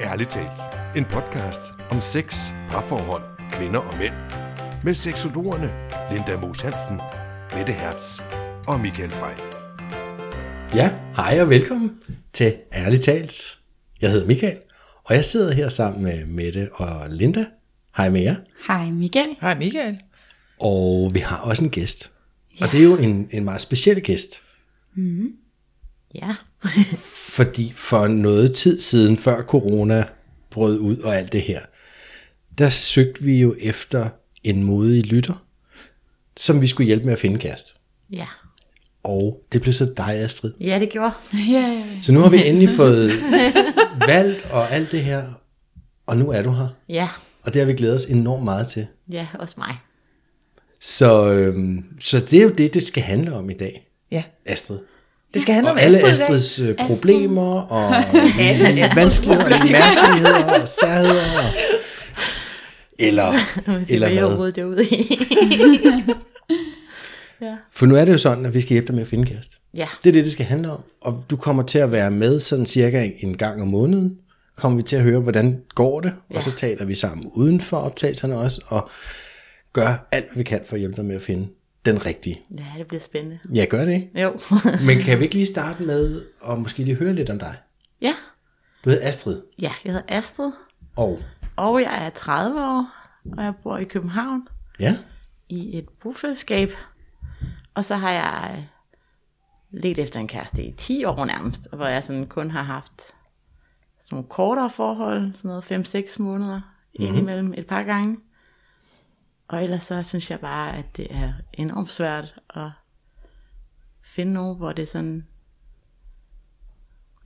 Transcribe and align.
Ærligt 0.00 0.30
talt. 0.30 0.60
En 0.96 1.04
podcast 1.04 1.72
om 1.90 2.00
sex, 2.00 2.50
parforhold, 2.70 3.22
kvinder 3.50 3.80
og 3.80 3.98
mænd. 3.98 4.14
Med 4.84 4.94
seksologerne 4.94 5.70
Linda 6.12 6.40
Moos 6.40 6.60
Hansen, 6.60 6.96
Mette 7.56 7.72
Hertz 7.72 8.20
og 8.66 8.80
Michael 8.80 9.10
Frey. 9.10 9.34
Ja, 10.74 10.90
hej 11.16 11.40
og 11.40 11.50
velkommen 11.50 12.00
til 12.32 12.54
Ærligt 12.72 13.02
Talt. 13.02 13.58
Jeg 14.00 14.10
hedder 14.10 14.26
Michael, 14.26 14.56
og 15.04 15.14
jeg 15.14 15.24
sidder 15.24 15.52
her 15.52 15.68
sammen 15.68 16.02
med 16.02 16.26
Mette 16.26 16.68
og 16.72 17.10
Linda. 17.10 17.46
Hej 17.96 18.08
med 18.08 18.20
jer. 18.22 18.36
Hej 18.66 18.90
Michael. 18.90 19.28
Hej 19.40 19.58
Michael. 19.58 20.00
Og 20.60 21.10
vi 21.14 21.18
har 21.20 21.36
også 21.36 21.64
en 21.64 21.70
gæst. 21.70 22.12
Ja. 22.60 22.66
Og 22.66 22.72
det 22.72 22.80
er 22.80 22.84
jo 22.84 22.96
en, 22.96 23.28
en 23.32 23.44
meget 23.44 23.60
speciel 23.60 24.02
gæst. 24.02 24.42
Ja. 26.14 26.34
Fordi 27.28 27.72
for 27.72 28.06
noget 28.06 28.54
tid 28.54 28.80
siden, 28.80 29.16
før 29.16 29.42
corona 29.42 30.04
brød 30.50 30.78
ud 30.78 30.96
og 30.96 31.16
alt 31.16 31.32
det 31.32 31.42
her, 31.42 31.60
der 32.58 32.68
søgte 32.68 33.22
vi 33.22 33.40
jo 33.40 33.54
efter 33.60 34.08
en 34.44 34.62
modig 34.62 35.06
lytter, 35.06 35.44
som 36.36 36.62
vi 36.62 36.66
skulle 36.66 36.86
hjælpe 36.86 37.04
med 37.04 37.12
at 37.12 37.18
finde 37.18 37.38
kæreste. 37.38 37.72
Ja. 38.12 38.26
Og 39.02 39.44
det 39.52 39.60
blev 39.62 39.72
så 39.72 39.92
dig, 39.96 40.14
Astrid. 40.14 40.52
Ja, 40.60 40.78
det 40.78 40.90
gjorde. 40.90 41.12
Ja, 41.50 41.84
Så 42.02 42.12
nu 42.12 42.20
har 42.20 42.30
vi 42.30 42.46
endelig 42.46 42.70
fået 42.76 43.10
valgt 44.06 44.46
og 44.50 44.70
alt 44.72 44.92
det 44.92 45.04
her, 45.04 45.32
og 46.06 46.16
nu 46.16 46.30
er 46.30 46.42
du 46.42 46.50
her. 46.52 46.68
Ja. 46.88 47.08
Og 47.42 47.54
det 47.54 47.60
har 47.60 47.66
vi 47.66 47.72
glædet 47.74 47.94
os 47.94 48.04
enormt 48.04 48.44
meget 48.44 48.68
til. 48.68 48.86
Ja, 49.12 49.26
også 49.38 49.54
mig. 49.58 49.76
Så, 50.80 51.30
øhm, 51.30 51.84
så 52.00 52.20
det 52.20 52.32
er 52.38 52.42
jo 52.42 52.48
det, 52.48 52.74
det 52.74 52.82
skal 52.82 53.02
handle 53.02 53.34
om 53.34 53.50
i 53.50 53.54
dag, 53.54 53.88
ja. 54.10 54.22
Astrid. 54.46 54.78
Det 55.34 55.42
skal 55.42 55.54
handle 55.54 55.70
Og 55.70 55.72
om 55.72 55.78
alle 55.80 55.98
Astrid. 55.98 56.10
Astrids 56.10 56.60
øh, 56.60 56.76
problemer, 56.86 57.60
og 57.60 57.90
vanskeligheder, 58.96 59.60
og 59.60 59.66
mærkeligheder, 59.70 60.60
og 60.60 60.68
særheder. 60.68 61.38
Og, 61.38 61.44
eller, 62.98 63.34
eller 63.88 64.08
det 64.08 64.16
hvad? 64.16 64.24
overhovedet 64.24 64.56
derude 64.56 64.84
i. 64.84 65.18
ja. 67.42 67.56
For 67.72 67.86
nu 67.86 67.96
er 67.96 68.04
det 68.04 68.12
jo 68.12 68.18
sådan, 68.18 68.46
at 68.46 68.54
vi 68.54 68.60
skal 68.60 68.70
hjælpe 68.70 68.86
dig 68.86 68.94
med 68.94 69.02
at 69.02 69.08
finde 69.08 69.26
kæreste. 69.26 69.56
Ja. 69.74 69.88
Det 70.04 70.10
er 70.10 70.12
det, 70.12 70.24
det 70.24 70.32
skal 70.32 70.46
handle 70.46 70.70
om. 70.70 70.84
Og 71.00 71.24
du 71.30 71.36
kommer 71.36 71.62
til 71.62 71.78
at 71.78 71.92
være 71.92 72.10
med 72.10 72.40
sådan 72.40 72.66
cirka 72.66 73.10
en 73.18 73.36
gang 73.36 73.62
om 73.62 73.68
måneden. 73.68 74.18
Kommer 74.56 74.76
vi 74.76 74.82
til 74.82 74.96
at 74.96 75.02
høre, 75.02 75.20
hvordan 75.20 75.60
går 75.74 76.00
det. 76.00 76.12
Ja. 76.30 76.36
Og 76.36 76.42
så 76.42 76.50
taler 76.50 76.84
vi 76.84 76.94
sammen 76.94 77.30
uden 77.34 77.60
for 77.60 77.76
optagelserne 77.76 78.36
også. 78.36 78.60
Og 78.66 78.90
gør 79.72 80.08
alt, 80.12 80.26
hvad 80.32 80.36
vi 80.36 80.42
kan 80.42 80.60
for 80.66 80.74
at 80.74 80.80
hjælpe 80.80 80.96
dig 80.96 81.04
med 81.04 81.16
at 81.16 81.22
finde 81.22 81.48
den 81.86 82.06
rigtige. 82.06 82.40
Ja, 82.58 82.64
det 82.78 82.86
bliver 82.86 83.00
spændende. 83.00 83.38
Ja, 83.54 83.64
gør 83.64 83.84
det 83.84 83.92
ikke? 83.92 84.20
Jo. 84.20 84.40
Men 84.86 84.98
kan 84.98 85.18
vi 85.18 85.24
ikke 85.24 85.34
lige 85.34 85.46
starte 85.46 85.82
med 85.82 86.22
at 86.50 86.58
måske 86.58 86.84
lige 86.84 86.96
høre 86.96 87.12
lidt 87.14 87.30
om 87.30 87.38
dig? 87.38 87.56
ja. 88.00 88.14
Du 88.84 88.90
hedder 88.90 89.08
Astrid, 89.08 89.42
Ja, 89.58 89.72
jeg 89.84 89.92
hedder 89.92 90.06
Astrid, 90.08 90.50
og 90.96 91.20
og 91.56 91.82
jeg 91.82 92.06
er 92.06 92.10
30 92.10 92.60
år, 92.60 92.86
og 93.36 93.44
jeg 93.44 93.54
bor 93.62 93.78
i 93.78 93.84
København 93.84 94.48
ja, 94.80 94.96
i 95.48 95.78
et 95.78 95.88
bofællesskab. 96.02 96.70
Og 97.74 97.84
så 97.84 97.94
har 97.94 98.10
jeg 98.10 98.56
øh, 98.58 98.64
let 99.80 99.98
efter 99.98 100.20
en 100.20 100.28
kæreste 100.28 100.64
i 100.64 100.72
10 100.72 101.04
år 101.04 101.24
nærmest, 101.24 101.68
hvor 101.72 101.86
jeg 101.86 102.04
sådan 102.04 102.26
kun 102.26 102.50
har 102.50 102.62
haft 102.62 103.02
sådan 103.98 104.16
nogle 104.16 104.28
kortere 104.28 104.70
forhold, 104.70 105.34
sådan 105.34 105.62
noget 105.70 105.94
5-6 105.94 106.22
måneder 106.22 106.60
mm-hmm. 106.60 107.06
indimellem 107.06 107.54
et 107.56 107.66
par 107.66 107.82
gange. 107.82 108.18
Og 109.48 109.62
ellers 109.62 109.82
så 109.82 110.02
synes 110.02 110.30
jeg 110.30 110.40
bare, 110.40 110.76
at 110.76 110.96
det 110.96 111.06
er 111.10 111.32
enormt 111.52 111.90
svært 111.90 112.34
at 112.50 112.70
finde 114.00 114.32
nogen, 114.32 114.56
hvor 114.56 114.72
det 114.72 114.88
sådan, 114.88 115.26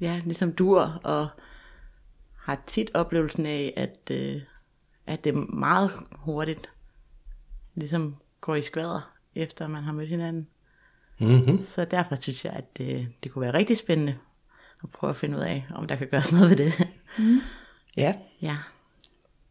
ja, 0.01 0.21
ligesom 0.25 0.53
dur, 0.53 1.01
og 1.05 1.29
har 2.37 2.63
tit 2.67 2.91
oplevelsen 2.95 3.47
af, 3.47 3.73
at, 3.77 4.11
øh, 4.11 4.43
at 5.07 5.25
det 5.25 5.35
meget 5.35 5.93
hurtigt 6.13 6.71
ligesom 7.75 8.17
går 8.41 8.55
i 8.55 8.63
skvader, 8.63 9.15
efter 9.35 9.67
man 9.67 9.83
har 9.83 9.93
mødt 9.93 10.09
hinanden. 10.09 10.49
mm-hmm. 11.19 11.63
Så 11.63 11.85
derfor 11.85 12.15
synes 12.15 12.45
jeg, 12.45 12.53
at 12.53 12.79
det, 12.79 13.09
det 13.23 13.33
kunne 13.33 13.43
være 13.43 13.55
rigtig 13.55 13.79
spændende 13.79 14.19
at 14.83 14.91
prøve 14.91 15.11
at 15.11 15.17
finde 15.17 15.39
ud 15.39 15.43
af, 15.43 15.67
om 15.75 15.87
der 15.87 15.97
kan 15.97 16.09
gøres 16.09 16.33
noget 16.33 16.51
ved 16.51 16.57
det. 16.57 16.89
Ja. 17.97 18.15
ja. 18.43 18.57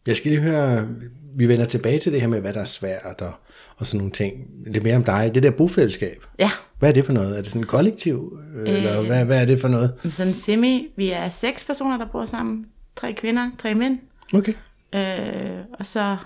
Jeg 0.07 0.15
skal 0.15 0.31
lige 0.31 0.41
høre, 0.41 0.87
vi 1.35 1.47
vender 1.47 1.65
tilbage 1.65 1.99
til 1.99 2.11
det 2.11 2.21
her 2.21 2.27
med, 2.27 2.39
hvad 2.39 2.53
der 2.53 2.61
er 2.61 2.65
svært 2.65 3.21
og, 3.21 3.33
og 3.77 3.87
sådan 3.87 3.97
nogle 3.97 4.11
ting. 4.11 4.47
Lidt 4.67 4.83
mere 4.83 4.95
om 4.95 5.03
dig. 5.03 5.31
Det 5.35 5.43
der 5.43 5.51
bofællesskab. 5.51 6.23
Ja, 6.39 6.51
Hvad 6.79 6.89
er 6.89 6.93
det 6.93 7.05
for 7.05 7.13
noget? 7.13 7.37
Er 7.37 7.41
det 7.41 7.51
sådan 7.51 7.61
et 7.61 7.67
kollektiv? 7.67 8.39
Øh, 8.55 8.69
eller 8.69 9.01
hvad, 9.05 9.25
hvad 9.25 9.41
er 9.41 9.45
det 9.45 9.61
for 9.61 9.67
noget? 9.67 9.93
sådan 10.09 10.33
semi, 10.33 10.87
vi 10.95 11.11
er 11.11 11.29
seks 11.29 11.65
personer, 11.65 11.97
der 11.97 12.05
bor 12.05 12.25
sammen. 12.25 12.65
Tre 12.95 13.13
kvinder, 13.13 13.51
tre 13.57 13.73
mænd. 13.73 13.99
Okay. 14.33 14.53
Øh, 14.95 15.59
og 15.79 15.85
så 15.85 16.17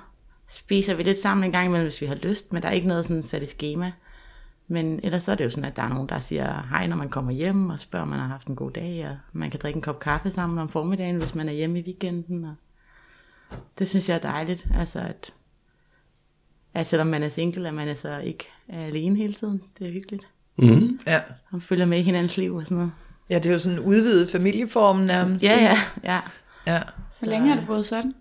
spiser 0.50 0.94
vi 0.94 1.04
lidt 1.04 1.18
sammen 1.18 1.44
en 1.44 1.52
gang 1.52 1.68
imellem, 1.68 1.86
hvis 1.86 2.02
vi 2.02 2.06
har 2.06 2.16
lyst, 2.16 2.54
men 2.54 2.62
der 2.62 2.70
er 2.70 2.74
ikke 2.74 2.88
noget 2.88 3.06
sådan 3.06 3.24
sat 3.24 3.42
i 3.42 3.46
schema. 3.46 3.92
Men 4.68 5.00
ellers 5.04 5.24
så 5.24 5.32
er 5.32 5.36
det 5.36 5.44
jo 5.44 5.50
sådan, 5.50 5.66
at 5.66 5.76
der 5.76 5.84
er 5.84 5.90
nogen, 5.90 6.10
der 6.10 6.20
siger 6.20 6.68
hej, 6.70 6.88
når 6.88 6.96
man 6.96 7.10
kommer 7.10 7.32
hjem, 7.32 7.70
og 7.70 7.80
spørger, 7.80 8.04
om 8.04 8.10
man 8.10 8.20
har 8.20 8.28
haft 8.28 8.48
en 8.48 8.56
god 8.56 8.72
dag, 8.72 9.08
og 9.10 9.18
man 9.34 9.52
kan 9.52 9.60
drikke 9.64 9.78
en 9.78 9.82
kop 9.82 10.00
kaffe 10.00 10.32
sammen 10.32 10.60
om 10.60 10.70
formiddagen, 10.70 11.18
hvis 11.18 11.36
man 11.36 11.50
er 11.50 11.54
hjemme 11.54 11.80
i 11.80 11.84
weekenden. 11.84 12.46
Og 12.46 12.56
det 13.80 13.90
synes 13.90 14.10
jeg 14.10 14.16
er 14.16 14.20
dejligt, 14.20 14.68
altså 14.78 15.00
at, 15.00 15.34
at 16.74 16.88
selvom 16.88 17.08
man 17.08 17.24
er 17.24 17.30
single, 17.30 17.68
at 17.68 17.74
man 17.74 17.88
altså 17.88 18.18
ikke 18.18 18.50
er 18.68 18.86
alene 18.86 19.16
hele 19.16 19.34
tiden. 19.34 19.62
Det 19.80 19.88
er 19.88 19.92
hyggeligt. 19.92 20.28
Mm. 20.58 21.00
ja. 21.08 21.22
Man 21.52 21.62
følger 21.62 21.86
med 21.86 22.00
i 22.00 22.02
hinandens 22.02 22.38
liv 22.38 22.56
og 22.56 22.64
sådan 22.64 22.78
noget. 22.78 22.92
Ja, 23.30 23.36
det 23.36 23.46
er 23.46 23.54
jo 23.54 23.60
sådan 23.60 23.78
en 23.78 23.86
udvidet 23.86 24.30
familieform 24.30 25.00
nærmest. 25.00 25.44
Ja, 25.44 25.58
ja, 25.64 25.78
ja. 26.04 26.22
ja. 26.68 26.82
Så, 27.12 27.20
Hvor 27.20 27.30
længe 27.30 27.48
har 27.48 27.56
du 27.62 27.66
boet 27.66 27.86
sådan? 27.86 28.16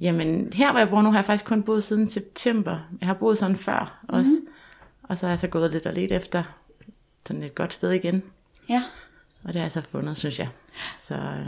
Jamen, 0.00 0.52
her 0.52 0.70
hvor 0.70 0.78
jeg 0.78 0.88
bor 0.88 1.02
nu, 1.02 1.10
har 1.10 1.18
jeg 1.18 1.24
faktisk 1.24 1.44
kun 1.44 1.62
boet 1.62 1.84
siden 1.84 2.08
september. 2.08 2.78
Jeg 3.00 3.06
har 3.06 3.14
boet 3.14 3.38
sådan 3.38 3.56
før 3.56 4.04
også. 4.08 4.40
Og 5.02 5.18
så 5.18 5.26
har 5.26 5.32
jeg 5.32 5.38
så 5.38 5.48
gået 5.48 5.70
lidt 5.70 5.86
og 5.86 5.92
lidt 5.92 6.12
efter 6.12 6.42
sådan 7.26 7.42
et 7.42 7.54
godt 7.54 7.72
sted 7.72 7.90
igen. 7.90 8.22
Ja. 8.68 8.82
Og 9.42 9.52
det 9.52 9.56
har 9.56 9.64
jeg 9.64 9.72
så 9.72 9.80
fundet, 9.80 10.16
synes 10.16 10.38
jeg. 10.38 10.48
Så 10.98 11.14
øh, 11.14 11.46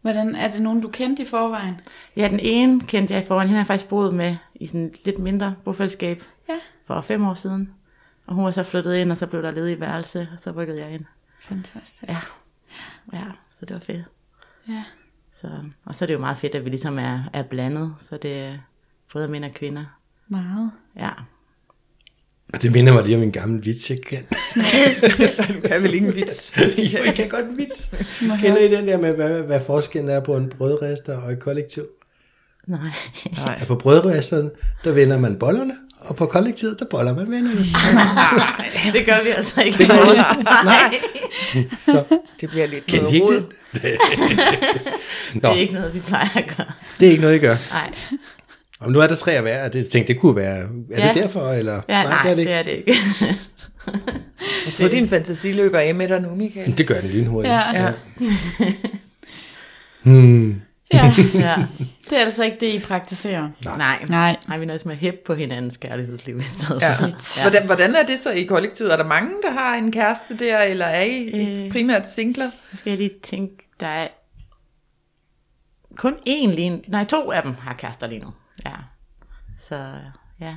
Hvordan 0.00 0.34
er 0.34 0.50
det 0.50 0.62
nogen, 0.62 0.80
du 0.80 0.88
kendte 0.88 1.22
i 1.22 1.26
forvejen? 1.26 1.80
ja, 2.16 2.28
den 2.28 2.40
ene 2.40 2.80
kendte 2.80 3.14
jeg 3.14 3.22
i 3.22 3.26
forvejen. 3.26 3.48
Hende 3.48 3.56
har 3.56 3.62
jeg 3.62 3.66
faktisk 3.66 3.88
boet 3.88 4.14
med 4.14 4.36
i 4.54 4.66
sådan 4.66 4.86
et 4.86 5.04
lidt 5.04 5.18
mindre 5.18 5.54
bofællesskab 5.64 6.22
Ja. 6.48 6.54
for 6.86 7.00
fem 7.00 7.26
år 7.26 7.34
siden. 7.34 7.74
Og 8.26 8.34
hun 8.34 8.44
var 8.44 8.50
så 8.50 8.62
flyttet 8.62 8.94
ind, 8.94 9.10
og 9.10 9.16
så 9.16 9.26
blev 9.26 9.42
der 9.42 9.50
ledig 9.50 9.80
værelse, 9.80 10.28
og 10.32 10.40
så 10.40 10.50
rykkede 10.50 10.80
jeg 10.80 10.90
ind. 10.92 11.04
Fantastisk. 11.40 12.12
Ja, 12.12 12.18
ja 13.12 13.24
så 13.48 13.66
det 13.66 13.74
var 13.74 13.80
fedt. 13.80 14.04
ja. 14.68 14.84
Så, 15.32 15.48
og 15.84 15.94
så 15.94 16.04
er 16.04 16.06
det 16.06 16.14
jo 16.14 16.18
meget 16.18 16.36
fedt, 16.36 16.54
at 16.54 16.64
vi 16.64 16.70
ligesom 16.70 16.98
er, 16.98 17.22
er 17.32 17.42
blandet, 17.42 17.94
så 17.98 18.16
det 18.16 18.38
er 18.40 18.58
både 19.12 19.28
mænd 19.28 19.44
og 19.44 19.50
kvinder. 19.52 19.84
Meget. 20.28 20.70
Ja, 20.96 21.10
det 22.62 22.72
minder 22.72 22.92
mig 22.92 23.04
lige 23.04 23.16
om 23.16 23.22
en 23.22 23.32
gammel 23.32 23.64
vits, 23.64 23.90
jeg 23.90 23.98
kan. 24.08 24.18
Du 25.58 25.60
kan 25.68 25.82
vel 25.82 25.94
ikke 25.94 26.06
en 26.06 26.14
vits. 26.16 26.52
jo, 26.78 26.98
jeg 27.04 27.14
kan 27.14 27.28
godt 27.28 27.44
en 27.46 27.58
vits. 27.58 27.88
Kender 28.42 28.58
I 28.58 28.70
den 28.70 28.88
der 28.88 28.98
med, 28.98 29.12
hvad, 29.14 29.42
hvad 29.42 29.60
forskellen 29.66 30.10
er 30.10 30.20
på 30.20 30.36
en 30.36 30.52
brødrester 30.58 31.16
og 31.16 31.32
et 31.32 31.38
kollektiv? 31.40 31.82
nej. 32.66 32.78
Nej. 33.36 33.56
Ja, 33.60 33.64
på 33.64 33.74
brødresteren, 33.74 34.50
der 34.84 34.92
vender 34.92 35.18
man 35.18 35.36
bollerne, 35.38 35.74
og 36.00 36.16
på 36.16 36.26
kollektivet, 36.26 36.78
der 36.78 36.84
boller 36.90 37.14
man 37.14 37.30
vennerne. 37.30 37.60
det 38.98 39.06
gør 39.06 39.22
vi 39.24 39.28
altså 39.30 39.62
ikke. 39.62 39.78
Det 39.78 39.88
gør 39.88 39.94
I 39.96 40.10
ikke? 40.10 41.70
Nej. 41.84 42.04
Det 42.40 42.50
bliver 42.50 42.66
lidt 42.66 42.86
Kendte 42.86 43.18
noget 43.18 43.22
rod. 43.22 43.42
det? 43.72 43.82
Det 45.34 45.42
Nå, 45.42 45.48
er 45.48 45.54
ikke 45.54 45.74
noget, 45.74 45.94
vi 45.94 46.00
plejer 46.00 46.28
at 46.36 46.54
gøre. 46.56 46.66
det 47.00 47.06
er 47.06 47.10
ikke 47.10 47.22
noget, 47.22 47.36
I 47.36 47.38
gør. 47.38 47.56
Nej. 47.70 47.94
Om 48.80 48.92
nu 48.92 49.00
er 49.00 49.06
der 49.06 49.14
tre 49.14 49.32
at 49.32 49.44
være, 49.44 49.64
og 49.64 49.72
det 49.72 49.88
tænkte, 49.88 50.12
det 50.12 50.20
kunne 50.20 50.36
være, 50.36 50.56
er 50.58 50.66
Ja. 50.98 51.06
det 51.08 51.14
derfor, 51.22 51.52
eller? 51.52 51.80
Ja, 51.88 52.02
nej, 52.02 52.22
det 52.22 52.30
er 52.30 52.34
det 52.34 52.38
ikke. 52.40 52.50
det 52.52 52.58
er 52.58 52.62
det 52.62 52.70
ikke. 52.72 52.92
Jeg 54.66 54.72
tror, 54.72 54.88
din 54.88 55.08
fantasi 55.08 55.52
løber 55.52 55.78
af 55.78 55.94
med 55.94 56.08
dig 56.08 56.20
nu, 56.20 56.34
Michael. 56.34 56.78
Det 56.78 56.86
gør 56.86 57.00
den 57.00 57.10
lynhurtigt. 57.10 57.52
Ja. 57.54 57.82
Ja. 57.84 57.92
Hmm. 60.02 60.60
ja. 60.94 61.14
ja. 61.34 61.56
Det 62.10 62.18
er 62.18 62.24
altså 62.24 62.44
ikke 62.44 62.56
det, 62.60 62.66
I 62.74 62.78
praktiserer. 62.78 63.48
Nej. 63.64 63.98
Nej. 64.08 64.36
Nej, 64.48 64.58
vi 64.58 64.64
nøjes 64.66 64.84
med 64.84 64.92
at 64.92 64.98
hæppe 64.98 65.20
på 65.26 65.34
hinandens 65.34 65.76
kærlighedsliv 65.76 66.38
i 66.38 66.42
stedet 66.42 66.82
Ja. 66.82 66.94
for. 66.94 67.40
Hvordan, 67.42 67.66
hvordan 67.66 67.94
er 67.94 68.02
det 68.02 68.18
så 68.18 68.30
i 68.30 68.42
kollektivet? 68.44 68.92
Er 68.92 68.96
der 68.96 69.04
mange, 69.06 69.30
der 69.42 69.50
har 69.50 69.74
en 69.74 69.92
kæreste 69.92 70.36
der, 70.38 70.58
eller 70.58 70.86
er 70.86 71.02
I 71.04 71.30
Øh. 71.64 71.72
primært 71.72 72.10
singler? 72.10 72.50
Skal 72.74 72.90
jeg 72.90 72.98
lige 72.98 73.10
tænke, 73.22 73.56
der 73.80 73.86
er 73.86 74.08
kun 75.96 76.12
én 76.28 76.46
lige, 76.54 76.82
nej 76.88 77.04
to 77.04 77.32
af 77.32 77.42
dem 77.42 77.54
har 77.60 77.74
kærester 77.74 78.06
lige 78.06 78.20
nu. 78.20 78.26
Ja. 78.66 78.72
Så 79.58 79.94
ja, 80.40 80.56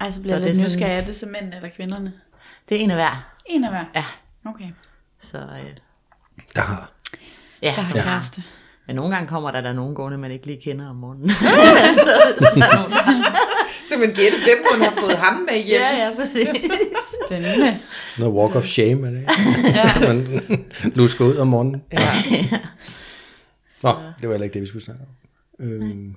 Ej, 0.00 0.10
så 0.10 0.20
bliver 0.22 0.34
Så 0.34 0.36
jeg 0.36 0.44
det 0.44 0.46
lidt 0.46 0.56
sådan- 0.56 0.64
nysgerrig. 0.88 1.00
Er 1.00 1.04
det 1.04 1.16
så 1.16 1.26
mændene 1.26 1.56
eller 1.56 1.68
kvinderne? 1.76 2.12
det 2.68 2.76
er 2.76 2.80
en 2.80 2.90
af 2.90 2.96
hver. 2.96 3.32
En 3.46 3.64
af 3.64 3.70
hver. 3.70 3.84
Ja, 3.94 4.04
Okay. 4.50 4.68
så 5.20 5.38
øh, 5.38 5.76
Der 6.54 6.60
har. 6.62 6.92
ja. 7.62 7.72
Der 7.76 7.82
har 7.82 7.96
ja. 7.96 8.02
kæreste. 8.02 8.42
Men 8.86 8.96
nogle 8.96 9.14
gange 9.14 9.28
kommer 9.28 9.50
der 9.50 9.60
der 9.60 9.72
nogle 9.72 9.94
gående, 9.94 10.18
man 10.18 10.30
ikke 10.30 10.46
lige 10.46 10.60
kender 10.62 10.88
om 10.88 10.96
morgenen. 10.96 11.30
så, 11.30 11.34
er 11.46 12.76
nogen, 12.76 13.24
Så 13.88 13.98
man 13.98 14.08
gætte, 14.14 14.38
hvem 14.42 14.58
hun 14.72 14.80
har 14.82 14.94
fået 15.00 15.16
ham 15.18 15.34
med 15.34 15.62
hjem. 15.64 15.80
ja, 15.80 16.04
ja, 16.08 16.14
præcis. 16.16 16.48
Spændende. 17.26 17.78
Noget 18.18 18.34
walk 18.34 18.54
of 18.54 18.64
shame, 18.64 19.06
er 19.06 19.10
det 19.10 19.18
ikke? 19.20 20.06
Man 20.08 20.64
lusker 20.94 21.24
ud 21.24 21.36
om 21.36 21.48
morgenen. 21.48 21.82
Ja. 21.92 21.98
Nå, 23.82 23.90
det 24.20 24.28
var 24.28 24.30
heller 24.34 24.44
ikke 24.44 24.54
det, 24.54 24.62
vi 24.62 24.66
skulle 24.66 24.84
snakke 24.84 25.02
om. 25.02 25.08
Øhm, 25.66 26.16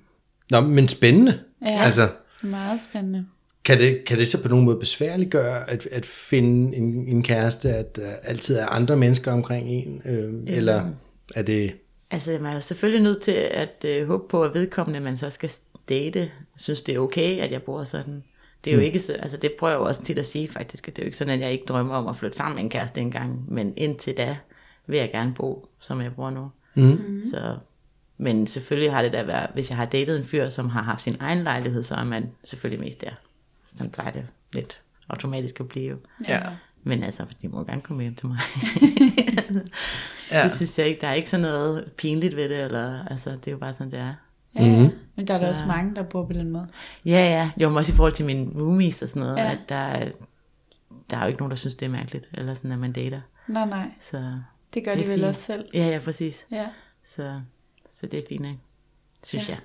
nå, 0.51 0.61
men 0.61 0.87
spændende. 0.87 1.39
Ja. 1.61 1.81
Altså, 1.81 2.09
Meget 2.43 2.81
spændende. 2.83 3.25
kan 3.65 3.79
det, 3.79 4.05
kan 4.05 4.17
det 4.17 4.27
så 4.27 4.43
på 4.43 4.49
nogen 4.49 4.65
måde 4.65 4.77
besværliggøre 4.79 5.69
at, 5.69 5.87
at 5.91 6.05
finde 6.05 6.75
en, 6.75 7.07
en 7.07 7.23
kæreste, 7.23 7.69
at 7.69 7.95
der 7.95 8.09
altid 8.23 8.57
er 8.57 8.65
andre 8.65 8.95
mennesker 8.95 9.31
omkring 9.31 9.69
en? 9.69 10.01
Øhm, 10.05 10.43
eller 10.47 10.89
er 11.35 11.41
det... 11.41 11.75
Altså, 12.11 12.31
man 12.31 12.45
er 12.45 12.53
jo 12.53 12.59
selvfølgelig 12.59 13.03
nødt 13.03 13.21
til 13.21 13.31
at 13.51 13.85
øh, 13.87 14.07
håbe 14.07 14.23
på, 14.29 14.43
at 14.43 14.53
vedkommende, 14.53 14.99
man 14.99 15.17
så 15.17 15.29
skal 15.29 15.51
date, 15.89 16.31
synes 16.57 16.81
det 16.81 16.95
er 16.95 16.99
okay, 16.99 17.39
at 17.39 17.51
jeg 17.51 17.63
bor 17.63 17.83
sådan. 17.83 18.23
Det 18.65 18.71
er 18.71 18.75
jo 18.75 18.81
ikke 18.81 18.99
så, 18.99 19.13
altså 19.13 19.37
det 19.37 19.51
prøver 19.59 19.73
jeg 19.73 19.79
jo 19.79 19.85
også 19.85 20.03
tit 20.03 20.19
at 20.19 20.25
sige 20.25 20.47
faktisk, 20.47 20.87
at 20.87 20.95
det 20.95 21.01
er 21.01 21.05
jo 21.05 21.07
ikke 21.07 21.17
sådan, 21.17 21.33
at 21.33 21.39
jeg 21.39 21.51
ikke 21.51 21.65
drømmer 21.65 21.95
om 21.95 22.07
at 22.07 22.15
flytte 22.15 22.37
sammen 22.37 22.55
med 22.55 22.63
en 22.63 22.69
kæreste 22.69 23.01
engang, 23.01 23.53
men 23.53 23.73
indtil 23.77 24.17
da 24.17 24.37
vil 24.87 24.99
jeg 24.99 25.11
gerne 25.11 25.33
bo, 25.33 25.67
som 25.79 26.01
jeg 26.01 26.15
bor 26.15 26.29
nu. 26.29 26.51
Mm. 26.75 27.21
Så, 27.31 27.57
men 28.17 28.47
selvfølgelig 28.47 28.91
har 28.93 29.01
det 29.01 29.13
da 29.13 29.23
været, 29.23 29.49
hvis 29.53 29.69
jeg 29.69 29.77
har 29.77 29.85
datet 29.85 30.17
en 30.17 30.23
fyr, 30.25 30.49
som 30.49 30.69
har 30.69 30.81
haft 30.81 31.01
sin 31.01 31.17
egen 31.19 31.43
lejlighed, 31.43 31.83
så 31.83 31.95
er 31.95 32.03
man 32.03 32.31
selvfølgelig 32.43 32.85
mest 32.85 33.01
der. 33.01 33.09
Sådan 33.75 33.91
plejer 33.91 34.11
det 34.11 34.25
lidt 34.53 34.81
automatisk 35.09 35.59
at 35.59 35.67
blive. 35.67 35.97
Ja. 36.29 36.41
Men 36.83 37.03
altså, 37.03 37.25
de 37.41 37.47
må 37.47 37.63
gerne 37.63 37.81
komme 37.81 38.01
hjem 38.03 38.15
til 38.15 38.27
mig. 38.27 38.37
Ja. 40.31 40.43
Det 40.43 40.55
synes 40.55 40.79
jeg 40.79 40.87
ikke, 40.87 41.01
der 41.01 41.07
er 41.07 41.13
ikke 41.13 41.29
sådan 41.29 41.41
noget 41.41 41.91
pinligt 41.97 42.35
ved 42.35 42.49
det, 42.49 42.59
eller, 42.63 43.05
altså, 43.07 43.29
det 43.31 43.47
er 43.47 43.51
jo 43.51 43.57
bare 43.57 43.73
sådan, 43.73 43.91
det 43.91 43.99
er. 43.99 44.13
Ja, 44.55 44.69
mm-hmm. 44.75 44.97
men 45.15 45.27
der 45.27 45.33
er 45.33 45.39
der 45.39 45.47
også 45.47 45.65
mange, 45.67 45.95
der 45.95 46.03
bor 46.03 46.25
på 46.25 46.33
den 46.33 46.49
måde. 46.49 46.67
Ja, 47.05 47.11
ja, 47.11 47.51
jo, 47.57 47.69
men 47.69 47.77
også 47.77 47.91
i 47.91 47.95
forhold 47.95 48.13
til 48.13 48.25
mine 48.25 48.61
roomies 48.61 49.01
og 49.01 49.09
sådan 49.09 49.21
noget, 49.21 49.37
Ja. 49.37 49.51
at 49.51 49.57
der, 49.69 49.75
er- 49.75 50.11
der 51.09 51.17
er 51.17 51.21
jo 51.21 51.27
ikke 51.27 51.39
nogen, 51.39 51.49
der 51.49 51.55
synes, 51.55 51.75
det 51.75 51.85
er 51.85 51.89
mærkeligt, 51.89 52.29
eller 52.37 52.53
sådan, 52.53 52.71
at 52.71 52.79
man 52.79 52.91
dater. 52.93 53.21
Nej, 53.47 53.65
nej. 53.65 53.87
Så, 53.99 54.39
Det 54.73 54.83
gør 54.85 54.91
Det 54.91 55.05
de 55.05 55.09
vel 55.09 55.15
fint. 55.17 55.25
også 55.25 55.41
selv. 55.41 55.65
ja, 55.73 55.87
ja, 55.87 55.99
præcis. 55.99 56.45
Ja. 56.51 56.65
Så, 57.05 57.41
så 57.99 58.05
det 58.11 58.17
er 58.19 58.23
fint, 58.29 58.45
ikke? 58.45 58.57
Synes 59.25 59.49
Ja. 59.49 59.53
jeg. 59.53 59.59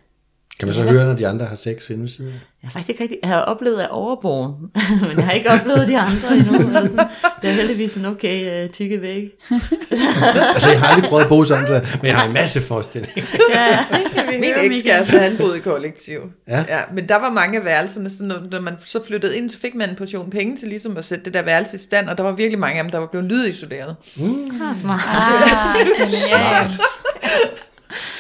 Kan 0.59 0.67
man 0.67 0.75
så 0.75 0.83
høre, 0.83 1.05
når 1.05 1.13
de 1.15 1.29
andre 1.29 1.47
har 1.47 1.55
sex 1.55 1.91
inden 1.91 2.09
siden? 2.09 2.31
Jeg 2.33 2.41
har 2.63 2.71
faktisk 2.71 2.89
ikke 2.91 3.03
rigtig, 3.03 3.19
jeg 3.23 3.31
har 3.31 3.41
oplevet 3.41 3.79
af 3.81 3.89
overboen, 3.91 4.55
men 5.09 5.17
jeg 5.17 5.25
har 5.25 5.33
ikke 5.33 5.51
oplevet 5.51 5.89
de 5.89 5.99
andre 5.99 6.29
endnu. 6.37 6.55
Eller 6.59 6.81
sådan. 6.81 6.99
Det 7.43 7.51
er 7.51 7.55
heldigvis 7.55 7.95
en 7.97 8.05
okay 8.07 8.65
uh, 8.65 8.71
tykke 8.71 9.03
væg. 9.03 9.31
Altså, 10.55 10.71
jeg 10.71 10.81
har 10.81 10.87
aldrig 10.87 11.09
prøvet 11.09 11.23
at 11.23 11.29
bo 11.29 11.45
sådan, 11.45 11.67
så, 11.67 11.87
men 11.97 12.07
jeg 12.07 12.17
har 12.17 12.27
en 12.27 12.33
masse 12.33 12.61
forestillinger. 12.61 13.23
Ja, 13.55 13.65
ja. 13.71 13.79
Det 13.91 14.13
kan 14.13 14.25
vi 14.33 14.39
Min 14.41 14.45
høre, 14.55 14.65
ekskæreste, 14.65 15.19
han 15.19 15.37
boede 15.37 15.57
i 15.59 15.61
kollektiv. 15.61 16.21
Ja. 16.49 16.65
ja. 16.69 16.81
Men 16.95 17.09
der 17.09 17.17
var 17.17 17.31
mange 17.31 17.59
af 17.59 17.65
værelserne, 17.65 18.11
så 18.11 18.25
når, 18.25 18.37
når 18.51 18.61
man 18.61 18.75
så 18.85 19.05
flyttede 19.05 19.37
ind, 19.37 19.51
så 19.51 19.59
fik 19.61 19.75
man 19.75 19.91
en 19.91 19.97
portion 19.97 20.31
penge 20.31 20.57
til 20.57 20.69
ligesom 20.69 20.97
at 20.97 21.05
sætte 21.05 21.25
det 21.25 21.35
der 21.35 21.43
værelse 21.43 21.77
i 21.77 21.79
stand, 21.79 22.09
og 22.09 22.19
der 22.19 22.25
var 22.25 22.33
virkelig 22.33 22.59
mange 22.59 22.79
af 22.79 22.85
dem, 22.85 22.91
der 22.91 22.99
var 22.99 23.07
blevet 23.07 23.27
lydisoleret. 23.27 23.97
Ah, 24.19 24.79
smart. 24.81 25.01
Ah, 25.07 25.73
genialt. 25.99 26.81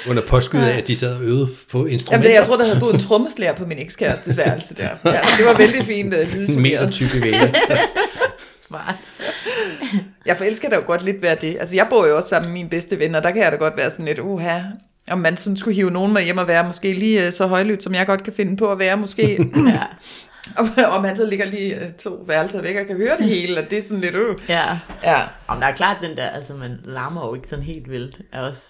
Under 0.08 0.22
påskud 0.26 0.60
af, 0.60 0.78
at 0.78 0.86
de 0.88 0.96
sad 0.96 1.14
og 1.14 1.22
øvede 1.22 1.48
på 1.70 1.78
Jamen, 1.78 1.92
instrumenter. 1.92 2.28
det, 2.28 2.34
jeg 2.34 2.46
tror, 2.46 2.56
der 2.56 2.64
havde 2.64 2.80
boet 2.80 2.94
en 2.94 3.00
trommeslager 3.00 3.54
på 3.54 3.66
min 3.66 3.78
ekskærestes 3.78 4.36
værelse 4.36 4.74
der. 4.74 4.88
Ja, 5.04 5.20
det 5.38 5.46
var 5.46 5.56
vældig 5.58 5.84
fint 5.84 6.14
uh, 6.14 6.20
en 6.20 6.28
meter 6.28 6.36
lydisoleret. 6.36 6.92
tykke 6.92 7.20
vægge. 7.22 7.54
smart. 8.68 8.94
Jeg 10.26 10.36
forelsker 10.36 10.68
da 10.68 10.76
jo 10.76 10.82
godt 10.86 11.02
lidt 11.04 11.22
ved 11.22 11.36
det. 11.36 11.56
Altså, 11.60 11.76
jeg 11.76 11.86
bor 11.90 12.06
jo 12.06 12.16
også 12.16 12.28
sammen 12.28 12.50
med 12.50 12.58
mine 12.58 12.68
bedste 12.70 12.98
venner, 12.98 13.18
og 13.18 13.24
der 13.24 13.30
kan 13.30 13.42
jeg 13.42 13.52
da 13.52 13.56
godt 13.56 13.76
være 13.76 13.90
sådan 13.90 14.04
lidt, 14.04 14.18
uha, 14.18 14.58
om 15.10 15.18
man 15.18 15.36
sådan 15.36 15.56
skulle 15.56 15.74
hive 15.74 15.90
nogen 15.90 16.12
med 16.12 16.22
hjem 16.22 16.38
og 16.38 16.48
være 16.48 16.64
måske 16.66 16.92
lige 16.92 17.26
øh, 17.26 17.32
så 17.32 17.46
højlydt, 17.46 17.82
som 17.82 17.94
jeg 17.94 18.06
godt 18.06 18.22
kan 18.24 18.32
finde 18.32 18.56
på 18.56 18.72
at 18.72 18.78
være, 18.78 18.96
måske. 18.96 19.38
Ja, 19.74 19.82
og 20.56 20.66
om 20.96 21.04
han 21.04 21.16
så 21.16 21.26
ligger 21.26 21.44
lige 21.46 21.74
øh, 21.74 21.92
to 21.92 22.24
værelser 22.26 22.62
væk 22.62 22.76
og 22.80 22.86
kan 22.86 22.96
høre 22.96 23.16
det 23.18 23.26
hele, 23.26 23.58
og 23.58 23.70
det 23.70 23.78
er 23.78 23.82
sådan 23.82 24.00
lidt, 24.00 24.14
øh. 24.14 24.36
ja. 24.48 24.78
Ja, 25.04 25.20
Om 25.48 25.60
der 25.60 25.66
er 25.66 25.74
klart 25.74 25.96
den 26.02 26.16
der, 26.16 26.26
altså 26.26 26.54
man 26.54 26.70
larmer 26.84 27.26
jo 27.26 27.34
ikke 27.34 27.48
sådan 27.48 27.64
helt 27.64 27.90
vildt. 27.90 28.18
Er 28.32 28.40
også, 28.40 28.62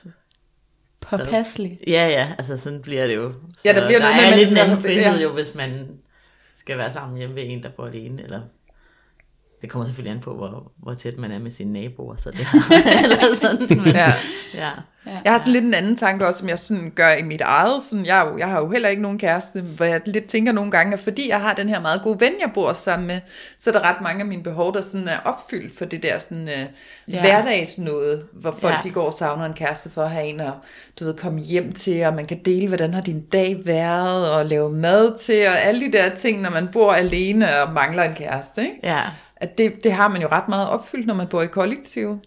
Påpasselig. 1.00 1.78
ja, 1.86 2.08
ja, 2.08 2.32
altså 2.38 2.56
sådan 2.56 2.82
bliver 2.82 3.06
det 3.06 3.14
jo. 3.16 3.32
Så 3.32 3.62
Ja, 3.64 3.72
der 3.72 3.86
bliver 3.86 4.00
noget 4.00 4.14
der 4.14 4.20
med, 4.20 4.24
er 4.24 4.30
man- 4.30 4.38
lidt 4.38 4.50
en 4.50 4.56
anden 4.56 4.76
ja. 4.78 4.82
frihed 4.88 5.22
jo, 5.22 5.32
hvis 5.34 5.54
man 5.54 5.88
skal 6.56 6.78
være 6.78 6.92
sammen 6.92 7.18
hjemme 7.18 7.34
ved 7.36 7.42
en, 7.46 7.62
der 7.62 7.68
bor 7.68 7.86
alene, 7.86 8.22
eller 8.22 8.40
det 9.62 9.70
kommer 9.70 9.86
selvfølgelig 9.86 10.12
an 10.16 10.20
på, 10.20 10.34
hvor, 10.34 10.72
hvor 10.82 10.94
tæt 10.94 11.18
man 11.18 11.32
er 11.32 11.38
med 11.38 11.50
sine 11.50 11.72
naboer, 11.72 12.16
så 12.16 12.30
det 12.30 12.38
eller 13.04 13.34
sådan, 13.34 13.78
men, 13.78 13.86
ja. 13.94 14.12
ja. 14.54 14.70
Jeg 15.24 15.32
har 15.32 15.38
sådan 15.38 15.52
lidt 15.52 15.64
en 15.64 15.74
anden 15.74 15.96
tanke 15.96 16.26
også, 16.26 16.38
som 16.38 16.48
jeg 16.48 16.58
sådan 16.58 16.92
gør 16.94 17.10
i 17.12 17.22
mit 17.22 17.40
eget. 17.40 17.82
Sådan, 17.82 18.06
jeg, 18.06 18.18
er 18.20 18.30
jo, 18.30 18.38
jeg 18.38 18.46
har 18.48 18.60
jo 18.60 18.70
heller 18.70 18.88
ikke 18.88 19.02
nogen 19.02 19.18
kæreste, 19.18 19.60
hvor 19.60 19.84
jeg 19.84 20.00
lidt 20.06 20.26
tænker 20.26 20.52
nogle 20.52 20.70
gange, 20.70 20.92
at 20.92 21.00
fordi 21.00 21.28
jeg 21.28 21.40
har 21.40 21.54
den 21.54 21.68
her 21.68 21.80
meget 21.80 22.02
gode 22.02 22.20
ven, 22.20 22.32
jeg 22.40 22.50
bor 22.54 22.72
sammen 22.72 23.06
med, 23.06 23.20
så 23.58 23.70
er 23.70 23.74
der 23.74 23.80
ret 23.80 24.00
mange 24.02 24.20
af 24.20 24.26
mine 24.26 24.42
behov, 24.42 24.74
der 24.74 24.80
sådan 24.80 25.08
er 25.08 25.18
opfyldt 25.24 25.78
for 25.78 25.84
det 25.84 26.02
der 26.02 26.18
sådan, 26.18 26.42
uh, 26.48 27.14
Ja. 27.14 27.20
hverdagsnåde, 27.20 28.24
hvor 28.32 28.56
folk 28.60 28.74
Ja. 28.74 28.78
de 28.84 28.90
går 28.90 29.06
og 29.06 29.12
savner 29.12 29.44
en 29.44 29.52
kæreste 29.52 29.90
for 29.90 30.02
at 30.02 30.10
have 30.10 30.26
en, 30.26 30.40
og 30.40 30.52
du 31.00 31.04
ved, 31.04 31.14
komme 31.14 31.40
hjem 31.40 31.72
til, 31.72 32.04
og 32.04 32.14
man 32.14 32.26
kan 32.26 32.40
dele, 32.44 32.68
hvordan 32.68 32.94
har 32.94 33.00
din 33.00 33.20
dag 33.20 33.56
været, 33.64 34.30
og 34.30 34.46
lave 34.46 34.72
mad 34.72 35.18
til, 35.18 35.48
og 35.48 35.60
alle 35.62 35.80
de 35.86 35.92
der 35.92 36.08
ting, 36.14 36.40
når 36.40 36.50
man 36.50 36.68
bor 36.72 36.92
alene 36.92 37.62
og 37.62 37.72
mangler 37.72 38.02
en 38.02 38.14
kæreste. 38.14 38.62
Ikke? 38.62 38.74
ja. 38.82 39.02
At 39.40 39.58
det, 39.58 39.84
det 39.84 39.92
har 39.92 40.08
man 40.08 40.22
jo 40.22 40.28
ret 40.32 40.48
meget 40.48 40.68
opfyldt, 40.68 41.06
når 41.06 41.14
man 41.14 41.26
bor 41.28 41.42
i 41.42 41.46
kollektiv. 41.46 42.20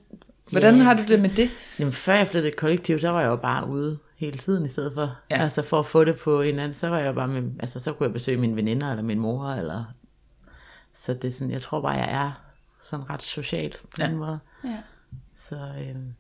Hvordan 0.52 0.76
Ja, 0.78 0.84
har 0.84 0.94
du 0.96 1.02
det 1.08 1.20
med 1.22 1.30
det? 1.30 1.50
Jamen, 1.80 1.92
før 1.92 2.14
jeg 2.14 2.28
flyttede 2.28 2.52
i 2.52 2.56
kollektiv, 2.58 3.00
så 3.00 3.10
var 3.10 3.22
jeg 3.22 3.28
jo 3.30 3.36
bare 3.36 3.68
ude 3.70 3.98
hele 4.18 4.38
tiden 4.38 4.66
i 4.66 4.68
stedet 4.68 4.94
for. 4.96 5.16
Ja. 5.32 5.44
Altså 5.44 5.62
for 5.62 5.80
at 5.80 5.86
få 5.86 6.04
det 6.04 6.16
på 6.20 6.42
en 6.42 6.60
anden, 6.60 6.74
så 6.74 6.88
var 6.90 7.00
jeg 7.00 7.16
bare 7.16 7.28
med, 7.28 7.44
altså 7.60 7.80
så 7.80 7.94
kunne 7.94 8.08
jeg 8.08 8.14
besøge 8.14 8.38
mine 8.38 8.56
veninder 8.56 8.90
eller 8.90 9.04
min 9.04 9.20
mor, 9.20 9.50
eller 9.50 9.84
så 10.94 11.14
det 11.14 11.24
er 11.28 11.32
sådan, 11.32 11.52
jeg 11.52 11.62
tror 11.62 11.82
bare, 11.82 11.92
jeg 11.92 12.12
er 12.26 12.32
sådan 12.84 13.10
ret 13.10 13.22
social 13.22 13.72
på 13.82 13.88
Ja. 14.00 14.08
den 14.08 14.18
måde. 14.18 14.40
Ja. 14.64 14.78
Så 15.50 15.56
øhm, 15.56 16.14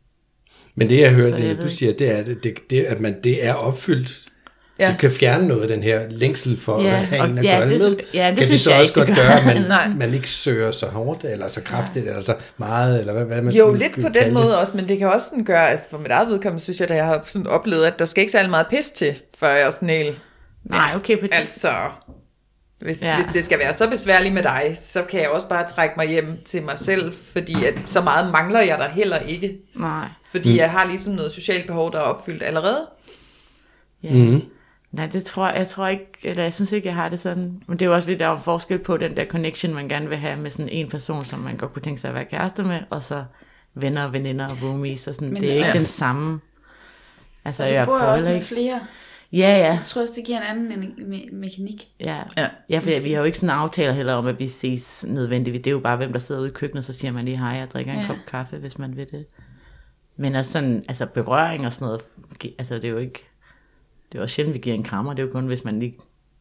Men 0.76 0.90
det, 0.90 1.00
jeg 1.02 1.16
hører, 1.16 1.38
det, 1.38 1.58
du 1.58 1.70
siger, 1.70 1.94
det 1.98 2.20
er, 2.20 2.24
det, 2.24 2.44
det, 2.44 2.58
det, 2.70 2.84
at 2.84 3.02
man, 3.02 3.22
det 3.24 3.46
er 3.48 3.54
opfyldt. 3.54 4.26
Ja. 4.80 4.92
Du 4.92 4.98
kan 5.00 5.12
fjerne 5.12 5.48
noget 5.48 5.62
af 5.62 5.68
den 5.68 5.84
her 5.84 6.02
længsel 6.10 6.60
for 6.60 6.82
Ja, 6.84 6.88
at 6.90 6.96
have 7.06 7.22
og- 7.22 7.30
en 7.30 7.38
at 7.38 7.46
ja, 7.46 7.58
gøre 7.60 7.70
det 7.70 7.80
det 7.82 7.90
med. 7.90 7.98
ja, 8.14 8.28
det 8.28 8.38
kan 8.38 8.46
synes 8.46 8.50
det 8.50 8.60
så 8.62 8.72
jeg 8.72 8.80
også 8.80 8.90
ikke, 8.92 9.00
godt 9.00 9.08
det 9.08 9.18
gøre, 9.18 9.38
at 9.38 9.44
gør. 9.68 9.88
man, 9.90 9.98
man 10.10 10.14
ikke 10.14 10.30
søger 10.30 10.72
så 10.72 10.86
hårdt, 10.86 11.24
eller 11.24 11.48
så 11.48 11.62
kraftigt, 11.64 12.08
eller 12.08 12.22
så 12.22 12.36
meget, 12.58 13.00
eller 13.00 13.14
hvad, 13.14 13.26
hvad 13.26 13.42
man 13.42 13.54
Jo, 13.54 13.74
lidt 13.74 13.94
på 14.02 14.08
den 14.10 14.14
det. 14.14 14.34
måde 14.34 14.60
også, 14.60 14.78
men 14.78 14.90
det 14.90 14.98
kan 14.98 15.08
også 15.14 15.30
sådan 15.30 15.44
gøre, 15.46 15.70
altså 15.70 15.90
for 15.90 15.98
mit 15.98 16.12
eget 16.12 16.28
vedkommende, 16.28 16.64
synes 16.64 16.80
jeg, 16.80 16.90
at 16.92 16.98
jeg 16.98 17.06
har 17.06 17.24
sådan 17.28 17.48
oplevet, 17.48 17.86
at 17.86 18.00
der 18.00 18.06
skal 18.06 18.22
ikke 18.22 18.32
særlig 18.32 18.50
meget 18.50 18.68
pis 18.70 18.92
til, 18.92 19.16
før 19.38 19.50
jeg 19.50 19.62
er 19.62 19.70
sådan 19.72 19.90
helt, 19.90 20.22
nej, 20.64 20.90
okay 20.96 21.20
på 21.20 21.26
det. 21.28 21.36
altså, 21.36 21.72
hvis, 22.82 23.02
ja. 23.02 23.16
Hvis 23.16 23.26
det 23.34 23.46
skal 23.46 23.60
være 23.60 23.74
så 23.74 23.90
besværligt 23.90 24.34
med 24.34 24.44
dig, 24.44 24.78
så 24.82 25.02
kan 25.02 25.20
jeg 25.22 25.30
også 25.30 25.48
bare 25.48 25.68
trække 25.68 25.94
mig 25.98 26.08
hjem 26.10 26.38
til 26.46 26.64
mig 26.64 26.78
selv, 26.80 27.14
fordi 27.34 27.66
at 27.66 27.80
så 27.80 28.02
meget 28.02 28.32
mangler 28.32 28.60
jeg 28.62 28.78
der 28.78 28.90
heller 28.90 29.18
ikke, 29.20 29.56
Nej. 29.76 30.08
fordi 30.32 30.50
mm. 30.52 30.58
jeg 30.58 30.72
har 30.72 30.86
ligesom 30.88 31.14
noget 31.14 31.32
socialt 31.32 31.68
behov, 31.68 31.92
der 31.92 31.98
er 31.98 32.04
opfyldt 32.04 32.44
allerede. 32.44 32.82
Ja. 34.04 34.10
Mhm. 34.14 34.42
Nej, 34.94 35.08
det 35.08 35.26
tror 35.26 35.48
jeg, 35.48 35.58
jeg 35.58 35.68
tror 35.68 35.88
ikke, 35.88 36.06
eller 36.24 36.44
jeg 36.44 36.54
synes 36.54 36.72
ikke, 36.72 36.88
jeg 36.88 36.96
har 36.96 37.10
det 37.10 37.20
sådan. 37.20 37.62
Men 37.68 37.80
det 37.80 37.86
er 37.86 37.90
jo 37.90 37.96
også 37.96 38.06
fordi, 38.06 38.18
der 38.18 38.28
er 38.28 38.38
forskel 38.38 38.80
på 38.80 38.98
den 38.98 39.16
der 39.18 39.26
connection, 39.26 39.74
man 39.74 39.88
gerne 39.90 40.10
vil 40.10 40.18
have 40.18 40.38
med 40.38 40.52
sådan 40.52 40.70
en 40.70 40.90
person, 40.90 41.26
som 41.26 41.40
man 41.40 41.58
godt 41.58 41.74
kunne 41.74 41.82
tænke 41.82 42.02
sig 42.02 42.08
at 42.08 42.14
være 42.16 42.26
kæreste 42.26 42.64
med, 42.64 42.80
og 42.90 43.04
så 43.04 43.24
venner, 43.74 44.08
veninder 44.08 44.46
og 44.50 44.58
roomies, 44.64 45.08
og 45.08 45.16
sådan. 45.16 45.34
Men 45.34 45.42
det 45.42 45.50
er 45.52 45.56
ikke 45.56 45.68
ja. 45.68 45.74
den 45.74 45.86
samme. 45.86 46.40
Altså, 47.46 47.64
Og 47.64 47.72
jeg 47.74 47.86
du 47.86 47.92
bor 47.92 47.98
også 48.00 48.28
med 48.28 48.36
ikke... 48.36 48.48
flere. 48.48 48.80
Ja, 49.32 49.38
ja. 49.58 49.66
Jeg 49.72 49.80
tror 49.84 50.02
også, 50.02 50.14
det 50.18 50.26
giver 50.26 50.38
en 50.38 50.44
anden 50.44 50.72
me- 50.72 51.02
me- 51.02 51.36
mekanik. 51.36 51.88
Ja, 52.00 52.18
Ja. 52.38 52.48
ja 52.70 52.80
for 52.80 53.02
vi 53.02 53.12
har 53.12 53.20
jo 53.20 53.24
ikke 53.26 53.38
sådan 53.38 53.56
aftaler 53.56 53.94
heller 53.94 54.14
om, 54.14 54.28
at 54.28 54.40
vi 54.40 54.48
ses 54.48 55.06
nødvendigvis. 55.08 55.62
Det 55.62 55.68
er 55.68 55.72
jo 55.72 55.80
bare, 55.80 55.98
hvem 55.98 56.12
der 56.12 56.20
sidder 56.20 56.42
ude 56.42 56.50
i 56.50 56.54
køkkenet, 56.54 56.86
så 56.86 56.94
siger 56.94 57.12
man 57.12 57.26
lige 57.26 57.38
hej 57.38 57.64
og 57.64 57.72
drikker 57.72 57.94
en 57.94 58.00
Ja. 58.00 58.08
kop 58.08 58.16
kaffe, 58.28 58.58
hvis 58.58 58.78
man 58.78 58.98
vil 58.98 59.08
det. 59.12 59.26
Men 60.18 60.36
også 60.36 60.52
sådan, 60.52 60.86
altså 60.88 61.06
berøring 61.06 61.66
og 61.66 61.74
sådan 61.74 61.86
noget, 61.86 62.02
altså 62.60 62.76
det 62.76 62.86
er 62.86 62.90
jo 62.90 62.98
ikke, 62.98 63.24
det 64.14 64.20
er 64.20 64.24
også 64.24 64.36
sjældent, 64.36 64.54
vi 64.54 64.60
giver 64.60 64.76
en 64.76 64.84
krammer, 64.84 65.14
det 65.14 65.24
er 65.24 65.28
jo 65.28 65.32
kun, 65.32 65.48
hvis 65.48 65.64
man 65.64 65.80
lige, 65.80 65.96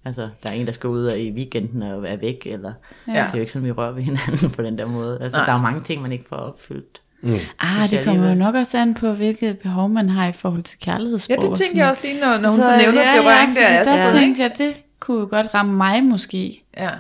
altså 0.05 0.29
der 0.43 0.49
er 0.49 0.53
en, 0.55 0.67
der 0.67 0.73
skal 0.73 0.89
ud 0.89 1.07
og 1.07 1.19
i 1.21 1.31
weekenden 1.31 1.83
og 1.83 2.03
være 2.03 2.21
væk, 2.21 2.47
eller 2.47 2.73
Ja. 3.09 3.13
det 3.13 3.19
er 3.19 3.31
jo 3.35 3.41
ikke 3.41 3.53
sådan, 3.53 3.67
vi 3.67 3.73
rører 3.73 3.93
ved 3.93 4.03
hinanden 4.13 4.51
på 4.51 4.63
den 4.63 4.79
der 4.79 4.87
måde. 4.87 5.19
Altså 5.23 5.39
Nej. 5.39 5.47
der 5.47 5.53
er 5.53 5.57
jo 5.57 5.63
mange 5.63 5.81
ting, 5.83 6.03
man 6.03 6.13
ikke 6.13 6.25
får 6.29 6.37
opfyldt. 6.37 7.03
Mm. 7.23 7.35
Ah, 7.61 7.91
det 7.91 8.05
kommer 8.05 8.29
jo 8.29 8.35
nok 8.35 8.55
også 8.55 8.79
an 8.79 8.95
på, 8.95 9.13
hvilket 9.13 9.59
behov 9.59 9.89
man 9.89 10.09
har 10.09 10.29
i 10.29 10.33
forhold 10.33 10.63
til 10.63 10.79
Ja, 10.87 10.93
kærlighedssprog. 10.93 11.43
det 11.43 11.51
og 11.51 11.57
tænkte 11.57 11.79
jeg 11.79 11.91
også 11.91 12.03
lige, 12.05 12.21
når, 12.21 12.39
når 12.39 12.49
hun 12.51 12.63
så, 12.63 12.69
så 12.69 12.77
nævner 12.77 13.03
ja, 13.15 13.21
berøring 13.21 13.55
ja, 13.55 13.61
der. 13.61 13.67
Er 13.69 13.85
fordi 13.85 13.99
der 13.99 14.13
tænkte 14.21 14.43
jeg, 14.43 14.53
det 14.59 14.75
kunne 15.01 15.21
jo 15.21 15.27
godt 15.31 15.55
ramme 15.55 15.73
mig 15.77 16.05
måske. 16.05 16.65
Ja. 16.77 16.91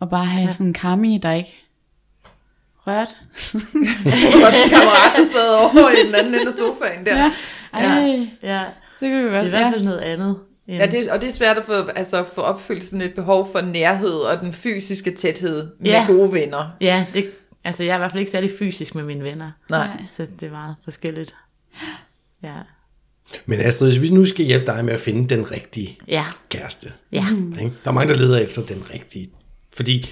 Og 0.00 0.10
bare 0.10 0.24
have 0.26 0.44
ja. 0.44 0.50
sådan 0.52 0.66
en 0.66 0.72
kami, 0.72 1.18
der 1.22 1.32
ikke 1.32 1.64
rørt. 2.86 3.08
Der 3.52 3.58
var 4.44 4.50
sådan 4.50 4.62
en 4.64 4.70
kammerat, 4.70 5.12
der 5.16 5.24
sad 5.24 5.48
over 5.64 5.90
i 5.90 6.06
den 6.06 6.14
anden 6.14 6.34
ende 6.34 6.46
af 6.48 6.54
sofaen 6.58 7.06
der. 7.06 7.18
Ja. 7.18 7.30
Ej, 7.72 8.28
Ja, 8.42 8.62
det 9.04 9.22
jo 9.22 9.22
det 9.24 9.30
godt 9.32 9.42
er 9.42 9.46
i 9.46 9.48
hvert 9.48 9.72
fald 9.72 9.84
noget 9.84 9.98
andet. 9.98 10.36
End, 10.66 10.78
Ja, 10.78 10.86
det, 10.86 11.10
og 11.10 11.20
det 11.20 11.28
er 11.28 11.32
svært 11.32 11.56
at 11.56 11.64
få, 11.64 11.72
altså, 11.96 12.24
få 12.34 12.40
opfyldt 12.40 12.84
sådan 12.84 13.06
et 13.08 13.14
behov 13.14 13.48
for 13.52 13.60
nærhed 13.60 14.10
og 14.12 14.40
den 14.40 14.52
fysiske 14.52 15.10
tæthed 15.10 15.68
med 15.80 15.90
Ja. 15.90 16.04
gode 16.08 16.32
venner. 16.32 16.70
ja 16.80 17.06
det, 17.14 17.30
altså 17.64 17.84
jeg 17.84 17.90
er 17.90 17.94
i 17.94 17.98
hvert 17.98 18.10
fald 18.10 18.20
ikke 18.20 18.32
særlig 18.32 18.50
fysisk 18.58 18.94
med 18.94 19.04
mine 19.04 19.24
venner. 19.24 19.50
Nej. 19.70 19.86
Nej. 19.86 19.96
Så 20.16 20.26
det 20.40 20.46
er 20.46 20.50
meget 20.50 20.74
forskelligt. 20.84 21.34
Ja. 22.42 22.54
Men 23.46 23.60
Astrid, 23.60 23.88
hvis 23.88 24.00
vi 24.02 24.08
nu 24.10 24.24
skal 24.24 24.44
hjælpe 24.44 24.66
dig 24.66 24.84
med 24.84 24.94
at 24.94 25.00
finde 25.00 25.28
den 25.34 25.50
rigtige 25.50 25.98
Ja. 26.08 26.24
kæreste. 26.48 26.92
Ja. 27.12 27.24
Ikke? 27.60 27.72
Der 27.84 27.90
er 27.90 27.94
mange, 27.94 28.12
der 28.14 28.18
leder 28.20 28.38
efter 28.38 28.62
den 28.62 28.82
rigtige. 28.94 29.30
Fordi 29.72 30.10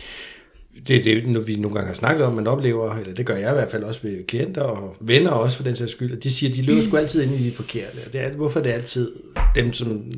det 0.88 0.96
er 0.96 1.02
det, 1.02 1.28
når 1.28 1.40
vi 1.40 1.56
nogle 1.56 1.74
gange 1.74 1.86
har 1.88 1.94
snakket 1.94 2.26
om, 2.26 2.32
man 2.32 2.46
oplever, 2.46 2.94
eller 2.96 3.14
det 3.14 3.26
gør 3.26 3.36
jeg 3.36 3.50
i 3.50 3.54
hvert 3.54 3.70
fald 3.70 3.82
også 3.84 4.00
ved 4.02 4.26
klienter 4.26 4.62
og 4.62 4.96
venner 5.00 5.30
også 5.30 5.56
for 5.56 5.64
den 5.64 5.76
sags 5.76 5.92
skyld, 5.92 6.16
at 6.16 6.22
de 6.24 6.30
siger, 6.30 6.50
at 6.50 6.56
de 6.56 6.62
løber 6.62 6.82
sgu 6.82 6.96
altid 6.96 7.22
ind 7.22 7.34
i 7.34 7.44
de 7.50 7.52
forkerte. 7.52 7.96
Det 8.12 8.20
er, 8.20 8.30
hvorfor 8.32 8.60
er 8.60 8.64
det 8.64 8.70
altid 8.70 9.12
dem, 9.54 9.72
som 9.72 10.12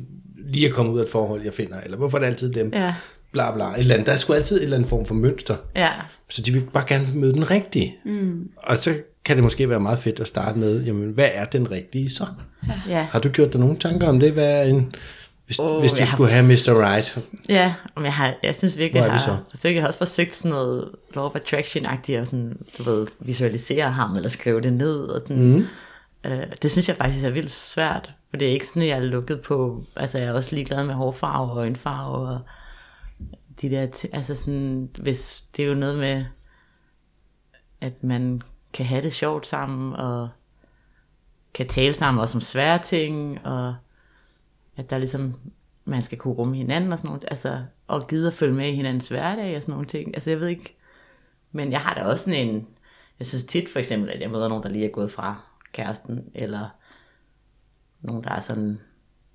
lige 0.47 0.67
er 0.67 0.71
kommet 0.71 0.93
ud 0.93 0.99
af 0.99 1.03
et 1.03 1.09
forhold, 1.09 1.41
jeg 1.43 1.53
finder, 1.53 1.75
eller 1.85 1.97
hvorfor 1.97 2.17
er 2.17 2.19
det 2.21 2.27
altid 2.27 2.53
dem, 2.53 2.69
Ja. 2.73 2.93
bla 3.31 3.55
bla, 3.55 3.65
et 3.73 3.79
eller 3.79 3.93
andet. 3.93 4.07
Der 4.07 4.13
er 4.13 4.17
sgu 4.17 4.33
altid 4.33 4.57
en 4.57 4.63
eller 4.63 4.77
anden 4.77 4.89
form 4.89 5.05
for 5.05 5.13
mønster. 5.15 5.55
Ja, 5.75 5.89
Så 6.29 6.41
de 6.41 6.53
vil 6.53 6.63
bare 6.73 6.83
gerne 6.87 7.07
møde 7.13 7.33
den 7.33 7.51
rigtige. 7.51 7.95
Mm. 8.05 8.49
Og 8.57 8.77
så 8.77 8.93
kan 9.25 9.35
det 9.35 9.43
måske 9.43 9.69
være 9.69 9.79
meget 9.79 9.99
fedt 9.99 10.19
at 10.19 10.27
starte 10.27 10.59
med, 10.59 10.83
jamen, 10.83 11.09
hvad 11.11 11.29
er 11.33 11.45
den 11.45 11.71
rigtige 11.71 12.09
så? 12.09 12.25
ja. 12.89 13.01
Har 13.11 13.19
du 13.19 13.29
gjort 13.29 13.53
dig 13.53 13.59
nogle 13.61 13.77
tanker 13.77 14.07
om 14.07 14.19
det? 14.19 14.31
Hvad 14.31 14.45
er 14.47 14.61
en, 14.63 14.95
hvis, 15.45 15.59
oh, 15.59 15.79
hvis 15.79 15.91
du 15.91 16.05
skulle 16.05 16.31
have 16.31 16.45
Mr. 16.45 16.93
Right? 16.93 17.17
Ja, 17.49 17.73
men 17.95 18.05
jeg, 18.05 18.13
har, 18.13 18.33
jeg 18.43 18.55
synes 18.55 18.77
virkelig, 18.77 18.99
jeg 18.99 19.11
har, 19.11 19.43
forsøgt, 19.49 19.75
jeg 19.75 19.83
har 19.83 19.87
også 19.87 19.99
forsøgt 19.99 20.35
sådan 20.35 20.51
noget 20.51 20.91
law 21.15 21.25
of 21.25 21.35
attraction-agtigt, 21.35 22.19
og 22.19 22.25
sådan, 22.25 22.57
du 22.77 22.83
ved, 22.83 23.07
visualisere 23.19 23.91
ham, 23.91 24.15
eller 24.15 24.29
skrive 24.29 24.61
det 24.61 24.73
ned, 24.73 24.99
og 24.99 25.21
sådan. 25.21 25.43
Mm. 25.43 25.65
Øh, 26.23 26.43
det 26.61 26.71
synes 26.71 26.87
jeg 26.87 26.97
faktisk 26.97 27.25
er 27.25 27.29
vildt 27.29 27.51
svært, 27.51 28.13
for 28.29 28.37
det 28.37 28.47
er 28.47 28.51
ikke 28.51 28.67
sådan, 28.67 28.81
at 28.81 28.87
jeg 28.87 28.97
er 28.97 29.01
lukket 29.01 29.41
på, 29.41 29.83
altså 29.95 30.17
jeg 30.17 30.27
er 30.27 30.33
også 30.33 30.55
ligeglad 30.55 30.83
med 30.83 30.93
hårfarve 30.93 31.51
og 31.51 31.57
øjenfarve, 31.57 32.29
og 32.29 32.39
de 33.61 33.69
der, 33.69 33.87
altså 34.13 34.35
sådan, 34.35 34.89
hvis 35.01 35.43
det 35.55 35.65
er 35.65 35.69
jo 35.69 35.75
noget 35.75 35.99
med, 35.99 36.25
at 37.81 38.03
man 38.03 38.41
kan 38.73 38.85
have 38.85 39.01
det 39.01 39.13
sjovt 39.13 39.47
sammen, 39.47 39.93
og 39.93 40.29
kan 41.53 41.67
tale 41.67 41.93
sammen 41.93 42.21
også 42.21 42.37
om 42.37 42.41
svære 42.41 42.79
ting, 42.83 43.45
og 43.45 43.75
at 44.77 44.89
der 44.89 44.97
ligesom, 44.97 45.33
man 45.85 46.01
skal 46.01 46.17
kunne 46.17 46.33
rumme 46.33 46.55
hinanden 46.55 46.91
og 46.91 46.97
sådan 46.97 47.09
noget, 47.09 47.25
altså, 47.27 47.63
og 47.87 48.07
gide 48.07 48.27
at 48.27 48.33
følge 48.33 48.53
med 48.53 48.69
i 48.69 48.75
hinandens 48.75 49.07
hverdag 49.07 49.55
og 49.55 49.61
sådan 49.61 49.73
nogle 49.73 49.87
ting. 49.87 50.15
Altså, 50.15 50.29
jeg 50.29 50.39
ved 50.39 50.47
ikke, 50.47 50.75
men 51.51 51.71
jeg 51.71 51.79
har 51.79 51.93
da 51.93 52.03
også 52.03 52.25
sådan 52.25 52.47
en, 52.47 52.67
jeg 53.19 53.27
synes 53.27 53.43
tit 53.43 53.69
for 53.69 53.79
eksempel, 53.79 54.09
at 54.09 54.21
jeg 54.21 54.31
møder 54.31 54.47
nogen, 54.47 54.63
der 54.63 54.69
lige 54.69 54.85
er 54.85 54.91
gået 54.91 55.11
fra 55.11 55.41
kæresten, 55.73 56.29
eller 56.33 56.69
nogen, 58.01 58.23
der 58.23 58.29
er 58.29 58.39
sådan 58.39 58.79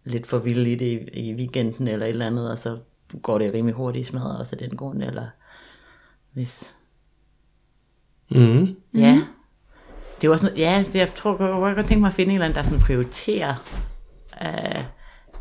lidt 0.04 0.26
for 0.26 0.38
vilde 0.38 0.72
i 0.72 0.74
det 0.74 1.08
i, 1.12 1.20
i 1.20 1.34
weekenden, 1.34 1.88
eller 1.88 2.06
et 2.06 2.10
eller 2.10 2.26
andet, 2.26 2.50
og 2.50 2.58
så 2.58 2.78
går 3.22 3.38
det 3.38 3.54
rimelig 3.54 3.74
hurtigt 3.74 4.08
i 4.08 4.10
smadret 4.10 4.38
også 4.38 4.56
af 4.60 4.68
den 4.68 4.76
grund, 4.76 5.02
eller 5.02 5.26
hvis, 6.32 6.76
Mm. 8.30 8.76
Ja. 8.94 9.22
Det 10.20 10.28
er 10.28 10.32
også 10.32 10.46
noget, 10.46 10.58
ja, 10.58 10.84
det, 10.86 10.94
jeg 10.94 11.14
tror, 11.14 11.30
jeg 11.30 11.52
kunne 11.52 11.74
godt 11.74 11.86
tænke 11.86 12.00
mig 12.00 12.08
at 12.08 12.14
finde 12.14 12.30
en 12.30 12.34
eller 12.34 12.46
anden, 12.46 12.56
der 12.56 12.62
sådan 12.62 12.80
prioriterer 12.80 13.54
øh, 14.42 14.84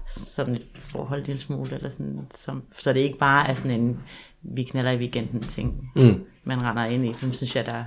sådan 0.09 0.55
et 0.55 0.65
forhold 0.75 1.19
en 1.19 1.25
lille 1.25 1.41
smule, 1.41 1.75
eller 1.75 1.89
sådan, 1.89 2.27
som, 2.35 2.63
så 2.77 2.93
det 2.93 2.99
ikke 2.99 3.17
bare 3.17 3.49
er 3.49 3.53
sådan 3.53 3.71
en, 3.71 3.99
vi 4.41 4.63
knaller 4.63 4.91
i 4.91 4.97
weekenden 4.97 5.43
ting, 5.47 5.91
Mm. 5.95 6.25
man 6.43 6.63
render 6.63 6.85
ind 6.85 7.05
i. 7.05 7.15
Dem 7.21 7.31
synes 7.31 7.55
jeg, 7.55 7.65
der 7.65 7.83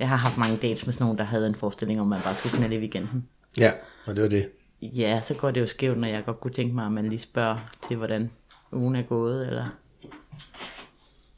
jeg 0.00 0.08
har 0.08 0.16
haft 0.16 0.38
mange 0.38 0.56
dates 0.56 0.86
med 0.86 0.92
sådan 0.92 1.04
nogen, 1.04 1.18
der 1.18 1.24
havde 1.24 1.46
en 1.46 1.54
forestilling 1.54 2.00
om, 2.00 2.06
at 2.12 2.16
man 2.16 2.24
bare 2.24 2.34
skulle 2.34 2.56
knalde 2.58 2.76
i 2.76 2.78
weekenden. 2.78 3.28
Ja, 3.58 3.72
og 4.06 4.16
det 4.16 4.22
var 4.22 4.28
det. 4.28 4.48
Ja, 4.82 5.20
så 5.22 5.34
går 5.34 5.50
det 5.50 5.60
jo 5.60 5.66
skævt, 5.66 5.98
når 5.98 6.08
jeg 6.08 6.24
godt 6.24 6.40
kunne 6.40 6.52
tænke 6.52 6.74
mig, 6.74 6.86
at 6.86 6.92
man 6.92 7.08
lige 7.08 7.18
spørger 7.18 7.56
til, 7.88 7.96
hvordan 7.96 8.30
ugen 8.72 8.96
er 8.96 9.02
gået, 9.02 9.46
eller... 9.46 9.64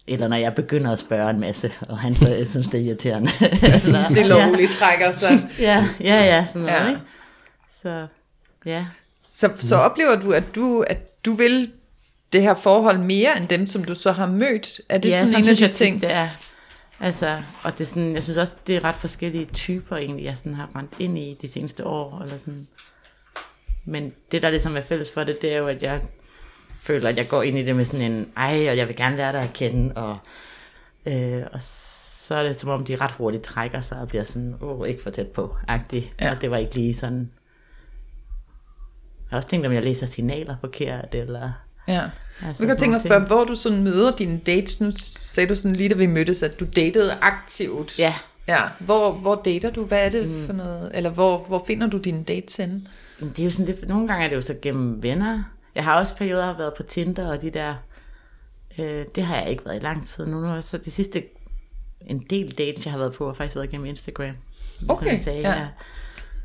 Eller 0.09 0.29
når 0.29 0.37
jeg 0.37 0.55
begynder 0.55 0.93
at 0.93 0.99
spørge 0.99 1.31
en 1.31 1.41
masse, 1.41 1.73
og 1.89 1.99
han 1.99 2.17
så 2.17 2.45
synes, 2.51 2.69
det 2.69 2.81
er 2.81 2.85
irriterende. 2.85 3.31
Eller- 3.63 4.05
Stille 4.13 4.35
og 4.35 4.41
Ja. 4.41 4.67
trækker 4.79 5.13
sig. 5.13 5.49
Ja, 5.59 5.89
ja, 6.01 6.15
ja, 6.25 6.45
sådan 6.47 6.63
noget, 6.63 6.75
ja. 6.81 6.89
ikke? 6.89 7.01
Så, 7.83 8.07
ja. 8.67 8.87
Så, 9.29 9.51
så 9.57 9.77
oplever 9.77 10.17
du 10.17 10.31
at, 10.31 10.45
du, 10.55 10.81
at 10.81 11.25
du 11.25 11.33
vil 11.33 11.73
det 12.33 12.43
her 12.43 12.55
forhold 12.55 12.99
mere 12.99 13.37
end 13.37 13.49
dem, 13.49 13.67
som 13.67 13.85
du 13.85 13.95
så 13.95 14.13
har 14.13 14.27
mødt? 14.27 14.81
Er 14.89 14.99
det 14.99 15.09
ja, 15.09 15.27
sådan 15.27 15.45
en 15.45 15.51
af 15.51 15.57
de 15.57 15.69
ting? 15.69 16.01
det 16.01 16.13
er. 16.13 16.29
Altså, 17.01 17.43
og 17.63 17.73
det 17.73 17.81
er 17.81 17.89
sådan, 17.89 18.15
jeg 18.15 18.23
synes 18.23 18.37
også, 18.37 18.53
det 18.67 18.77
er 18.77 18.85
ret 18.85 18.97
forskellige 18.97 19.45
typer 19.45 19.97
egentlig, 19.97 20.25
jeg 20.25 20.39
sådan 20.39 20.55
har 20.55 20.71
rendt 20.77 20.93
ind 20.99 21.19
i 21.19 21.37
de 21.43 21.49
seneste 21.49 21.87
år, 21.87 22.23
eller 22.23 22.39
sådan. 22.39 22.67
Men 23.85 24.13
det, 24.33 24.43
der 24.43 24.51
ligesom 24.51 24.77
er 24.77 24.81
fælles 24.81 25.13
for 25.13 25.25
det, 25.25 25.43
det 25.43 25.53
er 25.53 25.59
jo, 25.59 25.67
at 25.67 25.83
jeg 25.83 26.01
føler, 26.83 27.09
at 27.09 27.17
jeg 27.17 27.29
går 27.29 27.43
ind 27.43 27.59
i 27.59 27.65
det 27.65 27.77
med 27.77 27.85
sådan 27.85 28.13
en, 28.13 28.33
ej, 28.37 28.67
og 28.71 28.77
jeg 28.77 28.89
vil 28.89 28.97
gerne 28.97 29.17
lære 29.17 29.33
dig 29.33 29.41
at 29.41 29.53
kende, 29.53 29.95
og, 29.95 30.19
øh, 31.07 31.43
og 31.53 31.61
så 31.61 32.35
er 32.35 32.43
det 32.43 32.57
som 32.57 32.71
om, 32.71 32.85
de 32.85 32.97
ret 32.97 33.11
hurtigt 33.11 33.43
trækker 33.43 33.81
sig 33.81 33.99
og 33.99 34.09
bliver 34.09 34.25
sådan, 34.25 34.57
åh, 34.61 34.81
oh, 34.81 34.89
ikke 34.89 35.03
for 35.03 35.11
tæt 35.11 35.29
på, 35.29 35.57
agtig. 35.69 36.13
Ja. 36.21 36.31
Og 36.31 36.41
det 36.41 36.51
var 36.51 36.57
ikke 36.57 36.75
lige 36.75 36.95
sådan. 36.95 37.31
Jeg 39.31 39.37
har 39.37 39.37
også 39.37 39.49
tænkt, 39.49 39.67
om 39.67 39.73
jeg 39.73 39.85
læser 39.85 40.07
signaler 40.07 40.57
forkert, 40.61 41.15
eller... 41.15 41.53
Ja. 41.89 42.03
Altså, 42.47 42.63
Jeg 42.63 42.69
kan 42.69 42.77
tænke 42.77 42.91
mig 42.91 42.97
at 42.97 43.03
spørge, 43.03 43.27
hvor 43.27 43.45
du 43.45 43.55
sådan 43.55 43.83
møder 43.83 44.13
dine 44.13 44.39
dates. 44.39 44.81
Nu 44.81 44.91
sagde 44.97 45.49
du 45.49 45.55
sådan 45.55 45.77
lige, 45.77 45.89
da 45.89 45.95
vi 45.95 46.07
mødtes, 46.07 46.43
at 46.43 46.61
du 46.61 46.67
datede 46.77 47.13
aktivt. 47.21 47.99
Ja, 47.99 48.15
ja. 48.49 48.61
Hvor, 48.81 49.13
hvor 49.13 49.35
dater 49.45 49.71
du? 49.71 49.85
Hvad 49.85 50.07
er 50.07 50.11
det 50.11 50.29
mm. 50.29 50.47
for 50.47 50.53
noget? 50.53 50.91
Eller 50.95 51.11
hvor, 51.11 51.39
hvor 51.39 51.65
finder 51.67 51.87
du 51.87 51.97
dine 51.99 52.25
dates 52.25 52.57
henne? 52.57 52.83
Det 53.21 53.39
er 53.39 53.45
jo 53.45 53.51
sådan 53.51 53.67
lidt, 53.67 53.89
nogle 53.89 54.09
gange 54.09 54.25
er 54.25 54.29
det 54.29 54.37
jo 54.37 54.43
så 54.43 54.55
gennem 54.63 55.03
venner. 55.03 55.43
Jeg 55.75 55.85
har 55.85 55.99
også 55.99 56.17
perioder 56.17 56.45
har 56.45 56.57
været 56.59 56.75
på 56.77 56.83
Tinder, 56.83 57.31
og 57.31 57.43
de 57.43 57.51
der, 57.51 57.75
øh, 58.79 59.07
det 59.15 59.25
har 59.25 59.37
jeg 59.37 59.51
ikke 59.51 59.65
været 59.65 59.77
i 59.77 59.85
lang 59.85 60.07
tid 60.07 60.27
nu. 60.27 60.41
nu 60.41 60.63
så 60.63 60.79
de 60.79 60.91
sidste, 60.91 61.23
en 62.01 62.27
del 62.31 62.51
dates, 62.59 62.85
jeg 62.85 62.93
har 62.93 62.99
været 62.99 63.13
på, 63.13 63.27
har 63.27 63.35
faktisk 63.35 63.57
været 63.57 63.71
gennem 63.71 63.87
Instagram. 63.87 64.35
Som 64.79 64.91
Okay, 64.91 65.07
jeg 65.07 65.21
sagde, 65.25 65.41
ja. 65.41 65.61
ja. 65.61 65.69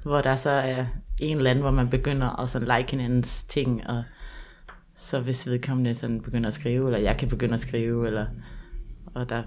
Hvor 0.04 0.22
der 0.22 0.36
så 0.36 0.50
er 0.50 0.86
en 1.22 1.38
eller 1.38 1.50
anden, 1.50 1.62
hvor 1.62 1.72
man 1.72 1.90
begynder 1.90 2.40
at 2.40 2.50
sådan 2.50 2.78
like 2.78 2.92
hinandens 2.92 3.44
ting, 3.44 3.88
og 3.88 4.04
så 4.96 5.20
hvis 5.20 5.48
vedkommende 5.48 5.96
sådan 5.96 6.22
begynder 6.22 6.48
at 6.48 6.54
skrive, 6.54 6.86
eller 6.86 7.00
jeg 7.00 7.18
kan 7.18 7.30
begynde 7.30 7.54
at 7.54 7.60
skrive, 7.60 8.08
eller, 8.08 8.28
og 9.06 9.30
der 9.30 9.44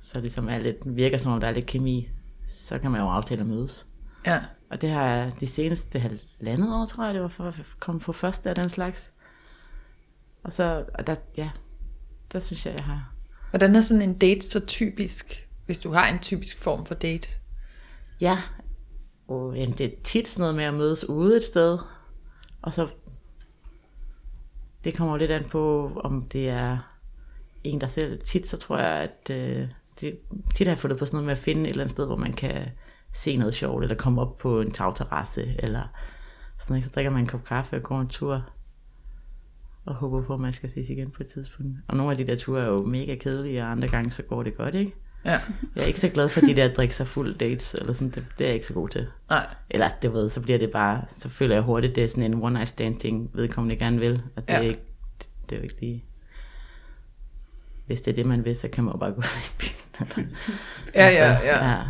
så 0.00 0.20
ligesom 0.20 0.48
er 0.48 0.58
lidt, 0.58 0.76
virker 0.84 1.18
som 1.18 1.32
om 1.32 1.40
der 1.40 1.48
er 1.48 1.52
lidt 1.52 1.66
kemi, 1.66 2.08
så 2.46 2.78
kan 2.78 2.90
man 2.90 3.00
jo 3.00 3.08
aftale 3.08 3.40
at 3.40 3.46
mødes. 3.46 3.86
Ja. 4.26 4.40
Og 4.70 4.80
det 4.80 4.90
har 4.90 5.06
jeg 5.06 5.32
de 5.40 5.46
seneste 5.46 5.98
halvandet 5.98 6.74
år, 6.74 6.84
tror 6.84 7.04
jeg, 7.04 7.14
det 7.14 7.22
var 7.22 7.28
for 7.28 7.44
at 7.44 7.54
komme 7.80 8.00
på 8.00 8.12
første 8.12 8.48
af 8.48 8.54
den 8.54 8.68
slags. 8.68 9.12
Og 10.44 10.52
så, 10.52 10.84
og 10.94 11.06
der, 11.06 11.14
ja, 11.36 11.50
der 12.32 12.40
synes 12.40 12.66
jeg, 12.66 12.74
jeg 12.78 12.84
har... 12.84 13.12
Hvordan 13.50 13.76
er 13.76 13.80
sådan 13.80 14.02
en 14.02 14.18
date 14.18 14.40
så 14.40 14.66
typisk, 14.66 15.48
hvis 15.66 15.78
du 15.78 15.90
har 15.90 16.08
en 16.08 16.18
typisk 16.18 16.58
form 16.58 16.86
for 16.86 16.94
date? 16.94 17.28
Ja, 18.20 18.38
og 19.32 19.56
jamen, 19.56 19.78
det 19.78 19.86
er 19.86 19.96
tit 20.04 20.28
sådan 20.28 20.40
noget 20.42 20.54
med 20.54 20.64
at 20.64 20.74
mødes 20.74 21.08
ude 21.08 21.36
et 21.36 21.42
sted, 21.42 21.78
og 22.62 22.72
så... 22.72 22.88
Det 24.84 24.96
kommer 24.96 25.14
jo 25.14 25.18
lidt 25.18 25.30
an 25.30 25.44
på, 25.44 25.92
om 26.04 26.22
det 26.22 26.48
er 26.48 26.78
en, 27.64 27.80
der 27.80 27.86
selv... 27.86 28.20
Tit 28.22 28.46
så 28.46 28.56
tror 28.56 28.78
jeg, 28.78 29.10
at... 29.10 29.30
Øh, 29.30 29.68
det, 30.00 30.18
tit 30.54 30.66
har 30.66 30.74
jeg 30.74 30.78
fundet 30.78 30.98
på 30.98 31.06
sådan 31.06 31.16
noget 31.16 31.26
med 31.26 31.32
at 31.32 31.38
finde 31.38 31.62
et 31.62 31.68
eller 31.68 31.82
andet 31.82 31.90
sted, 31.90 32.06
hvor 32.06 32.16
man 32.16 32.32
kan 32.32 32.68
se 33.12 33.36
noget 33.36 33.54
sjovt, 33.54 33.82
eller 33.82 33.96
komme 33.96 34.20
op 34.20 34.38
på 34.38 34.60
en 34.60 34.70
tagterrasse, 34.70 35.54
eller 35.58 35.82
sådan 36.58 36.74
noget. 36.74 36.84
Så 36.84 36.90
drikker 36.94 37.10
man 37.10 37.20
en 37.20 37.26
kop 37.26 37.44
kaffe 37.44 37.76
og 37.76 37.82
går 37.82 38.00
en 38.00 38.08
tur, 38.08 38.44
og 39.84 39.94
håber 39.94 40.22
på, 40.22 40.34
at 40.34 40.40
man 40.40 40.52
skal 40.52 40.70
ses 40.70 40.90
igen 40.90 41.10
på 41.10 41.22
et 41.22 41.26
tidspunkt. 41.26 41.78
Og 41.88 41.96
nogle 41.96 42.10
af 42.12 42.16
de 42.16 42.26
der 42.26 42.36
ture 42.36 42.62
er 42.62 42.66
jo 42.66 42.84
mega 42.84 43.14
kedelige, 43.14 43.62
og 43.62 43.70
andre 43.70 43.88
gange 43.88 44.10
så 44.10 44.22
går 44.22 44.42
det 44.42 44.56
godt, 44.56 44.74
ikke? 44.74 44.94
Ja. 45.24 45.30
Jeg 45.76 45.82
er 45.82 45.86
ikke 45.86 46.00
så 46.00 46.08
glad 46.08 46.28
for 46.28 46.40
de 46.40 46.56
der 46.56 46.64
at 46.64 46.76
drikke 46.76 46.94
sig 46.94 47.08
fuld 47.08 47.34
dates, 47.34 47.74
eller 47.74 47.92
sådan, 47.92 48.08
det, 48.10 48.24
det 48.38 48.44
er 48.44 48.48
jeg 48.48 48.54
ikke 48.54 48.66
så 48.66 48.72
god 48.72 48.88
til. 48.88 49.06
Nej. 49.30 49.46
Eller 49.70 49.88
det 50.02 50.12
ved, 50.12 50.28
så 50.28 50.40
bliver 50.40 50.58
det 50.58 50.70
bare, 50.70 51.02
så 51.16 51.28
føler 51.28 51.54
jeg 51.54 51.62
hurtigt, 51.62 51.96
det 51.96 52.04
er 52.04 52.08
sådan 52.08 52.24
en 52.24 52.34
one 52.42 52.54
night 52.54 52.68
stand 52.68 53.00
ting, 53.00 53.30
vedkommende 53.34 53.76
gerne 53.76 53.98
vil. 53.98 54.22
At 54.36 54.48
det, 54.48 54.54
Ja. 54.54 54.58
ja. 54.58 54.64
er 54.64 54.68
ikke, 54.68 54.80
det, 55.18 55.26
det 55.50 55.56
er 55.56 55.60
jo 55.60 55.62
ikke 55.62 55.80
lige... 55.80 56.04
Hvis 57.86 58.00
det 58.00 58.10
er 58.10 58.14
det, 58.14 58.26
man 58.26 58.44
vil, 58.44 58.56
så 58.56 58.68
kan 58.68 58.84
man 58.84 58.92
jo 58.94 58.98
bare 58.98 59.12
gå 59.12 59.22
i 59.50 59.54
byen. 59.58 59.70
Eller, 60.00 60.28
Ja, 60.94 61.08
ja, 61.08 61.30
ja. 61.44 61.70
ja. 61.70 61.82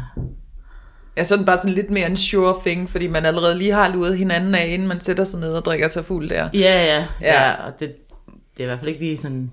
Ja, 1.16 1.24
så 1.24 1.34
er 1.34 1.38
det 1.38 1.46
bare 1.46 1.58
sådan 1.58 1.74
lidt 1.74 1.90
mere 1.90 2.06
en 2.10 2.16
sure 2.16 2.54
thing, 2.66 2.90
fordi 2.90 3.06
man 3.06 3.26
allerede 3.26 3.58
lige 3.58 3.72
har 3.72 3.88
luret 3.88 4.18
hinanden 4.18 4.54
af, 4.54 4.66
inden 4.68 4.88
man 4.88 5.00
sætter 5.00 5.24
sig 5.24 5.40
ned 5.40 5.52
og 5.52 5.64
drikker 5.64 5.88
sig 5.88 6.04
fuld 6.04 6.28
der. 6.30 6.48
Ja, 6.54 6.58
ja, 6.58 6.84
Ja. 6.96 7.06
ja. 7.20 7.42
ja 7.48 7.52
og 7.66 7.72
det, 7.80 7.94
det 8.28 8.60
er 8.60 8.62
i 8.62 8.66
hvert 8.66 8.78
fald 8.78 8.88
ikke 8.88 9.00
lige 9.00 9.16
sådan, 9.16 9.50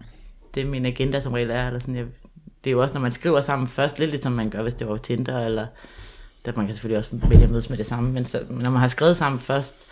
det 0.56 0.68
min 0.68 0.86
agenda 0.86 1.20
som 1.20 1.34
regel 1.34 1.50
er. 1.50 1.68
Eller 1.68 1.80
sådan, 1.80 1.96
jeg, 1.96 2.06
det 2.64 2.70
er 2.70 2.72
jo 2.72 2.82
også, 2.82 2.94
når 2.94 3.02
man 3.02 3.12
skriver 3.12 3.42
sammen 3.42 3.68
først, 3.68 4.00
lidt 4.00 4.10
ligesom 4.10 4.32
man 4.32 4.50
gør, 4.50 4.62
hvis 4.62 4.74
det 4.74 4.88
var 4.88 4.98
Tinder, 4.98 5.46
eller 5.46 5.68
der 6.46 6.54
man 6.56 6.66
kan 6.66 6.76
selvfølgelig 6.76 6.98
også 6.98 7.10
vælge 7.14 7.44
at 7.44 7.50
mødes 7.50 7.70
med 7.70 7.78
det 7.78 7.86
samme, 7.86 8.12
men 8.12 8.26
så, 8.26 8.46
når 8.50 8.70
man 8.70 8.82
har 8.82 8.88
skrevet 8.88 9.18
sammen 9.18 9.40
først, 9.40 9.88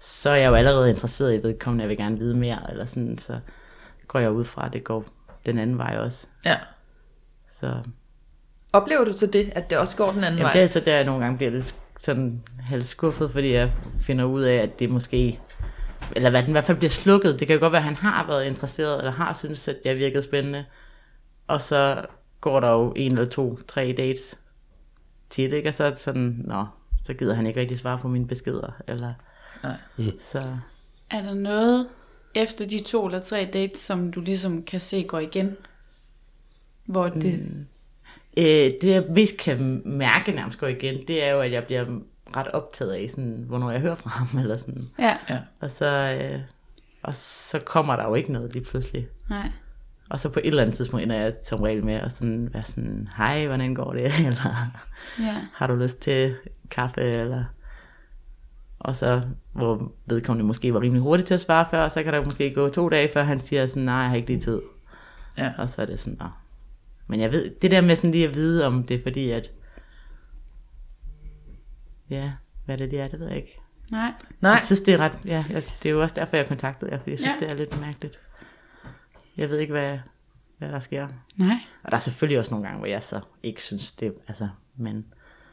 så 0.00 0.30
er 0.30 0.36
jeg 0.36 0.48
jo 0.48 0.54
allerede 0.54 0.90
interesseret 0.90 1.34
i 1.34 1.42
vedkommende, 1.42 1.82
jeg 1.82 1.88
vil 1.88 1.96
gerne 1.96 2.18
vide 2.18 2.36
mere, 2.36 2.70
eller 2.70 2.84
sådan, 2.84 3.18
så 3.18 3.38
går 4.08 4.18
jeg 4.18 4.32
ud 4.32 4.44
fra, 4.44 4.66
at 4.66 4.72
det 4.72 4.84
går 4.84 5.04
den 5.46 5.58
anden 5.58 5.78
vej 5.78 5.96
også. 5.98 6.26
Ja. 6.46 6.56
Så 7.48 7.74
Oplever 8.72 9.04
du 9.04 9.12
så 9.12 9.26
det, 9.26 9.52
at 9.54 9.70
det 9.70 9.78
også 9.78 9.96
går 9.96 10.10
den 10.10 10.24
anden 10.24 10.38
Jamen, 10.38 10.44
vej? 10.44 10.52
det 10.52 10.62
er 10.62 10.66
så 10.66 10.80
der, 10.80 10.94
jeg 10.94 11.04
nogle 11.04 11.24
gange 11.24 11.36
bliver 11.36 11.50
lidt 11.50 11.74
sådan 11.98 12.42
halvt 12.60 12.86
skuffet, 12.86 13.30
fordi 13.30 13.52
jeg 13.52 13.72
finder 14.00 14.24
ud 14.24 14.42
af, 14.42 14.54
at 14.54 14.78
det 14.78 14.90
måske, 14.90 15.40
eller 16.16 16.30
hvad 16.30 16.42
den 16.42 16.50
i 16.50 16.52
hvert 16.52 16.64
fald 16.64 16.78
bliver 16.78 16.90
slukket. 16.90 17.40
Det 17.40 17.46
kan 17.46 17.54
jo 17.54 17.60
godt 17.60 17.72
være, 17.72 17.80
at 17.80 17.84
han 17.84 17.96
har 17.96 18.26
været 18.26 18.44
interesseret, 18.44 18.98
eller 18.98 19.12
har 19.12 19.32
synes, 19.32 19.68
at 19.68 19.76
jeg 19.84 19.96
virkede 19.96 20.22
spændende. 20.22 20.64
Og 21.48 21.62
så 21.62 22.06
går 22.40 22.60
der 22.60 22.70
jo 22.70 22.92
en 22.96 23.12
eller 23.12 23.24
to, 23.24 23.58
tre 23.68 23.94
dates 23.96 24.40
tit, 25.30 25.52
ikke? 25.52 25.68
Og 25.68 25.74
så 25.74 25.84
er 25.84 25.90
det 25.90 25.98
sådan, 25.98 26.42
nå, 26.44 26.66
så 27.04 27.14
gider 27.14 27.34
han 27.34 27.46
ikke 27.46 27.60
rigtig 27.60 27.78
svare 27.78 27.98
på 27.98 28.08
mine 28.08 28.26
beskeder, 28.26 28.82
eller... 28.86 29.14
Nej. 29.62 29.76
Så 30.20 30.56
Er 31.10 31.22
der 31.22 31.34
noget 31.34 31.88
efter 32.34 32.66
de 32.66 32.82
to 32.82 33.06
eller 33.06 33.20
tre 33.20 33.48
dates, 33.52 33.78
som 33.78 34.12
du 34.12 34.20
ligesom 34.20 34.62
kan 34.62 34.80
se 34.80 35.04
går 35.04 35.18
igen? 35.18 35.56
Hvor 36.84 37.08
det, 37.08 37.40
mm. 37.40 37.66
Øh, 38.36 38.70
det 38.82 38.84
jeg 38.84 39.04
mest 39.10 39.36
kan 39.36 39.82
mærke 39.84 40.32
nærmest 40.32 40.58
går 40.58 40.66
igen, 40.66 41.06
det 41.08 41.24
er 41.24 41.30
jo, 41.30 41.40
at 41.40 41.52
jeg 41.52 41.64
bliver 41.64 41.84
ret 42.36 42.48
optaget 42.48 42.92
af, 42.92 43.10
sådan, 43.10 43.44
hvornår 43.48 43.70
jeg 43.70 43.80
hører 43.80 43.94
fra 43.94 44.10
ham, 44.10 44.38
eller 44.42 44.56
sådan. 44.56 44.88
ja, 44.98 45.38
Og 45.60 45.70
så, 45.70 45.86
øh, 45.86 46.40
og 47.02 47.14
så 47.14 47.60
kommer 47.66 47.96
der 47.96 48.04
jo 48.04 48.14
ikke 48.14 48.32
noget 48.32 48.52
lige 48.52 48.64
pludselig. 48.64 49.08
nej. 49.30 49.50
Og 50.10 50.20
så 50.20 50.28
på 50.28 50.38
et 50.38 50.46
eller 50.46 50.62
andet 50.62 50.76
tidspunkt 50.76 51.02
ender 51.02 51.16
jeg 51.16 51.32
som 51.42 51.60
regel 51.62 51.84
med 51.84 51.94
at 51.94 52.12
sådan 52.12 52.54
være 52.54 52.64
sådan, 52.64 53.08
hej, 53.16 53.46
hvordan 53.46 53.74
går 53.74 53.92
det? 53.92 54.02
Eller 54.26 54.70
Ja. 55.20 55.36
har 55.54 55.66
du 55.66 55.74
lyst 55.74 55.98
til 55.98 56.36
kaffe? 56.70 57.00
Eller... 57.00 57.44
Og 58.78 58.96
så, 58.96 59.22
hvor 59.52 59.92
vedkommende 60.06 60.46
måske 60.46 60.74
var 60.74 60.80
rimelig 60.80 61.02
hurtigt 61.02 61.26
til 61.26 61.34
at 61.34 61.40
svare 61.40 61.66
før, 61.70 61.88
så 61.88 62.02
kan 62.02 62.12
der 62.12 62.24
måske 62.24 62.54
gå 62.54 62.68
to 62.68 62.88
dage, 62.88 63.08
før 63.12 63.22
han 63.22 63.40
siger 63.40 63.66
sådan, 63.66 63.82
nej, 63.82 63.94
jeg 63.94 64.08
har 64.08 64.16
ikke 64.16 64.28
lige 64.28 64.40
tid. 64.40 64.60
Ja. 65.38 65.52
Og 65.58 65.68
så 65.68 65.82
er 65.82 65.86
det 65.86 66.00
sådan, 66.00 66.16
Nå. 66.20 66.26
Men 67.06 67.20
jeg 67.20 67.32
ved, 67.32 67.50
det 67.62 67.70
der 67.70 67.80
med 67.80 67.96
sådan 67.96 68.10
lige 68.10 68.28
at 68.28 68.34
vide, 68.34 68.66
om 68.66 68.84
det 68.84 68.94
er 68.98 69.02
fordi, 69.02 69.30
at, 69.30 69.50
ja, 72.10 72.32
hvad 72.64 72.78
det 72.78 72.88
lige 72.88 73.02
er, 73.02 73.08
det 73.08 73.20
ved 73.20 73.28
jeg 73.28 73.36
ikke. 73.36 73.60
Nej. 73.90 74.12
Nej, 74.40 74.50
Jeg 74.52 74.60
synes, 74.64 74.80
det 74.80 74.94
er 74.94 74.98
ret, 74.98 75.18
ja, 75.26 75.44
jeg- 75.50 75.62
det 75.82 75.88
er 75.88 75.92
jo 75.92 76.02
også 76.02 76.14
derfor, 76.14 76.36
jeg 76.36 76.46
kontaktede 76.48 76.90
jer, 76.90 76.98
fordi 76.98 77.10
jeg 77.10 77.18
synes, 77.18 77.34
Ja. 77.40 77.46
det 77.46 77.52
er 77.52 77.56
lidt 77.56 77.80
mærkeligt. 77.80 78.18
Jeg 79.38 79.50
ved 79.50 79.58
ikke, 79.58 79.72
hvad, 79.72 79.98
hvad 80.58 80.68
der 80.68 80.78
sker. 80.78 81.08
Nej. 81.36 81.56
Og 81.82 81.90
der 81.90 81.96
er 81.96 82.00
selvfølgelig 82.00 82.38
også 82.38 82.50
nogle 82.50 82.66
gange, 82.66 82.78
hvor 82.78 82.86
jeg 82.86 83.02
så 83.02 83.20
ikke 83.42 83.62
synes 83.62 83.92
det, 83.92 84.12
altså, 84.28 84.48
men 84.76 85.06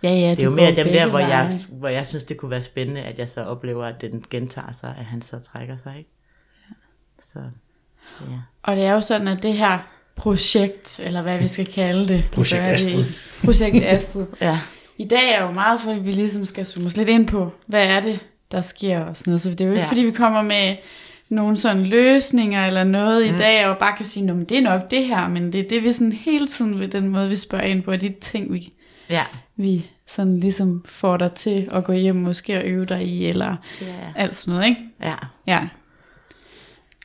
Ja, 0.03 0.09
ja, 0.09 0.29
det 0.31 0.39
er 0.39 0.43
jo 0.43 0.49
mere 0.49 0.75
dem 0.75 0.87
der, 0.87 1.07
hvor 1.09 1.19
jeg, 1.19 1.59
hvor 1.69 1.87
jeg 1.87 2.07
synes, 2.07 2.23
det 2.23 2.37
kunne 2.37 2.51
være 2.51 2.61
spændende, 2.61 3.01
at 3.01 3.19
jeg 3.19 3.29
så 3.29 3.43
oplever, 3.43 3.85
at 3.85 4.01
den 4.01 4.25
gentager 4.29 4.71
sig, 4.71 4.95
at 4.99 5.05
han 5.05 5.21
så 5.21 5.39
trækker 5.39 5.77
sig, 5.77 5.97
ikke? 5.97 6.09
Så, 7.19 7.39
ja. 8.21 8.37
Og 8.63 8.75
det 8.75 8.85
er 8.85 8.91
jo 8.91 9.01
sådan, 9.01 9.27
at 9.27 9.43
det 9.43 9.53
her 9.53 9.79
projekt, 10.15 10.99
eller 11.03 11.21
hvad 11.21 11.37
vi 11.39 11.47
skal 11.47 11.65
kalde 11.65 12.07
det. 12.07 12.23
Projekt 12.33 12.61
er 12.61 12.65
det? 12.65 12.73
Astrid. 12.73 13.03
Projekt 13.45 13.85
Astrid. 13.85 14.25
Ja, 14.41 14.57
I 14.97 15.05
dag 15.07 15.31
er 15.31 15.43
jo 15.43 15.51
meget, 15.51 15.79
fordi 15.79 15.99
vi 15.99 16.11
ligesom 16.11 16.45
skal 16.45 16.65
zoome 16.65 16.85
os 16.85 16.97
lidt 16.97 17.09
ind 17.09 17.27
på, 17.27 17.51
hvad 17.65 17.83
er 17.85 17.99
det, 17.99 18.19
der 18.51 18.61
sker 18.61 18.99
og 18.99 19.15
sådan 19.17 19.31
noget. 19.31 19.41
Så 19.41 19.49
det 19.49 19.61
er 19.61 19.65
jo 19.65 19.71
ikke, 19.71 19.79
Ja. 19.79 19.85
ja. 19.85 19.89
fordi 19.91 20.01
vi 20.03 20.11
kommer 20.11 20.41
med 20.41 20.75
nogle 21.29 21.57
sådan 21.57 21.85
løsninger 21.85 22.67
eller 22.67 22.83
noget 22.83 23.27
mm. 23.29 23.35
i 23.35 23.37
dag, 23.37 23.67
og 23.67 23.77
bare 23.77 23.97
kan 23.97 24.05
sige, 24.05 24.31
at 24.31 24.49
det 24.49 24.57
er 24.57 24.61
nok 24.61 24.91
det 24.91 25.05
her, 25.07 25.27
men 25.27 25.53
det 25.53 25.59
er 25.59 25.67
det, 25.67 25.83
vi 25.83 25.91
sådan 25.91 26.11
hele 26.11 26.47
tiden 26.47 26.79
ved 26.79 26.87
den 26.87 27.09
måde, 27.09 27.29
vi 27.29 27.35
spørger 27.35 27.65
ind 27.65 27.83
på, 27.83 27.91
og 27.91 28.01
de 28.01 28.13
ting, 28.21 28.53
vi, 28.53 28.73
ja, 29.09 29.23
vi 29.55 29.91
sådan 30.07 30.39
ligesom 30.39 30.85
får 30.87 31.17
dig 31.17 31.31
til 31.31 31.69
at 31.71 31.83
gå 31.83 31.93
hjem 31.93 32.15
måske 32.15 32.57
og 32.57 32.63
øve 32.63 32.85
dig 32.85 33.03
i, 33.03 33.25
eller 33.25 33.55
ja, 33.81 33.87
alt 34.15 34.35
sådan 34.35 34.55
noget, 34.55 34.69
ikke? 34.69 34.81
ja. 35.01 35.15
Ja, 35.47 35.67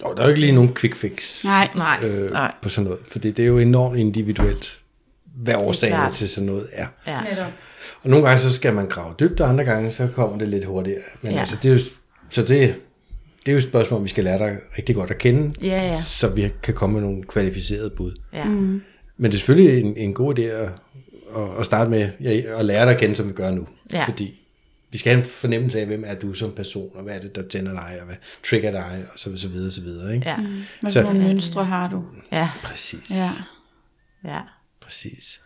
Og 0.02 0.16
der 0.16 0.22
er 0.22 0.26
jo 0.26 0.28
ikke 0.28 0.40
lige 0.40 0.52
nogen 0.52 0.74
quick 0.74 0.96
fix 0.96 1.44
nej, 1.44 1.68
Nej, 1.76 1.98
øh, 2.04 2.30
Nej. 2.30 2.54
på 2.62 2.68
sådan 2.68 2.90
noget. 2.90 3.06
For 3.10 3.18
det 3.18 3.38
er 3.38 3.46
jo 3.46 3.58
enormt 3.58 3.98
individuelt, 3.98 4.78
hvad 5.36 5.54
årsagen 5.54 6.12
til 6.12 6.28
sådan 6.28 6.46
noget 6.46 6.66
er. 6.72 6.86
ja. 7.06 7.20
netop. 7.30 7.52
Og 8.02 8.10
nogle 8.10 8.26
gange 8.26 8.38
så 8.38 8.52
skal 8.52 8.74
man 8.74 8.86
grave 8.86 9.14
dybt, 9.20 9.40
og 9.40 9.48
andre 9.48 9.64
gange 9.64 9.90
så 9.90 10.08
kommer 10.14 10.38
det 10.38 10.48
lidt 10.48 10.64
hurtigere. 10.64 11.00
Men 11.22 11.32
ja. 11.32 11.38
altså, 11.38 11.58
det 11.62 11.68
er 11.68 11.72
jo, 11.72 11.80
så 12.30 12.42
det, 12.42 12.74
det 13.50 13.54
er 13.54 13.60
jo 13.60 13.64
et 13.66 13.70
spørgsmål, 13.70 13.98
om 13.98 14.04
vi 14.04 14.08
skal 14.08 14.24
lære 14.24 14.38
dig 14.38 14.58
rigtig 14.78 14.94
godt 14.94 15.10
at 15.10 15.18
kende, 15.18 15.54
Ja, 15.62 15.92
ja. 15.92 16.00
så 16.00 16.28
vi 16.28 16.48
kan 16.62 16.74
komme 16.74 16.92
med 16.94 17.02
nogle 17.08 17.22
kvalificerede 17.24 17.90
bud. 17.90 18.12
ja. 18.32 18.44
Men 18.44 19.30
det 19.30 19.34
er 19.34 19.38
selvfølgelig 19.38 19.80
en, 19.84 19.96
en 19.96 20.14
god 20.14 20.38
idé 20.38 20.42
at, 20.42 20.68
at, 21.58 21.64
starte 21.64 21.90
med 21.90 22.10
ja, 22.20 22.30
at 22.58 22.64
lære 22.64 22.84
dig 22.86 22.94
at 22.94 23.00
kende, 23.00 23.16
som 23.16 23.28
vi 23.28 23.32
gør 23.32 23.50
nu. 23.50 23.66
Ja. 23.92 24.04
Fordi 24.04 24.40
vi 24.92 24.98
skal 24.98 25.12
have 25.12 25.24
en 25.24 25.30
fornemmelse 25.30 25.80
af, 25.80 25.86
hvem 25.86 26.04
er 26.06 26.14
du 26.14 26.32
som 26.34 26.52
person, 26.52 26.90
og 26.94 27.02
hvad 27.02 27.14
er 27.16 27.20
det, 27.20 27.34
der 27.36 27.42
tænder 27.48 27.72
dig, 27.72 27.96
og 28.00 28.06
hvad 28.06 28.16
trigger 28.48 28.70
dig, 28.70 29.04
og 29.12 29.18
så, 29.18 29.36
så 29.36 29.48
videre, 29.48 29.70
så 29.70 29.80
videre. 29.82 30.14
Ikke? 30.14 30.28
Ja, 30.28 30.36
Hvad 30.80 30.90
Så- 30.90 31.00
for 31.02 31.12
nogle 31.12 31.28
mønstre 31.28 31.64
har 31.64 31.90
du? 31.90 32.04
ja, 32.32 32.48
Præcis. 32.64 33.10
Ja. 33.10 33.30
ja. 34.30 34.40
Præcis. 34.80 35.40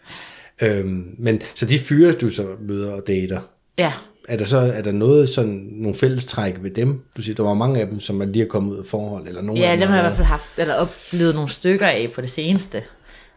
Øhm, 0.63 1.15
men 1.19 1.41
så 1.55 1.67
de 1.67 1.79
fyre, 1.79 2.13
du 2.13 2.31
så 2.31 2.47
møder 2.61 2.93
og 2.93 3.03
dater, 3.07 3.41
Ja, 3.79 3.93
er 4.29 4.37
der 4.37 4.45
så 4.45 4.59
er 4.59 4.83
der 4.83 4.93
noget 4.93 5.29
sådan 5.29 5.69
nogle 5.73 5.99
fællestræk 5.99 6.55
ved 6.63 6.71
dem? 6.71 7.05
Du 7.17 7.23
siger, 7.23 7.35
der 7.35 7.43
var 7.43 7.55
mange 7.55 7.81
af 7.81 7.87
dem, 7.87 8.01
som 8.01 8.21
er 8.21 8.25
lige 8.25 8.45
er 8.45 8.49
kommet 8.49 8.73
ud 8.73 8.79
af 8.79 8.87
forhold, 8.87 9.29
eller 9.29 9.43
nogle 9.43 9.61
ja 9.61 9.73
af 9.73 9.79
dem 9.79 9.89
har 9.89 9.97
jeg 9.97 10.05
i 10.05 10.07
hvert 10.07 10.17
fald 10.17 10.27
haft, 10.27 10.59
eller 10.59 10.75
oplevet 10.75 11.35
nogle 11.35 11.51
stykker 11.51 11.87
af 11.87 12.13
på 12.15 12.21
det 12.21 12.31
seneste. 12.31 12.83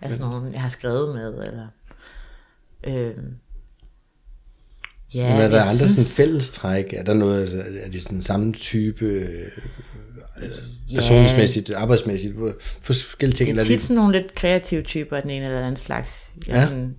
Altså 0.02 0.20
nogle, 0.22 0.50
jeg 0.54 0.62
har 0.62 0.70
skrevet 0.70 1.16
med, 1.16 1.28
eller... 1.48 1.68
Øhm, 2.88 3.34
ja, 5.14 5.34
Men 5.34 5.42
er 5.42 5.48
der 5.48 5.62
andre 5.62 5.76
synes- 5.76 5.92
sådan 5.92 6.06
fællestræk? 6.28 6.94
Er 6.94 7.04
der 7.04 7.14
noget, 7.14 7.42
altså, 7.42 7.58
er 7.84 7.90
de 7.92 8.02
sådan 8.02 8.22
samme 8.22 8.54
type 8.54 9.06
øh, 9.06 9.52
personlighedsmæssigt, 10.96 11.70
arbejdsmæssigt, 11.70 12.34
hvor- 12.34 12.54
forskellige 12.84 13.36
ting? 13.38 13.46
Det 13.48 13.50
Eller 13.50 13.62
er 13.64 13.66
er 13.66 13.68
tit 13.68 13.82
sådan 13.82 13.96
nogle 13.96 14.20
lidt 14.22 14.36
kreative 14.36 14.82
typer 14.82 15.16
af 15.16 15.22
den 15.22 15.32
ene 15.32 15.46
eller 15.46 15.60
anden 15.60 15.76
slags, 15.76 16.32
jeg 16.48 16.56
Ja. 16.56 16.60
ja. 16.60 16.64
sådan 16.68 16.96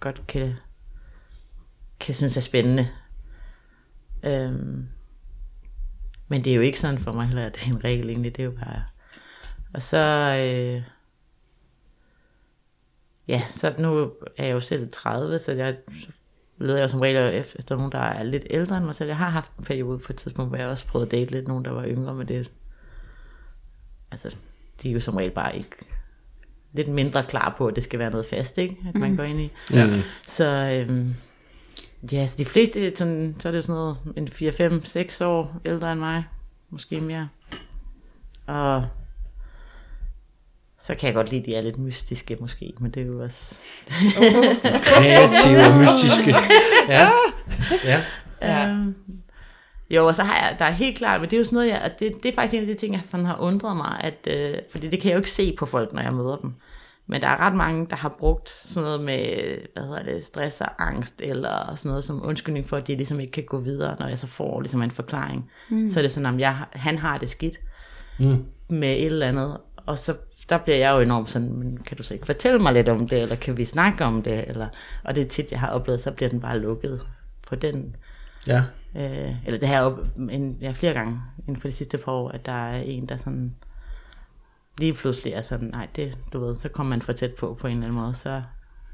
godt 0.00 0.22
kan, 0.28 0.52
kan 2.00 2.14
synes 2.14 2.36
er 2.36 2.40
spændende. 2.40 2.88
Øhm, 4.22 4.88
men 6.28 6.44
det 6.44 6.50
er 6.50 6.54
jo 6.54 6.62
ikke 6.62 6.80
sådan 6.80 6.98
for 6.98 7.12
mig 7.12 7.26
heller, 7.26 7.46
at 7.46 7.54
det 7.54 7.66
er 7.66 7.70
en 7.70 7.84
regel 7.84 8.08
egentlig, 8.08 8.36
det 8.36 8.42
er 8.42 8.46
jo 8.46 8.50
bare... 8.50 8.84
Og 9.74 9.82
så... 9.82 9.98
Øh, 10.38 10.82
ja, 13.28 13.42
så 13.48 13.74
nu 13.78 14.12
er 14.36 14.44
jeg 14.44 14.52
jo 14.52 14.60
selv 14.60 14.88
30, 14.92 15.38
så 15.38 15.52
jeg 15.52 15.76
så 16.60 16.64
leder 16.64 16.76
jeg 16.76 16.82
jo 16.82 16.88
som 16.88 17.00
regel 17.00 17.34
efter, 17.34 17.76
nogen, 17.76 17.92
der 17.92 17.98
er 17.98 18.22
lidt 18.22 18.46
ældre 18.50 18.76
end 18.76 18.84
mig 18.84 18.94
selv. 18.94 19.08
Jeg 19.08 19.16
har 19.16 19.28
haft 19.28 19.52
en 19.58 19.64
periode 19.64 19.98
på 19.98 20.12
et 20.12 20.16
tidspunkt, 20.16 20.50
hvor 20.50 20.58
jeg 20.58 20.68
også 20.68 20.86
prøvede 20.86 21.06
at 21.06 21.12
date 21.12 21.32
lidt 21.32 21.48
nogen, 21.48 21.64
der 21.64 21.70
var 21.70 21.84
yngre, 21.86 22.14
men 22.14 22.28
det 22.28 22.50
altså, 24.10 24.36
de 24.82 24.88
er 24.88 24.92
jo 24.92 25.00
som 25.00 25.16
regel 25.16 25.30
bare 25.30 25.56
ikke 25.56 25.76
lidt 26.72 26.88
mindre 26.88 27.24
klar 27.24 27.54
på, 27.58 27.66
at 27.66 27.76
det 27.76 27.84
skal 27.84 27.98
være 27.98 28.10
noget 28.10 28.26
fast, 28.26 28.58
ikke? 28.58 28.76
At 28.88 28.94
man 28.94 29.16
går 29.16 29.22
ind 29.22 29.40
i. 29.40 29.50
ja. 29.72 30.02
Så 30.26 30.44
øhm, 30.44 31.14
ja, 32.12 32.26
så 32.26 32.34
de 32.38 32.44
fleste, 32.44 32.96
sådan, 32.96 33.36
så 33.38 33.48
er 33.48 33.52
det 33.52 33.64
sådan 33.64 33.80
noget, 33.80 33.96
en 34.16 34.28
4, 34.28 34.52
5, 34.52 34.84
6 34.84 35.20
år 35.20 35.60
ældre 35.66 35.92
end 35.92 36.00
mig. 36.00 36.24
Måske 36.70 37.00
mere. 37.00 37.28
Og 38.46 38.84
så 40.78 40.94
kan 40.94 41.06
jeg 41.06 41.14
godt 41.14 41.30
lide, 41.30 41.40
at 41.40 41.46
de 41.46 41.54
er 41.54 41.60
lidt 41.60 41.78
mystiske 41.78 42.36
måske, 42.40 42.72
men 42.80 42.90
det 42.90 43.02
er 43.02 43.06
jo 43.06 43.22
også... 43.22 43.54
kreative 44.82 45.60
og 45.66 45.78
mystiske. 45.78 46.34
Ja. 46.88 47.08
ja. 47.84 48.00
Ja. 48.42 48.68
Øhm, 48.68 48.94
jo, 49.90 50.06
og 50.06 50.14
så 50.14 50.22
har 50.22 50.48
jeg, 50.48 50.58
der 50.58 50.64
er 50.64 50.70
helt 50.70 50.98
klart, 50.98 51.20
men 51.20 51.30
det 51.30 51.36
er 51.36 51.38
jo 51.38 51.44
sådan 51.44 51.56
noget, 51.56 51.68
jeg, 51.68 51.82
og 51.84 52.00
det, 52.00 52.22
det 52.22 52.28
er 52.28 52.34
faktisk 52.34 52.54
en 52.54 52.60
af 52.60 52.66
de 52.66 52.74
ting, 52.74 52.94
jeg 52.94 53.02
sådan 53.10 53.26
har 53.26 53.38
undret 53.38 53.76
mig, 53.76 54.00
at, 54.00 54.26
øh, 54.26 54.58
fordi 54.70 54.88
det 54.88 55.00
kan 55.00 55.08
jeg 55.08 55.14
jo 55.14 55.20
ikke 55.20 55.30
se 55.30 55.54
på 55.58 55.66
folk, 55.66 55.92
når 55.92 56.02
jeg 56.02 56.12
møder 56.12 56.36
dem. 56.36 56.54
Men 57.10 57.20
der 57.20 57.28
er 57.28 57.40
ret 57.40 57.54
mange, 57.54 57.86
der 57.90 57.96
har 57.96 58.16
brugt 58.18 58.48
sådan 58.48 58.84
noget 58.84 59.00
med, 59.04 59.26
hvad 59.72 59.82
hedder 59.82 60.02
det, 60.02 60.24
stress 60.24 60.60
og 60.60 60.68
angst, 60.88 61.14
eller 61.18 61.74
sådan 61.74 61.88
noget 61.88 62.04
som 62.04 62.26
undskyldning 62.26 62.66
for, 62.66 62.76
at 62.76 62.86
de 62.86 62.96
ligesom 62.96 63.20
ikke 63.20 63.32
kan 63.32 63.44
gå 63.44 63.60
videre, 63.60 63.96
når 64.00 64.08
jeg 64.08 64.18
så 64.18 64.26
får 64.26 64.60
ligesom 64.60 64.82
en 64.82 64.90
forklaring. 64.90 65.50
Mm. 65.70 65.88
Så 65.88 66.00
er 66.00 66.02
det 66.02 66.10
sådan, 66.10 66.34
at 66.34 66.40
jeg, 66.40 66.56
han 66.72 66.98
har 66.98 67.18
det 67.18 67.28
skidt 67.28 67.60
Mm. 68.18 68.44
med 68.68 68.92
et 68.92 69.06
eller 69.06 69.28
andet, 69.28 69.56
og 69.76 69.98
så 69.98 70.14
der 70.48 70.58
bliver 70.58 70.76
jeg 70.76 70.90
jo 70.90 71.00
enormt 71.00 71.30
sådan, 71.30 71.52
men 71.52 71.76
kan 71.76 71.96
du 71.96 72.02
så 72.02 72.14
ikke 72.14 72.26
fortælle 72.26 72.58
mig 72.58 72.72
lidt 72.72 72.88
om 72.88 73.08
det, 73.08 73.22
eller 73.22 73.36
kan 73.36 73.56
vi 73.56 73.64
snakke 73.64 74.04
om 74.04 74.22
det, 74.22 74.48
eller, 74.48 74.68
og 75.04 75.14
det 75.14 75.22
er 75.24 75.28
tit, 75.28 75.52
jeg 75.52 75.60
har 75.60 75.68
oplevet, 75.68 76.00
så 76.00 76.10
bliver 76.10 76.28
den 76.28 76.40
bare 76.40 76.58
lukket 76.58 77.06
på 77.48 77.54
den 77.54 77.96
Ja. 78.46 78.62
Øh, 78.96 79.46
eller 79.46 79.60
det 79.60 79.68
her 79.68 79.80
op, 79.80 79.98
en, 80.30 80.58
ja, 80.60 80.72
flere 80.72 80.92
gange 80.92 81.20
inden 81.48 81.60
for 81.60 81.68
de 81.68 81.74
sidste 81.74 81.98
par 81.98 82.12
år, 82.12 82.28
at 82.28 82.46
der 82.46 82.52
er 82.52 82.80
en, 82.80 83.06
der 83.06 83.16
sådan 83.16 83.54
lige 84.78 84.92
pludselig 84.94 85.32
er 85.32 85.40
sådan, 85.42 85.68
nej, 85.68 85.88
det, 85.96 86.18
du 86.32 86.46
ved, 86.46 86.56
så 86.56 86.68
kommer 86.68 86.90
man 86.90 87.02
for 87.02 87.12
tæt 87.12 87.34
på 87.34 87.54
på 87.60 87.66
en 87.66 87.72
eller 87.72 87.86
anden 87.86 88.00
måde, 88.02 88.14
så, 88.14 88.42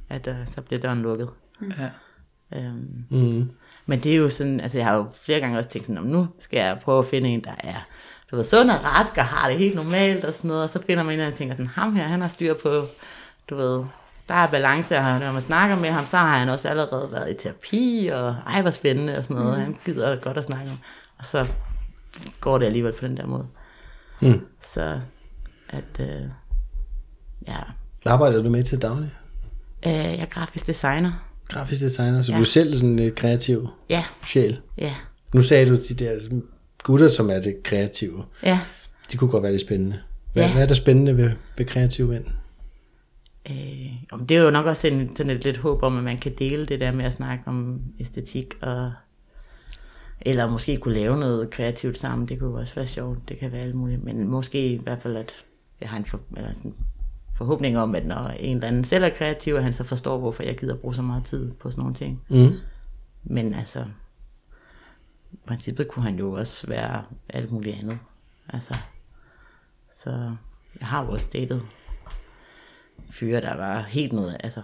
at, 0.09 0.27
uh, 0.27 0.35
så 0.51 0.63
bliver 0.63 0.81
døren 0.81 1.03
lukket. 1.03 1.29
Ja. 1.63 1.89
Øhm, 2.59 3.05
Mm. 3.11 3.51
men 3.87 4.01
det 4.01 4.13
er 4.13 4.17
jo 4.17 4.31
sådan, 4.31 4.61
altså 4.61 4.79
jeg 4.79 4.87
har 4.87 4.97
jo 4.97 5.07
flere 5.25 5.41
gange 5.41 5.59
også 5.59 5.71
tænkt 5.71 5.87
sådan, 5.87 5.99
om 5.99 6.05
nu 6.05 6.29
skal 6.39 6.59
jeg 6.59 6.79
prøve 6.83 6.99
at 6.99 7.05
finde 7.05 7.29
en, 7.29 7.45
der 7.45 7.55
er 7.59 7.87
du 8.31 8.37
ved, 8.37 8.45
sund 8.45 8.71
og 8.71 8.85
rask 8.85 9.19
og 9.19 9.25
har 9.25 9.49
det 9.49 9.59
helt 9.59 9.75
normalt 9.75 10.25
og 10.25 10.35
sådan 10.35 10.49
noget, 10.49 10.63
og 10.63 10.71
så 10.71 10.83
finder 10.83 11.03
man 11.03 11.15
en, 11.15 11.21
der 11.21 11.31
tænker 11.31 11.55
sådan, 11.55 11.71
ham 11.75 11.97
her, 11.97 12.05
han 12.07 12.21
har 12.21 12.29
styr 12.29 12.55
på, 12.63 12.87
du 13.51 13.57
ved, 13.57 13.85
der 14.29 14.35
er 14.35 14.51
balance, 14.51 14.99
og 14.99 15.21
når 15.21 15.33
man 15.33 15.41
snakker 15.43 15.77
med 15.77 15.91
ham, 15.91 16.07
så 16.07 16.17
har 16.17 16.39
han 16.39 16.49
også 16.49 16.69
allerede 16.69 17.09
været 17.13 17.31
i 17.31 17.35
terapi, 17.35 18.11
og 18.13 18.37
ej, 18.47 18.63
hvor 18.63 18.71
spændende 18.71 19.19
og 19.19 19.25
sådan 19.25 19.43
noget, 19.43 19.59
mm. 19.59 19.65
han 19.65 19.79
gider 19.85 20.17
godt 20.17 20.37
at 20.39 20.45
snakke 20.45 20.71
om, 20.71 20.79
og 21.19 21.25
så 21.25 21.47
går 22.41 22.59
det 22.59 22.67
alligevel 22.67 22.93
på 22.93 23.07
den 23.07 23.17
der 23.17 23.27
måde. 23.27 23.47
Mm. 24.21 24.47
Så, 24.63 25.01
at, 25.69 26.01
øh, 26.01 26.23
ja, 27.49 27.57
arbejder 28.07 28.43
du 28.43 28.51
med 28.51 28.63
til 28.63 28.83
daglig? 28.83 29.11
øh, 29.87 29.93
jeg 29.93 30.19
er 30.21 30.25
grafisk 30.27 30.67
designer. 30.67 31.13
Grafisk 31.49 31.81
designer, 31.81 32.23
så 32.23 32.33
Ja. 32.33 32.37
du 32.37 32.43
er 32.43 32.47
selv 32.47 32.75
sådan 32.77 32.99
en 32.99 33.13
kreativ 33.15 33.69
Ja, 33.91 34.05
sjæl. 34.27 34.61
ja, 34.79 34.95
Nu 35.35 35.43
sagde 35.43 35.69
du, 35.69 35.75
de 35.75 35.95
der 35.95 36.41
gutter, 36.83 37.09
som 37.09 37.31
er 37.31 37.41
det 37.41 37.63
kreative, 37.65 38.25
ja. 38.43 38.61
de 39.13 39.17
kunne 39.17 39.31
godt 39.31 39.43
være 39.43 39.53
lidt 39.53 39.63
spændende. 39.63 39.99
Hvad, 40.33 40.43
Ja. 40.45 40.53
hvad 40.53 40.63
er 40.63 40.67
der 40.67 40.75
spændende 40.75 41.17
ved, 41.17 41.31
ved 41.59 41.67
kreative 41.67 42.09
mænd? 42.09 42.25
Øh, 43.51 44.19
det 44.29 44.37
er 44.37 44.43
jo 44.43 44.51
nok 44.51 44.67
også 44.67 44.89
en, 44.89 45.17
sådan 45.17 45.31
et 45.31 45.45
lidt 45.45 45.57
håb 45.57 45.83
om, 45.83 45.99
at 45.99 46.05
man 46.05 46.19
kan 46.19 46.33
dele 46.39 46.67
det 46.67 46.81
der 46.81 46.93
med 46.93 47.05
at 47.05 47.13
snakke 47.13 47.45
om 47.47 47.81
æstetik, 48.01 48.55
og, 48.63 48.93
eller 50.21 50.51
måske 50.51 50.77
kunne 50.77 50.95
lave 50.95 51.17
noget 51.19 51.51
kreativt 51.51 51.99
sammen. 51.99 52.29
Det 52.29 52.39
kunne 52.39 52.59
også 52.59 52.75
være 52.75 52.87
sjovt. 52.87 53.29
Det 53.29 53.39
kan 53.39 53.53
være 53.53 53.61
alt 53.63 53.75
muligt. 53.75 54.05
Men 54.05 54.29
måske 54.29 54.67
i 54.73 54.81
hvert 54.83 55.03
fald, 55.03 55.17
at 55.17 55.33
jeg 55.81 55.89
har 55.89 55.97
en 55.97 56.05
for, 56.07 56.21
eller 56.37 56.55
sådan 56.55 56.75
forhåbning 57.35 57.79
om, 57.79 57.95
at 57.95 58.07
når 58.07 58.29
en 58.29 58.57
eller 58.57 58.69
anden 58.69 58.85
selv 58.85 59.05
er 59.05 59.09
kreativ, 59.09 59.55
at 59.55 59.63
han 59.63 59.73
så 59.73 59.85
forstår, 59.85 60.19
hvorfor 60.19 60.43
jeg 60.43 60.57
gider 60.59 60.77
bruge 60.77 60.95
så 60.95 61.03
meget 61.03 61.25
tid 61.25 61.53
på 61.53 61.71
sådan 61.71 61.83
nogle 61.83 61.95
ting. 61.95 62.23
Mm. 62.29 62.51
Men 63.25 63.55
altså, 63.55 63.85
i 65.33 65.37
princippet 65.47 65.89
kunne 65.89 66.03
han 66.03 66.19
jo 66.19 66.33
også 66.33 66.67
være 66.67 67.05
alt 67.29 67.53
muligt 67.53 67.77
andet. 67.77 67.99
Altså, 68.49 68.77
så 69.93 70.37
jeg 70.81 70.89
har 70.89 71.05
jo 71.05 71.11
også 71.11 71.27
datet 71.33 71.63
fyre, 73.11 73.41
der 73.41 73.57
var 73.57 73.83
helt 73.83 74.13
noget, 74.13 74.37
altså, 74.41 74.63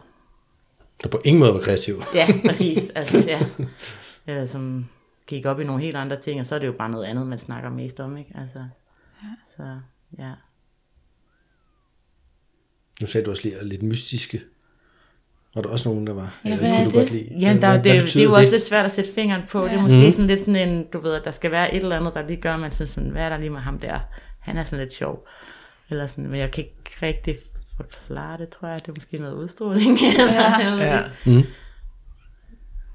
Der 1.03 1.09
på 1.09 1.21
ingen 1.25 1.41
måde 1.41 1.55
var 1.55 1.61
kreativ. 1.61 2.03
ja, 2.15 2.27
præcis, 2.49 2.91
altså, 2.91 3.19
ja. 3.19 3.41
Eller 4.27 4.47
som 4.47 4.89
gik 5.27 5.47
op 5.47 5.61
i 5.61 5.65
nogle 5.65 5.83
helt 5.83 5.97
andre 5.97 6.21
ting, 6.21 6.41
og 6.41 6.47
så 6.47 6.55
er 6.55 6.59
det 6.59 6.67
jo 6.67 6.73
bare 6.73 6.91
noget 6.91 7.05
andet, 7.05 7.27
man 7.27 7.39
snakker 7.39 7.71
mest 7.71 8.01
om, 8.01 8.17
ikke? 8.17 8.33
Altså, 8.35 8.59
ja. 9.23 9.29
så, 9.57 9.81
ja. 10.19 10.33
Nu 13.03 13.07
sagde 13.07 13.25
du 13.25 13.31
også 13.31 13.43
lige, 13.45 13.57
lidt 13.63 13.83
mystiske. 13.83 14.41
Var 15.55 15.63
der 15.63 15.69
også 15.69 15.89
nogen, 15.89 16.07
der 16.07 16.13
var? 16.13 16.41
Ja, 16.45 16.49
Eller 16.51 16.59
hvad 16.59 16.69
er 16.71 16.75
kunne 16.75 16.85
du 16.85 16.91
det? 16.91 16.99
godt 16.99 17.11
lide? 17.11 17.29
Ja, 17.41 17.49
der, 17.49 17.55
hvad, 17.59 17.73
det, 17.75 17.85
det, 18.03 18.03
det 18.15 18.17
er 18.17 18.25
jo 18.25 18.33
også 18.33 18.51
lidt 18.51 18.63
svært 18.67 18.85
at 18.85 18.95
sætte 18.95 19.13
fingeren 19.15 19.43
på. 19.51 19.65
Det 19.65 19.73
er 19.75 19.81
måske 19.81 19.97
Mhm. 19.97 20.07
mm. 20.07 20.13
sådan 20.13 20.27
lidt 20.27 20.41
sådan 20.41 20.69
en, 20.69 20.87
du 20.93 21.01
ved, 21.01 21.15
at 21.15 21.25
der 21.25 21.31
skal 21.31 21.51
være 21.51 21.75
et 21.75 21.83
eller 21.83 21.97
andet, 21.97 22.15
der 22.15 22.27
lige 22.27 22.41
gør, 22.41 22.57
man 22.57 22.73
synes 22.73 22.91
sådan, 22.91 23.11
hvad 23.11 23.23
er 23.23 23.29
der 23.29 23.37
lige 23.39 23.51
med 23.51 23.61
ham 23.61 23.79
der? 23.79 23.99
Han 24.41 24.57
er 24.59 24.65
sådan 24.65 24.79
lidt 24.79 24.95
sjov. 24.95 25.27
Eller 25.91 26.07
sådan, 26.07 26.27
men 26.27 26.41
jeg 26.41 26.51
kan 26.51 26.65
ikke 26.65 26.93
rigtig 27.03 27.39
forklare 27.77 28.39
det, 28.39 28.49
tror 28.49 28.69
jeg. 28.69 28.81
Det 28.81 28.89
er 28.89 28.93
måske 28.97 29.17
noget 29.19 29.35
udstråling. 29.35 29.99
Eller, 30.19 30.43
ja. 30.83 30.95
Ja. 31.27 31.43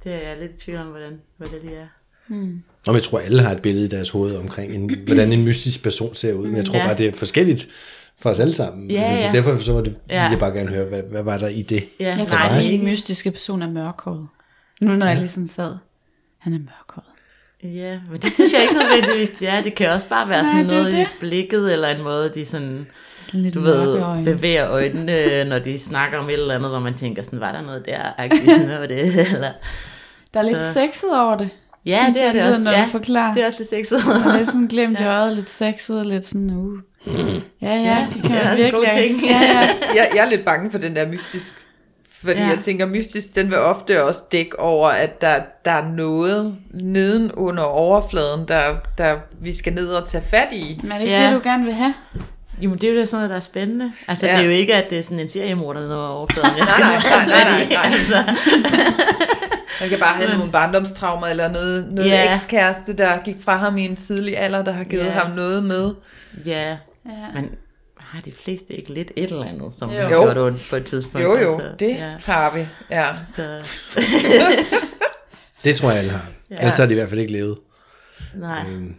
Det 0.03 0.13
er 0.13 0.29
jeg 0.29 0.37
lidt 0.39 0.51
i 0.51 0.59
tvivl 0.59 0.79
om, 0.79 0.87
hvordan, 0.87 1.21
hvad 1.37 1.47
det 1.47 1.63
lige 1.63 1.75
er. 1.75 1.87
Og 2.87 2.93
jeg 2.93 3.03
tror, 3.03 3.19
alle 3.19 3.41
har 3.41 3.51
et 3.51 3.61
billede 3.61 3.85
i 3.85 3.89
deres 3.89 4.09
hoved 4.09 4.35
omkring, 4.35 4.73
en, 4.75 4.95
hvordan 5.05 5.33
en 5.33 5.43
mystisk 5.43 5.83
person 5.83 6.15
ser 6.15 6.33
ud. 6.33 6.47
Men 6.47 6.55
jeg 6.55 6.65
tror 6.65 6.77
Ja. 6.79 6.85
bare, 6.85 6.97
det 6.97 7.07
er 7.07 7.11
forskelligt 7.13 7.67
for 8.19 8.29
os 8.29 8.39
alle 8.39 8.55
sammen. 8.55 8.91
Ja, 8.91 9.15
Så 9.21 9.25
ja. 9.25 9.31
derfor 9.31 9.57
så 9.63 9.73
var 9.73 9.81
det, 9.81 9.95
Ja. 10.09 10.15
ja. 10.23 10.29
jeg 10.29 10.39
bare 10.39 10.51
gerne 10.51 10.69
høre, 10.69 10.85
hvad, 10.85 11.01
hvad 11.11 11.23
var 11.23 11.37
der 11.37 11.47
i 11.47 11.61
det? 11.61 11.83
Ja, 11.99 12.15
Jeg 12.17 12.27
tror, 12.27 12.39
at 12.49 12.63
ikke. 12.63 12.77
min 12.77 12.85
mystiske 12.85 13.31
person 13.31 13.61
er 13.61 13.69
mørkhåret. 13.69 14.27
Nu 14.81 14.91
når 14.93 15.05
jeg 15.05 15.15
lige 15.17 15.27
sådan 15.27 15.47
sad, 15.47 15.75
han 16.37 16.53
er 16.53 16.57
mørkhåret. 16.59 17.07
Ja, 17.63 17.99
men 18.11 18.21
det 18.21 18.31
synes 18.33 18.53
jeg 18.53 18.61
ikke 18.61 18.73
nødvendigvis, 18.73 19.29
det 19.39 19.47
er. 19.47 19.61
Det 19.61 19.75
kan 19.75 19.89
også 19.89 20.07
bare 20.09 20.29
være 20.29 20.43
Nej, 20.43 20.51
sådan 20.51 20.65
det 20.65 20.71
er 20.71 20.77
noget 20.81 20.93
i 20.93 20.97
det. 20.97 21.07
blikket, 21.19 21.73
eller 21.73 21.87
en 21.87 22.03
måde, 22.03 22.31
de 22.35 22.45
sådan, 22.45 22.87
Sådan 23.25 23.41
lidt 23.41 23.53
du 23.55 23.61
ved, 23.61 23.99
øjne. 24.01 24.23
bevæger 24.25 24.69
øjnene, 24.69 25.43
når 25.49 25.59
de 25.59 25.79
snakker 25.79 26.17
om 26.17 26.29
et 26.29 26.33
eller 26.33 26.55
andet, 26.55 26.69
hvor 26.69 26.79
man 26.79 26.93
tænker 26.93 27.23
sådan, 27.23 27.39
var 27.39 27.51
der 27.51 27.61
noget 27.61 27.85
der, 27.85 28.01
agtigt, 28.17 28.51
sådan, 28.51 28.65
hvad 28.65 28.79
var 28.79 28.85
det, 28.87 28.99
eller... 29.33 29.51
Der 30.33 30.39
er 30.39 30.43
lidt 30.43 30.63
Så- 30.63 30.73
sexet 30.73 31.19
over 31.21 31.37
det. 31.37 31.49
Ja, 31.85 31.99
synes 32.03 32.17
det 32.17 32.21
er 32.23 32.25
jeg, 32.25 32.33
det 32.35 32.43
lyder, 32.43 32.51
også. 32.53 32.63
Når 32.63 32.71
Ja, 32.71 32.83
du 32.85 32.89
forklarer. 32.89 33.33
det 33.33 33.43
er 33.43 33.47
også 33.47 33.59
lidt 33.59 33.69
sexet. 33.89 33.99
Og 34.25 34.37
lidt 34.37 34.47
sådan 34.47 34.67
glemt 34.67 34.99
i 34.99 35.03
øjet, 35.17 35.35
lidt 35.35 35.49
sexet, 35.49 36.05
lidt 36.05 36.25
sådan, 36.27 36.49
uh. 36.49 36.79
Ja, 37.61 37.73
ja, 37.73 38.07
det 38.13 38.21
kan 38.23 38.31
er 38.37 38.43
man 38.49 38.57
virkelig. 38.57 38.89
ting. 38.93 39.21
Ja, 39.25 39.39
ja. 39.41 39.59
jeg, 39.95 40.09
jeg 40.15 40.25
er 40.25 40.29
lidt 40.29 40.45
bange 40.45 40.71
for 40.71 40.77
den 40.77 40.95
der 40.95 41.07
mystisk. 41.07 41.53
Fordi 42.21 42.39
Ja. 42.39 42.43
ja. 42.45 42.49
jeg 42.49 42.59
tænker, 42.63 42.85
mystisk, 42.85 43.35
den 43.35 43.47
vil 43.49 43.57
ofte 43.57 44.03
også 44.03 44.21
dække 44.31 44.59
over, 44.59 44.89
at 44.89 45.21
der, 45.21 45.39
der 45.65 45.71
er 45.71 45.87
noget 45.95 46.55
neden 46.71 47.31
under 47.31 47.63
overfladen, 47.63 48.47
der, 48.47 48.61
der 48.97 49.15
vi 49.41 49.55
skal 49.57 49.73
ned 49.73 49.87
og 49.87 50.07
tage 50.07 50.23
fat 50.29 50.47
i. 50.51 50.79
Men 50.83 50.91
er 50.91 50.95
det 50.95 51.03
ikke 51.03 51.15
Ja. 51.17 51.25
det, 51.25 51.33
du 51.43 51.49
gerne 51.49 51.63
vil 51.65 51.73
have? 51.73 51.93
Jo, 52.61 52.69
men 52.69 52.77
det 52.79 52.89
er 52.89 52.93
jo 52.93 52.99
da 52.99 53.05
sådan 53.05 53.17
noget, 53.17 53.29
der 53.29 53.35
er 53.35 53.39
spændende. 53.39 53.91
Altså, 54.07 54.25
Ja. 54.25 54.31
ja. 54.31 54.37
det 54.37 54.45
er 54.45 54.49
jo 54.51 54.55
ikke, 54.57 54.73
at 54.75 54.89
det 54.89 54.99
er 54.99 55.03
sådan 55.03 55.19
en 55.19 55.29
seriemorder 55.29 55.79
nede 55.79 55.97
over 56.07 56.17
overfladen. 56.17 56.49
Jeg 56.57 56.65
Nej, 56.79 56.99
skal 56.99 57.17
nej, 57.17 57.25
nej, 57.27 57.43
nej, 57.43 57.61
i. 57.61 57.73
nej. 57.73 57.91
Altså, 57.93 58.33
Man 59.81 59.89
kan 59.89 59.99
bare 59.99 60.15
have 60.15 60.37
nogle 60.37 60.51
barndomstraumer, 60.51 61.27
eller 61.27 61.51
noget, 61.51 61.87
noget 61.91 62.09
Ja. 62.09 62.33
ekskæreste, 62.33 62.93
der 62.93 63.17
gik 63.25 63.35
fra 63.45 63.57
ham 63.57 63.77
i 63.77 63.85
en 63.85 63.95
tidlig 63.95 64.37
alder, 64.39 64.63
der 64.63 64.71
har 64.71 64.83
givet 64.83 65.05
Ja. 65.05 65.09
ham 65.11 65.31
noget 65.31 65.63
med. 65.63 65.91
ja, 66.45 66.77
Ja. 67.09 67.31
men 67.33 67.55
har 67.97 68.21
de 68.21 68.31
fleste 68.31 68.73
ikke 68.73 68.93
lidt 68.93 69.11
et 69.15 69.23
eller 69.31 69.43
andet, 69.45 69.73
som 69.79 69.89
Jo. 69.89 69.95
har 69.95 70.03
Jo. 70.03 70.23
gjort 70.23 70.37
ondt 70.37 70.67
på 70.69 70.75
et 70.75 70.85
tidspunkt? 70.85 71.25
Jo, 71.27 71.37
jo, 71.37 71.53
altså, 71.59 71.75
det 71.79 71.89
Ja, 71.89 72.17
har 72.23 72.53
vi. 72.53 72.67
Ja. 72.91 73.15
så, 73.35 73.63
Det 75.63 75.75
tror 75.75 75.89
jeg, 75.89 75.99
alle 75.99 76.11
har. 76.11 76.29
Ja. 76.49 76.55
Ellers 76.55 76.77
har 76.77 76.85
de 76.85 76.91
i 76.93 76.95
hvert 76.95 77.09
fald 77.09 77.19
ikke 77.21 77.33
levet. 77.33 77.57
nej, 78.35 78.65
Øhm, 78.69 78.95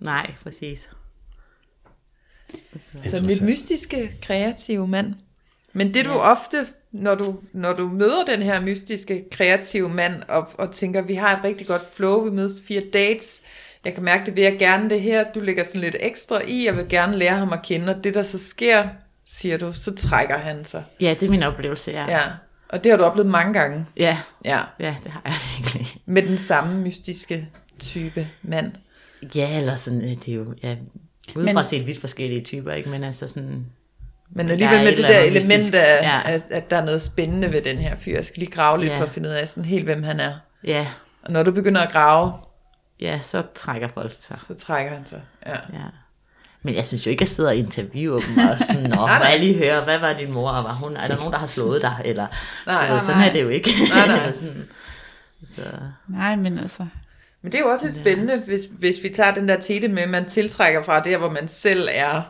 nej, 0.00 0.34
præcis. 0.42 0.88
Så 3.04 3.24
mit 3.26 3.42
mystiske, 3.42 4.16
kreative 4.22 4.88
mand. 4.88 5.14
Men 5.72 5.94
det 5.94 6.04
du 6.04 6.10
ofte, 6.12 6.66
når 6.92 7.14
du, 7.14 7.38
når 7.52 7.72
du 7.72 7.88
møder 7.88 8.24
den 8.24 8.42
her 8.42 8.60
mystiske, 8.60 9.24
kreative 9.32 9.88
mand, 9.88 10.22
og, 10.28 10.48
og 10.58 10.72
tænker, 10.72 11.02
vi 11.02 11.14
har 11.14 11.36
et 11.36 11.44
rigtig 11.44 11.66
godt 11.66 11.94
flow, 11.94 12.20
vi 12.24 12.30
mødes 12.30 12.62
fire 12.68 12.82
dates, 12.92 13.42
jeg 13.84 13.94
kan 13.94 14.02
mærke, 14.02 14.26
det 14.26 14.36
vil 14.36 14.42
jeg 14.44 14.56
gerne 14.58 14.90
det 14.90 15.00
her, 15.00 15.24
du 15.34 15.40
lægger 15.40 15.64
sådan 15.64 15.80
lidt 15.80 15.96
ekstra 16.00 16.40
i, 16.46 16.64
jeg 16.66 16.76
vil 16.76 16.88
gerne 16.88 17.16
lære 17.16 17.36
ham 17.36 17.52
at 17.52 17.62
kende, 17.62 17.94
og 17.96 18.04
det 18.04 18.14
der 18.14 18.22
så 18.22 18.38
sker, 18.38 18.88
siger 19.26 19.56
du, 19.58 19.72
så 19.72 19.94
trækker 19.94 20.38
han 20.38 20.64
sig. 20.64 20.84
Ja, 21.00 21.14
det 21.20 21.26
er 21.26 21.30
min 21.30 21.42
oplevelse, 21.42 21.90
ja. 21.90 22.04
Ja, 22.10 22.20
og 22.68 22.84
det 22.84 22.90
har 22.92 22.96
du 22.96 23.04
oplevet 23.04 23.30
mange 23.30 23.52
gange. 23.52 23.86
Ja, 23.96 24.18
Ja, 24.44 24.60
ja 24.80 24.94
det 25.04 25.12
har 25.12 25.22
jeg 25.24 25.34
virkelig. 25.58 25.86
med 26.06 26.22
den 26.22 26.38
samme 26.38 26.80
mystiske 26.80 27.48
type 27.78 28.28
mand. 28.42 28.72
Ja, 29.36 29.56
eller 29.58 29.76
sådan, 29.76 30.02
øh, 30.04 30.08
det 30.10 30.28
er 30.28 30.34
jo, 30.34 30.54
ja, 30.62 30.76
udefra 31.36 31.52
Men- 31.54 31.64
set 31.64 31.86
vidt 31.86 32.00
forskellige 32.00 32.40
typer, 32.44 32.72
ikke? 32.72 32.88
Men 32.90 33.04
altså 33.04 33.26
sådan, 33.26 33.66
Men 34.30 34.50
alligevel 34.50 34.78
med 34.78 34.88
et 34.92 34.96
det 34.98 35.08
der 35.08 35.18
element 35.20 35.46
mystisk. 35.56 35.74
af, 35.74 36.02
Ja. 36.02 36.20
at, 36.24 36.44
at 36.50 36.70
der 36.70 36.76
er 36.76 36.84
noget 36.84 37.02
spændende 37.02 37.52
ved 37.52 37.62
den 37.62 37.76
her 37.76 37.96
fyr. 37.96 38.14
Jeg 38.14 38.24
skal 38.24 38.40
lige 38.40 38.50
grave 38.52 38.80
lidt 38.80 38.92
Ja. 38.92 38.98
for 38.98 39.02
at 39.04 39.10
finde 39.10 39.28
ud 39.28 39.34
af 39.34 39.48
sådan 39.48 39.64
helt, 39.64 39.84
hvem 39.84 40.02
han 40.02 40.20
er. 40.20 40.32
ja, 40.64 40.86
Og 41.22 41.32
når 41.32 41.42
du 41.42 41.50
begynder 41.50 41.80
at 41.80 41.92
grave, 41.92 42.32
ja, 43.00 43.20
så 43.20 43.42
trækker 43.54 43.88
folk 43.94 44.12
sig. 44.12 44.38
så 44.48 44.54
trækker 44.54 44.92
han 44.92 45.06
sig. 45.06 45.20
Ja. 45.46 45.52
Ja. 45.52 45.84
Men 46.62 46.74
jeg 46.74 46.86
synes 46.86 47.06
jo 47.06 47.10
ikke, 47.10 47.18
at 47.22 47.28
jeg 47.28 47.28
sidder 47.28 47.50
og 47.50 47.56
interviewer 47.56 48.20
dem 48.20 48.38
og 48.48 48.58
sådan, 48.58 48.82
Nå, 48.90 48.96
må 48.96 49.06
jeg 49.30 49.40
lige 49.40 49.54
høre, 49.54 49.84
hvad 49.84 49.98
var 49.98 50.12
din 50.12 50.32
mor, 50.32 50.50
og 50.50 50.64
var 50.64 50.72
hun, 50.74 50.96
er 50.96 51.06
der 51.06 51.16
nogen, 51.20 51.32
der 51.32 51.38
har 51.38 51.46
slået 51.46 51.82
dig? 51.82 52.02
Eller, 52.04 52.26
Nej, 52.66 52.86
du 52.88 52.92
ved, 52.92 53.00
sådan 53.00 53.16
nej. 53.16 53.28
er 53.28 53.32
det 53.32 53.42
jo 53.42 53.48
ikke. 53.48 53.70
Nej, 53.94 54.06
nej. 54.06 54.32
sådan, 54.40 54.64
så, 55.54 55.62
Nej, 56.08 56.36
men 56.36 56.58
altså... 56.58 56.86
Men 57.42 57.52
det 57.52 57.58
er 57.58 57.62
jo 57.62 57.70
også 57.70 57.84
lidt 57.84 57.96
spændende, 57.96 58.42
hvis, 58.46 58.68
hvis 58.78 58.94
vi 59.02 59.08
tager 59.08 59.34
den 59.34 59.48
der 59.48 59.60
tete 59.60 59.88
med, 59.88 60.02
at 60.02 60.08
man 60.10 60.24
tiltrækker 60.28 60.82
fra 60.82 61.00
der, 61.00 61.16
hvor 61.18 61.30
man 61.30 61.48
selv 61.48 61.88
er. 61.92 62.22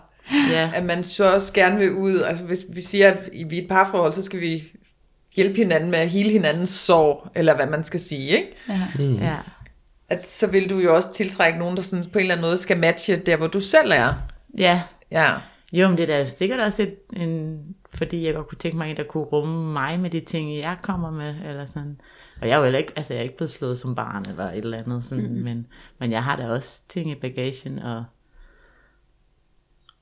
ja, 0.50 0.70
At 0.74 0.84
man 0.84 1.04
så 1.04 1.32
også 1.34 1.52
gerne 1.52 1.78
vil 1.78 1.92
ud. 1.92 2.20
Altså 2.20 2.44
hvis 2.44 2.64
vi 2.72 2.80
siger, 2.80 3.10
at 3.10 3.18
vi 3.50 3.58
er 3.58 3.62
et 3.62 3.68
parforhold, 3.68 4.12
så 4.12 4.22
skal 4.22 4.40
vi 4.40 4.64
hjælpe 5.36 5.56
hinanden 5.56 5.90
med 5.90 5.98
at 5.98 6.08
hele 6.08 6.30
hinandens 6.30 6.70
sorg, 6.70 7.30
eller 7.34 7.56
hvad 7.56 7.66
man 7.66 7.84
skal 7.84 8.00
sige, 8.00 8.28
ikke? 8.28 8.56
Ja. 8.68 8.80
ja, 8.98 9.36
At 10.08 10.26
så 10.26 10.46
vil 10.46 10.70
du 10.70 10.78
jo 10.78 10.94
også 10.94 11.12
tiltrække 11.12 11.58
nogen, 11.58 11.76
der 11.76 11.82
sådan 11.82 12.04
på 12.04 12.18
en 12.18 12.22
eller 12.22 12.34
anden 12.34 12.46
måde 12.46 12.58
skal 12.58 12.78
matche 12.78 13.16
der, 13.16 13.36
hvor 13.36 13.46
du 13.46 13.60
selv 13.60 13.90
er. 13.90 14.14
ja. 14.58 14.82
Ja. 15.10 15.34
Jo, 15.72 15.88
men 15.88 15.96
det 15.96 16.02
er 16.02 16.06
da 16.06 16.24
sikkert 16.24 16.60
også 16.60 16.82
et, 16.82 16.96
en, 17.12 17.60
fordi 17.94 18.26
jeg 18.26 18.34
godt 18.34 18.48
kunne 18.48 18.58
tænke 18.58 18.78
mig 18.78 18.90
en, 18.90 18.96
der 18.96 19.04
kunne 19.04 19.24
rumme 19.24 19.72
mig 19.72 20.00
med 20.00 20.10
de 20.10 20.20
ting, 20.20 20.56
jeg 20.56 20.76
kommer 20.82 21.10
med, 21.10 21.34
eller 21.46 21.64
sådan. 21.64 22.00
Og 22.40 22.48
jeg 22.48 22.54
er 22.54 22.58
jo 22.58 22.64
heller 22.64 22.78
ikke, 22.78 22.92
altså 22.96 23.12
jeg 23.12 23.18
er 23.18 23.22
ikke 23.22 23.36
blevet 23.36 23.50
slået 23.50 23.78
som 23.78 23.94
barn, 23.94 24.26
eller 24.28 24.44
et 24.44 24.58
eller 24.58 24.78
andet, 24.78 25.04
sådan, 25.04 25.24
mm-hmm. 25.24 25.42
men, 25.42 25.66
men 25.98 26.12
jeg 26.12 26.24
har 26.24 26.36
da 26.36 26.50
også 26.50 26.82
ting 26.88 27.10
i 27.10 27.14
bagagen, 27.14 27.78
og, 27.78 28.04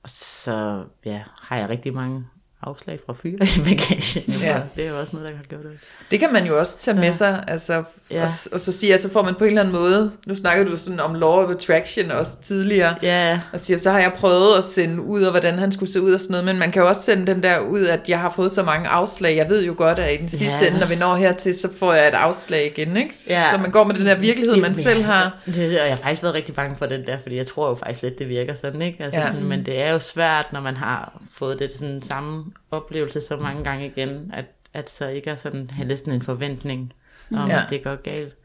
og 0.03 0.09
så 0.09 0.85
ja, 1.05 1.23
har 1.41 1.57
jeg 1.57 1.69
rigtig 1.69 1.93
mange 1.93 2.25
afslag 2.67 2.99
fra 3.05 3.13
fyre 3.13 3.33
i 3.57 3.59
bagagen. 3.63 4.33
Ja. 4.41 4.57
Det 4.75 4.85
er 4.85 4.89
jo 4.89 4.99
også 4.99 5.15
noget, 5.15 5.29
der 5.29 5.35
har 5.35 5.43
gjort 5.43 5.63
det. 5.63 5.71
Det 6.11 6.19
kan 6.19 6.33
man 6.33 6.45
jo 6.45 6.59
også 6.59 6.79
tage 6.79 6.97
med 6.97 7.11
sig, 7.13 7.43
altså, 7.47 7.83
Ja. 8.11 8.23
og, 8.23 8.29
og 8.51 8.59
så 8.59 8.71
sige, 8.71 8.93
at 8.93 8.99
så 9.01 9.09
får 9.09 9.23
man 9.23 9.35
på 9.35 9.43
en 9.43 9.47
eller 9.49 9.61
anden 9.61 9.75
måde, 9.75 10.11
nu 10.27 10.35
snakkede 10.35 10.69
du 10.69 10.77
sådan 10.77 10.99
om 10.99 11.15
law 11.15 11.29
of 11.29 11.49
attraction 11.49 12.11
også 12.11 12.31
tidligere, 12.41 12.95
Ja, 13.01 13.39
og 13.53 13.59
siger, 13.59 13.77
så 13.77 13.91
har 13.91 13.99
jeg 13.99 14.13
prøvet 14.17 14.57
at 14.57 14.63
sende 14.63 15.01
ud, 15.01 15.23
og 15.23 15.31
hvordan 15.31 15.59
han 15.59 15.71
skulle 15.71 15.91
se 15.91 16.01
ud 16.01 16.13
og 16.13 16.19
sådan 16.19 16.31
noget, 16.31 16.45
men 16.45 16.57
man 16.59 16.71
kan 16.71 16.81
jo 16.81 16.87
også 16.87 17.01
sende 17.01 17.27
den 17.33 17.43
der 17.43 17.59
ud, 17.59 17.85
at 17.85 18.09
jeg 18.09 18.19
har 18.19 18.29
fået 18.29 18.51
så 18.51 18.63
mange 18.63 18.87
afslag. 18.87 19.37
Jeg 19.37 19.49
ved 19.49 19.65
jo 19.65 19.73
godt, 19.77 19.99
at 19.99 20.13
i 20.13 20.17
den 20.17 20.29
sidste 20.29 20.57
Ja. 20.61 20.67
ende, 20.67 20.79
når 20.79 20.87
vi 20.95 20.95
når 20.99 21.15
hertil, 21.15 21.55
så 21.55 21.69
får 21.77 21.93
jeg 21.93 22.07
et 22.07 22.13
afslag 22.13 22.65
igen, 22.77 22.97
ikke? 22.97 23.13
Ja. 23.29 23.51
Så 23.53 23.57
man 23.61 23.71
går 23.71 23.83
med 23.83 23.95
den 23.95 24.05
der 24.05 24.15
virkelighed, 24.17 24.55
man 24.57 24.75
selv 24.75 25.03
har. 25.03 25.37
Det, 25.45 25.57
og 25.81 25.87
jeg 25.87 25.95
har 25.95 26.03
faktisk 26.03 26.23
været 26.23 26.35
rigtig 26.35 26.55
bange 26.55 26.75
for 26.75 26.85
den 26.85 27.05
der, 27.05 27.17
fordi 27.21 27.35
jeg 27.35 27.47
tror 27.47 27.69
jo 27.69 27.75
faktisk 27.75 28.01
lidt, 28.03 28.19
det 28.19 28.29
virker 28.29 28.53
sådan, 28.53 28.81
ikke? 28.81 29.03
Altså 29.03 29.19
Ja. 29.19 29.27
sådan, 29.27 29.43
men 29.43 29.65
det 29.65 29.79
er 29.81 29.91
jo 29.91 29.99
svært, 29.99 30.45
når 30.53 30.59
man 30.61 30.75
har 30.77 31.21
fået 31.33 31.59
det 31.59 31.71
sådan 31.73 32.01
samme 32.01 32.45
oplevelse 32.71 33.21
så 33.21 33.37
mange 33.37 33.63
gange 33.63 33.85
igen, 33.85 34.31
at, 34.33 34.45
at 34.73 34.89
så 34.89 35.07
ikke 35.07 35.29
er 35.29 35.35
sådan 35.35 35.69
have 35.69 35.97
sådan 35.97 36.13
en 36.13 36.21
forventning 36.21 36.93
om, 37.31 37.49
Ja. 37.49 37.63
at 37.63 37.69
det 37.69 37.83
går 37.83 37.95
galt. 37.95 38.35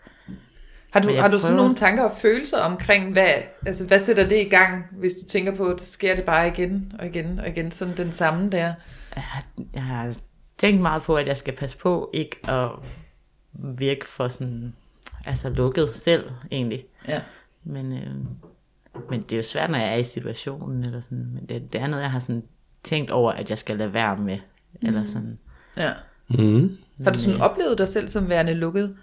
Har 0.90 1.00
du, 1.00 1.14
har 1.14 1.28
du 1.28 1.38
sådan 1.38 1.52
prøver. 1.54 1.62
nogle 1.62 1.76
tanker 1.76 2.04
og 2.04 2.16
følelser 2.16 2.58
omkring, 2.58 3.12
hvad, 3.12 3.28
altså, 3.66 3.86
hvad 3.86 3.98
sætter 3.98 4.28
det 4.28 4.46
i 4.46 4.48
gang, 4.48 4.84
hvis 4.92 5.12
du 5.12 5.26
tænker 5.28 5.56
på, 5.56 5.64
at 5.66 5.80
sker 5.80 6.16
det 6.16 6.24
bare 6.24 6.48
igen 6.48 6.92
og 6.98 7.06
igen 7.06 7.38
og 7.40 7.48
igen, 7.48 7.70
sådan 7.70 7.96
den 7.96 8.12
samme 8.12 8.50
der? 8.50 8.74
Jeg 9.14 9.22
har, 9.22 9.44
jeg 9.74 9.82
har 9.82 10.16
tænkt 10.58 10.80
meget 10.82 11.02
på, 11.02 11.16
at 11.16 11.26
jeg 11.26 11.36
skal 11.36 11.56
passe 11.56 11.78
på 11.78 12.10
ikke 12.14 12.50
at 12.50 12.70
virke 13.54 14.06
for 14.06 14.28
sådan, 14.28 14.74
altså 15.26 15.48
lukket 15.48 15.88
selv 15.94 16.30
egentlig. 16.50 16.84
Ja. 17.08 17.20
Men, 17.64 17.92
øh, 17.92 18.14
men 19.10 19.22
det 19.22 19.32
er 19.32 19.36
jo 19.36 19.42
svært, 19.42 19.70
når 19.70 19.78
jeg 19.78 19.92
er 19.92 19.96
i 19.96 20.04
situationen, 20.04 20.84
eller 20.84 21.00
sådan, 21.00 21.30
men 21.34 21.46
det, 21.48 21.72
det 21.72 21.80
er 21.80 21.86
noget, 21.86 22.02
jeg 22.02 22.10
har 22.10 22.20
sådan 22.20 22.42
tænkt 22.88 23.10
over, 23.10 23.32
at 23.32 23.50
jeg 23.50 23.58
skal 23.58 23.76
lade 23.76 23.92
være 23.92 24.16
med, 24.16 24.38
eller 24.82 25.04
sådan. 25.04 25.38
ja. 25.76 25.92
Mm. 26.28 26.78
Har 27.04 27.12
du 27.12 27.18
sådan 27.18 27.40
oplevet 27.40 27.78
dig 27.78 27.88
selv 27.88 28.08
som 28.08 28.28
værende 28.28 28.54
lukket? 28.54 28.96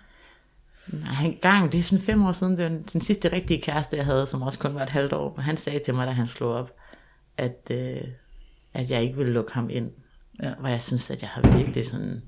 Nej, 0.87 1.25
en 1.25 1.37
gang, 1.41 1.71
det 1.71 1.79
er 1.79 1.83
sådan 1.83 2.05
fem 2.05 2.25
år 2.25 2.31
siden, 2.31 2.57
det 2.57 2.63
var 2.63 2.69
den, 2.69 2.83
den 2.93 3.01
sidste 3.01 3.31
rigtige 3.31 3.61
kæreste, 3.61 3.97
jeg 3.97 4.05
havde, 4.05 4.27
som 4.27 4.41
også 4.41 4.59
kun 4.59 4.75
var 4.75 4.83
et 4.83 4.89
halvt 4.89 5.13
år, 5.13 5.33
og 5.37 5.43
han 5.43 5.57
sagde 5.57 5.79
til 5.79 5.95
mig, 5.95 6.07
da 6.07 6.11
han 6.11 6.27
slog 6.27 6.53
op, 6.53 6.71
at, 7.37 7.67
øh, 7.71 8.01
at 8.73 8.91
jeg 8.91 9.03
ikke 9.03 9.17
vil 9.17 9.27
lukke 9.27 9.53
ham 9.53 9.69
ind. 9.69 9.91
Ja. 10.43 10.55
Hvor 10.59 10.69
jeg 10.69 10.81
synes, 10.81 11.11
at 11.11 11.21
jeg 11.21 11.29
har 11.29 11.57
virkelig 11.57 11.85
sådan 11.85 12.21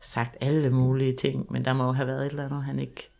sagt 0.00 0.36
alle 0.40 0.70
mulige 0.70 1.16
ting, 1.16 1.52
men 1.52 1.64
der 1.64 1.72
må 1.72 1.84
jo 1.84 1.92
have 1.92 2.06
været 2.06 2.26
et 2.26 2.30
eller 2.30 2.44
andet, 2.44 2.64
han 2.64 2.78
ikke 2.78 3.10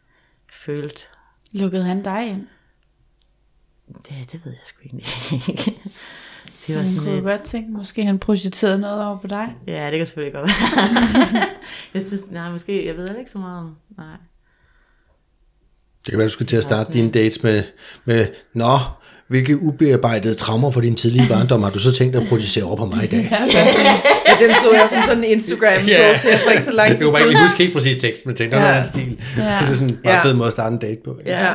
følte. 0.52 1.06
Lukkede 1.52 1.84
han 1.84 2.02
dig 2.02 2.28
ind? 2.28 2.46
Det, 3.88 4.32
det 4.32 4.44
ved 4.44 4.52
jeg 4.52 4.60
sgu 4.64 4.80
egentlig 4.84 5.06
ikke. 5.32 5.80
det 6.66 6.74
var 6.76 6.80
Han 6.82 6.90
sådan 6.90 6.98
kunne 7.04 7.14
lidt... 7.14 7.24
godt 7.24 7.42
tænke, 7.42 7.70
måske 7.72 8.02
han 8.04 8.18
projiciterede 8.18 8.78
noget 8.78 9.04
over 9.04 9.18
på 9.18 9.26
dig. 9.26 9.48
Ja, 9.66 9.90
det 9.90 9.98
kan 9.98 10.06
selvfølgelig 10.06 10.34
godt 10.34 10.46
være. 10.50 11.42
jeg 11.94 12.02
synes, 12.02 12.22
nej, 12.30 12.50
måske, 12.50 12.86
jeg 12.86 12.96
ved 12.96 13.08
ikke 13.18 13.30
så 13.30 13.38
meget 13.38 13.58
om, 13.58 13.76
nej. 13.98 14.06
Det 16.04 16.12
kan 16.12 16.18
være, 16.18 16.26
du 16.26 16.32
skulle 16.32 16.48
til 16.48 16.56
at 16.56 16.62
starte 16.62 16.92
dine 16.92 17.10
dates 17.10 17.42
med, 17.42 17.62
med 18.04 18.26
Nå, 18.54 18.78
hvilke 19.28 19.58
ubearbejdede 19.62 20.34
traumer 20.34 20.70
fra 20.70 20.80
din 20.80 20.94
tidlige 20.94 21.28
barndom 21.34 21.62
har 21.62 21.70
du 21.70 21.78
så 21.78 21.92
tænkt 21.92 22.16
at 22.16 22.28
projicere 22.28 22.64
over 22.64 22.76
på 22.76 22.86
mig 22.86 23.04
i 23.04 23.06
dag? 23.06 23.28
Ja, 23.30 24.46
den 24.46 24.54
så 24.62 24.72
jeg 24.72 24.86
som 24.90 25.02
sådan 25.02 25.18
en 25.24 25.30
Instagram-post 25.30 26.22
her 26.22 26.38
for 26.44 26.50
ikke 26.50 26.64
så 26.64 26.72
lang 26.72 26.88
Jeg 26.88 26.98
tid 26.98 27.04
kunne 27.06 27.12
bare 27.12 27.20
ikke 27.22 27.28
siden. 27.28 27.30
lige 27.30 27.42
huske 27.42 27.58
helt 27.58 27.72
præcis 27.72 27.96
teksten, 27.96 28.28
men 28.28 28.36
tænkte, 28.36 28.56
der 28.58 28.64
Ja. 28.74 28.80
en 28.80 28.86
stil. 28.86 29.20
Ja. 29.36 29.42
Det 29.42 29.48
er 29.70 29.74
sådan 29.74 29.90
en 29.90 29.98
meget 30.04 30.14
Ja. 30.16 30.24
fed 30.24 30.34
måde 30.34 30.46
at 30.46 30.52
starte 30.52 30.72
en 30.72 30.78
date 30.80 31.00
på. 31.04 31.18
Ja, 31.26 31.42
Ja. 31.46 31.52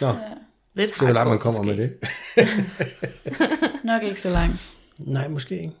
Nå, 0.00 0.08
lidt 0.74 0.98
så 0.98 1.04
hvor 1.04 1.14
langt 1.14 1.28
man 1.30 1.38
kommer 1.38 1.62
med 1.62 1.74
måske. 1.74 1.98
det. 2.36 2.48
Nok 3.84 4.02
ikke 4.02 4.20
så 4.20 4.28
langt. 4.28 4.68
Nej, 4.98 5.28
måske 5.28 5.58
ikke. 5.58 5.72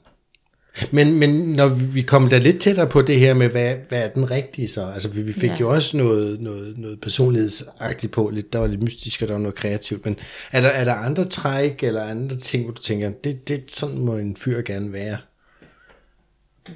Men, 0.90 1.18
men 1.18 1.30
når 1.52 1.68
vi 1.68 2.02
kommer 2.02 2.28
da 2.28 2.38
lidt 2.38 2.60
tættere 2.60 2.86
på 2.86 3.02
det 3.02 3.18
her 3.18 3.34
med, 3.34 3.48
hvad, 3.48 3.74
hvad 3.88 4.02
er 4.02 4.08
den 4.08 4.30
rigtige 4.30 4.68
så? 4.68 4.86
Altså, 4.86 5.08
vi, 5.08 5.22
vi 5.22 5.32
fik 5.32 5.50
Ja. 5.50 5.56
jo 5.60 5.70
også 5.70 5.96
noget, 5.96 6.40
noget, 6.40 6.78
noget 6.78 7.00
personlighedsagtigt 7.00 8.12
på, 8.12 8.30
lidt, 8.32 8.52
der 8.52 8.58
var 8.58 8.66
lidt 8.66 8.82
mystisk, 8.82 9.22
og 9.22 9.28
der 9.28 9.34
var 9.34 9.40
noget 9.40 9.54
kreativt, 9.54 10.04
men 10.04 10.16
er 10.52 10.60
der, 10.60 10.68
er 10.68 10.84
der 10.84 10.94
andre 10.94 11.24
træk, 11.24 11.82
eller 11.82 12.04
andre 12.04 12.36
ting, 12.36 12.64
hvor 12.64 12.72
du 12.72 12.82
tænker, 12.82 13.10
det, 13.10 13.48
det 13.48 13.64
sådan 13.68 13.98
må 13.98 14.16
en 14.16 14.36
fyr 14.36 14.62
gerne 14.62 14.92
være? 14.92 15.16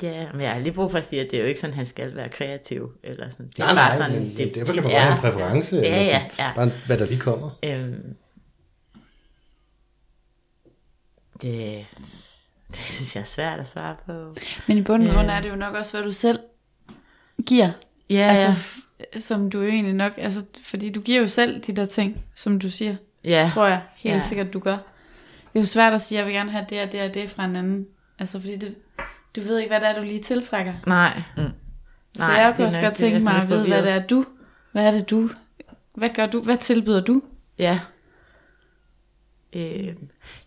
Ja, 0.03 0.27
men 0.33 0.41
jeg 0.41 0.53
har 0.53 0.59
lige 0.61 0.73
brug 0.73 0.91
for 0.91 0.99
at 0.99 1.07
sige, 1.07 1.21
at 1.23 1.31
det 1.31 1.37
er 1.37 1.41
jo 1.43 1.49
ikke 1.49 1.61
sådan, 1.61 1.73
at 1.73 1.77
han 1.77 1.87
skal 1.87 2.17
være 2.17 2.29
kreativ. 2.29 2.93
Eller 3.03 3.31
sådan. 3.31 3.47
Det 3.47 3.59
er 3.59 3.65
Nej, 3.65 3.75
bare 3.75 3.89
nej, 3.89 3.97
sådan, 3.97 4.13
men 4.27 4.37
det, 4.37 4.55
derfor 4.55 4.75
kan 4.75 4.83
man 4.83 4.93
bare 4.93 5.01
have 5.01 5.11
er. 5.13 5.15
en 5.17 5.21
præference, 5.21 5.77
Ja, 5.77 5.83
eller 5.83 5.97
ja, 5.99 6.05
sådan. 6.05 6.31
ja. 6.39 6.53
bare 6.55 6.71
hvad 6.87 6.99
der 6.99 7.07
lige 7.07 7.21
kommer. 7.21 7.51
Øhm, 7.65 8.17
det, 11.43 11.87
det 12.69 12.77
synes 12.77 13.15
jeg 13.17 13.21
er 13.21 13.25
svært 13.25 13.61
at 13.61 13.69
svare 13.69 13.97
på. 14.07 14.35
Men 14.69 14.79
i 14.79 14.83
bund 14.83 15.09
og 15.09 15.15
grund 15.15 15.31
er 15.31 15.41
det 15.41 15.49
jo 15.51 15.57
nok 15.57 15.75
også, 15.75 15.93
hvad 15.97 16.05
du 16.05 16.13
selv 16.13 16.39
giver. 17.47 17.71
Ja, 18.11 18.17
altså, 18.37 18.63
ja. 19.15 19.21
som 19.21 19.51
du 19.51 19.61
jo 19.61 19.69
egentlig 19.69 19.95
nok, 19.95 20.13
altså, 20.17 20.45
fordi 20.65 20.91
du 20.91 21.01
giver 21.01 21.21
jo 21.21 21.27
selv 21.29 21.61
de 21.61 21.73
der 21.77 21.85
ting, 21.87 22.25
som 22.35 22.59
du 22.59 22.71
siger, 22.71 22.97
ja. 23.25 23.49
tror 23.55 23.67
jeg 23.67 23.81
helt 23.97 24.15
Ja. 24.15 24.19
sikkert, 24.19 24.53
du 24.53 24.59
gør. 24.59 24.77
Det 25.53 25.59
er 25.59 25.61
jo 25.61 25.67
svært 25.67 25.93
at 25.93 26.01
sige, 26.01 26.19
jeg 26.19 26.27
vil 26.27 26.35
gerne 26.35 26.51
have 26.51 26.67
det 26.71 26.83
og 26.83 26.93
det 26.93 27.03
og 27.03 27.15
det 27.15 27.31
fra 27.31 27.45
en 27.45 27.57
anden. 27.57 27.87
Altså, 28.19 28.41
fordi 28.41 28.57
det, 28.57 28.75
du 29.39 29.49
ved 29.49 29.59
ikke, 29.59 29.71
hvad 29.71 29.81
det 29.81 29.89
er, 29.89 30.01
du 30.01 30.03
lige 30.03 30.23
tiltrækker. 30.23 30.75
Nej. 30.87 31.23
Så 32.15 32.27
Nej, 32.27 32.37
jeg 32.37 32.55
kunne 32.57 32.67
også 32.67 32.81
godt 32.81 32.95
tænke 32.95 33.21
mig 33.21 33.35
at 33.35 33.49
vide, 33.49 33.67
hvad 33.67 33.83
det 33.83 33.91
er 33.91 34.07
du, 34.07 34.25
hvad 34.73 34.87
er 34.87 34.91
det 34.91 35.11
du, 35.11 35.31
hvad 35.95 36.09
gør 36.15 36.27
du, 36.27 36.43
hvad 36.43 36.57
tilbyder 36.57 37.01
du? 37.01 37.23
Ja. 37.59 37.81
Øh, 39.53 39.95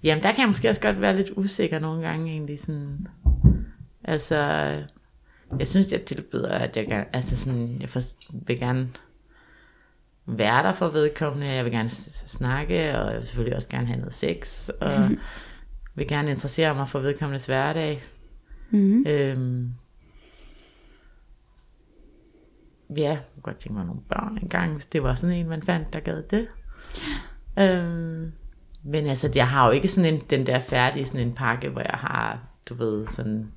jamen, 0.04 0.24
der 0.24 0.32
kan 0.32 0.40
jeg 0.40 0.48
måske 0.48 0.70
også 0.70 0.82
godt 0.82 1.02
være 1.02 1.18
lidt 1.18 1.32
usikker 1.36 1.80
nogle 1.80 2.02
gange 2.02 2.32
egentlig. 2.32 2.60
Sådan. 2.60 3.08
Altså, 4.04 4.36
jeg 5.60 5.68
synes, 5.68 5.92
jeg 5.92 6.02
tilbyder, 6.02 6.52
at 6.52 6.78
jeg, 6.78 6.88
gerne, 6.88 7.06
altså 7.16 7.38
sådan, 7.38 7.78
jeg 7.82 7.90
for, 7.90 8.00
vil 8.32 8.60
gerne 8.60 8.90
være 10.26 10.64
der 10.64 10.74
for 10.74 10.90
vedkommende. 10.90 11.48
Jeg 11.48 11.66
vil 11.66 11.74
gerne 11.74 11.90
snakke, 11.90 12.98
og 12.98 13.12
jeg 13.12 13.20
vil 13.20 13.28
selvfølgelig 13.28 13.56
også 13.56 13.70
gerne 13.70 13.88
have 13.88 14.00
noget 14.00 14.14
sex. 14.14 14.70
Og 14.70 15.10
vil 15.96 16.08
gerne 16.08 16.32
interessere 16.32 16.76
mig 16.76 16.90
for 16.90 17.00
vedkommendes 17.00 17.46
hverdag. 17.46 18.04
Mm-hmm. 18.72 19.04
Øhm, 19.08 19.74
ja, 22.98 23.10
jeg 23.10 23.22
kunne 23.34 23.44
godt 23.44 23.58
tænke 23.58 23.74
mig 23.74 23.86
nogle 23.86 24.02
børn 24.10 24.38
engang, 24.42 24.74
hvis 24.74 24.86
det 24.86 25.04
var 25.04 25.16
sådan 25.16 25.36
en, 25.36 25.50
man 25.50 25.62
fandt, 25.62 25.94
der 25.94 26.00
gad 26.00 26.24
det. 26.24 26.48
Øhm, 27.60 28.32
men 28.84 29.06
altså, 29.06 29.32
jeg 29.36 29.50
har 29.50 29.66
jo 29.66 29.72
ikke 29.72 29.88
sådan 29.88 30.14
en, 30.14 30.22
den 30.30 30.46
der 30.46 30.60
færdige 30.60 31.06
sådan 31.06 31.28
en 31.28 31.34
pakke, 31.34 31.70
hvor 31.70 31.82
jeg 31.82 31.98
har, 32.00 32.48
du 32.70 32.74
ved, 32.74 33.08
sådan 33.08 33.52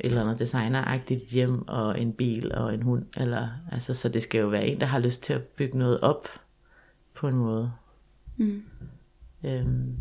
et 0.00 0.06
eller 0.06 0.22
andet 0.22 0.38
designeragtigt 0.38 1.24
hjem, 1.24 1.68
og 1.68 2.00
en 2.00 2.12
bil 2.12 2.54
og 2.54 2.74
en 2.74 2.82
hund, 2.82 3.06
eller, 3.16 3.48
altså, 3.72 3.94
så 3.94 4.08
det 4.08 4.22
skal 4.22 4.38
jo 4.40 4.46
være 4.46 4.66
en, 4.66 4.80
der 4.80 4.86
har 4.86 4.98
lyst 4.98 5.22
til 5.22 5.32
at 5.32 5.42
bygge 5.42 5.78
noget 5.78 6.00
op, 6.00 6.28
på 7.14 7.28
en 7.28 7.34
måde. 7.34 7.72
Mm. 8.36 8.62
Øhm, 9.44 9.96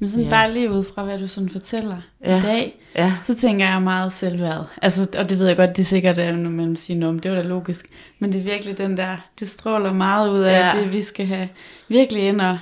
Men 0.00 0.08
sådan 0.08 0.24
Ja. 0.24 0.30
bare 0.30 0.52
lige 0.52 0.70
ud 0.70 0.84
fra, 0.84 1.04
hvad 1.04 1.18
du 1.18 1.26
sådan 1.26 1.48
fortæller 1.48 1.96
Ja. 2.24 2.38
i 2.38 2.42
dag, 2.42 2.78
ja, 2.94 3.14
så 3.22 3.36
tænker 3.36 3.68
jeg 3.68 3.82
meget 3.82 4.12
selvværd. 4.12 4.66
Altså, 4.82 5.06
og 5.18 5.30
det 5.30 5.38
ved 5.38 5.46
jeg 5.46 5.56
godt, 5.56 5.70
det 5.70 5.78
er 5.82 5.86
sikkert, 5.86 6.18
at 6.18 6.38
når 6.38 6.50
man 6.50 6.76
siger, 6.76 6.98
noget 6.98 7.14
om 7.14 7.18
det 7.18 7.30
var 7.30 7.36
da 7.36 7.42
logisk. 7.42 7.86
Men 8.18 8.32
det 8.32 8.38
er 8.40 8.44
virkelig 8.44 8.78
den 8.78 8.96
der, 8.96 9.16
det 9.40 9.48
stråler 9.48 9.92
meget 9.92 10.30
ud 10.30 10.40
af, 10.40 10.52
Ja. 10.60 10.76
ja. 10.76 10.80
det, 10.84 10.92
vi 10.92 11.02
skal 11.02 11.26
have 11.26 11.48
virkelig 11.88 12.22
ind 12.22 12.40
og 12.40 12.58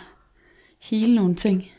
hele 0.83 1.15
nogle 1.15 1.35
ting. 1.35 1.71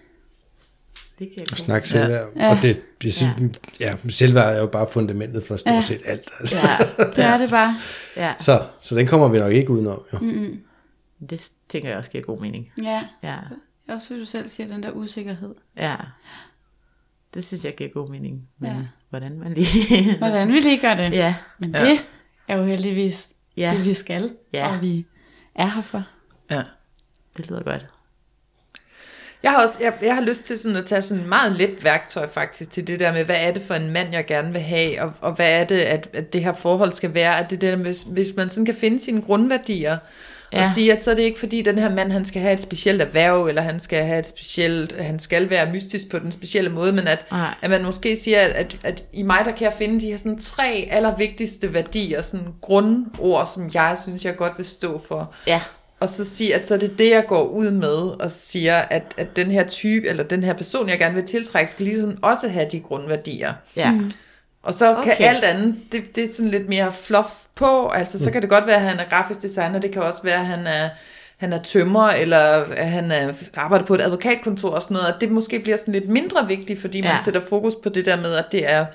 det 1.20 1.30
kan 1.34 1.40
jeg 1.44 1.52
Og 1.52 1.58
snakke 1.58 1.90
selvværd. 1.90 2.28
Ja. 2.36 2.56
Og 2.56 2.62
det, 2.62 2.80
det 3.02 3.14
synes, 3.14 3.60
ja. 3.80 3.94
selvværd 4.10 4.56
er 4.56 4.60
jo 4.60 4.66
bare 4.68 4.88
fundamentet 4.92 5.44
for 5.46 5.58
stort 5.58 5.74
Ja. 5.74 5.82
set 5.82 6.02
alt. 6.06 6.30
Altså. 6.40 6.58
Ja, 6.58 6.78
Det 7.16 7.24
er 7.24 7.38
det 7.38 7.50
bare. 7.52 7.78
ja. 8.18 8.34
Så, 8.40 8.62
så 8.82 8.96
den 8.96 9.08
kommer 9.08 9.28
vi 9.28 9.38
nok 9.40 9.52
ikke 9.54 9.70
udenom. 9.72 10.02
Jo. 10.14 10.18
Mm-mm. 10.22 10.60
Det 11.30 11.50
tænker 11.70 11.90
jeg 11.90 11.98
også 11.98 12.12
giver 12.12 12.24
god 12.24 12.42
mening. 12.42 12.72
Ja, 12.84 13.04
Ja, 13.24 13.36
også 13.90 14.10
hvad 14.10 14.20
du 14.20 14.26
selv 14.26 14.48
siger, 14.48 14.68
den 14.68 14.84
der 14.84 14.92
usikkerhed. 14.92 15.56
ja. 15.78 15.96
Det 17.34 17.46
synes 17.46 17.66
jeg 17.66 17.76
giver 17.76 17.90
god 17.90 18.10
mening. 18.10 18.48
Men 18.60 18.72
Ja. 18.72 18.78
ja. 18.78 18.84
hvordan 19.10 19.40
man 19.40 19.54
lige... 19.54 20.18
Hvordan 20.18 20.48
vi 20.48 20.60
lige 20.60 20.80
gør 20.82 20.96
det. 20.96 21.12
Ja, 21.12 21.36
Men 21.60 21.72
Ja. 21.76 21.86
det 21.86 22.00
er 22.48 22.58
jo 22.58 22.64
heldigvis 22.64 23.30
ja. 23.58 23.72
det, 23.78 23.86
vi 23.86 23.94
skal, 23.94 24.36
Ja. 24.54 24.68
og 24.76 24.82
vi 24.82 25.06
er 25.56 25.68
her 25.68 25.82
for. 25.82 26.04
Ja. 26.52 26.62
det 27.38 27.50
lyder 27.50 27.64
godt. 27.64 27.86
Jeg 29.44 29.52
har 29.52 29.64
også, 29.64 29.78
jeg, 29.82 29.98
jeg 30.02 30.16
har 30.16 30.22
lyst 30.22 30.44
til 30.44 30.58
sådan 30.60 30.78
at 30.78 30.86
tage 30.86 31.02
sådan 31.02 31.28
meget 31.28 31.52
let 31.52 31.84
værktøj 31.84 32.28
faktisk 32.28 32.72
til 32.72 32.88
det 32.88 33.00
der 33.00 33.12
med, 33.14 33.26
hvad 33.26 33.36
er 33.48 33.52
det 33.54 33.62
for 33.62 33.74
en 33.74 33.90
mand, 33.90 34.12
jeg 34.14 34.26
gerne 34.26 34.52
vil 34.52 34.62
have, 34.62 35.02
og, 35.02 35.14
og 35.22 35.34
hvad 35.34 35.62
er 35.62 35.64
det, 35.64 35.80
at, 35.80 36.10
at 36.14 36.34
det 36.34 36.44
her 36.44 36.54
forhold 36.54 36.92
skal 36.92 37.14
være, 37.14 37.40
at 37.40 37.50
det 37.50 37.62
der, 37.62 37.76
hvis, 37.76 38.04
hvis 38.04 38.28
man 38.36 38.50
sådan 38.50 38.66
kan 38.66 38.76
finde 38.76 39.00
sine 39.00 39.22
grundværdier, 39.22 39.98
ja. 40.54 40.66
og 40.66 40.72
sige, 40.72 40.94
at 40.94 41.04
så 41.04 41.12
er 41.12 41.16
det 41.16 41.22
ikke 41.22 41.40
fordi, 41.40 41.62
den 41.62 41.80
her 41.80 41.90
mand, 41.90 42.12
han 42.12 42.26
skal 42.26 42.42
have 42.42 42.54
et 42.54 42.60
specielt 42.60 43.02
erhverv, 43.02 43.46
eller 43.46 43.62
han 43.62 43.80
skal 43.80 44.06
have 44.06 44.20
et 44.20 44.26
specielt, 44.28 45.02
han 45.02 45.20
skal 45.20 45.50
være 45.50 45.72
mystisk 45.72 46.10
på 46.12 46.20
den 46.20 46.32
specielle 46.32 46.70
måde, 46.70 46.94
men 46.94 47.08
at, 47.08 47.26
Nej. 47.32 47.54
at 47.62 47.70
man 47.70 47.84
måske 47.84 48.16
siger, 48.16 48.40
at, 48.42 48.52
at, 48.56 48.78
at 48.84 49.04
i 49.14 49.24
mig, 49.24 49.40
der 49.46 49.52
kan 49.52 49.66
jeg 49.66 49.74
finde 49.78 50.00
de 50.00 50.06
her 50.06 50.18
sådan 50.18 50.38
tre 50.38 50.88
allervigtigste 50.92 51.74
værdier, 51.74 52.22
sådan 52.22 52.48
grundord, 52.62 53.50
som 53.54 53.70
jeg 53.74 53.98
synes, 54.04 54.26
jeg 54.26 54.36
godt 54.36 54.54
vil 54.58 54.66
stå 54.66 55.02
for. 55.08 55.34
Ja, 55.48 55.62
Og 56.00 56.10
så 56.10 56.26
sige, 56.26 56.56
at 56.56 56.68
så 56.68 56.74
er 56.74 56.78
det 56.78 56.98
det, 57.00 57.10
jeg 57.12 57.26
går 57.28 57.44
ud 57.44 57.72
med, 57.72 58.22
og 58.22 58.32
siger, 58.32 58.76
at, 58.76 59.04
at 59.18 59.36
den 59.36 59.52
her 59.52 59.68
type, 59.68 60.08
eller 60.08 60.24
den 60.24 60.44
her 60.44 60.54
person, 60.54 60.90
jeg 60.90 61.00
gerne 61.00 61.16
vil 61.16 61.26
tiltrække, 61.26 61.72
skal 61.72 61.86
ligesom 61.86 62.18
også 62.22 62.48
have 62.48 62.66
de 62.72 62.80
grundværdier. 62.80 63.54
ja. 63.76 63.92
Mm. 63.92 64.12
Og 64.64 64.74
så 64.74 64.92
okay. 64.98 65.16
kan 65.16 65.28
alt 65.28 65.44
andet, 65.44 65.76
det, 65.92 66.16
det 66.16 66.24
er 66.24 66.28
sådan 66.36 66.52
lidt 66.52 66.70
mere 66.70 66.92
fluff 66.94 67.28
på, 67.56 67.88
altså 67.88 68.24
så 68.24 68.32
kan 68.32 68.42
det 68.42 68.50
godt 68.50 68.68
være, 68.68 68.76
at 68.76 68.82
han 68.82 69.00
er 69.00 69.06
grafisk 69.10 69.42
designer, 69.42 69.80
det 69.80 69.92
kan 69.92 70.02
også 70.02 70.24
være, 70.24 70.40
at 70.40 70.46
han 70.46 70.68
er, 70.68 70.90
han 71.38 71.54
er 71.54 71.62
tømmer, 71.62 72.08
eller 72.10 72.40
at 72.78 72.90
han 72.90 73.12
er, 73.12 73.34
arbejder 73.56 73.86
på 73.86 73.96
et 73.96 74.02
advokatkontor 74.02 74.70
og 74.70 74.82
sådan 74.82 74.96
noget, 74.96 75.14
og 75.14 75.22
det 75.22 75.32
måske 75.32 75.60
bliver 75.60 75.78
sådan 75.78 75.92
lidt 75.94 76.10
mindre 76.10 76.48
vigtigt, 76.48 76.82
fordi 76.82 77.02
man 77.02 77.10
Ja. 77.12 77.18
sætter 77.26 77.42
fokus 77.50 77.74
på 77.84 77.90
det 77.90 78.06
der 78.06 78.18
med, 78.18 78.34
at 78.36 78.46
det 78.52 78.72
er, 78.72 78.86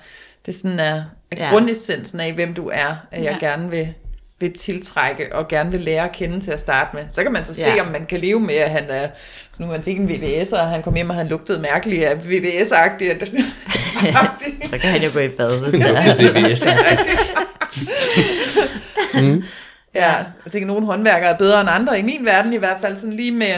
det 0.46 0.55
sådan 0.55 0.81
er, 0.81 1.05
er 1.31 1.37
Ja. 1.37 1.50
grundessensen 1.50 2.20
af, 2.20 2.33
hvem 2.33 2.55
du 2.55 2.68
er, 2.72 2.96
at 3.11 3.22
jeg 3.24 3.38
Ja. 3.42 3.46
gerne 3.48 3.70
vil, 3.70 3.94
vil 4.45 4.53
tiltrække 4.59 5.35
og 5.35 5.49
gerne 5.49 5.71
vil 5.71 5.81
lære 5.81 6.05
at 6.05 6.13
kende 6.13 6.41
til 6.41 6.51
at 6.51 6.61
starte 6.61 6.91
med. 6.97 7.03
Så 7.13 7.23
kan 7.23 7.33
man 7.33 7.45
så 7.45 7.55
se, 7.55 7.61
Ja. 7.61 7.83
om 7.83 7.87
man 7.93 8.07
kan 8.07 8.21
leve 8.21 8.41
med, 8.41 8.55
at 8.55 8.71
han 8.71 8.85
er, 8.89 9.09
så 9.51 9.63
nu 9.63 9.69
man 9.69 9.83
fik 9.83 9.99
en 9.99 10.09
VVS, 10.09 10.53
og 10.53 10.69
han 10.69 10.83
kom 10.83 10.95
hjem, 10.95 11.11
og 11.11 11.17
han 11.17 11.27
lugtede 11.27 11.61
mærkeligt 11.61 12.05
af 12.05 12.17
VVS-agtigt. 12.29 13.25
Så 14.71 14.79
kan 14.79 14.91
han 14.91 15.03
jo 15.03 15.11
gå 15.13 15.19
i 15.19 15.29
bad, 15.29 15.61
hvis 15.61 15.73
det 15.85 15.97
er. 15.97 16.17
Det 16.17 16.49
jeg 16.49 16.59
sige. 16.59 16.77
Ja, 19.95 20.13
jeg 20.45 20.53
tænker, 20.53 20.67
at 20.67 20.67
nogle 20.67 20.87
håndværkere 20.87 21.31
er 21.31 21.37
bedre 21.37 21.61
end 21.61 21.71
andre, 21.71 21.99
i 21.99 22.03
min 22.03 22.25
verden 22.25 22.53
i 22.53 22.57
hvert 22.57 22.77
fald, 22.81 22.97
sådan 22.97 23.13
lige 23.13 23.33
med, 23.33 23.55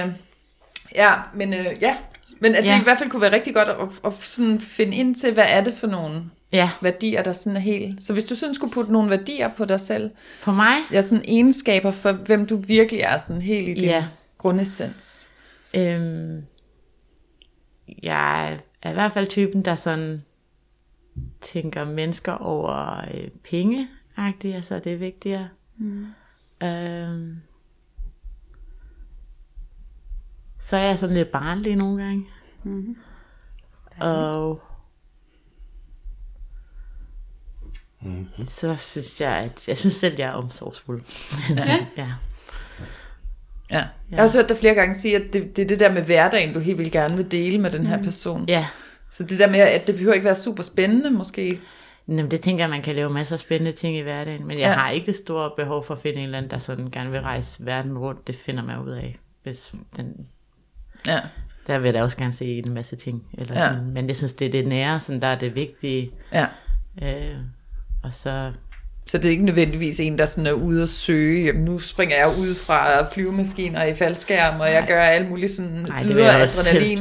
ja, 0.95 1.13
men 1.35 1.55
øh, 1.55 1.67
ja, 1.81 1.97
men 2.41 2.55
at 2.55 2.65
ja. 2.65 2.69
Ja. 2.69 2.75
det 2.75 2.81
i 2.81 2.85
hvert 2.85 2.99
fald 2.99 3.11
kunne 3.11 3.23
være 3.23 3.33
rigtig 3.33 3.55
godt 3.55 3.69
at, 3.69 3.77
at 4.07 4.13
sådan 4.21 4.61
finde 4.61 4.97
ind 4.97 5.15
til, 5.15 5.33
hvad 5.33 5.45
er 5.49 5.61
det 5.65 5.75
for 5.75 5.87
nogle 5.87 6.23
Ja, 6.57 6.71
værdier, 6.83 7.23
der 7.23 7.33
sådan 7.33 7.57
er 7.57 7.61
helt... 7.61 8.03
Så 8.03 8.13
hvis 8.13 8.25
du 8.25 8.35
sådan 8.37 8.55
skulle 8.55 8.73
putte 8.73 8.93
nogle 8.93 9.11
værdier 9.11 9.49
på 9.57 9.65
dig 9.65 9.81
selv, 9.81 10.11
på 10.43 10.53
mig, 10.53 10.75
ja, 10.93 11.03
sådan 11.03 11.25
egenskaber 11.29 11.91
for, 11.91 12.13
hvem 12.13 12.47
du 12.47 12.57
virkelig 12.57 13.01
er, 13.01 13.19
sådan 13.19 13.43
helt 13.43 13.69
i 13.69 13.75
din 13.75 13.85
Ja. 13.85 14.07
grundessens. 14.39 15.29
øhm, 15.77 16.43
jeg 18.03 18.59
er 18.83 18.91
i 18.91 18.95
hvert 18.95 19.13
fald 19.13 19.27
typen, 19.27 19.63
der 19.63 19.75
sådan 19.77 20.23
tænker 21.41 21.85
mennesker 21.85 22.33
over 22.33 23.01
øh, 23.15 23.29
penge 23.51 23.89
altså 24.45 24.79
det 24.85 24.93
er 24.93 24.97
vigtigere. 24.97 25.49
Mm. 25.77 26.07
Øhm, 26.63 27.37
så 30.59 30.77
er 30.77 30.83
jeg 30.85 30.99
sådan 30.99 31.17
lidt 31.17 31.33
barnlig 31.33 31.77
nogle 31.77 32.03
gange. 32.05 32.27
Mm-hmm. 32.63 32.97
Og 34.01 34.61
mm-hmm. 38.01 38.45
så 38.45 38.77
synes 38.77 39.21
jeg, 39.21 39.31
at 39.37 39.69
jeg 39.69 39.79
synes 39.79 39.95
selv, 39.95 40.15
jeg 40.19 40.27
er 40.29 40.33
omsorgsfuld. 40.33 41.03
Ja. 41.57 41.87
ja. 41.97 42.09
Ja. 43.71 43.85
Jeg 44.11 44.19
har 44.19 44.23
også 44.23 44.39
hørt 44.39 44.49
dig 44.49 44.57
flere 44.57 44.75
gange 44.75 44.95
sige, 44.95 45.17
at 45.17 45.33
det, 45.33 45.57
det 45.57 45.63
er 45.63 45.67
det 45.67 45.81
der 45.81 45.93
med 45.93 46.03
hverdagen, 46.03 46.55
du 46.55 46.61
helt 46.61 46.79
vil 46.79 46.93
gerne 46.93 47.17
vil 47.17 47.31
dele 47.31 47.59
med 47.59 47.71
den 47.71 47.87
her 47.87 48.03
person. 48.03 48.45
Ja, 48.49 48.67
Så 49.11 49.23
det 49.25 49.39
der 49.39 49.51
med, 49.51 49.61
at 49.61 49.87
det 49.87 49.95
behøver 49.95 50.15
ikke 50.15 50.25
være 50.25 50.35
super 50.35 50.63
spændende 50.63 51.11
måske. 51.11 51.61
Jamen, 52.09 52.31
det 52.31 52.41
tænker 52.41 52.63
jeg, 52.65 52.71
man 52.71 52.83
kan 52.83 52.95
lave 52.97 53.11
masser 53.11 53.37
af 53.37 53.41
spændende 53.41 53.73
ting 53.73 53.97
i 53.97 54.01
hverdagen. 54.01 54.47
Men 54.47 54.59
jeg 54.59 54.67
Ja. 54.67 54.73
har 54.73 54.91
ikke 54.91 55.07
det 55.07 55.17
store 55.17 55.51
behov 55.57 55.85
for 55.85 55.95
at 55.95 56.01
finde 56.01 56.19
en 56.19 56.25
eller 56.25 56.39
anden, 56.39 56.51
der 56.51 56.59
sådan 56.59 56.91
gerne 56.91 57.11
vil 57.11 57.21
rejse 57.21 57.67
verden 57.67 57.99
rundt. 57.99 58.27
Det 58.27 58.37
finder 58.37 58.63
man 58.65 58.79
ud 58.79 58.91
af. 58.91 59.17
Hvis 59.43 59.75
den, 59.97 60.27
Ja. 61.07 61.21
der 61.67 61.79
vil 61.79 61.85
jeg 61.87 61.95
da 61.95 62.03
også 62.03 62.17
gerne 62.17 62.33
se 62.33 62.45
en 62.59 62.73
masse 62.73 62.97
ting. 62.97 63.23
Eller 63.39 63.55
Ja. 63.55 63.65
ja. 63.67 63.73
sådan. 63.73 63.91
Men 63.91 64.09
jeg 64.09 64.17
synes, 64.17 64.33
det 64.33 64.47
er 64.47 64.51
det 64.51 64.67
nære, 64.67 65.01
sådan, 65.01 65.23
der 65.23 65.29
er 65.29 65.39
det 65.39 65.55
vigtige. 65.55 66.11
ja. 66.33 66.47
Øh, 67.03 67.37
og 68.07 68.13
så, 68.13 68.53
Så 69.07 69.19
det 69.19 69.25
er 69.25 69.31
ikke 69.31 69.45
nødvendigvis 69.45 70.01
en, 70.01 70.19
der 70.19 70.27
sådan 70.27 70.47
er 70.47 70.53
ude 70.53 70.83
at 70.83 70.89
søge. 70.89 71.45
Jamen, 71.47 71.65
nu 71.65 71.79
springer 71.79 72.17
jeg 72.17 72.39
ud 72.39 72.55
fra 72.55 73.05
flyvemaskiner 73.13 73.85
i 73.85 73.95
faldskærm, 73.95 74.61
og 74.61 74.67
jeg 74.73 74.81
Nej. 74.81 74.89
gør 74.89 75.01
alt 75.01 75.29
muligt 75.31 75.53
sådan 75.53 75.71
nej, 75.89 76.03
det 76.03 76.17
vil 76.17 76.25
jeg 76.25 76.43
også 76.43 76.61
adrenalin 76.61 76.99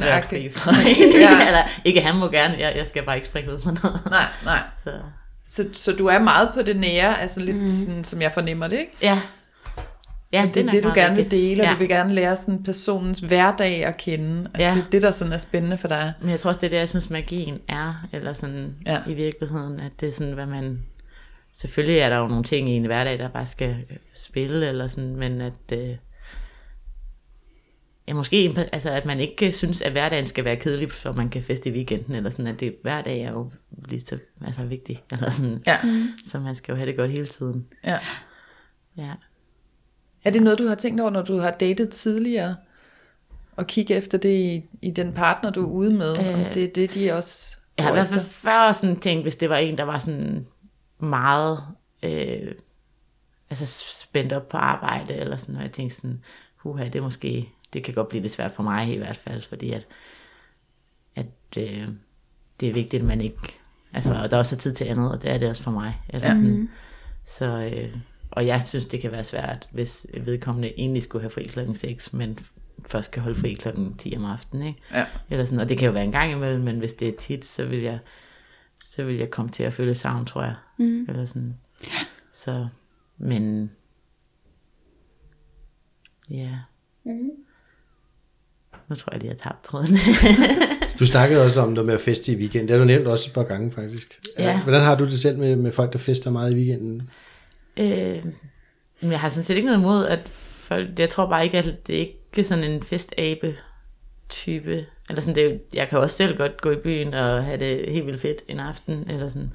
for. 0.51 0.71
Ja. 1.19 1.47
Eller, 1.47 1.61
ikke 1.85 2.01
han 2.01 2.15
må 2.15 2.27
gerne, 2.31 2.55
jeg, 2.59 2.73
jeg 2.75 2.85
skal 2.87 3.03
bare 3.05 3.15
ikke 3.15 3.27
springe 3.27 3.53
ud 3.53 3.59
fra 3.59 3.71
noget. 3.83 3.99
Nej, 4.09 4.25
nej. 4.45 4.59
Så, 4.83 4.91
Så, 5.47 5.65
så 5.73 5.91
du 5.91 6.05
er 6.05 6.19
meget 6.19 6.49
på 6.53 6.61
det 6.61 6.75
nære, 6.79 7.21
altså 7.21 7.39
lidt 7.39 7.57
mm. 7.57 7.67
sådan, 7.67 8.03
som 8.03 8.21
jeg 8.21 8.31
fornemmer 8.31 8.67
det, 8.67 8.79
ikke? 8.79 8.91
ja. 9.01 9.21
Ja, 10.33 10.49
det 10.53 10.57
er 10.59 10.63
nok 10.63 10.71
det, 10.73 10.83
du 10.83 10.91
gerne 10.95 11.15
vil 11.15 11.31
dele, 11.31 11.63
og 11.63 11.67
ja. 11.67 11.73
du 11.73 11.77
vil 11.79 11.87
gerne 11.89 12.13
lære 12.13 12.35
sådan 12.35 12.63
personens 12.63 13.19
hverdag 13.19 13.85
at 13.85 13.97
kende. 13.97 14.49
Altså, 14.53 14.69
Ja. 14.69 14.75
det 14.75 14.83
er 14.85 14.89
det, 14.91 15.01
der 15.01 15.11
sådan 15.11 15.33
er 15.33 15.37
spændende 15.37 15.77
for 15.77 15.87
dig. 15.87 16.13
Men 16.21 16.29
jeg 16.29 16.39
tror 16.39 16.47
også, 16.47 16.59
det 16.59 16.67
er 16.67 16.69
det, 16.69 16.77
jeg 16.77 16.89
synes, 16.89 17.09
magien 17.09 17.59
er, 17.69 18.07
eller 18.13 18.33
sådan 18.33 18.73
ja. 18.85 18.97
i 19.07 19.13
virkeligheden, 19.13 19.79
at 19.79 19.91
det 19.99 20.07
er 20.07 20.11
sådan, 20.11 20.33
hvad 20.33 20.45
man... 20.45 20.79
Selvfølgelig 21.57 21.97
er 21.97 22.09
der 22.09 22.17
jo 22.17 22.27
nogle 22.27 22.43
ting 22.43 22.69
i 22.69 22.71
en 22.71 22.85
hverdag, 22.85 23.17
der 23.19 23.29
bare 23.29 23.45
skal 23.45 23.85
øh, 23.89 23.97
spille, 24.13 24.67
eller 24.67 24.87
sådan, 24.87 25.15
men 25.15 25.41
at... 25.41 25.53
Øh, 25.73 25.95
ja, 28.07 28.13
måske, 28.13 28.67
altså, 28.71 28.89
at 28.89 29.05
man 29.05 29.19
ikke 29.19 29.51
synes, 29.51 29.81
at 29.81 29.91
hverdagen 29.91 30.27
skal 30.27 30.45
være 30.45 30.55
kedelig, 30.55 30.91
så 30.91 31.11
man 31.11 31.29
kan 31.29 31.43
feste 31.43 31.69
i 31.69 31.71
weekenden, 31.73 32.15
eller 32.15 32.29
sådan, 32.29 32.47
at 32.47 32.59
det, 32.59 32.75
hverdag 32.81 33.21
er 33.21 33.31
jo 33.31 33.51
lige 33.89 34.01
så 34.01 34.19
altså, 34.45 34.63
vigtig, 34.65 35.03
eller 35.11 35.29
sådan, 35.29 35.63
Ja. 35.67 35.77
så 36.31 36.39
man 36.39 36.55
skal 36.55 36.71
jo 36.71 36.75
have 36.77 36.87
det 36.87 36.97
godt 36.97 37.11
hele 37.11 37.27
tiden. 37.27 37.65
ja. 37.85 37.99
Ja. 38.97 39.11
Er 40.25 40.29
det 40.31 40.43
noget, 40.43 40.59
du 40.59 40.67
har 40.67 40.75
tænkt 40.75 41.01
over, 41.01 41.09
når 41.09 41.21
du 41.21 41.37
har 41.37 41.51
datet 41.51 41.89
tidligere? 41.89 42.55
Og 43.55 43.67
kigge 43.67 43.95
efter 43.95 44.17
det 44.17 44.29
i, 44.29 44.63
i 44.81 44.91
den 44.91 45.13
partner, 45.13 45.49
du 45.49 45.61
er 45.65 45.71
ude 45.71 45.93
med? 45.93 46.17
Øh, 46.17 46.33
om 46.33 46.53
det 46.53 46.63
er 46.63 46.67
det, 46.75 46.93
de 46.93 47.11
også 47.13 47.57
Jeg 47.77 47.85
har 47.85 47.91
i 47.91 47.95
hvert 47.95 48.07
fald 48.07 48.19
før 48.25 48.71
sådan 48.71 48.99
tænkt, 48.99 49.23
hvis 49.23 49.35
det 49.35 49.49
var 49.49 49.57
en, 49.57 49.77
der 49.77 49.83
var 49.83 49.97
sådan 49.99 50.45
meget 50.99 51.63
øh, 52.03 52.51
altså 53.49 53.65
spændt 54.01 54.33
op 54.33 54.49
på 54.49 54.57
arbejde, 54.57 55.13
eller 55.13 55.37
sådan, 55.37 55.55
og 55.55 55.61
jeg 55.61 55.71
tænkte 55.71 55.95
sådan, 55.95 56.21
huha, 56.55 56.83
det 56.83 56.95
er 56.95 57.01
måske, 57.01 57.49
det 57.73 57.83
kan 57.83 57.93
godt 57.93 58.09
blive 58.09 58.21
lidt 58.21 58.33
svært 58.33 58.51
for 58.51 58.63
mig 58.63 58.93
i 58.93 58.97
hvert 58.97 59.17
fald, 59.17 59.41
fordi 59.41 59.71
at, 59.71 59.87
at 61.15 61.25
øh, 61.57 61.87
det 62.59 62.69
er 62.69 62.73
vigtigt, 62.73 63.01
at 63.01 63.07
man 63.07 63.21
ikke, 63.21 63.59
altså, 63.93 64.11
og 64.13 64.29
der 64.31 64.35
er 64.37 64.39
også 64.39 64.55
tid 64.57 64.73
til 64.73 64.85
andet, 64.85 65.11
og 65.11 65.21
det 65.21 65.31
er 65.31 65.37
det 65.37 65.49
også 65.49 65.63
for 65.63 65.71
mig. 65.71 66.01
Eller 66.09 66.27
Ja. 66.27 66.33
sådan, 66.33 66.69
så, 67.25 67.45
øh, 67.73 67.95
og 68.31 68.47
jeg 68.47 68.61
synes, 68.61 68.85
det 68.85 69.01
kan 69.01 69.11
være 69.11 69.23
svært, 69.23 69.67
hvis 69.71 70.05
vedkommende 70.17 70.79
egentlig 70.79 71.03
skulle 71.03 71.21
have 71.21 71.29
fri 71.29 71.43
klokken 71.43 71.75
6, 71.75 72.13
men 72.13 72.39
først 72.89 73.05
skal 73.05 73.21
holde 73.21 73.39
fri 73.39 73.53
klokken 73.53 73.97
10 73.97 74.13
om 74.17 74.25
aftenen, 74.25 74.67
ikke? 74.67 74.79
Ja. 74.93 75.05
Eller 75.29 75.45
sådan, 75.45 75.59
og 75.59 75.69
det 75.69 75.77
kan 75.77 75.85
jo 75.85 75.91
være 75.91 76.03
en 76.05 76.11
gang 76.11 76.31
imellem, 76.31 76.61
men 76.63 76.77
hvis 76.79 76.93
det 76.93 77.07
er 77.07 77.17
tit, 77.19 77.45
så 77.45 77.65
vil 77.65 77.79
jeg, 77.79 77.99
så 78.95 79.03
vil 79.03 79.15
jeg 79.15 79.29
komme 79.29 79.51
til 79.51 79.63
at 79.63 79.73
føle 79.73 79.95
savn, 79.95 80.25
tror 80.25 80.43
jeg. 80.43 80.55
Mm. 80.77 81.05
Eller 81.09 81.25
sådan. 81.25 81.57
Så, 82.33 82.67
men, 83.17 83.71
ja. 86.29 86.51
Mm. 87.03 87.29
Nu 88.87 88.95
tror 88.95 89.13
jeg 89.13 89.21
lige, 89.21 89.29
jeg 89.29 89.37
har 89.41 89.49
tabt 89.49 89.63
tråden. 89.63 89.97
Du 90.99 91.05
snakkede 91.05 91.43
også 91.43 91.61
om 91.61 91.69
noget 91.69 91.85
med 91.85 91.93
at 91.93 92.01
feste 92.01 92.31
i 92.31 92.35
weekenden. 92.35 92.67
Det 92.67 92.73
har 92.73 92.77
du 92.77 92.85
nævnt 92.85 93.07
også 93.07 93.29
et 93.29 93.33
par 93.33 93.43
gange, 93.43 93.71
faktisk. 93.71 94.19
Ja. 94.39 94.63
Hvordan 94.63 94.81
har 94.81 94.95
du 94.95 95.05
det 95.05 95.19
selv 95.19 95.37
med, 95.37 95.55
med 95.55 95.71
folk, 95.71 95.93
der 95.93 95.99
fester 95.99 96.31
meget 96.31 96.51
i 96.51 96.55
weekenden? 96.55 97.09
øh, 97.77 98.25
jeg 99.01 99.19
har 99.19 99.29
sådan 99.29 99.43
set 99.43 99.55
ikke 99.55 99.65
noget 99.65 99.79
imod, 99.79 100.05
at 100.05 100.29
folk, 100.29 100.99
jeg 100.99 101.09
tror 101.09 101.29
bare 101.29 101.43
ikke, 101.43 101.57
at 101.57 101.87
det 101.87 101.95
er 101.95 101.99
ikke 101.99 102.43
sådan 102.43 102.63
en 102.63 102.83
festabe 102.83 103.55
type. 104.29 104.85
Eller 105.09 105.21
sådan, 105.21 105.35
det, 105.35 105.61
jeg 105.73 105.89
kan 105.89 105.99
også 105.99 106.15
selv 106.15 106.37
godt 106.37 106.61
gå 106.61 106.71
i 106.71 106.75
byen 106.75 107.13
og 107.13 107.43
have 107.43 107.57
det 107.57 107.93
helt 107.93 108.05
vildt 108.05 108.21
fedt 108.21 108.41
en 108.47 108.59
aften. 108.59 109.09
Eller 109.09 109.29
sådan. 109.29 109.53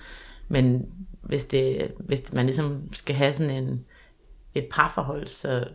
Men 0.48 0.86
hvis, 1.22 1.44
det, 1.44 1.92
hvis 1.98 2.32
man 2.32 2.46
ligesom 2.46 2.92
skal 2.92 3.14
have 3.14 3.32
sådan 3.32 3.64
en, 3.64 3.84
et 4.54 4.66
parforhold, 4.70 5.26
så 5.26 5.68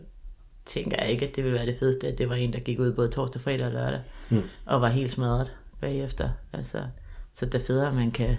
tænker 0.66 0.98
jeg 1.02 1.12
ikke, 1.12 1.28
at 1.28 1.36
det 1.36 1.44
ville 1.44 1.58
være 1.58 1.66
det 1.66 1.80
fedeste, 1.80 2.08
at 2.08 2.18
det 2.18 2.30
var 2.30 2.36
en, 2.36 2.54
der 2.54 2.60
gik 2.60 2.80
ud 2.80 2.94
både 2.94 3.10
torsdag, 3.10 3.42
fredag 3.42 3.68
og 3.68 3.74
lørdag, 3.74 4.02
mm. 4.30 4.42
og 4.66 4.82
var 4.82 4.90
helt 4.90 5.12
smadret 5.12 5.56
bagefter. 5.82 6.30
Altså, 6.54 6.84
så 7.34 7.46
det 7.46 7.62
er 7.62 7.66
federe, 7.66 7.88
at 7.88 7.94
man 7.94 8.12
kan 8.12 8.36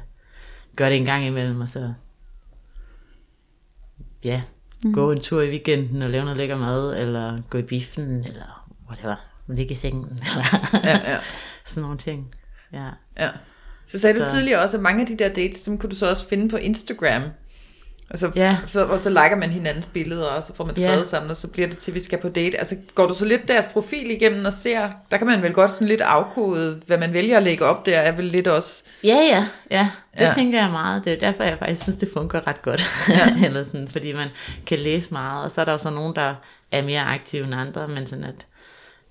gøre 0.77 0.91
det 0.91 0.97
en 0.97 1.05
gang 1.05 1.27
imellem, 1.27 1.61
og 1.61 1.69
så 1.69 1.93
ja, 4.25 4.43
mm. 4.85 4.93
gå 4.93 5.13
en 5.13 5.21
tur 5.21 5.43
i 5.43 5.51
weekenden 5.51 6.03
og 6.03 6.11
lave 6.11 6.25
noget 6.25 6.37
lækker 6.37 6.57
mad, 6.57 7.01
eller 7.01 7.43
gå 7.51 7.59
i 7.59 7.63
biffen, 7.63 8.25
eller 8.25 8.69
whatever, 8.89 9.17
ligge 9.49 9.73
i 9.73 9.77
sengen, 9.77 10.21
eller 10.31 10.45
Ja, 10.85 11.11
ja. 11.11 11.17
sådan 11.67 11.83
nogle 11.83 11.99
ting. 11.99 12.35
Ja. 12.73 12.89
Ja. 13.21 13.29
Så 13.89 13.99
sagde 13.99 14.21
du 14.21 14.27
Så- 14.27 14.33
tidligere 14.33 14.61
også, 14.61 14.77
at 14.77 14.83
mange 14.83 15.01
af 15.01 15.07
de 15.07 15.17
der 15.17 15.29
dates, 15.29 15.63
dem 15.63 15.79
kunne 15.79 15.91
du 15.91 15.97
så 15.97 16.11
også 16.11 16.29
finde 16.29 16.49
på 16.49 16.57
Instagram. 16.57 17.23
Altså, 18.11 18.31
Ja. 18.37 18.57
så, 18.67 18.85
og 18.87 19.01
så 19.01 19.09
liker 19.11 19.37
man 19.37 19.51
hinandens 19.51 19.87
billeder, 19.87 20.27
og 20.27 20.43
så 20.43 20.55
får 20.55 20.65
man 20.65 20.75
Ja. 20.79 20.89
skrevet 20.89 21.07
sammen, 21.07 21.31
og 21.31 21.37
så 21.37 21.49
bliver 21.49 21.69
det 21.69 21.79
til, 21.79 21.91
at 21.91 21.95
vi 21.95 22.01
skal 22.01 22.19
på 22.21 22.29
date. 22.29 22.59
Altså, 22.59 22.77
går 22.95 23.07
du 23.07 23.15
så 23.15 23.25
lidt 23.25 23.49
deres 23.49 23.67
profil 23.67 24.11
igennem 24.11 24.45
og 24.45 24.53
ser, 24.53 24.91
der 25.11 25.17
kan 25.17 25.27
man 25.27 25.43
vel 25.43 25.53
godt 25.53 25.71
sådan 25.71 25.89
lidt 25.89 26.01
afkode, 26.01 26.83
hvad 26.87 26.99
man 26.99 27.13
vælger 27.13 27.37
at 27.37 27.43
lægge 27.43 27.65
op 27.65 27.87
der, 27.87 27.99
er 27.99 28.13
vel 28.13 28.25
lidt 28.25 28.49
også... 28.49 28.83
Ja, 29.05 29.17
ja, 29.31 29.47
ja. 29.71 29.91
Det 30.15 30.21
Ja. 30.21 30.27
ja. 30.27 30.35
tænker 30.35 30.61
jeg 30.63 30.71
meget. 30.71 31.05
Det 31.05 31.13
er 31.13 31.19
derfor, 31.19 31.43
jeg 31.45 31.59
faktisk 31.59 31.83
synes, 31.83 31.97
det 31.97 32.09
fungerer 32.13 32.47
ret 32.47 32.63
godt. 32.63 32.83
Ja. 33.09 33.37
Eller 33.47 33.65
sådan, 33.65 33.89
fordi 33.89 34.13
man 34.13 34.29
kan 34.67 34.79
læse 34.79 35.13
meget, 35.13 35.45
og 35.45 35.51
så 35.51 35.61
er 35.61 35.65
der 35.65 35.73
jo 35.73 35.79
så 35.79 35.91
nogen, 35.91 36.15
der 36.17 36.35
er 36.73 36.83
mere 36.83 37.01
aktive 37.01 37.45
end 37.45 37.55
andre, 37.55 37.89
men 37.89 38.07
sådan 38.07 38.25
at 38.25 38.47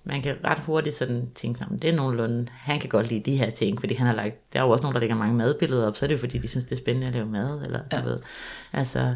man 0.05 0.21
kan 0.21 0.35
ret 0.43 0.59
hurtigt 0.59 0.95
sådan 0.95 1.29
tænke, 1.35 1.65
om 1.71 1.79
det 1.79 1.89
er 1.89 1.95
nogenlunde, 1.95 2.47
han 2.51 2.79
kan 2.79 2.89
godt 2.89 3.09
lide 3.09 3.31
de 3.31 3.37
her 3.37 3.49
ting, 3.49 3.79
fordi 3.79 3.93
han 3.93 4.07
har 4.07 4.13
lagt, 4.13 4.53
der 4.53 4.59
er 4.59 4.63
jo 4.63 4.69
også 4.69 4.81
nogen, 4.81 4.93
der 4.93 4.99
lægger 4.99 5.15
mange 5.15 5.35
madbilleder 5.35 5.87
op, 5.87 5.95
så 5.95 6.05
er 6.05 6.07
det 6.07 6.13
jo 6.13 6.19
fordi, 6.19 6.37
de 6.37 6.47
synes, 6.47 6.65
det 6.65 6.71
er 6.71 6.75
spændende 6.79 7.07
at 7.07 7.13
lave 7.13 7.25
mad, 7.25 7.61
eller 7.65 7.79
ja. 7.91 7.97
du 7.97 8.05
ved. 8.05 8.19
Altså, 8.73 9.15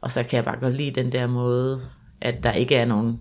og 0.00 0.10
så 0.10 0.22
kan 0.22 0.36
jeg 0.36 0.44
bare 0.44 0.58
godt 0.60 0.74
lide 0.74 0.90
den 0.90 1.12
der 1.12 1.26
måde, 1.26 1.80
at 2.20 2.44
der 2.44 2.52
ikke 2.52 2.74
er 2.76 2.84
nogen 2.84 3.20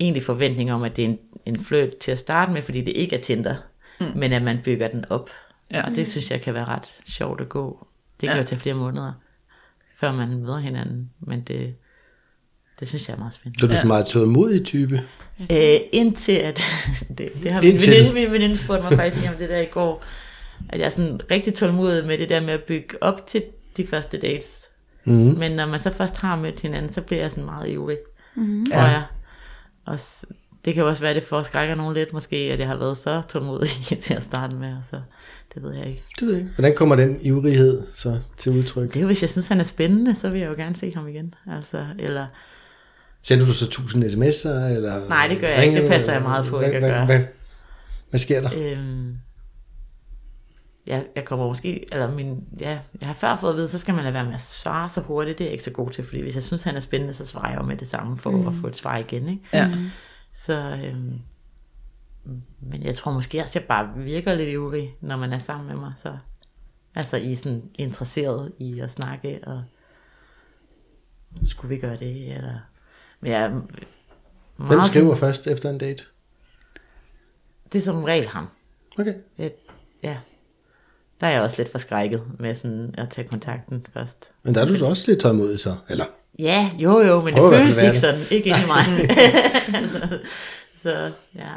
egentlig 0.00 0.22
forventning 0.22 0.72
om, 0.72 0.82
at 0.82 0.96
det 0.96 1.04
er 1.04 1.08
en, 1.08 1.18
en 1.46 1.60
fløjt 1.60 1.96
til 2.00 2.12
at 2.12 2.18
starte 2.18 2.52
med, 2.52 2.62
fordi 2.62 2.80
det 2.80 2.92
ikke 2.96 3.16
er 3.16 3.20
Tinder, 3.20 3.54
mm. 4.00 4.06
men 4.16 4.32
at 4.32 4.42
man 4.42 4.58
bygger 4.64 4.88
den 4.88 5.04
op. 5.10 5.30
Ja. 5.72 5.86
Og 5.86 5.90
det 5.96 6.06
synes 6.06 6.30
jeg 6.30 6.40
kan 6.40 6.54
være 6.54 6.64
ret 6.64 7.00
sjovt 7.04 7.40
at 7.40 7.48
gå. 7.48 7.86
Det 8.20 8.28
kan 8.28 8.36
Ja. 8.36 8.42
jo 8.42 8.46
tage 8.46 8.60
flere 8.60 8.74
måneder, 8.74 9.12
før 9.94 10.12
man 10.12 10.28
møder 10.38 10.58
hinanden, 10.58 11.10
men 11.20 11.40
det, 11.40 11.74
det 12.80 12.88
synes 12.88 13.08
jeg 13.08 13.14
er 13.14 13.18
meget 13.18 13.34
spændende. 13.34 13.60
Så 13.60 13.66
er 13.66 13.68
du 13.70 13.74
sådan 13.74 13.88
meget 13.88 14.06
tålmodig 14.06 14.64
type? 14.64 15.02
Øh, 15.40 15.76
indtil 15.92 16.32
at, 16.32 16.62
det, 17.18 17.30
det 17.42 17.52
har 17.52 17.60
min 17.60 17.70
Indtil. 17.72 17.92
veninde, 17.94 18.14
min 18.14 18.32
veninde 18.32 18.56
spurgte 18.56 18.82
mig 18.82 18.92
faktisk 18.98 19.20
lige 19.22 19.30
om 19.32 19.36
det 19.38 19.48
der 19.48 19.58
i 19.60 19.64
går, 19.66 20.04
at 20.68 20.78
jeg 20.80 20.86
er 20.86 20.90
sådan 20.90 21.20
rigtig 21.30 21.54
tålmodig 21.54 22.06
med 22.06 22.18
det 22.18 22.28
der 22.28 22.40
med 22.40 22.54
at 22.54 22.62
bygge 22.62 23.02
op 23.02 23.26
til 23.26 23.42
de 23.76 23.86
første 23.86 24.18
dates. 24.18 24.68
Mm. 25.04 25.12
Men 25.14 25.52
når 25.52 25.66
man 25.66 25.78
så 25.78 25.90
først 25.92 26.16
har 26.16 26.36
mødt 26.36 26.60
hinanden, 26.60 26.92
så 26.92 27.00
bliver 27.00 27.22
jeg 27.22 27.30
sådan 27.30 27.44
meget 27.44 27.68
ivrig, 27.70 27.98
mm. 28.34 28.66
tror 28.66 28.80
Ja. 28.80 28.86
jeg. 28.86 29.02
Og 29.86 29.98
s- 29.98 30.24
det 30.64 30.74
kan 30.74 30.82
jo 30.82 30.88
også 30.88 31.02
være, 31.02 31.10
at 31.10 31.16
det 31.16 31.24
forskrækker 31.24 31.74
nogen 31.74 31.94
lidt 31.94 32.12
måske, 32.12 32.36
at 32.36 32.58
jeg 32.60 32.68
har 32.68 32.76
været 32.76 32.98
så 32.98 33.22
tålmodig 33.28 33.68
til 34.02 34.14
at 34.14 34.22
starte 34.22 34.56
med, 34.56 34.68
og 34.72 34.82
så 34.90 35.00
det 35.54 35.62
ved 35.62 35.74
jeg 35.74 35.86
ikke. 35.86 36.02
Det 36.20 36.26
ved 36.26 36.34
jeg 36.34 36.42
ikke. 36.42 36.54
Hvordan 36.54 36.74
kommer 36.74 36.96
den 36.96 37.18
ivrighed 37.22 37.82
så 37.94 38.18
til 38.38 38.52
udtryk? 38.52 38.88
Det 38.88 38.96
er 38.96 39.00
jo, 39.00 39.06
hvis 39.06 39.22
jeg 39.22 39.30
synes, 39.30 39.48
han 39.48 39.60
er 39.60 39.64
spændende, 39.64 40.14
så 40.14 40.28
vil 40.30 40.40
jeg 40.40 40.48
jo 40.48 40.54
gerne 40.54 40.76
se 40.76 40.92
ham 40.94 41.08
igen. 41.08 41.34
Altså, 41.52 41.84
eller, 41.98 42.26
Sender 43.28 43.46
du 43.46 43.52
så 43.52 43.70
tusind 43.70 44.04
sms'er? 44.04 44.48
Eller 44.48 45.08
Nej, 45.08 45.28
det 45.28 45.40
gør 45.40 45.48
jeg 45.48 45.64
ikke. 45.64 45.80
Det 45.80 45.88
passer 45.88 46.12
jeg 46.12 46.22
meget 46.22 46.46
på 46.46 46.58
hvad, 46.58 46.66
ikke 46.66 46.76
at 46.76 46.82
hvad, 46.82 46.90
gøre. 46.90 47.06
Hvad, 47.06 47.24
hvad 48.10 48.20
sker 48.20 48.40
der? 48.40 48.50
øhm, 48.56 49.16
jeg, 50.86 51.06
jeg 51.16 51.24
kommer 51.24 51.46
måske, 51.46 51.86
eller 51.92 52.14
min, 52.14 52.44
ja, 52.60 52.78
jeg 53.00 53.08
har 53.08 53.14
før 53.14 53.36
fået 53.36 53.50
at 53.50 53.56
vide, 53.56 53.68
så 53.68 53.78
skal 53.78 53.94
man 53.94 54.04
lade 54.04 54.14
være 54.14 54.24
med 54.24 54.34
at 54.34 54.40
svare 54.40 54.88
så 54.88 55.00
hurtigt. 55.00 55.38
Det 55.38 55.44
er 55.44 55.48
jeg 55.48 55.52
ikke 55.52 55.64
så 55.64 55.70
god 55.70 55.90
til, 55.90 56.04
fordi 56.04 56.20
hvis 56.20 56.34
jeg 56.34 56.42
synes, 56.42 56.62
han 56.62 56.76
er 56.76 56.80
spændende, 56.80 57.14
så 57.14 57.24
svarer 57.24 57.50
jeg 57.50 57.58
jo 57.58 57.64
med 57.64 57.76
det 57.76 57.88
samme 57.88 58.18
for 58.18 58.30
mm. 58.30 58.48
at 58.48 58.54
få 58.54 58.66
et 58.66 58.76
svar 58.76 58.96
igen. 58.96 59.28
Ikke? 59.28 59.42
Ja. 59.52 59.70
Så, 60.32 60.78
øhm, 60.84 61.20
men 62.60 62.82
jeg 62.82 62.94
tror 62.94 63.12
måske 63.12 63.40
også, 63.40 63.58
jeg 63.58 63.68
bare 63.68 63.88
virker 63.96 64.34
lidt 64.34 64.48
ivrig, 64.48 64.94
når 65.00 65.16
man 65.16 65.32
er 65.32 65.38
sammen 65.38 65.66
med 65.66 65.76
mig. 65.76 65.92
Så, 65.96 66.16
altså 66.94 67.16
I 67.16 67.32
er 67.32 67.36
sådan 67.36 67.70
interesseret 67.74 68.52
i 68.58 68.80
at 68.80 68.90
snakke, 68.90 69.40
og 69.46 69.62
skulle 71.44 71.74
vi 71.74 71.80
gøre 71.80 71.96
det, 71.96 72.34
eller... 72.34 72.58
Men 73.20 73.32
jeg 73.32 73.42
er 73.42 73.60
Hvem 74.56 74.80
skriver 74.84 75.14
først 75.14 75.46
efter 75.46 75.70
en 75.70 75.78
date? 75.78 76.04
Det 77.72 77.78
er 77.78 77.82
som 77.82 78.04
regel 78.04 78.28
ham. 78.28 78.48
Okay. 78.98 79.14
Det, 79.36 79.52
ja. 80.02 80.16
Der 81.20 81.26
er 81.26 81.30
jeg 81.30 81.42
også 81.42 81.56
lidt 81.58 81.72
forskrækket 81.72 82.22
med 82.38 82.54
sådan 82.54 82.94
at 82.98 83.10
tage 83.10 83.28
kontakten 83.28 83.86
først. 83.94 84.30
Men 84.42 84.54
der 84.54 84.60
er 84.60 84.66
du 84.66 84.78
da 84.78 84.84
også 84.84 85.04
lidt 85.06 85.20
tålmodig 85.20 85.60
så, 85.60 85.76
eller? 85.88 86.04
Ja, 86.38 86.70
jo 86.78 87.00
jo, 87.00 87.20
men 87.20 87.34
Prøv 87.34 87.52
det 87.52 87.60
føles 87.60 87.82
ikke 87.82 87.98
sådan. 87.98 88.20
Ikke 88.30 88.48
inde 88.48 88.60
i 88.62 88.66
mig. 88.66 89.10
altså, 89.74 90.18
så 90.82 91.12
ja. 91.34 91.52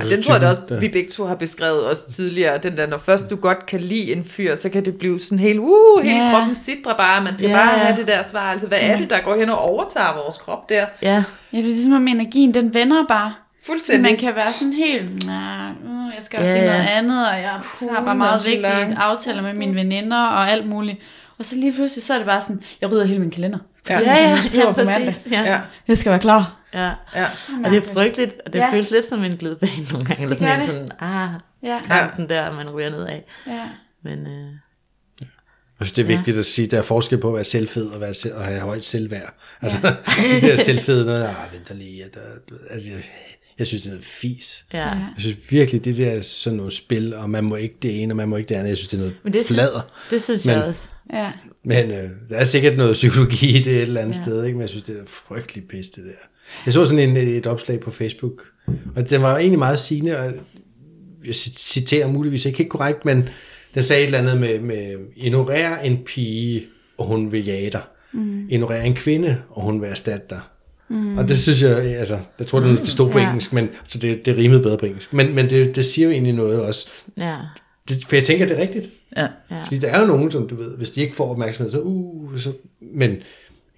Du 0.00 0.10
Den 0.10 0.22
tror 0.22 0.34
jeg 0.34 0.40
da 0.42 0.48
også, 0.50 0.62
der- 0.68 0.80
vi 0.80 0.88
begge 0.88 1.10
to 1.10 1.24
har 1.26 1.34
beskrevet 1.34 1.84
også 1.90 2.06
tidligere, 2.10 2.58
den 2.58 2.76
der, 2.76 2.86
når 2.86 2.98
først 2.98 3.30
du 3.30 3.36
godt 3.36 3.66
kan 3.66 3.80
lide 3.80 4.12
en 4.12 4.24
fyr, 4.24 4.56
så 4.56 4.68
kan 4.68 4.84
det 4.84 4.94
blive 4.98 5.20
sådan 5.20 5.38
helt, 5.38 5.58
uh, 5.58 6.02
hele 6.04 6.16
Ja. 6.24 6.30
kroppen 6.32 6.54
sidder 6.54 6.94
bare, 6.96 7.22
man 7.24 7.36
skal 7.36 7.50
Ja, 7.50 7.56
bare 7.56 7.70
ja. 7.70 7.76
have 7.84 7.96
det 7.96 8.06
der 8.06 8.22
svar, 8.30 8.40
altså 8.40 8.66
hvad 8.66 8.78
er 8.80 8.96
det, 8.98 9.10
der 9.10 9.20
går 9.20 9.34
hen 9.36 9.50
og 9.50 9.58
overtager 9.58 10.14
vores 10.24 10.38
krop 10.38 10.68
der? 10.68 10.84
Ja, 11.02 11.08
Ja, 11.52 11.58
det 11.58 11.58
er 11.58 11.62
ligesom 11.62 11.92
om 11.92 12.08
energien, 12.08 12.54
den 12.54 12.74
vender 12.74 13.04
bare. 13.08 13.32
Fuldstændig. 13.66 14.02
man 14.02 14.16
kan 14.16 14.34
være 14.36 14.52
sådan 14.52 14.72
helt, 14.72 15.26
nej, 15.26 15.68
uh, 15.84 16.14
jeg 16.14 16.22
skal 16.22 16.38
også 16.38 16.52
Ja, 16.52 16.58
lige 16.58 16.66
noget 16.66 16.82
ja. 16.84 16.88
andet, 16.98 17.28
og 17.28 17.34
jeg 17.40 17.50
har 17.50 17.60
bare 17.94 18.04
Cool, 18.04 18.16
meget 18.16 18.46
vigtigt 18.46 18.96
aftaler 18.96 19.42
med 19.42 19.54
mine 19.54 19.74
veninder 19.74 20.18
og 20.22 20.50
alt 20.50 20.68
muligt. 20.68 20.98
Og 21.38 21.44
så 21.44 21.56
lige 21.56 21.72
pludselig, 21.72 22.02
så 22.04 22.12
er 22.14 22.18
det 22.18 22.26
bare 22.26 22.40
sådan, 22.40 22.62
jeg 22.80 22.90
rydder 22.90 23.04
hele 23.04 23.18
min 23.20 23.30
kalender. 23.30 23.58
Ja. 23.88 23.94
Fordi 23.96 24.04
ja, 24.08 24.14
jeg 24.14 24.38
ja, 24.54 24.58
ja 24.60 24.64
på 24.72 24.80
mandag. 24.84 25.04
præcis. 25.06 25.22
Ja. 25.32 25.40
Ja, 25.42 25.60
Jeg 25.88 25.98
skal 25.98 26.10
være 26.10 26.20
klar. 26.20 26.56
Ja. 26.74 26.92
ja. 27.14 27.26
Og 27.64 27.70
det 27.70 27.76
er 27.88 27.92
frygteligt, 27.94 28.34
og 28.46 28.52
det 28.52 28.58
Ja. 28.58 28.64
ja. 28.66 28.72
føles 28.72 28.90
lidt 28.90 29.08
som 29.08 29.24
en 29.24 29.36
glidebane 29.36 29.72
nogle 29.92 30.06
gange, 30.06 30.22
eller 30.22 30.36
sådan, 30.36 30.54
en 30.54 30.60
det. 30.60 30.66
sådan 30.66 30.88
ah, 31.00 31.28
Ja. 31.62 31.78
skrænten 31.84 32.28
der, 32.28 32.52
man 32.52 32.70
ryger 32.70 32.90
ned 32.90 33.06
af. 33.06 33.24
Ja. 33.46 33.68
Men 34.04 34.26
øh, 34.26 34.52
Jeg 35.80 35.86
synes, 35.86 35.92
det 35.92 36.04
er 36.04 36.10
Ja. 36.10 36.16
vigtigt 36.16 36.38
at 36.38 36.46
sige, 36.46 36.66
der 36.68 36.78
er 36.78 36.82
forskel 36.82 37.18
på 37.18 37.28
at 37.28 37.34
være 37.34 37.44
selvfed 37.44 37.86
og, 37.86 38.00
være 38.00 38.14
selv, 38.14 38.34
og 38.34 38.44
have 38.44 38.60
højt 38.60 38.84
selvværd. 38.84 39.34
Altså, 39.62 39.78
det 40.32 40.42
der 40.42 40.56
selvfede 40.56 41.04
noget, 41.04 41.24
ah, 41.24 41.52
vent 41.52 41.68
da 41.68 41.74
lige, 41.74 42.04
at 42.04 42.14
der, 42.14 42.20
altså, 42.70 42.88
jeg, 42.88 42.98
jeg 43.58 43.66
synes, 43.66 43.82
det 43.82 43.88
er 43.88 43.92
noget 43.92 44.04
fis. 44.06 44.64
ja. 44.72 44.78
Ja. 44.78 44.84
ja. 44.88 44.94
Jeg 44.94 45.14
synes 45.18 45.36
virkelig, 45.48 45.84
det 45.84 45.96
der 45.96 46.10
er 46.10 46.20
sådan 46.20 46.56
nogle 46.56 46.72
spil, 46.72 47.14
og 47.14 47.30
man 47.30 47.44
må 47.44 47.56
ikke 47.56 47.76
det 47.82 48.02
ene, 48.02 48.12
og 48.12 48.16
man 48.16 48.28
må 48.28 48.36
ikke 48.36 48.48
det 48.48 48.54
andet. 48.54 48.68
Jeg 48.68 48.76
synes, 48.76 48.88
det 48.88 48.96
er 48.96 49.00
noget 49.00 49.16
Men 49.22 49.32
det, 49.32 49.44
synes, 49.44 49.56
flader. 49.56 49.80
det 50.10 50.22
synes 50.22 50.46
Men- 50.46 50.54
jeg 50.56 50.64
også. 50.64 50.88
Ja. 51.12 51.32
Men 51.64 51.90
øh, 51.90 52.10
der 52.28 52.36
er 52.36 52.44
sikkert 52.44 52.76
noget 52.76 52.92
psykologi 52.92 53.56
i 53.56 53.58
det 53.58 53.76
et 53.76 53.82
eller 53.82 54.00
andet 54.00 54.16
ja. 54.18 54.22
sted, 54.22 54.44
ikke? 54.44 54.56
men 54.56 54.60
jeg 54.60 54.68
synes, 54.68 54.82
det 54.82 54.96
er 54.96 55.02
frygtelig 55.06 55.64
pis, 55.68 55.90
det 55.90 56.04
der. 56.04 56.10
Jeg 56.66 56.72
så 56.72 56.84
sådan 56.84 57.08
en, 57.08 57.16
et 57.16 57.46
opslag 57.46 57.80
på 57.80 57.90
Facebook, 57.90 58.42
og 58.96 59.10
den 59.10 59.22
var 59.22 59.38
egentlig 59.38 59.58
meget 59.58 59.78
sigende, 59.78 60.18
og 60.18 60.32
jeg 61.26 61.34
citerer 61.34 62.06
muligvis 62.06 62.44
ikke 62.46 62.58
helt 62.58 62.70
korrekt, 62.70 63.04
men 63.04 63.28
den 63.74 63.82
sagde 63.82 64.02
et 64.02 64.06
eller 64.06 64.18
andet 64.18 64.40
med, 64.40 64.60
med 64.60 64.96
ignorer 65.16 65.80
en 65.80 65.98
pige, 66.06 66.66
og 66.98 67.06
hun 67.06 67.32
vil 67.32 67.44
jage 67.44 67.70
dig. 67.70 67.82
Mm. 68.12 68.48
Ignorer 68.48 68.82
en 68.82 68.94
kvinde, 68.94 69.36
og 69.50 69.62
hun 69.62 69.80
vil 69.80 69.88
erstatte 69.90 70.26
dig. 70.30 70.40
Mm. 70.88 71.18
Og 71.18 71.28
det 71.28 71.38
synes 71.38 71.62
jeg, 71.62 71.76
altså, 71.76 72.18
jeg 72.38 72.46
tror, 72.46 72.60
det 72.60 72.86
stod 72.88 73.10
på 73.10 73.18
Ja. 73.18 73.26
engelsk, 73.28 73.52
men 73.52 73.68
så 73.84 73.98
det, 73.98 74.26
det 74.26 74.36
rimede 74.36 74.62
bedre 74.62 74.78
på 74.78 74.86
engelsk. 74.86 75.12
Men, 75.12 75.34
men 75.34 75.50
det, 75.50 75.76
det 75.76 75.84
siger 75.84 76.06
jo 76.06 76.12
egentlig 76.12 76.32
noget 76.34 76.60
også. 76.60 76.88
Ja. 77.18 77.36
Det, 77.88 78.04
for 78.04 78.16
jeg 78.16 78.24
tænker, 78.24 78.46
det 78.46 78.56
er 78.58 78.60
rigtigt. 78.62 78.90
ja. 79.16 79.26
Ja. 79.50 79.62
Fordi 79.62 79.78
der 79.78 79.88
er 79.88 80.00
jo 80.00 80.06
nogen, 80.06 80.30
som 80.30 80.48
du 80.48 80.54
ved, 80.56 80.76
hvis 80.76 80.90
de 80.90 81.00
ikke 81.00 81.14
får 81.14 81.30
opmærksomhed, 81.30 81.70
så 81.70 81.80
uh, 81.80 82.38
så, 82.38 82.52
men 82.80 83.10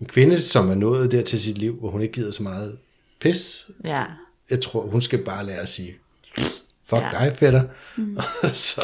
en 0.00 0.06
kvinde, 0.06 0.40
som 0.40 0.70
er 0.70 0.74
nået 0.74 1.12
der 1.12 1.22
til 1.22 1.40
sit 1.40 1.58
liv, 1.58 1.76
hvor 1.80 1.90
hun 1.90 2.00
ikke 2.02 2.14
gider 2.14 2.30
så 2.30 2.42
meget 2.42 2.76
pis, 3.20 3.66
ja. 3.84 4.04
jeg 4.50 4.60
tror, 4.60 4.80
hun 4.86 5.02
skal 5.02 5.24
bare 5.24 5.46
lære 5.46 5.58
at 5.60 5.68
sige, 5.68 5.94
fuck 6.86 7.02
ja. 7.02 7.18
Ja. 7.20 7.24
dig, 7.28 7.36
fætter. 7.36 7.62
Mm. 7.96 8.18
så 8.52 8.80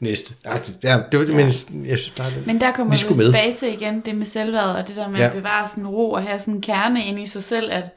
næste. 0.00 0.34
Ja, 0.44 0.54
det, 0.58 0.76
ja, 0.82 1.00
det 1.12 1.18
var 1.20 1.24
det, 1.26 1.34
men 1.34 1.46
jeg 1.86 1.98
synes 1.98 2.10
bare, 2.16 2.30
det, 2.30 2.46
Men 2.46 2.60
der 2.60 2.72
kommer 2.72 2.94
vi 2.96 3.00
jo 3.10 3.14
med. 3.16 3.24
tilbage 3.24 3.54
til 3.56 3.72
igen 3.72 4.00
det 4.00 4.14
med 4.14 4.26
selvværd, 4.26 4.64
og 4.76 4.88
det 4.88 4.96
der 4.96 5.08
med 5.08 5.18
Ja. 5.20 5.26
at 5.26 5.32
bevare 5.32 5.68
sådan 5.68 5.86
ro 5.86 6.10
og 6.12 6.22
have 6.22 6.38
sådan 6.38 6.54
en 6.54 6.60
kerne 6.62 7.06
ind 7.06 7.18
i 7.22 7.26
sig 7.26 7.42
selv, 7.42 7.72
at 7.72 7.90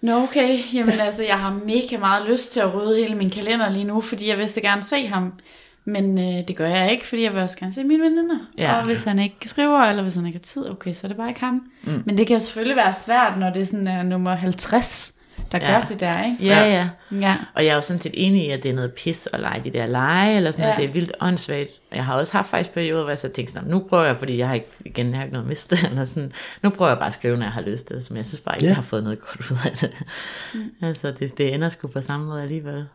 Nå 0.00 0.22
okay, 0.22 0.58
jamen 0.74 1.00
altså, 1.06 1.24
jeg 1.24 1.38
har 1.38 1.60
mega 1.66 1.98
meget 1.98 2.30
lyst 2.30 2.52
til 2.52 2.60
at 2.60 2.74
rydde 2.74 2.96
hele 2.96 3.14
min 3.14 3.30
kalender 3.30 3.70
lige 3.72 3.84
nu, 3.84 4.00
fordi 4.00 4.28
jeg 4.28 4.38
vil 4.38 4.48
så 4.48 4.60
gerne 4.60 4.82
se 4.82 5.06
ham. 5.06 5.32
Men 5.92 6.18
øh, 6.18 6.48
det 6.48 6.56
gør 6.56 6.68
jeg 6.68 6.92
ikke, 6.92 7.06
fordi 7.06 7.22
jeg 7.22 7.32
vil 7.32 7.42
også 7.42 7.58
gerne 7.58 7.72
se 7.74 7.84
mine 7.84 8.02
veninder. 8.04 8.38
Ja. 8.58 8.76
Og 8.78 8.84
hvis 8.84 9.04
han 9.04 9.18
ikke 9.18 9.36
skriver, 9.48 9.78
eller 9.80 10.02
hvis 10.02 10.14
han 10.14 10.26
ikke 10.26 10.38
har 10.38 10.42
tid, 10.42 10.70
okay, 10.70 10.92
så 10.92 11.06
er 11.06 11.08
det 11.08 11.16
bare 11.16 11.28
ikke 11.28 11.40
ham. 11.40 11.62
Mm. 11.84 12.02
Men 12.06 12.18
det 12.18 12.26
kan 12.26 12.34
jo 12.34 12.40
selvfølgelig 12.40 12.76
være 12.76 12.92
svært, 12.92 13.38
når 13.38 13.50
det 13.50 13.62
er 13.62 13.66
sådan 13.66 13.88
uh, 14.00 14.06
nummer 14.06 14.34
50, 14.34 15.14
der 15.52 15.58
Ja. 15.58 15.72
gør 15.72 15.80
det 15.80 16.00
der, 16.00 16.24
ikke? 16.24 16.36
Ja, 16.46 16.64
ja. 16.70 16.88
Ja. 17.20 17.36
Og 17.54 17.64
jeg 17.64 17.70
er 17.70 17.74
jo 17.74 17.80
sådan 17.80 18.00
set 18.00 18.14
enig 18.16 18.46
i, 18.46 18.50
at 18.50 18.62
det 18.62 18.70
er 18.70 18.74
noget 18.74 18.92
pis 18.92 19.28
at 19.32 19.40
lege 19.40 19.60
de 19.64 19.70
der 19.70 19.86
lege, 19.86 20.36
eller 20.36 20.50
sådan 20.50 20.64
Ja. 20.64 20.68
noget. 20.70 20.82
Det 20.82 20.88
er 20.88 20.92
vildt 21.00 21.12
åndssvagt. 21.20 21.70
Jeg 21.94 22.04
har 22.04 22.14
også 22.14 22.32
haft 22.32 22.48
faktisk 22.50 22.70
perioder, 22.74 23.02
hvor 23.02 23.10
jeg 23.10 23.18
så 23.18 23.28
tænkte 23.28 23.52
sådan, 23.52 23.68
nu 23.68 23.78
prøver 23.88 24.04
jeg, 24.04 24.16
fordi 24.16 24.38
jeg 24.38 24.48
har 24.48 24.54
ikke, 24.54 24.66
igen, 24.84 25.08
jeg 25.08 25.16
har 25.16 25.22
ikke 25.24 25.32
noget 25.32 25.44
at 25.44 25.48
miste, 25.48 25.76
eller 25.90 26.04
sådan, 26.04 26.32
nu 26.62 26.70
prøver 26.70 26.90
jeg 26.90 26.98
bare 26.98 27.06
at 27.06 27.14
skrive, 27.14 27.36
når 27.36 27.44
jeg 27.46 27.52
har 27.52 27.60
lyst 27.62 27.86
til 27.86 27.96
det, 27.96 28.04
som 28.06 28.16
jeg 28.16 28.26
synes 28.26 28.40
bare 28.40 28.56
ikke, 28.56 28.64
Ja. 28.64 28.68
jeg 28.68 28.76
har 28.76 28.82
fået 28.82 29.02
noget 29.02 29.18
godt 29.20 29.50
ud 29.50 29.56
af 29.66 29.76
det. 29.76 29.94
Mm. 30.54 30.86
Altså, 30.86 31.10
det, 31.18 31.38
det 31.38 31.54
ender 31.54 31.68
sgu 31.68 31.88
på 31.88 32.00
samme 32.00 32.26
måde 32.26 32.42
alligevel. 32.42 32.86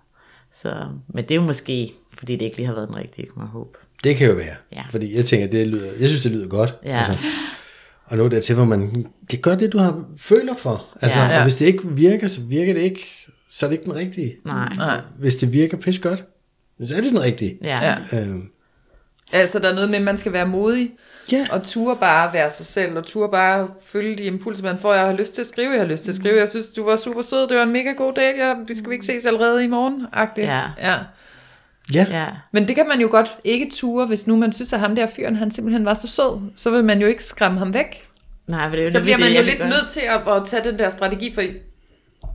Så, 0.62 0.74
men 1.14 1.24
det 1.24 1.32
er 1.32 1.36
jo 1.36 1.42
måske, 1.42 1.92
fordi 2.14 2.34
det 2.36 2.46
ikke 2.46 2.58
lige 2.58 2.68
har 2.68 2.74
været 2.74 2.88
den 2.88 2.96
rigtige, 2.96 3.28
kunne 3.28 3.40
man 3.42 3.48
håbe. 3.52 3.78
det 4.04 4.16
kan 4.16 4.28
jo 4.28 4.34
være. 4.34 4.56
Ja. 4.72 4.84
Fordi 4.90 5.16
jeg 5.16 5.26
tænker, 5.26 5.48
det 5.48 5.68
lyder, 5.70 5.92
jeg 6.00 6.08
synes, 6.08 6.24
det 6.24 6.32
lyder 6.32 6.48
godt. 6.48 6.76
Ja. 6.86 6.98
Altså, 6.98 7.18
og 8.06 8.18
nå 8.18 8.28
dertil, 8.28 8.56
hvor 8.56 8.66
man, 8.66 9.06
det 9.32 9.42
gør 9.42 9.56
det, 9.56 9.74
du 9.74 9.78
har 9.78 10.06
føler 10.18 10.56
for. 10.58 10.86
Altså, 11.02 11.20
Ja. 11.20 11.26
ja. 11.30 11.38
Og 11.38 11.42
hvis 11.44 11.56
det 11.56 11.66
ikke 11.66 11.88
virker, 11.88 12.28
så 12.28 12.42
virker 12.42 12.74
det 12.74 12.82
ikke, 12.82 13.08
så 13.50 13.66
er 13.66 13.70
det 13.70 13.78
ikke 13.78 13.84
den 13.86 13.96
rigtige. 13.96 14.36
Nej. 14.46 14.74
Nej. 14.76 15.02
Hvis 15.20 15.36
det 15.36 15.54
virker 15.54 15.78
pis 15.78 16.00
godt, 16.00 16.24
så 16.86 16.96
er 16.96 17.02
det 17.02 17.12
den 17.12 17.22
rigtige. 17.22 17.58
Ja. 17.64 17.80
Ja. 17.86 17.96
ja. 18.12 18.22
Øhm, 18.22 18.50
Altså, 19.34 19.60
der 19.60 19.70
er 19.70 19.74
noget 19.74 19.90
med, 19.90 19.98
at 19.98 20.04
man 20.04 20.18
skal 20.18 20.34
være 20.34 20.48
modig, 20.48 20.92
ja. 21.32 21.46
og 21.52 21.64
ture 21.64 21.98
bare 21.98 22.34
være 22.34 22.50
sig 22.50 22.66
selv, 22.66 22.98
og 22.98 23.06
ture 23.06 23.30
bare 23.32 23.68
følge 23.86 24.16
de 24.16 24.24
impulser, 24.24 24.64
man 24.64 24.78
får. 24.80 24.94
Jeg 24.94 25.06
har 25.06 25.14
lyst 25.14 25.34
til 25.34 25.42
at 25.42 25.48
skrive, 25.48 25.72
jeg 25.72 25.80
har 25.80 25.88
lyst 25.88 26.04
til 26.04 26.12
at 26.12 26.16
skrive. 26.16 26.40
Jeg 26.40 26.50
synes, 26.50 26.70
du 26.70 26.84
var 26.86 26.96
super 26.96 27.22
sød, 27.22 27.48
det 27.48 27.58
var 27.58 27.64
en 27.64 27.72
mega 27.72 27.92
god 27.92 28.14
dag. 28.14 28.34
Ja, 28.38 28.54
vi 28.68 28.78
skal 28.78 28.90
vi 28.90 28.94
ikke 28.94 29.06
ses 29.06 29.26
allerede 29.26 29.64
i 29.64 29.68
morgen? 29.68 30.06
-agtigt. 30.16 30.52
Ja. 30.52 30.62
ja. 30.82 30.96
ja. 31.94 32.06
ja. 32.10 32.26
Men 32.52 32.68
det 32.68 32.76
kan 32.76 32.88
man 32.88 33.02
jo 33.02 33.08
godt 33.12 33.36
ikke 33.44 33.70
ture, 33.74 34.06
hvis 34.06 34.28
nu 34.28 34.36
man 34.36 34.54
synes, 34.54 34.74
at 34.74 34.80
ham 34.80 34.96
der 34.96 35.08
fyren, 35.08 35.36
han 35.36 35.52
simpelthen 35.52 35.86
var 35.86 35.94
så 35.94 36.08
sød. 36.08 36.42
Så 36.56 36.70
vil 36.72 36.84
man 36.84 37.02
jo 37.02 37.08
ikke 37.08 37.24
skræmme 37.24 37.60
ham 37.60 37.74
væk. 37.74 38.08
Nej, 38.48 38.70
det 38.70 38.80
er 38.80 38.84
jo 38.84 38.92
Så 38.92 39.02
bliver 39.02 39.18
man 39.18 39.32
det, 39.32 39.38
jo 39.38 39.44
lidt 39.44 39.58
gøre. 39.58 39.70
nødt 39.70 39.90
til 39.90 40.02
at, 40.28 40.34
at 40.34 40.46
tage 40.46 40.64
den 40.72 40.80
der 40.80 40.90
strategi, 40.90 41.34
for 41.34 41.42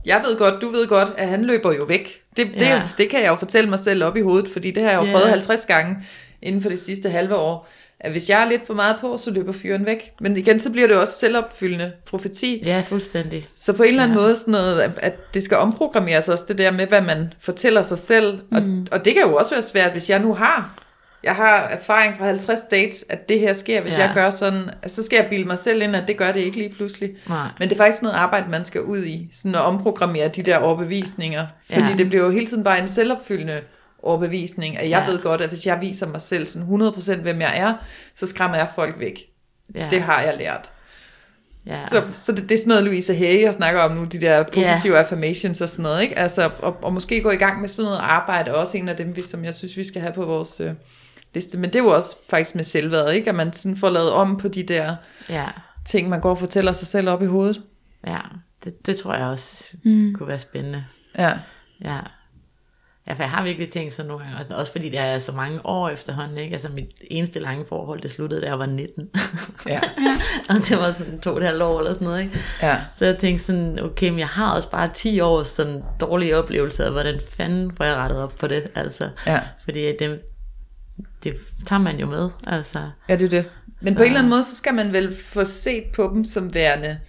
jeg 0.05 0.21
ved 0.27 0.37
godt, 0.37 0.61
du 0.61 0.69
ved 0.69 0.87
godt, 0.87 1.09
at 1.17 1.27
han 1.27 1.45
løber 1.45 1.73
jo 1.73 1.83
væk. 1.83 2.21
Det, 2.37 2.47
det, 2.55 2.61
Ja. 2.61 2.81
det 2.97 3.09
kan 3.09 3.19
jeg 3.21 3.27
jo 3.29 3.35
fortælle 3.35 3.69
mig 3.69 3.79
selv 3.79 4.03
op 4.03 4.17
i 4.17 4.21
hovedet, 4.21 4.49
fordi 4.53 4.71
det 4.71 4.83
har 4.83 4.89
jeg 4.91 4.99
jo 5.01 5.05
Ja. 5.05 5.11
prøvet 5.11 5.29
50 5.29 5.65
gange 5.65 5.97
inden 6.41 6.61
for 6.61 6.69
det 6.69 6.79
sidste 6.79 7.09
halve 7.09 7.35
år. 7.35 7.67
At 7.99 8.11
hvis 8.11 8.29
jeg 8.29 8.43
er 8.45 8.49
lidt 8.49 8.67
for 8.67 8.73
meget 8.73 8.95
på, 9.01 9.17
så 9.17 9.31
løber 9.31 9.51
fyren 9.53 9.85
væk. 9.85 10.11
Men 10.21 10.37
igen, 10.37 10.59
så 10.59 10.69
bliver 10.69 10.87
det 10.87 10.95
jo 10.95 11.01
også 11.01 11.13
selvopfyldende 11.13 11.91
profeti. 12.09 12.63
Ja, 12.65 12.83
fuldstændig. 12.87 13.47
Så 13.55 13.73
på 13.73 13.83
en 13.83 13.89
eller 13.89 14.03
anden 14.03 14.17
Ja. 14.17 14.23
måde 14.23 14.35
sådan 14.35 14.51
noget, 14.51 14.81
at, 14.81 14.91
at 14.97 15.33
det 15.33 15.43
skal 15.43 15.57
omprogrammeres 15.57 16.29
også, 16.29 16.43
det 16.47 16.57
der 16.57 16.71
med, 16.71 16.87
hvad 16.87 17.01
man 17.01 17.33
fortæller 17.39 17.81
sig 17.83 17.97
selv. 17.97 18.39
Og, 18.51 18.61
mm. 18.61 18.87
og 18.91 19.05
det 19.05 19.13
kan 19.13 19.23
jo 19.23 19.35
også 19.35 19.51
være 19.51 19.61
svært, 19.61 19.91
hvis 19.91 20.09
jeg 20.09 20.19
nu 20.19 20.33
har, 20.33 20.83
jeg 21.23 21.35
har 21.35 21.57
erfaring 21.67 22.15
fra 22.17 22.25
50 22.25 22.59
dates, 22.71 23.05
at 23.09 23.29
det 23.29 23.39
her 23.39 23.53
sker, 23.53 23.81
hvis 23.81 23.97
ja. 23.97 24.05
Jeg 24.05 24.11
gør 24.13 24.29
sådan, 24.29 24.61
så 24.87 25.03
skal 25.03 25.17
jeg 25.17 25.27
bilde 25.29 25.45
mig 25.45 25.57
selv 25.59 25.81
ind, 25.81 25.95
at 25.95 26.07
det 26.07 26.17
gør 26.17 26.31
det 26.31 26.39
ikke 26.39 26.57
lige 26.57 26.73
pludselig. 26.75 27.11
Nej. 27.29 27.47
Men 27.59 27.69
det 27.69 27.75
er 27.75 27.77
faktisk 27.83 28.01
noget 28.03 28.15
arbejde, 28.15 28.49
man 28.51 28.65
skal 28.65 28.81
ud 28.81 29.03
i, 29.03 29.29
sådan 29.33 29.55
at 29.55 29.61
omprogrammere 29.61 30.27
de 30.27 30.43
der 30.43 30.57
overbevisninger. 30.57 31.45
Fordi 31.73 31.89
Ja. 31.89 31.95
det 31.97 32.09
bliver 32.09 32.23
jo 32.25 32.29
hele 32.31 32.45
tiden 32.45 32.63
bare 32.63 32.79
en 32.79 32.87
selvopfyldende 32.87 33.59
overbevisning, 34.03 34.77
at 34.77 34.89
jeg 34.89 35.03
Ja. 35.07 35.11
ved 35.11 35.19
godt, 35.21 35.41
at 35.41 35.49
hvis 35.49 35.65
jeg 35.65 35.81
viser 35.81 36.07
mig 36.07 36.21
selv 36.21 36.47
sådan 36.47 36.67
100% 36.67 37.21
hvem 37.21 37.41
jeg 37.41 37.57
er, 37.59 37.73
så 38.15 38.25
skræmmer 38.25 38.57
jeg 38.57 38.69
folk 38.75 38.99
væk. 38.99 39.19
Ja. 39.75 39.87
Det 39.91 40.01
har 40.01 40.21
jeg 40.21 40.37
lært. 40.37 40.71
ja. 41.65 41.87
Så, 41.89 42.03
så 42.11 42.31
det, 42.31 42.43
det 42.49 42.51
er 42.51 42.57
sådan 42.59 42.67
noget, 42.69 42.83
Louise 42.83 43.15
Hay 43.15 43.41
jeg 43.41 43.53
snakker 43.53 43.81
om 43.81 43.91
nu, 43.91 44.03
de 44.03 44.21
der 44.21 44.43
positive 44.43 44.93
yeah. 44.93 44.99
affirmations 45.03 45.61
og 45.61 45.69
sådan 45.69 45.83
noget, 45.83 46.01
ikke? 46.01 46.19
Altså, 46.19 46.51
og, 46.59 46.77
og 46.83 46.93
måske 46.93 47.21
gå 47.21 47.31
i 47.31 47.35
gang 47.35 47.61
med 47.61 47.69
sådan 47.69 47.85
noget 47.85 47.99
arbejde, 47.99 48.55
også 48.55 48.77
en 48.77 48.89
af 48.89 48.95
dem, 48.97 49.15
vi, 49.15 49.21
som 49.21 49.45
jeg 49.45 49.53
synes, 49.53 49.77
vi 49.77 49.83
skal 49.83 50.01
have 50.01 50.13
på 50.13 50.25
vores 50.25 50.59
øh, 50.59 50.71
liste. 51.33 51.57
Men 51.57 51.69
det 51.69 51.79
er 51.79 51.83
jo 51.83 51.89
også 51.89 52.15
faktisk 52.29 52.55
med 52.55 52.63
selvværd, 52.63 53.13
ikke? 53.13 53.29
At 53.29 53.35
man 53.35 53.53
sådan 53.53 53.77
får 53.77 53.89
lavet 53.89 54.11
om 54.11 54.37
på 54.37 54.47
de 54.47 54.63
der 54.63 54.95
ja. 55.29 55.45
ting, 55.85 56.09
man 56.09 56.21
går 56.21 56.29
og 56.29 56.37
fortæller 56.39 56.73
sig 56.73 56.87
selv 56.87 57.09
op 57.09 57.23
i 57.23 57.25
hovedet. 57.25 57.61
Ja, 58.07 58.19
det, 58.63 58.85
det 58.85 58.97
tror 58.97 59.13
jeg 59.15 59.25
også 59.25 59.77
mm. 59.83 60.13
kunne 60.17 60.27
være 60.27 60.39
spændende. 60.39 60.85
Ja, 61.17 61.33
Ja. 61.83 61.99
Ja, 63.09 63.13
for 63.13 63.23
jeg 63.23 63.29
har 63.31 63.43
virkelig 63.43 63.71
tænkt 63.71 63.93
sådan 63.93 64.07
nogle 64.07 64.23
gange, 64.25 64.55
også- 64.55 64.71
fordi 64.71 64.89
det 64.89 64.99
er 64.99 65.19
så 65.19 65.31
mange 65.31 65.65
år 65.65 65.89
efterhånden, 65.89 66.37
ikke? 66.37 66.53
Altså 66.53 66.69
mit 66.69 66.85
eneste 67.11 67.39
lange 67.39 67.65
forhold, 67.69 68.01
det 68.01 68.11
sluttede, 68.11 68.41
da 68.41 68.45
jeg 68.47 68.59
var 68.59 68.65
19. 68.65 69.09
ja, 69.67 69.79
og 70.49 70.55
det 70.55 70.77
var 70.77 70.93
sådan 70.97 71.19
to 71.19 71.31
og 71.31 71.37
et 71.37 71.45
halvt 71.45 71.61
år 71.61 71.79
eller 71.79 71.93
sådan 71.93 72.07
noget, 72.07 72.21
ikke? 72.23 72.39
ja. 72.61 72.77
Så 72.97 73.05
jeg 73.05 73.17
tænkte 73.17 73.43
sådan, 73.45 73.79
okay, 73.83 74.09
men 74.09 74.19
jeg 74.19 74.27
har 74.27 74.55
også 74.55 74.69
bare 74.71 74.89
10 74.93 75.19
års 75.19 75.47
sådan 75.47 75.83
dårlige 76.01 76.37
oplevelser, 76.37 76.85
og 76.85 76.91
hvordan 76.91 77.19
fanden 77.31 77.71
får 77.77 77.83
jeg 77.83 77.95
rettet 77.95 78.19
op 78.23 78.33
på 78.39 78.47
det, 78.47 78.67
altså. 78.75 79.09
ja. 79.27 79.39
Fordi 79.63 79.81
det, 79.99 80.19
det 81.23 81.33
tager 81.67 81.79
man 81.81 81.99
jo 81.99 82.05
med, 82.05 82.29
altså. 82.47 82.79
Ja, 83.09 83.15
det 83.15 83.25
er 83.25 83.29
det. 83.29 83.49
Men 83.81 83.93
Så- 83.93 83.97
på 83.97 84.03
en 84.03 84.07
eller 84.07 84.19
anden 84.19 84.29
måde, 84.29 84.43
så 84.43 84.55
skal 84.55 84.73
man 84.73 84.93
vel 84.93 85.15
få 85.23 85.45
set 85.45 85.83
på 85.95 86.11
dem 86.13 86.23
som 86.25 86.53
værende 86.53 86.99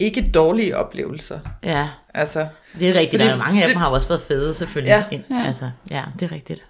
ikke 0.00 0.30
dårlige 0.34 0.76
oplevelser. 0.76 1.40
Ja, 1.62 1.88
Altså, 2.14 2.46
det 2.78 2.88
er 2.88 2.94
rigtigt. 2.94 3.10
Fordi 3.22 3.24
der 3.24 3.34
er 3.34 3.36
mange 3.38 3.62
af 3.62 3.66
det- 3.68 3.74
dem 3.74 3.80
har 3.80 3.88
jo 3.88 3.94
også 3.94 4.08
været 4.08 4.22
fede, 4.22 4.54
selvfølgelig. 4.54 5.04
Ja. 5.30 5.44
Altså, 5.46 5.70
ja, 5.90 6.04
det 6.20 6.26
er 6.30 6.32
rigtigt. 6.32 6.64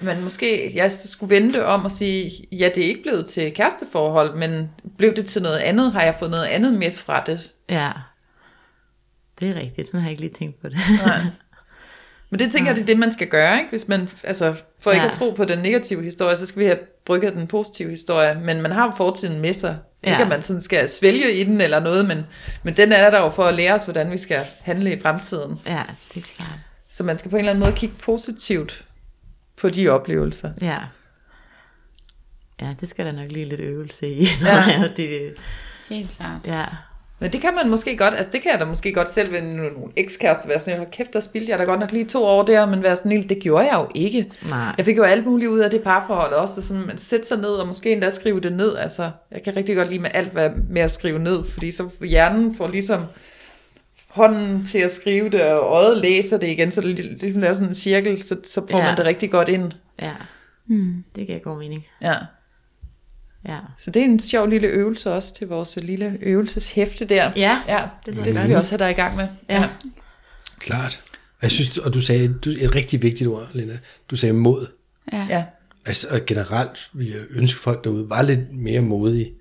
Men 0.00 0.24
måske 0.24 0.72
jeg 0.76 0.92
skulle 0.92 1.34
vente 1.36 1.66
om 1.66 1.84
og 1.84 1.90
sige, 1.90 2.32
ja, 2.52 2.70
det 2.74 2.84
er 2.84 2.88
ikke 2.88 3.02
blevet 3.02 3.26
til 3.26 3.54
kæresteforhold, 3.54 4.36
men 4.36 4.70
blev 4.98 5.16
det 5.16 5.26
til 5.26 5.42
noget 5.42 5.56
andet? 5.58 5.92
Har 5.92 6.02
jeg 6.02 6.14
fået 6.18 6.30
noget 6.30 6.44
andet 6.44 6.74
med 6.74 6.92
fra 6.92 7.22
det? 7.26 7.52
Ja, 7.70 7.90
det 9.40 9.50
er 9.50 9.54
rigtigt. 9.60 9.86
Sådan 9.88 10.00
har 10.00 10.06
jeg 10.08 10.10
ikke 10.10 10.22
lige 10.22 10.34
tænkt 10.38 10.60
på 10.60 10.68
det. 10.68 10.78
Nej. 11.06 11.18
Men 12.30 12.38
det 12.40 12.52
tænker 12.52 12.68
jeg, 12.70 12.76
det 12.76 12.82
er 12.82 12.86
det, 12.86 12.98
man 12.98 13.12
skal 13.12 13.28
gøre, 13.28 13.56
ikke? 13.58 13.70
Hvis 13.70 13.88
man, 13.88 14.08
altså, 14.24 14.54
for 14.86 14.92
ikke 14.92 15.02
Ja. 15.04 15.08
at 15.10 15.14
tro 15.16 15.30
på 15.30 15.44
den 15.44 15.58
negative 15.58 16.02
historie, 16.02 16.36
så 16.36 16.46
skal 16.46 16.60
vi 16.60 16.64
have 16.64 16.78
brygget 17.06 17.32
den 17.32 17.46
positive 17.46 17.90
historie. 17.90 18.40
Men 18.44 18.62
man 18.62 18.72
har 18.72 18.84
jo 18.84 18.92
fortiden 18.96 19.40
med 19.40 19.52
sig. 19.52 19.78
Ja. 20.04 20.10
Ikke 20.10 20.22
at 20.22 20.28
man 20.28 20.42
sådan 20.42 20.60
skal 20.60 20.88
svælge 20.88 21.32
i 21.32 21.44
den 21.44 21.60
eller 21.60 21.80
noget, 21.80 22.06
men, 22.08 22.26
men 22.62 22.76
den 22.76 22.92
er 22.92 23.10
der 23.10 23.18
jo 23.20 23.30
for 23.30 23.44
at 23.44 23.54
lære 23.54 23.74
os, 23.74 23.84
hvordan 23.84 24.10
vi 24.10 24.18
skal 24.18 24.40
handle 24.60 24.92
i 24.92 25.00
fremtiden. 25.00 25.60
Ja, 25.66 25.82
det 26.14 26.20
er 26.20 26.26
klart. 26.36 26.58
Så 26.88 27.04
man 27.04 27.18
skal 27.18 27.30
på 27.30 27.36
en 27.36 27.40
eller 27.40 27.52
anden 27.52 27.64
måde 27.64 27.76
kigge 27.76 27.94
positivt 28.04 28.84
på 29.60 29.68
de 29.68 29.88
oplevelser. 29.88 30.50
Ja. 30.60 30.78
Ja, 32.60 32.74
det 32.80 32.88
skal 32.88 33.06
der 33.06 33.12
nok 33.12 33.32
lige 33.32 33.44
lidt 33.48 33.60
øvelse 33.60 34.06
i. 34.12 34.24
Så 34.26 34.46
Ja. 34.46 34.70
ja. 34.80 34.88
det, 34.96 35.34
Helt 35.88 36.10
klart. 36.16 36.46
ja. 36.46 36.64
Men 37.18 37.32
det 37.32 37.40
kan 37.40 37.54
man 37.54 37.70
måske 37.70 37.96
godt, 37.96 38.14
altså 38.14 38.32
det 38.32 38.42
kan 38.42 38.50
jeg 38.52 38.60
da 38.60 38.64
måske 38.64 38.92
godt 38.92 39.12
selv 39.12 39.32
ved 39.32 39.42
nogle 39.42 39.70
ekskærester 39.96 40.48
være 40.48 40.60
sådan, 40.60 40.78
hold 40.78 40.90
kæft, 40.90 41.12
der 41.12 41.20
spildte 41.20 41.50
jeg 41.50 41.58
da 41.58 41.64
godt 41.64 41.80
nok 41.80 41.92
lige 41.92 42.04
to 42.04 42.24
år 42.24 42.42
der, 42.42 42.66
men 42.66 42.82
være 42.82 42.96
sådan 42.96 43.12
helt, 43.12 43.28
det 43.28 43.38
gjorde 43.42 43.64
jeg 43.64 43.74
jo 43.74 43.88
ikke. 43.94 44.30
Nej. 44.50 44.74
Jeg 44.78 44.84
fik 44.84 44.96
jo 44.96 45.02
alt 45.02 45.26
muligt 45.26 45.50
ud 45.50 45.58
af 45.58 45.70
det 45.70 45.82
parforhold 45.82 46.32
også, 46.32 46.54
så 46.54 46.62
sådan, 46.62 46.86
man 46.86 46.98
sætter 46.98 47.26
sig 47.26 47.36
ned 47.38 47.48
og 47.48 47.66
måske 47.66 47.92
endda 47.92 48.10
skrive 48.10 48.40
det 48.40 48.52
ned. 48.52 48.76
Altså, 48.76 49.10
jeg 49.30 49.42
kan 49.42 49.56
rigtig 49.56 49.76
godt 49.76 49.88
lide 49.88 50.00
med 50.00 50.10
alt 50.14 50.32
hvad 50.32 50.50
med 50.70 50.82
at 50.82 50.90
skrive 50.90 51.18
ned, 51.18 51.44
fordi 51.44 51.70
så 51.70 51.88
hjernen 52.04 52.54
får 52.54 52.68
ligesom 52.68 53.04
hånden 54.08 54.64
til 54.64 54.78
at 54.78 54.90
skrive 54.90 55.28
det, 55.28 55.42
og 55.42 55.72
øjet 55.72 55.96
læser 55.98 56.38
det 56.38 56.46
igen, 56.48 56.70
så 56.70 56.80
det 56.80 56.98
ligesom 56.98 57.40
laver 57.40 57.54
sådan 57.54 57.68
en 57.68 57.74
cirkel, 57.74 58.22
så, 58.22 58.36
så 58.44 58.62
får. 58.70 58.78
Ja. 58.78 58.84
man 58.84 58.96
det 58.96 59.04
rigtig 59.06 59.30
godt 59.30 59.48
ind. 59.48 59.72
Ja, 60.02 60.12
Hmm. 60.66 61.04
det 61.16 61.26
giver 61.26 61.38
god 61.38 61.58
mening. 61.58 61.86
Ja. 62.02 62.14
Ja. 63.48 63.58
Så 63.78 63.90
det 63.90 64.00
er 64.02 64.04
en 64.04 64.20
sjov 64.20 64.46
lille 64.48 64.68
øvelse 64.68 65.12
også 65.12 65.34
til 65.34 65.46
vores 65.48 65.78
lille 65.82 66.18
øvelseshæfte 66.22 67.04
der. 67.04 67.30
Ja, 67.36 67.58
Ja, 67.68 67.80
det 68.06 68.16
det, 68.24 68.34
skal 68.34 68.48
vi 68.48 68.54
også 68.54 68.70
have 68.70 68.78
dig 68.78 68.90
i 68.90 68.94
gang 68.94 69.16
med. 69.16 69.28
Ja. 69.50 69.68
Klart. 70.60 71.02
Og 71.12 71.42
Jeg 71.42 71.50
synes, 71.50 71.78
og 71.78 71.94
du 71.94 72.00
sagde 72.00 72.34
du, 72.44 72.50
et 72.50 72.74
rigtig 72.74 73.02
vigtigt 73.02 73.28
ord, 73.30 73.48
Linda. 73.52 73.78
Du 74.10 74.16
sagde 74.16 74.32
mod. 74.32 74.66
Ja. 75.12 75.26
ja. 75.30 75.44
Altså, 75.86 76.06
og 76.10 76.20
generelt 76.26 76.78
vil 76.92 77.06
jeg 77.06 77.16
ønske 77.30 77.60
folk 77.60 77.84
derude 77.84 78.10
var 78.10 78.22
lidt 78.22 78.40
mere 78.52 78.80
modige. 78.80 79.32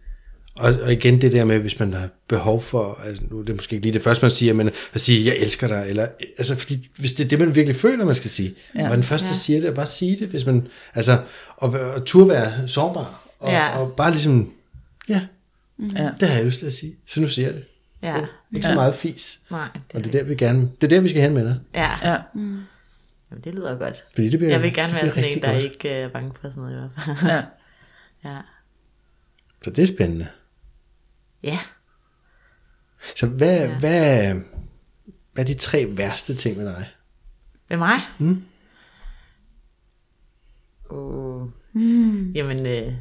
Og, 0.56 0.74
og 0.84 0.92
igen 0.94 1.22
det 1.22 1.32
der 1.32 1.46
med, 1.46 1.60
hvis 1.60 1.80
man 1.80 1.94
har 1.94 2.10
behov 2.28 2.62
for, 2.62 3.00
altså 3.06 3.24
nu 3.32 3.40
er 3.40 3.44
det 3.44 3.56
måske 3.56 3.74
ikke 3.76 3.86
lige 3.86 3.94
det 3.94 4.02
første, 4.04 4.22
man 4.24 4.32
siger, 4.32 4.54
men 4.54 4.70
at 4.94 5.02
sige, 5.02 5.26
jeg 5.26 5.36
elsker 5.38 5.68
dig, 5.68 5.86
eller, 5.90 6.08
altså 6.38 6.56
fordi, 6.56 6.88
hvis 6.98 7.14
det 7.14 7.24
er 7.24 7.28
det, 7.28 7.40
man 7.40 7.56
virkelig 7.56 7.76
føler, 7.76 8.06
man 8.06 8.16
skal 8.16 8.30
sige, 8.30 8.54
Ja. 8.76 8.82
ja. 8.82 8.90
og 8.90 8.96
den 8.96 9.04
første, 9.04 9.28
Ja. 9.28 9.34
siger 9.34 9.60
det, 9.60 9.70
er 9.70 9.74
bare 9.74 9.86
sige 9.86 10.18
det, 10.20 10.28
hvis 10.28 10.46
man, 10.46 10.68
altså, 10.96 11.20
og, 11.58 11.70
og 11.96 12.06
turde 12.06 12.30
være 12.30 12.68
sårbar, 12.68 13.22
og, 13.40 13.52
Ja. 13.52 13.66
ja. 13.66 13.78
og 13.78 13.94
bare 13.96 14.12
ligesom, 14.12 14.54
ja, 15.10 15.28
Ja. 15.80 16.12
det 16.20 16.28
har 16.30 16.36
jeg 16.36 16.46
lyst 16.46 16.60
til 16.60 16.66
at 16.66 16.74
sige, 16.74 16.96
så 17.08 17.22
nu 17.22 17.28
siger 17.28 17.46
jeg 17.48 17.56
det. 17.56 17.66
Ja, 18.02 18.26
Ikke 18.56 18.68
så 18.68 18.74
meget 18.76 18.96
fis. 18.96 19.42
nej. 19.52 19.68
Og 19.94 20.04
det 20.04 20.08
er 20.08 20.12
der, 20.12 20.24
vi 20.24 20.36
gerne, 20.36 20.62
det 20.62 20.84
er 20.84 20.88
der, 20.88 21.02
vi 21.02 21.10
skal 21.10 21.22
hen 21.22 21.34
med 21.34 21.46
dig. 21.46 21.60
Ja, 21.74 21.92
ja. 22.04 22.18
Jamen, 22.36 23.44
det 23.44 23.56
lyder 23.56 23.78
godt. 23.78 24.04
Fordi 24.16 24.30
det 24.30 24.40
bliver, 24.40 24.52
Jeg 24.52 24.62
vil 24.62 24.74
gerne 24.74 24.94
det 24.94 24.96
være 25.02 25.10
sådan 25.10 25.30
en, 25.30 25.42
der 25.42 25.52
godt. 25.54 25.64
ikke 25.64 25.90
er 25.90 26.10
bange 26.10 26.32
for 26.42 26.50
sådan 26.50 26.64
noget 26.64 26.76
i 26.76 26.80
hvert 26.80 27.18
fald. 27.20 27.30
ja. 27.32 27.44
Ja. 28.30 28.40
Så 29.64 29.70
det 29.70 29.82
er 29.82 29.86
spændende. 29.96 30.28
Ja. 31.44 31.60
Så 33.16 33.28
hvad, 33.28 33.58
Ja. 33.58 33.64
ja. 33.72 33.80
hvad, 33.80 34.34
hvad 35.34 35.44
er 35.44 35.48
de 35.48 35.54
tre 35.54 35.86
værste 35.90 36.36
ting 36.36 36.58
med 36.58 36.66
dig? 36.66 36.88
Ved 37.70 37.78
mig? 37.78 38.00
Mm. 38.20 38.44
Uh, 40.90 41.50
Mm. 41.74 42.32
jamen, 42.32 42.68
øh, 42.68 42.94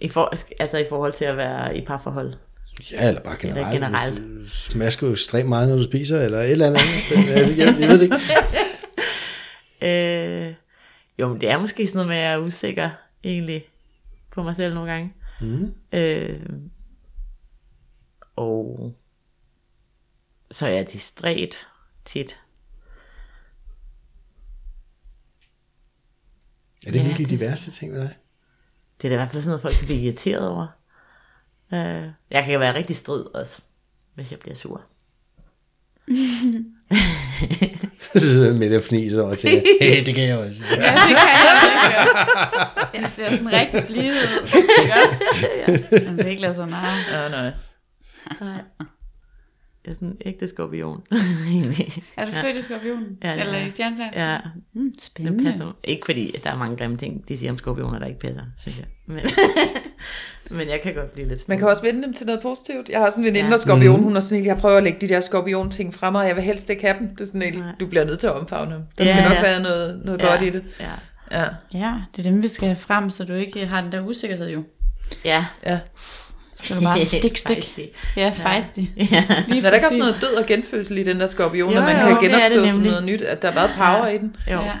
i, 0.00 0.08
for, 0.08 0.32
altså 0.60 0.78
i 0.78 0.84
forhold 0.88 1.12
til 1.12 1.24
at 1.24 1.36
være 1.36 1.76
i 1.78 1.84
parforhold. 1.84 2.34
Ja, 2.92 3.08
eller 3.08 3.20
bare 3.22 3.36
generelt. 3.40 3.74
Eller 3.74 3.88
generelt. 3.88 4.18
Hvis 4.20 4.52
du 4.52 4.72
smasker 4.72 5.06
jo 5.06 5.12
ekstremt 5.12 5.48
meget, 5.48 5.68
når 5.68 5.76
du 5.76 5.84
spiser, 5.84 6.20
eller 6.20 6.38
et 6.40 6.50
eller 6.50 6.66
andet. 6.66 6.80
jeg, 7.10 7.58
jeg, 7.58 7.76
jeg 7.80 7.88
ved 7.88 7.98
det 7.98 8.02
ikke. 8.02 8.16
Øh, 9.82 10.54
jo, 11.18 11.28
men 11.28 11.40
det 11.40 11.50
er 11.50 11.58
måske 11.58 11.86
sådan 11.86 11.96
noget 11.96 12.08
med, 12.08 12.16
at 12.16 12.22
jeg 12.22 12.32
er 12.32 12.38
usikker 12.38 12.90
egentlig 13.24 13.64
på 14.32 14.42
mig 14.42 14.56
selv 14.56 14.74
nogle 14.74 14.92
gange. 14.92 15.12
Mm. 15.40 15.74
Øh, 15.92 16.40
og 18.36 18.92
så 20.50 20.66
er 20.66 20.70
jeg 20.70 20.92
distræt 20.92 21.66
tit. 22.04 22.38
Er 26.86 26.90
det 26.90 26.98
Ja, 27.00 27.06
virkelig 27.06 27.30
det- 27.30 27.40
de 27.40 27.44
værste 27.44 27.70
ting 27.70 27.92
med 27.92 28.00
dig? 28.00 28.14
Det 29.02 29.04
er 29.04 29.08
da 29.08 29.14
i 29.14 29.16
hvert 29.16 29.30
fald 29.30 29.42
sådan 29.42 29.50
noget, 29.50 29.62
folk 29.62 29.74
kan 29.74 29.86
blive 29.86 30.00
irriteret 30.00 30.48
over. 30.48 30.66
Øh, 31.72 32.02
jeg 32.30 32.44
kan 32.44 32.60
være 32.60 32.74
rigtig 32.74 32.96
strid 32.96 33.24
også, 33.34 33.60
hvis 34.14 34.30
jeg 34.30 34.38
bliver 34.38 34.54
sur. 34.54 34.82
Så 38.00 38.20
sidder 38.20 38.46
jeg 38.46 38.58
midt 38.58 38.72
og 38.72 38.82
fniser 38.82 39.22
over 39.22 39.34
til 39.34 39.50
hey, 39.80 40.06
det 40.06 40.14
kan 40.14 40.24
jeg 40.28 40.38
også. 40.38 40.62
Ja, 40.70 40.76
det 40.76 41.16
kan 41.16 41.28
jeg 41.28 41.98
også. 42.00 42.90
Det 42.92 43.06
ser 43.08 43.30
sådan 43.30 43.52
rigtig 43.52 43.84
blid 43.86 44.10
ud. 44.10 44.46
Ikke 44.82 44.94
også? 44.94 46.04
Man 46.04 46.18
skal 46.18 46.30
ikke 46.30 46.42
lade 46.42 46.54
sig 46.54 46.66
narre. 46.66 47.22
Ja, 47.22 47.28
nej. 47.28 47.50
Nej. 48.40 48.86
Jeg 49.86 49.92
er 49.92 49.94
sådan 49.94 50.08
en 50.08 50.16
ægte 50.26 50.48
skorpion. 50.48 51.02
Er 52.16 52.24
du 52.26 52.32
født 52.32 52.56
i 52.56 52.62
skorpionen? 52.62 53.18
Ja, 53.22 53.32
det 53.32 53.40
er 53.40 53.44
Eller 53.44 53.66
i 53.66 53.70
stjernetegn? 53.70 54.10
ja, 54.14 54.38
Mm, 54.72 54.92
det 54.92 55.02
spændende. 55.02 55.44
passer. 55.44 55.76
Ikke 55.84 56.02
fordi, 56.04 56.36
at 56.36 56.44
der 56.44 56.50
er 56.50 56.56
mange 56.56 56.76
grimme 56.76 56.96
ting, 56.96 57.28
de 57.28 57.38
siger 57.38 57.50
om 57.52 57.58
skorpioner, 57.58 57.98
der 57.98 58.06
ikke 58.06 58.20
passer, 58.20 58.42
synes 58.58 58.78
jeg. 58.78 58.86
Men, 59.06 59.20
men 60.58 60.68
jeg 60.68 60.80
kan 60.82 60.94
godt 60.94 61.12
blive 61.12 61.28
lidt 61.28 61.48
Man 61.48 61.58
kan 61.58 61.68
også 61.68 61.82
vende 61.82 62.02
dem 62.02 62.12
til 62.14 62.26
noget 62.26 62.42
positivt. 62.42 62.88
Jeg 62.88 63.00
har 63.00 63.10
sådan 63.10 63.22
en 63.24 63.26
veninde, 63.26 63.40
Ja. 63.44 63.50
der 63.50 63.56
er 63.56 63.60
skorpion. 63.60 64.02
Hun 64.02 64.16
er 64.16 64.20
sådan 64.20 64.38
helt, 64.38 64.46
jeg 64.46 64.56
prøver 64.56 64.76
at 64.76 64.82
lægge 64.84 65.00
de 65.00 65.08
der 65.08 65.20
skorpion-ting 65.20 65.94
frem, 65.94 66.14
og 66.14 66.26
jeg 66.26 66.36
vil 66.36 66.44
helst 66.44 66.70
ikke 66.70 66.82
have 66.86 66.98
dem. 66.98 67.08
Det 67.08 67.20
er 67.20 67.24
sådan 67.26 67.42
helt, 67.42 67.64
du 67.80 67.86
bliver 67.86 68.04
nødt 68.04 68.20
til 68.20 68.26
at 68.26 68.32
omfavne 68.32 68.74
dem. 68.74 68.82
Der 68.98 69.04
Ja, 69.04 69.12
skal 69.16 69.22
nok 69.28 69.32
ja. 69.36 69.42
være 69.42 69.60
noget, 69.62 70.00
noget 70.04 70.20
Ja, 70.22 70.26
godt 70.26 70.42
i 70.42 70.50
det. 70.50 70.64
Ja, 70.80 70.90
Ja, 71.32 71.44
Ja, 71.74 71.94
det 72.16 72.26
er 72.26 72.30
dem, 72.30 72.42
vi 72.42 72.48
skal 72.48 72.68
have 72.68 72.76
frem, 72.76 73.10
så 73.10 73.24
du 73.24 73.34
ikke 73.34 73.66
har 73.66 73.80
den 73.80 73.92
der 73.92 74.00
usikkerhed 74.00 74.48
jo. 74.50 74.62
ja. 75.24 75.46
ja. 75.66 75.78
Skal 76.62 76.76
du 76.76 76.82
bare 76.82 77.00
stik, 77.20 77.36
stik. 77.36 77.76
Ja, 78.16 78.30
fejstig. 78.34 78.90
Ja. 78.96 79.24
Lige 79.48 79.60
Når 79.60 79.68
der 79.68 79.74
ikke 79.76 79.86
også 79.86 79.98
noget 79.98 80.18
død 80.20 80.34
og 80.34 80.46
genfødsel 80.46 80.98
i 80.98 81.02
den 81.02 81.20
der 81.20 81.26
skorpion, 81.26 81.72
Jo, 81.72 81.78
og 81.78 81.84
man 81.84 81.96
jo, 82.00 82.06
kan 82.06 82.16
det 82.16 82.22
genopstå 82.30 82.72
som 82.72 82.82
noget 82.82 83.04
nyt, 83.04 83.22
at 83.22 83.42
der 83.42 83.48
er 83.48 83.54
meget 83.54 83.70
power 83.76 84.06
i 84.06 84.18
den. 84.18 84.36
Jo. 84.50 84.60
Ja. 84.60 84.72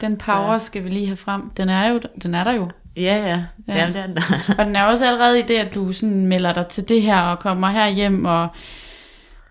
Den 0.00 0.16
power 0.16 0.58
skal 0.58 0.84
vi 0.84 0.88
lige 0.88 1.06
have 1.06 1.16
frem. 1.16 1.42
Den 1.56 1.68
er 1.68 1.88
jo, 1.88 2.00
den 2.22 2.34
er 2.34 2.44
der 2.44 2.52
jo. 2.52 2.68
Ja, 2.96 3.02
ja. 3.02 3.26
Ja. 3.28 3.42
ja. 3.68 3.78
Jamen, 3.80 3.94
det 3.94 4.02
er 4.02 4.06
den 4.06 4.16
der. 4.16 4.22
Og 4.58 4.64
den 4.64 4.76
er 4.76 4.84
også 4.84 5.06
allerede 5.06 5.38
i 5.38 5.42
det, 5.42 5.56
at 5.56 5.74
du 5.74 5.92
sådan 5.92 6.26
melder 6.26 6.52
dig 6.52 6.66
til 6.66 6.88
det 6.88 7.02
her, 7.02 7.18
og 7.20 7.38
kommer 7.38 7.68
her 7.70 7.88
hjem 7.88 8.24
og 8.24 8.48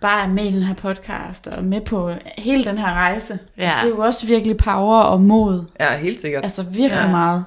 bare 0.02 0.24
er 0.24 0.28
med 0.28 0.44
i 0.46 0.52
den 0.52 0.64
her 0.64 0.74
podcast, 0.74 1.48
og 1.48 1.64
med 1.64 1.82
på 1.82 2.12
hele 2.38 2.64
den 2.64 2.78
her 2.78 2.94
rejse. 2.94 3.40
Ja. 3.58 3.64
Altså, 3.64 3.78
det 3.82 3.86
er 3.86 3.96
jo 3.96 4.02
også 4.02 4.28
virkelig 4.28 4.58
power 4.58 5.00
og 5.02 5.22
mod. 5.22 5.66
Ja, 5.80 5.98
helt 5.98 6.22
sikkert. 6.22 6.44
Altså 6.44 6.64
virkelig 6.64 6.92
Ja. 6.92 7.06
ja. 7.06 7.12
meget. 7.12 7.46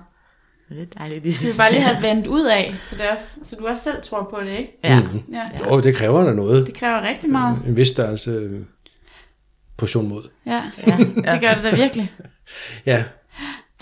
Det 0.69 0.83
er 0.83 0.87
dejligt. 0.99 1.25
Det 1.25 1.35
skal 1.35 1.53
vi 1.53 1.57
bare 1.57 1.73
lige 1.73 1.83
have 1.83 2.03
vendt 2.03 2.27
ud 2.27 2.45
af, 2.47 2.75
så, 2.83 2.97
det 2.97 3.09
også, 3.11 3.41
så 3.45 3.57
du 3.61 3.67
også 3.67 3.83
selv 3.83 4.03
tror 4.03 4.29
på 4.35 4.41
det, 4.41 4.59
ikke? 4.59 4.79
Ja. 4.85 5.03
Ja. 5.33 5.47
Jo, 5.71 5.81
det 5.81 5.97
kræver 5.97 6.25
da 6.25 6.33
noget. 6.33 6.67
Det 6.67 6.75
kræver 6.75 7.03
rigtig 7.03 7.31
meget. 7.31 7.59
En 7.67 7.77
vis 7.77 7.89
størrelse 7.89 8.31
øh, 8.31 8.61
portion 9.77 10.09
mod. 10.09 10.23
Ja, 10.47 10.63
ja. 10.87 10.97
det 11.33 11.41
gør 11.41 11.55
det 11.55 11.63
da 11.63 11.75
virkelig. 11.77 12.13
Ja, 12.87 13.05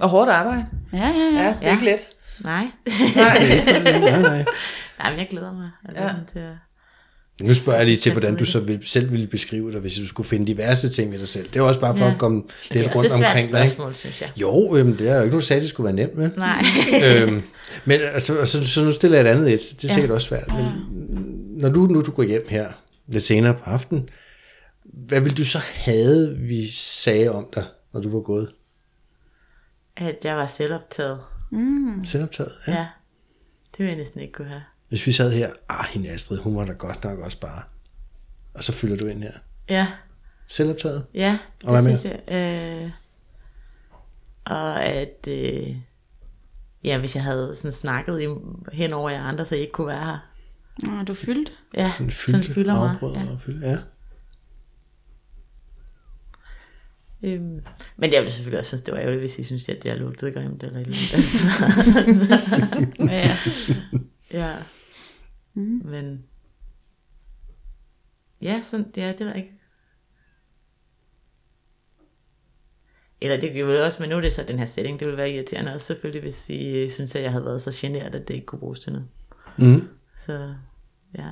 Og 0.01 0.09
hårdt 0.09 0.30
arbejde. 0.30 0.66
Ja, 0.93 0.99
ja, 0.99 1.05
Ja, 1.09 1.14
ja. 1.14 1.28
det 1.30 1.45
er 1.47 1.55
Ja. 1.62 1.72
ikke 1.72 1.85
let. 1.85 2.01
Nej. 2.41 2.66
Nej. 3.16 3.39
nej, 4.01 4.22
nej. 4.22 4.45
Nej, 4.99 5.11
men 5.11 5.18
jeg 5.18 5.26
glæder 5.30 5.53
mig. 5.53 5.70
Altså, 5.89 6.03
Ja. 6.05 6.09
ja. 6.09 6.14
til 6.32 6.39
at... 6.39 6.55
Nu 7.43 7.55
spørger 7.55 7.78
jeg 7.78 7.87
lige 7.87 7.97
til, 7.97 8.12
hvordan 8.12 8.32
du 8.32 8.39
Altså, 8.39 8.53
så 8.53 8.61
vil, 8.61 8.80
selv 8.87 9.11
ville 9.11 9.26
beskrive 9.26 9.72
dig, 9.72 9.80
hvis 9.80 9.95
du 9.99 10.07
skulle 10.07 10.28
finde 10.28 10.47
de 10.47 10.57
værste 10.57 10.89
ting 10.89 11.12
ved 11.12 11.18
dig 11.18 11.28
selv. 11.28 11.47
Det 11.49 11.57
er 11.57 11.61
også 11.62 11.80
bare 11.80 11.97
for 11.97 12.05
Ja. 12.05 12.12
at 12.12 12.18
komme 12.18 12.43
Det 12.43 12.74
lidt 12.74 12.87
er 12.87 12.89
også 12.91 12.99
rundt 12.99 13.12
et 13.12 13.18
svært 13.18 13.30
omkring 13.30 13.53
dig. 13.53 13.61
ikke? 13.62 13.68
spørgsmål, 13.74 13.95
synes 13.95 14.20
jeg. 14.20 14.30
Jo, 14.41 14.76
øhm, 14.76 14.97
det 14.97 15.09
er 15.09 15.16
jo 15.16 15.22
ikke 15.22 15.30
nogen, 15.37 15.57
at 15.57 15.62
det 15.62 15.68
skulle 15.68 15.85
være 15.85 15.95
nemt, 15.97 16.16
men. 16.18 16.32
Nej. 16.37 16.64
øhm, 17.22 17.43
men 17.85 18.01
altså, 18.01 18.45
så, 18.45 18.66
så 18.66 18.85
nu 18.85 18.93
stiller 18.93 19.18
jeg 19.18 19.26
et 19.26 19.30
andet 19.30 19.53
et. 19.53 19.61
Det 19.76 19.85
er 19.85 19.89
Ja. 19.89 19.95
sikkert 19.95 20.11
også 20.11 20.28
svært. 20.28 20.49
Men 20.49 20.64
når 21.61 21.68
du 21.68 21.87
nu 21.87 22.01
du 22.01 22.11
går 22.11 22.22
hjem 22.22 22.47
her 22.49 22.68
lidt 23.09 23.24
senere 23.24 23.55
på 23.55 23.61
aftenen, 23.70 24.09
hvad 24.85 25.20
vil 25.20 25.37
du 25.37 25.45
så 25.45 25.59
have, 25.59 26.37
vi 26.39 26.66
sagde 26.72 27.28
om 27.28 27.47
dig, 27.55 27.64
når 27.93 28.01
du 28.01 28.11
var 28.11 28.20
gået? 28.20 28.51
At 29.97 30.16
jeg 30.24 30.37
var 30.37 30.47
selvoptaget. 30.47 31.18
Mm. 31.53 32.05
Selvoptaget? 32.05 32.53
Ja. 32.68 32.72
Ja. 32.72 32.87
Det 33.72 33.78
vil 33.78 33.87
jeg 33.87 33.97
næsten 33.97 34.20
ikke 34.20 34.32
kunne 34.32 34.49
have. 34.49 34.62
Hvis 34.95 35.07
vi 35.07 35.12
sad 35.12 35.32
her, 35.32 35.51
ah, 35.68 35.84
hende 35.90 36.11
Astrid, 36.11 36.38
hun 36.38 36.57
var 36.57 36.64
da 36.64 36.72
godt 36.72 37.05
nok 37.05 37.18
også 37.18 37.40
bare. 37.40 37.62
Og 38.55 38.64
så 38.64 38.72
fylder 38.72 38.97
du 38.97 39.07
ind 39.07 39.22
her. 39.22 39.32
Ja. 39.68 39.88
Selvoptaget? 40.49 41.07
Ja, 41.14 41.38
det 41.61 41.68
Og 41.68 41.72
hvad 41.72 41.82
mere? 41.82 41.99
synes 41.99 42.16
jeg. 42.28 42.82
Øh, 42.84 42.90
og 44.45 44.84
at, 44.84 45.28
øh, 45.28 45.76
ja, 46.84 46.99
hvis 46.99 47.14
jeg 47.14 47.24
havde 47.24 47.55
sådan 47.55 47.72
snakket 47.72 48.22
i, 48.22 48.26
hen 48.72 48.92
over 48.92 49.11
jer 49.11 49.22
andre, 49.22 49.45
så 49.45 49.55
I 49.55 49.61
ikke 49.61 49.72
kunne 49.72 49.86
være 49.86 50.05
her. 50.05 50.18
Nå, 50.82 50.92
er 50.99 51.05
du 51.05 51.14
fyldt? 51.14 51.53
Ja, 51.74 51.92
sådan 51.92 52.11
fyldte, 52.11 52.53
fylder 52.53 52.74
mig. 52.74 53.14
Ja. 53.14 53.32
og 53.32 53.40
fylde. 53.40 53.68
Ja. 53.68 53.78
Øhm, 57.22 57.61
men 57.97 58.12
jeg 58.12 58.20
ville 58.22 58.32
selvfølgelig 58.32 58.59
også 58.59 58.68
synes, 58.68 58.82
det 58.82 58.95
var 58.95 59.01
ærgerligt, 59.01 59.20
hvis 59.20 59.38
I 59.38 59.42
synes, 59.45 59.68
at 59.68 59.84
jeg 59.84 59.97
lugtede 59.97 60.32
grimt 60.32 60.62
eller 60.62 60.80
et 60.80 60.86
eller 60.86 60.99
andet. 61.97 63.11
Ja, 63.12 63.36
ja. 64.32 64.57
Mm. 65.55 65.83
Men, 65.85 66.25
ja, 68.43 68.61
sådan, 68.63 68.87
ja, 68.97 69.13
det 69.19 69.27
var 69.27 69.33
ikke. 69.33 69.51
Eller 73.21 73.41
det 73.41 73.53
kan 73.53 73.61
jo 73.61 73.85
også, 73.85 74.03
men 74.03 74.11
nu 74.11 74.17
er 74.17 74.21
det 74.21 74.33
så 74.33 74.45
den 74.49 74.59
her 74.59 74.67
setting, 74.67 75.01
det 75.01 75.07
ville 75.07 75.19
være 75.19 75.31
irriterende 75.31 75.75
også 75.75 75.87
selvfølgelig, 75.87 76.23
hvis 76.23 76.51
I 76.51 76.89
synes, 76.89 77.15
at 77.15 77.23
jeg 77.23 77.33
havde 77.33 77.45
været 77.45 77.63
så 77.63 77.71
generet, 77.75 78.15
at 78.15 78.29
det 78.29 78.35
ikke 78.35 78.47
kunne 78.47 78.59
bruges 78.59 78.81
til 78.81 78.93
noget. 78.93 79.09
Mm. 79.57 79.89
Så 80.27 80.55
ja. 81.19 81.29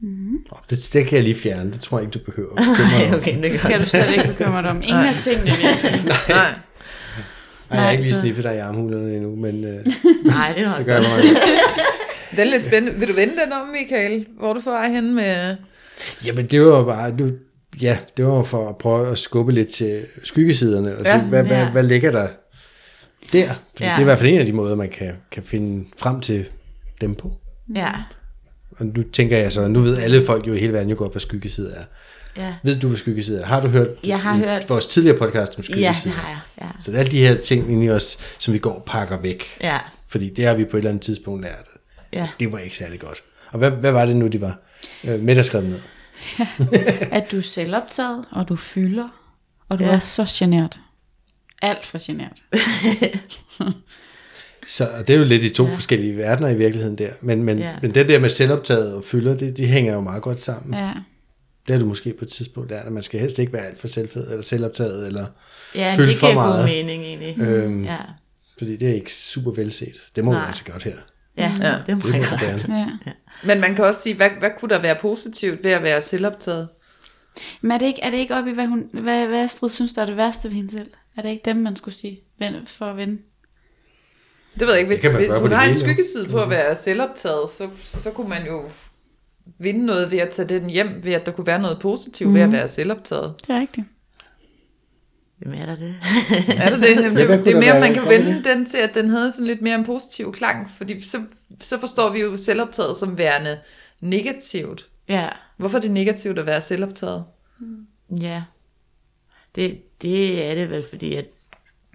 Nå, 0.00 0.56
Det, 0.70 0.90
det 0.92 1.06
kan 1.06 1.16
jeg 1.16 1.24
lige 1.24 1.34
fjerne, 1.34 1.72
det 1.72 1.80
tror 1.80 1.98
jeg 1.98 2.06
ikke, 2.06 2.18
du 2.18 2.24
behøver. 2.24 2.56
at 2.60 2.64
bekymre 2.66 2.98
dig 3.00 3.08
Nej, 3.08 3.14
om. 3.14 3.20
okay, 3.20 3.42
det 3.42 3.58
Skal 3.58 3.80
du 3.80 3.86
slet 3.86 4.10
ikke 4.10 4.28
bekymre 4.28 4.62
dig 4.62 4.70
om. 4.70 4.82
Ingen 4.82 5.06
af 5.06 5.14
tingene, 5.20 5.50
vil 5.50 5.60
jeg 5.64 5.76
sige. 5.78 6.04
Nej. 6.04 6.58
Ej, 7.72 7.76
jeg 7.78 7.84
har 7.84 7.90
ikke 7.90 8.04
lige 8.04 8.14
sniffet 8.14 8.44
dig 8.44 8.54
i 8.54 8.58
armhulerne 8.58 9.14
endnu, 9.16 9.36
men 9.36 9.64
øh, 9.64 9.86
Nej, 10.24 10.52
det 10.56 10.66
var 10.66 10.76
det 10.76 10.86
gør 10.86 10.92
jeg 10.94 11.02
meget. 11.02 11.22
Det 12.30 12.38
er 12.40 12.44
lidt 12.44 12.64
spændende. 12.64 12.98
Vil 12.98 13.08
du 13.08 13.12
vende 13.14 13.34
den 13.44 13.52
om, 13.52 13.68
Michael? 13.68 14.26
Hvor 14.38 14.50
er 14.50 14.54
du 14.54 14.60
på 14.60 14.70
vej 14.70 14.88
hen 14.90 15.14
med... 15.14 15.56
Jamen, 16.26 16.46
det 16.46 16.62
var 16.62 16.84
bare, 16.84 17.10
du, 17.18 17.30
ja, 17.82 17.98
det 18.16 18.26
var 18.26 18.42
for 18.42 18.68
at 18.68 18.76
prøve 18.78 19.08
at 19.10 19.18
skubbe 19.18 19.52
lidt 19.52 19.68
til 19.68 20.00
skyggesiderne, 20.24 20.96
og 20.96 21.04
Ja. 21.04 21.18
se, 21.18 21.24
hvad, 21.24 21.42
hvad, 21.44 21.56
Ja. 21.56 21.70
hvad 21.70 21.82
ligger 21.82 22.10
der 22.10 22.20
der? 22.20 22.28
Fordi 23.28 23.38
Ja. 23.38 23.54
det 23.78 23.86
er 23.86 24.00
i 24.00 24.04
hvert 24.04 24.18
fald 24.18 24.30
en 24.30 24.38
af 24.38 24.46
de 24.46 24.52
måder, 24.52 24.74
man 24.76 24.88
kan, 24.88 25.12
kan 25.32 25.42
finde 25.42 25.84
frem 25.98 26.20
til 26.20 26.44
dem 27.00 27.14
på. 27.14 27.32
Ja, 27.74 27.90
Og 28.78 28.86
nu 28.86 29.02
tænker 29.12 29.36
jeg 29.38 29.52
så, 29.52 29.68
nu 29.68 29.80
ved 29.80 29.98
alle 29.98 30.24
folk 30.26 30.46
jo 30.46 30.52
i 30.54 30.58
hele 30.58 30.72
verden 30.72 30.90
jo 30.90 30.96
godt, 30.98 31.12
hvad 31.12 31.20
skyggesider 31.20 31.70
er. 31.74 31.84
Ja. 32.36 32.54
Ved 32.62 32.76
du, 32.80 32.88
hvad 32.88 32.98
skyggesider 32.98 33.40
er? 33.42 33.46
Har 33.46 33.60
du 33.60 33.68
hørt, 33.68 33.88
Jeg 34.06 34.20
har 34.20 34.36
hørt- 34.36 34.68
vores 34.68 34.86
tidligere 34.86 35.18
podcast 35.18 35.58
om 35.58 35.64
Ja, 35.68 35.72
skyggesider? 35.72 36.14
det 36.14 36.22
har 36.22 36.28
jeg. 36.30 36.38
Ja. 36.60 36.82
Så 36.84 36.90
det 36.90 36.96
er 36.96 37.00
alle 37.00 37.10
de 37.12 37.18
her 37.18 37.36
ting 37.36 37.70
inde 37.72 37.84
i 37.86 37.90
os, 37.90 38.18
som 38.38 38.54
vi 38.54 38.58
går 38.58 38.72
og 38.74 38.82
pakker 38.86 39.16
væk. 39.20 39.44
Ja, 39.60 39.78
Fordi 40.08 40.30
det 40.30 40.46
har 40.46 40.54
vi 40.54 40.64
på 40.64 40.76
et 40.76 40.80
eller 40.80 40.90
andet 40.90 41.02
tidspunkt 41.02 41.42
lært. 41.42 41.66
ja. 42.12 42.28
Det 42.40 42.52
var 42.52 42.58
ikke 42.58 42.76
særlig 42.76 43.00
godt. 43.00 43.22
Og 43.50 43.58
hvad, 43.58 43.70
hvad 43.70 43.92
var 43.92 44.04
det 44.06 44.16
nu, 44.16 44.26
de 44.26 44.40
var? 44.40 44.58
Øh, 45.04 45.20
med 45.20 45.36
der 45.36 45.42
skrev 45.42 45.62
ned. 45.62 45.80
At 47.10 47.24
du 47.32 47.36
er 47.36 47.40
selvoptaget, 47.42 48.24
og 48.32 48.48
du 48.48 48.56
fylder, 48.56 49.08
og 49.68 49.78
du 49.78 49.84
Ja. 49.84 49.90
er 49.90 49.98
så 49.98 50.26
genert. 50.38 50.80
Alt 51.62 51.86
for 51.86 51.98
genert. 52.06 52.42
Så 54.66 54.88
det 55.06 55.14
er 55.14 55.18
jo 55.18 55.24
lidt 55.24 55.42
i 55.42 55.50
to 55.50 55.66
ja. 55.66 55.74
forskellige 55.74 56.16
verdener 56.16 56.48
i 56.48 56.54
virkeligheden 56.56 56.98
der. 56.98 57.08
Men, 57.20 57.42
men, 57.42 57.58
ja. 57.58 57.64
Ja. 57.70 57.74
men 57.82 57.94
det 57.94 58.08
der 58.08 58.18
med 58.18 58.28
selvoptaget 58.28 58.94
og 58.94 59.04
fylder, 59.04 59.34
det, 59.36 59.56
de 59.56 59.66
hænger 59.66 59.92
jo 59.94 60.00
meget 60.00 60.22
godt 60.22 60.40
sammen. 60.40 60.74
Ja. 60.74 60.92
Ja. 61.68 61.72
Det 61.72 61.80
har 61.80 61.82
du 61.84 61.88
måske 61.88 62.12
på 62.18 62.24
et 62.24 62.30
tidspunkt 62.30 62.70
lært, 62.70 62.86
at 62.86 62.92
man 62.92 63.02
skal 63.02 63.20
helst 63.20 63.38
ikke 63.38 63.52
være 63.52 63.66
alt 63.66 63.80
for 63.80 63.86
selvfed 63.86 64.28
eller 64.30 64.42
selvoptaget, 64.42 65.06
eller, 65.06 65.26
Ja, 65.74 65.94
det 65.98 66.16
for 66.16 66.26
giver 66.26 66.34
meget. 66.34 66.56
god 66.56 66.64
mening 66.64 67.02
egentlig. 67.04 67.40
Øhm. 67.42 67.84
Ja, 67.84 67.98
fordi 68.58 68.76
det 68.76 68.88
er 68.90 68.94
ikke 68.94 69.12
super 69.12 69.50
velset. 69.50 69.94
Det 70.16 70.24
må 70.24 70.30
man 70.30 70.40
Nej. 70.40 70.46
altså 70.46 70.64
godt 70.64 70.82
her. 70.82 70.96
ja, 71.36 71.54
Ja. 71.60 71.74
det 71.86 71.96
må 71.96 72.02
Det 72.02 72.10
man 72.12 72.20
godt. 72.30 72.40
gerne. 72.40 72.78
ja. 73.06 73.12
Men 73.44 73.60
man 73.60 73.74
kan 73.74 73.84
også 73.84 74.00
sige, 74.00 74.14
hvad, 74.16 74.30
hvad 74.38 74.50
kunne 74.58 74.68
der 74.74 74.82
være 74.82 74.96
positivt 75.00 75.64
ved 75.64 75.70
at 75.70 75.82
være 75.82 76.02
selvoptaget? 76.02 76.68
Men 77.60 77.70
er 77.70 77.78
det 77.78 77.86
ikke, 77.86 78.00
er 78.02 78.10
det 78.10 78.18
ikke 78.18 78.34
op 78.34 78.46
i, 78.46 78.50
hvad, 78.50 78.66
hun, 78.66 78.90
hvad, 78.92 79.26
hvad 79.26 79.44
Astrid 79.44 79.68
synes, 79.68 79.92
der 79.92 80.02
er 80.02 80.06
det 80.06 80.16
værste 80.16 80.48
ved 80.48 80.56
hende 80.56 80.72
selv? 80.72 80.90
Er 81.16 81.22
det 81.22 81.28
ikke 81.28 81.42
dem, 81.44 81.56
man 81.56 81.76
skulle 81.76 81.94
sige 81.94 82.20
for 82.66 82.86
at 82.86 82.96
vinde? 82.96 83.18
Det 84.54 84.60
ved 84.66 84.70
jeg 84.70 84.78
ikke. 84.78 84.88
Hvis, 84.94 85.04
man 85.04 85.14
hvis 85.16 85.34
hun 85.34 85.48
det 85.50 85.58
har 85.58 85.64
en 85.68 85.74
skyggeside 85.74 86.26
på 86.28 86.38
at 86.42 86.50
være 86.50 86.74
selvoptaget, 86.76 87.50
så, 87.50 87.68
så 87.84 88.10
kunne 88.10 88.28
man 88.28 88.46
jo 88.46 88.64
vinde 89.58 89.86
noget 89.86 90.10
ved 90.10 90.18
at 90.18 90.30
tage 90.30 90.48
den 90.48 90.70
hjem, 90.70 91.00
ved 91.02 91.12
at 91.12 91.26
der 91.26 91.32
kunne 91.32 91.46
være 91.46 91.62
noget 91.62 91.78
positivt 91.78 92.28
mm. 92.28 92.34
ved 92.34 92.42
at 92.42 92.52
være 92.52 92.68
selvoptaget. 92.68 93.34
Det 93.46 93.50
er 93.50 93.60
rigtigt. 93.60 93.86
Jamen 95.44 95.58
er 95.58 95.66
der 95.66 95.76
det? 95.76 95.94
Er 96.58 96.70
det 96.70 96.80
det? 96.80 96.96
Jamen, 96.96 97.14
det, 97.16 97.26
kunne 97.26 97.44
det 97.44 97.48
er 97.48 97.52
der 97.52 97.60
mere, 97.60 97.80
man 97.80 97.94
kan 97.94 98.08
vende 98.08 98.44
den 98.44 98.66
til, 98.66 98.78
at 98.78 98.94
den 98.94 99.10
havde 99.10 99.32
sådan 99.32 99.46
lidt 99.46 99.62
mere 99.62 99.74
en 99.74 99.84
positiv 99.84 100.32
klang, 100.32 100.70
fordi 100.70 101.00
så, 101.00 101.22
så 101.60 101.80
forstår 101.80 102.10
vi 102.10 102.20
jo 102.20 102.36
selvoptaget 102.36 102.96
som 102.96 103.18
værende 103.18 103.58
negativt. 104.00 104.88
ja, 105.08 105.28
Hvorfor 105.56 105.76
er 105.76 105.80
det 105.80 105.90
negativt 105.90 106.38
at 106.38 106.46
være 106.46 106.60
selvoptaget? 106.60 107.24
ja. 108.20 108.42
Det, 109.54 109.82
det 110.02 110.44
er 110.44 110.54
det 110.54 110.70
vel, 110.70 110.84
fordi 110.90 111.14
at 111.14 111.26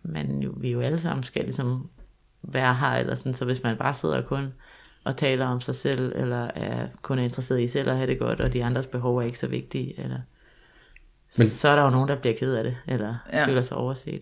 man 0.04 0.39
jo, 0.39 0.54
vi 0.58 0.72
jo 0.72 0.82
alle 0.82 1.02
sammen 1.02 1.24
skal 1.24 1.43
ligesom 1.43 1.89
være 2.41 2.76
her, 2.76 2.88
eller 2.88 3.16
sådan, 3.16 3.34
så 3.34 3.45
hvis 3.45 3.64
man 3.64 3.78
bare 3.78 3.93
sidder 3.93 4.22
kun 4.22 4.54
og 5.08 5.18
taler 5.18 5.45
om 5.45 5.62
sig 5.62 5.76
selv, 5.76 6.12
eller 6.16 6.43
er 6.55 6.88
kun 7.01 7.20
er 7.20 7.24
interesseret 7.24 7.62
i 7.62 7.68
selv 7.68 7.89
at 7.89 7.95
have 7.95 8.08
det 8.08 8.20
godt, 8.20 8.41
og 8.41 8.53
de 8.53 8.64
andres 8.64 8.86
behov 8.88 9.18
er 9.18 9.22
ikke 9.22 9.39
så 9.39 9.47
vigtige, 9.47 9.99
eller 10.03 10.20
Men- 11.38 11.47
så 11.47 11.68
er 11.70 11.76
der 11.76 11.84
jo 11.84 11.89
nogen, 11.89 12.10
der 12.10 12.16
bliver 12.16 12.36
ked 12.36 12.53
af 12.53 12.64
det, 12.64 12.78
eller 12.88 13.16
Ja. 13.34 13.45
føler 13.47 13.62
sig 13.62 13.78
overset. 13.78 14.22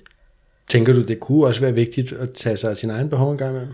Tænker 0.69 0.93
du, 0.93 1.01
det 1.03 1.19
kunne 1.19 1.47
også 1.47 1.61
være 1.61 1.73
vigtigt 1.73 2.11
at 2.13 2.33
tage 2.33 2.57
sig 2.57 2.69
af 2.69 2.77
sin 2.77 2.89
egen 2.89 3.09
behov 3.09 3.31
en 3.31 3.37
gang 3.37 3.51
imellem? 3.55 3.73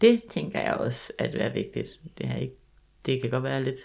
Det 0.00 0.22
tænker 0.30 0.60
jeg 0.60 0.74
også, 0.74 1.12
at 1.18 1.34
er 1.34 1.52
vigtigt. 1.52 1.88
Det, 2.18 2.26
er 2.26 2.36
ikke, 2.36 2.54
det 3.06 3.20
kan 3.20 3.30
godt 3.30 3.42
være 3.42 3.62
lidt 3.64 3.78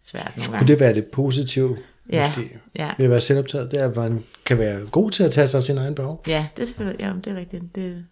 svært 0.00 0.32
nogle 0.36 0.46
Kunne 0.46 0.52
gange. 0.56 0.68
det 0.72 0.80
være 0.80 0.94
det 0.94 1.06
positive, 1.06 1.76
Ja, 2.12 2.28
måske, 2.36 2.58
ja. 2.76 2.90
ved 2.98 3.04
at 3.04 3.10
være 3.10 3.20
selvoptaget? 3.20 3.70
Det 3.70 3.80
er, 3.80 3.88
at 3.88 3.96
man 3.96 4.24
kan 4.44 4.58
være 4.58 4.86
god 4.86 5.10
til 5.10 5.22
at 5.24 5.30
tage 5.30 5.46
sig 5.46 5.58
af 5.58 5.62
sin 5.62 5.78
egen 5.78 5.94
behov. 5.94 6.22
Ja, 6.26 6.46
det 6.56 6.62
er 6.62 6.66
selvfølgelig, 6.66 7.00
ja, 7.00 7.12
det 7.24 7.26
er 7.26 7.36
rigtigt. 7.36 7.62
Det, 7.74 8.04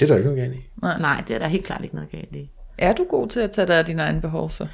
Det 0.00 0.04
er 0.04 0.06
der 0.06 0.16
ikke 0.16 0.28
noget 0.30 0.42
galt 0.42 0.54
i. 0.56 0.68
Nej. 0.82 0.98
nej, 0.98 1.24
det 1.28 1.34
er 1.34 1.38
der 1.38 1.48
helt 1.48 1.64
klart 1.64 1.82
ikke 1.84 1.94
noget 1.94 2.10
galt 2.10 2.36
i. 2.36 2.50
Er 2.78 2.92
du 2.92 3.06
god 3.10 3.28
til 3.28 3.40
at 3.40 3.50
tage 3.50 3.66
dig 3.66 3.78
af 3.78 3.84
dine 3.84 4.02
egne 4.02 4.20
behov 4.20 4.50
så? 4.50 4.66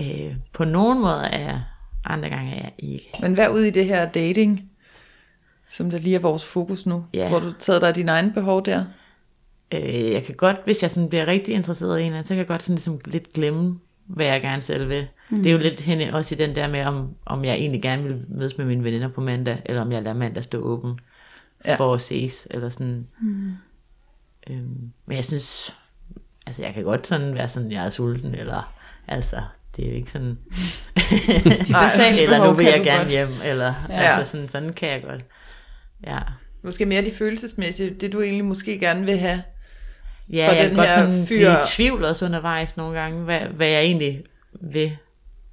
Øh, 0.00 0.36
på 0.52 0.64
nogen 0.64 1.00
måde 1.00 1.22
er 1.22 1.38
jeg, 1.38 1.62
andre 2.04 2.28
gange 2.28 2.52
er 2.52 2.62
jeg 2.62 2.72
ikke. 2.78 3.10
Men 3.20 3.34
hvad 3.34 3.48
ud 3.48 3.60
i 3.60 3.70
det 3.70 3.84
her 3.86 4.08
dating, 4.08 4.70
som 5.68 5.90
der 5.90 5.98
lige 5.98 6.16
er 6.16 6.20
vores 6.20 6.44
fokus 6.44 6.86
nu? 6.86 7.04
Ja. 7.14 7.30
Får 7.30 7.40
du 7.40 7.52
taget 7.52 7.80
dig 7.80 7.88
af 7.88 7.94
dine 7.94 8.12
egne 8.12 8.32
behov 8.32 8.64
der? 8.64 8.84
Øh, 9.74 10.12
jeg 10.12 10.24
kan 10.24 10.34
godt, 10.34 10.56
hvis 10.64 10.82
jeg 10.82 10.90
sådan 10.90 11.08
bliver 11.08 11.26
rigtig 11.26 11.54
interesseret 11.54 12.00
i 12.00 12.02
en, 12.02 12.22
så 12.22 12.28
kan 12.28 12.36
jeg 12.36 12.46
godt 12.46 12.62
sådan 12.62 12.74
ligesom 12.74 13.00
lidt 13.04 13.32
glemme, 13.32 13.78
hvad 14.06 14.26
jeg 14.26 14.42
gerne 14.42 14.62
selv 14.62 14.88
vil. 14.88 15.06
Mm. 15.30 15.36
Det 15.36 15.46
er 15.46 15.52
jo 15.52 15.58
lidt 15.58 15.80
hen 15.80 16.14
også 16.14 16.34
i 16.34 16.38
den 16.38 16.54
der 16.54 16.68
med, 16.68 16.84
om, 16.84 17.14
om 17.26 17.44
jeg 17.44 17.54
egentlig 17.54 17.82
gerne 17.82 18.02
vil 18.02 18.24
mødes 18.28 18.58
med 18.58 18.66
mine 18.66 18.84
veninder 18.84 19.08
på 19.08 19.20
mandag, 19.20 19.62
eller 19.64 19.82
om 19.82 19.92
jeg 19.92 20.02
lader 20.02 20.16
mandag 20.16 20.44
stå 20.44 20.58
åben 20.58 20.98
ja. 21.64 21.74
for 21.74 21.94
at 21.94 22.00
ses, 22.00 22.46
eller 22.50 22.68
sådan. 22.68 23.06
Mm. 23.20 23.52
Øhm, 24.50 24.92
men 25.06 25.16
jeg 25.16 25.24
synes, 25.24 25.78
altså 26.46 26.62
jeg 26.64 26.74
kan 26.74 26.82
godt 26.84 27.06
sådan 27.06 27.34
være 27.34 27.48
sådan, 27.48 27.72
jeg 27.72 27.86
er 27.86 27.90
sulten, 27.90 28.34
eller 28.34 28.74
altså, 29.08 29.36
det 29.76 29.84
er 29.84 29.88
jo 29.88 29.94
ikke 29.94 30.10
sådan, 30.10 30.38
basale 31.72 32.20
eller 32.24 32.44
nu 32.46 32.52
vil 32.52 32.66
jeg 32.66 32.78
du 32.78 32.84
gerne 32.84 32.98
godt. 32.98 33.08
hjem, 33.10 33.28
eller 33.44 33.74
Ja. 33.88 33.94
altså 33.94 34.30
sådan, 34.30 34.48
sådan 34.48 34.72
kan 34.72 34.88
jeg 34.88 35.02
godt. 35.02 35.24
Ja. 36.06 36.18
Måske 36.62 36.86
mere 36.86 37.04
de 37.04 37.10
følelsesmæssige, 37.10 37.90
det 37.90 38.12
du 38.12 38.20
egentlig 38.20 38.44
måske 38.44 38.78
gerne 38.78 39.04
vil 39.04 39.18
have. 39.18 39.42
Ja, 40.32 40.48
For 40.48 40.52
jeg 40.54 40.64
den 40.64 40.68
kan 40.74 40.76
godt 40.76 40.88
her 40.88 40.96
sådan 40.96 41.22
fyr- 41.22 41.26
blive 41.26 41.52
i 41.52 41.64
tvivl 41.66 42.04
også 42.04 42.24
undervejs 42.24 42.76
nogle 42.76 42.98
gange, 43.00 43.24
hvad, 43.24 43.40
hvad 43.40 43.66
jeg 43.68 43.82
egentlig 43.82 44.24
vil, 44.60 44.96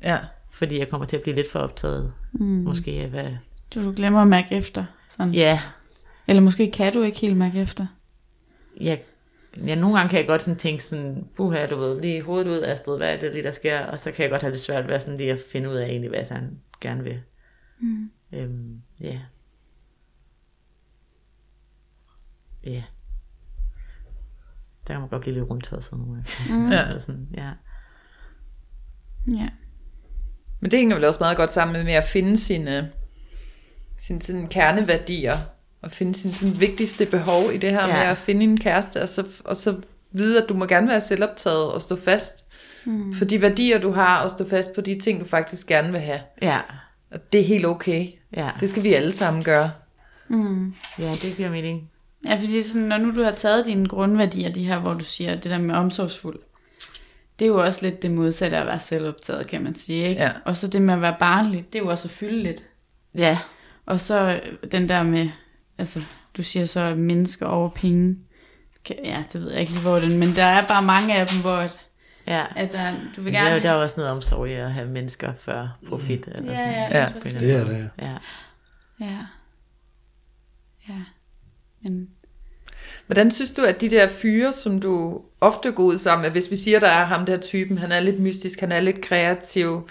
Ja. 0.04 0.18
fordi 0.52 0.80
jeg 0.80 0.89
kommer 0.89 1.08
til 1.08 1.16
at 1.16 1.22
blive 1.24 1.36
lidt 1.36 1.52
for 1.52 1.60
optaget, 1.60 2.14
mm. 2.34 2.46
måske 2.46 2.91
af 2.91 3.08
hvad... 3.08 3.26
Så 3.74 3.82
du 3.82 3.91
glemmer 3.96 4.22
at 4.22 4.28
mærke 4.28 4.48
efter. 4.56 4.86
Sådan. 5.10 5.34
Ja, 5.34 5.60
Eller 6.28 6.41
måske 6.41 6.72
kan 6.72 6.94
du 6.94 7.02
ikke 7.02 7.20
helt 7.20 7.38
mærke 7.38 7.62
efter. 7.62 7.86
jeg, 8.82 9.00
ja, 9.58 9.76
nogle 9.76 9.97
gange 9.97 10.10
kan 10.10 10.20
jeg 10.20 10.28
godt 10.28 10.41
sådan 10.41 10.60
tænke 10.60 10.84
sådan, 10.84 11.28
buha, 11.36 11.66
du 11.66 11.76
ved, 11.76 12.01
lige 12.01 12.22
hovedet 12.22 12.47
ud 12.47 12.58
af 12.58 12.78
sted, 12.78 12.97
hvad 12.97 13.14
er 13.14 13.20
det 13.20 13.34
lige, 13.34 13.43
der 13.43 13.51
sker, 13.51 13.80
og 13.80 13.99
så 13.99 14.12
kan 14.12 14.24
jeg 14.24 14.30
godt 14.30 14.41
have 14.41 14.54
det 14.54 14.62
svært 14.62 14.88
ved 14.88 14.99
sådan 14.99 15.18
lige 15.18 15.32
at 15.32 15.39
finde 15.51 15.70
ud 15.70 15.76
af 15.76 15.86
egentlig, 15.86 16.10
hvad 16.10 16.20
jeg 16.20 16.28
sådan 16.28 16.60
gerne 16.82 17.04
vil. 17.04 17.22
Mm. 17.80 18.12
Øhm, 18.34 18.82
ja. 19.01 19.20
Ja. 22.64 22.84
Der 24.88 24.93
kan 24.93 24.99
man 24.99 25.10
godt 25.10 25.22
blive 25.22 25.36
lidt 25.36 25.49
rundt 25.49 25.84
sådan 25.84 25.99
nogle 25.99 26.24
gange. 26.49 26.76
Ja. 26.76 26.88
Eller 26.88 26.99
sådan, 26.99 27.28
ja. 27.34 27.51
Ja. 29.32 29.49
Men 30.60 30.72
det 30.72 30.80
hænger 30.80 30.95
vel 30.95 31.06
også 31.06 31.20
meget 31.20 31.38
godt 31.38 31.51
sammen 31.51 31.86
med 31.86 31.93
at 31.93 32.04
finde 32.04 32.38
sine, 32.38 32.91
sine 33.97 34.22
sådan 34.22 34.47
kerneværdier, 34.47 35.38
og 35.84 35.92
finde 35.92 36.16
sine 36.16 36.34
sådan 36.34 36.60
vigtigste 36.60 37.06
behov 37.06 37.54
i 37.54 37.58
det 37.58 37.72
her 37.72 37.88
ja. 37.88 37.94
Med 37.94 38.12
at 38.12 38.18
finde 38.18 38.44
en 38.44 38.60
kæreste, 38.60 39.02
og 39.02 39.10
så, 39.10 39.28
og 39.46 39.58
så 39.58 39.76
vide, 40.12 40.44
at 40.44 40.50
du 40.50 40.54
må 40.54 40.66
gerne 40.66 40.88
være 40.88 41.02
selvoptaget 41.02 41.72
og 41.72 41.82
stå 41.82 41.96
fast 41.96 42.46
mm. 42.86 43.14
for 43.14 43.26
de 43.26 43.42
værdier, 43.42 43.80
du 43.80 43.92
har, 43.92 44.24
og 44.24 44.32
stå 44.32 44.50
fast 44.50 44.76
på 44.76 44.82
de 44.82 45.00
ting, 45.00 45.20
du 45.20 45.26
faktisk 45.26 45.68
gerne 45.68 45.92
vil 45.92 46.02
have. 46.02 46.20
Ja, 46.42 46.60
Og 47.12 47.34
det 47.34 47.40
er 47.40 47.46
helt 47.46 47.66
okay. 47.66 48.08
ja. 48.36 48.50
Det 48.60 48.70
skal 48.70 48.84
vi 48.84 48.94
alle 48.94 49.12
sammen 49.12 49.44
gøre. 49.44 49.72
Mm. 50.28 50.74
Ja, 51.00 51.16
det 51.22 51.36
giver 51.38 51.50
mening. 51.50 51.90
Ja, 52.26 52.36
fordi 52.36 52.62
sådan, 52.62 52.82
når 52.82 52.98
nu 52.98 53.16
du 53.16 53.24
har 53.24 53.32
taget 53.32 53.66
dine 53.66 53.88
grundværdier, 53.88 54.54
de 54.54 54.66
her, 54.66 54.80
hvor 54.80 54.94
du 54.94 55.04
siger 55.04 55.36
det 55.36 55.52
der 55.52 55.58
med 55.58 55.76
omsorgsfuld, 55.76 56.40
det 57.40 57.46
er 57.46 57.50
jo 57.50 57.64
også 57.64 57.86
lidt 57.86 58.02
det 58.02 58.12
modsatte 58.12 58.58
af 58.58 58.62
at 58.62 58.68
være 58.68 58.80
selvoptaget, 58.80 59.48
kan 59.48 59.64
man 59.64 59.76
sige. 59.76 60.10
Ikke? 60.10 60.22
Ja. 60.22 60.32
Og 60.46 60.58
så 60.58 60.68
det 60.68 60.82
med 60.82 60.94
at 60.94 61.02
være 61.02 61.16
barnlig, 61.20 61.66
det 61.74 61.80
er 61.80 61.84
jo 61.84 61.90
også 61.90 62.08
at 62.08 62.12
fylde 62.12 62.44
lidt. 62.44 62.64
Ja, 63.18 63.38
Og 63.86 64.00
så 64.00 64.42
den 64.72 64.90
der 64.90 65.04
med, 65.04 65.30
altså 65.78 66.02
du 66.38 66.44
siger 66.44 66.66
så 66.66 66.96
mennesker 66.96 67.46
over 67.46 67.70
penge. 67.70 68.16
Ja, 69.04 69.24
det 69.34 69.42
ved 69.42 69.52
jeg 69.52 69.60
ikke 69.62 69.72
lige, 69.72 69.82
hvor 69.82 70.00
den, 70.00 70.18
men 70.18 70.36
der 70.36 70.44
er 70.46 70.68
bare 70.68 70.82
mange 70.84 71.16
af 71.16 71.28
dem, 71.28 71.42
hvor 71.42 71.56
at, 71.56 71.78
ja. 72.28 72.46
at 72.56 72.72
der, 72.72 72.92
du 73.16 73.22
vil 73.22 73.24
Men 73.24 73.34
der, 73.34 73.40
er 73.40 73.44
gerne... 73.44 73.56
jo- 73.56 73.62
der 73.64 73.70
er 73.70 73.74
jo 73.76 73.82
også 73.82 73.96
noget 73.98 74.12
omsorg 74.12 74.50
i 74.50 74.54
at 74.54 74.74
have 74.74 74.88
mennesker 74.88 75.34
før 75.34 75.78
profit. 75.90 76.28
Eller 76.36 76.52
Ja, 76.52 76.58
sådan. 76.58 76.72
ja, 76.74 77.00
Ja. 77.00 77.06
anden 77.06 77.40
Det 77.40 77.56
er 77.56 77.64
det. 77.64 77.90
Ja. 78.02 78.12
ja. 79.06 79.18
Ja. 80.90 80.96
Men, 81.84 82.10
Hvordan 83.06 83.32
synes 83.32 83.52
du, 83.52 83.62
at 83.64 83.82
de 83.82 83.90
der 83.90 84.08
fyre, 84.10 84.54
som 84.54 84.82
du 84.82 85.22
ofte 85.42 85.72
går 85.72 85.84
ud 85.84 85.98
sammen 85.98 86.22
med, 86.24 86.32
hvis 86.32 86.52
vi 86.52 86.56
siger, 86.56 86.80
der 86.80 86.88
er 86.88 87.06
ham 87.06 87.26
der 87.26 87.38
typen, 87.38 87.78
han 87.78 87.92
er 87.92 88.00
lidt 88.00 88.20
mystisk, 88.20 88.60
han 88.60 88.72
er 88.72 88.80
lidt 88.82 89.02
kreativ, 89.02 89.90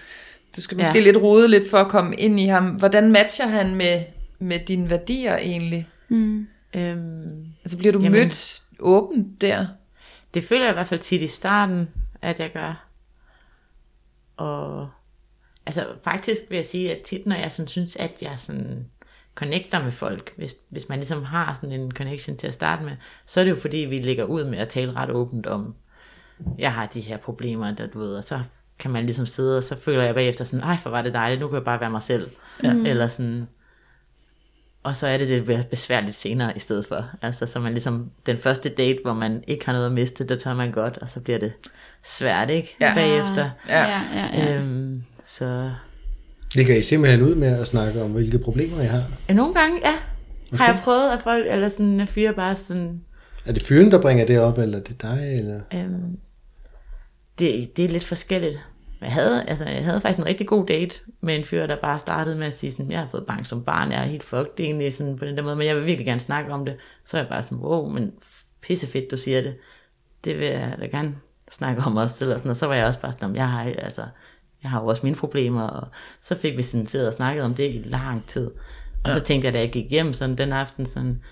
du 0.57 0.61
skal 0.61 0.77
måske 0.79 0.93
ja. 0.95 0.99
Ja. 0.99 1.05
lidt 1.05 1.17
rode 1.17 1.49
lidt 1.49 1.71
for 1.71 1.79
at 1.79 1.89
komme 1.89 2.17
ind 2.17 2.41
i 2.41 2.47
ham, 2.47 2.67
hvordan 2.67 3.13
matcher 3.13 3.47
han 3.47 3.75
med, 3.75 4.03
med 4.43 4.59
dine 4.67 4.91
værdier 4.91 5.37
egentlig? 5.37 5.89
Mm. 6.09 6.47
Øhm, 6.75 7.47
Altså 7.65 7.79
bliver 7.79 7.93
du 7.93 7.99
Jamen. 7.99 8.13
Mødt 8.13 8.63
åbent 8.79 9.41
der? 9.41 9.67
Det 10.35 10.45
føler 10.45 10.63
jeg 10.63 10.73
i 10.73 10.75
hvert 10.75 10.89
fald 10.89 11.01
tit 11.01 11.23
i 11.23 11.27
starten, 11.27 11.89
at 12.23 12.41
jeg 12.41 12.53
gør. 12.53 12.87
Og 14.37 14.89
altså 15.67 15.87
faktisk 16.05 16.41
vil 16.49 16.57
jeg 16.57 16.65
sige, 16.65 16.97
at 16.97 17.03
tit 17.03 17.27
når 17.27 17.37
jeg 17.37 17.53
sådan 17.53 17.69
synes, 17.69 17.97
at 17.97 18.23
jeg 18.23 18.39
sådan 18.39 18.87
connecter 19.35 19.83
med 19.83 19.93
folk, 19.93 20.33
hvis, 20.37 20.57
hvis 20.69 20.89
man 20.89 20.99
ligesom 20.99 21.25
har 21.25 21.55
sådan 21.55 21.81
en 21.81 21.93
connection 21.93 22.37
til 22.37 22.47
at 22.47 22.55
starte 22.55 22.85
med, 22.85 22.93
så 23.27 23.41
er 23.41 23.45
det 23.45 23.51
jo 23.51 23.57
fordi, 23.57 23.77
vi 23.77 23.99
ligger 23.99 24.25
ud 24.25 24.45
med 24.45 24.59
at 24.59 24.69
tale 24.69 24.93
ret 24.93 25.11
åbent 25.11 25.47
om, 25.47 25.75
jeg 26.59 26.73
har 26.73 26.87
de 26.87 27.01
her 27.01 27.17
problemer, 27.17 27.75
der 27.75 27.87
du 27.87 27.99
ved, 27.99 28.17
og 28.17 28.25
så 28.25 28.43
kan 28.79 28.91
man 28.91 29.05
ligesom 29.05 29.27
sidde, 29.27 29.59
og 29.59 29.65
så 29.65 29.77
føler 29.77 30.05
jeg 30.05 30.15
bagefter 30.15 30.45
sådan, 30.45 30.69
ej, 30.69 30.77
for 30.77 30.91
var 30.91 31.03
det 31.03 31.13
dejligt, 31.13 31.41
nu 31.41 31.49
kan 31.49 31.55
jeg 31.55 31.65
bare 31.65 31.81
være 31.81 31.91
mig 31.91 32.03
selv. 32.03 32.31
Ja. 32.65 32.75
Eller 32.75 33.07
sådan, 33.07 33.49
og 34.83 34.97
så 34.97 35.07
er 35.07 35.19
det 35.19 35.29
det 35.29 35.45
bliver 35.45 35.63
besværligt 35.63 36.17
senere 36.17 36.57
i 36.57 36.59
stedet 36.59 36.87
for. 36.87 37.11
Altså, 37.23 37.47
så 37.47 37.61
man 37.61 37.73
ligesom, 37.73 38.11
den 38.27 38.37
første 38.37 38.69
date, 38.69 38.99
hvor 39.05 39.13
man 39.13 39.45
ikke 39.47 39.67
har 39.67 39.73
noget 39.73 39.87
at 39.87 39.93
miste, 39.93 40.25
der 40.25 40.37
tør 40.37 40.55
man 40.55 40.73
godt, 40.73 40.99
og 40.99 41.09
så 41.09 41.21
bliver 41.21 41.39
det 41.39 41.53
svært, 42.05 42.51
ikke? 42.51 42.77
Ja. 42.81 42.95
Bagefter. 42.95 43.51
Ja. 43.69 43.83
Ja, 43.89 44.01
ja, 44.15 44.45
ja. 44.45 44.55
Øhm, 44.55 45.03
så 45.27 45.71
Ligger 46.55 46.77
I 46.77 46.83
simpelthen 46.83 47.23
ud 47.23 47.35
med 47.35 47.49
at 47.61 47.67
snakke 47.67 48.03
om, 48.03 48.11
hvilke 48.11 48.39
problemer 48.39 48.83
I 48.83 48.87
har? 48.87 49.05
nogle 49.29 49.55
gange, 49.55 49.81
ja, 49.85 49.95
har 50.57 50.73
jeg 50.73 50.81
prøvet, 50.85 51.11
at 51.11 51.23
folk, 51.23 51.47
eller 51.49 51.69
sådan, 51.69 52.01
at 52.01 52.09
fyre 52.09 52.33
bare 52.33 52.55
sådan, 52.55 53.01
Er 53.47 53.53
det 53.53 53.63
fyren, 53.63 53.91
der 53.91 54.01
bringer 54.01 54.27
det 54.27 54.41
op, 54.41 54.59
eller 54.59 54.79
er 54.79 54.83
det 54.83 55.03
dig? 55.03 55.35
Eller? 55.39 55.61
øhm, 55.75 56.19
det, 57.39 57.77
det 57.77 57.85
er 57.85 57.89
lidt 57.89 58.05
forskelligt. 58.05 58.59
Jeg 59.03 59.13
havde, 59.13 59.45
altså, 59.45 59.65
jeg 59.65 59.85
havde 59.85 60.01
faktisk 60.01 60.19
en 60.19 60.27
rigtig 60.27 60.47
god 60.47 60.67
date 60.67 61.01
med 61.21 61.37
en 61.37 61.45
fyr, 61.45 61.67
der 61.67 61.77
bare 61.77 61.99
startede 61.99 62.39
med 62.39 62.47
at 62.47 62.55
sige 62.55 62.73
sådan, 62.73 62.91
jeg 62.91 63.01
har 63.01 63.09
fået 63.09 63.27
bank 63.27 63.47
som 63.47 63.65
barn, 63.65 63.93
jeg 63.93 64.01
er 64.01 64.07
helt 64.07 64.25
fucked 64.25 64.61
egentlig 64.61 64.95
sådan 64.95 65.17
på 65.17 65.25
den 65.25 65.37
der 65.37 65.43
måde, 65.43 65.57
men 65.57 65.67
jeg 65.67 65.77
vil 65.77 65.87
virkelig 65.87 66.07
gerne 66.07 66.21
snakke 66.21 66.53
om 66.53 66.65
det. 66.65 66.77
Så 67.05 67.17
er 67.17 67.21
jeg 67.21 67.29
bare 67.29 67.43
sådan, 67.43 67.59
wow, 67.59 67.89
men 67.89 68.13
pissefedt, 68.63 69.11
du 69.11 69.17
siger 69.17 69.41
det. 69.41 69.57
Det 70.25 70.39
vil 70.39 70.47
jeg 70.47 70.77
da 70.81 70.87
gerne 70.87 71.17
snakke 71.51 71.83
om 71.83 71.97
også. 71.97 72.25
Eller 72.25 72.37
sådan, 72.37 72.51
og 72.51 72.57
så 72.57 72.67
var 72.67 72.75
jeg 72.75 72.87
også 72.87 73.01
bare 73.01 73.13
sådan, 73.13 73.23
"Jamen, 73.25 73.37
jeg 73.37 73.49
har, 73.49 73.63
altså, 73.63 74.03
jeg 74.63 74.71
har 74.71 74.81
jo 74.81 74.87
også 74.87 75.01
mine 75.05 75.17
problemer, 75.17 75.63
og 75.63 75.89
så 76.21 76.35
fik 76.35 76.57
vi 76.57 76.63
sådan 76.63 76.87
siddet 76.87 77.09
og 77.09 77.15
snakket 77.15 77.45
om 77.45 77.55
det 77.55 77.75
i 77.75 77.83
lang 77.85 78.27
tid. 78.27 78.47
Og 79.05 79.11
ja. 79.11 79.15
så 79.15 79.21
tænkte 79.21 79.47
jeg, 79.47 79.55
da 79.55 79.59
jeg 79.59 79.73
gik 79.73 79.91
hjem 79.91 80.13
sådan 80.13 80.39
den 80.39 80.53
aften, 80.53 80.87
sådan, 80.87 81.23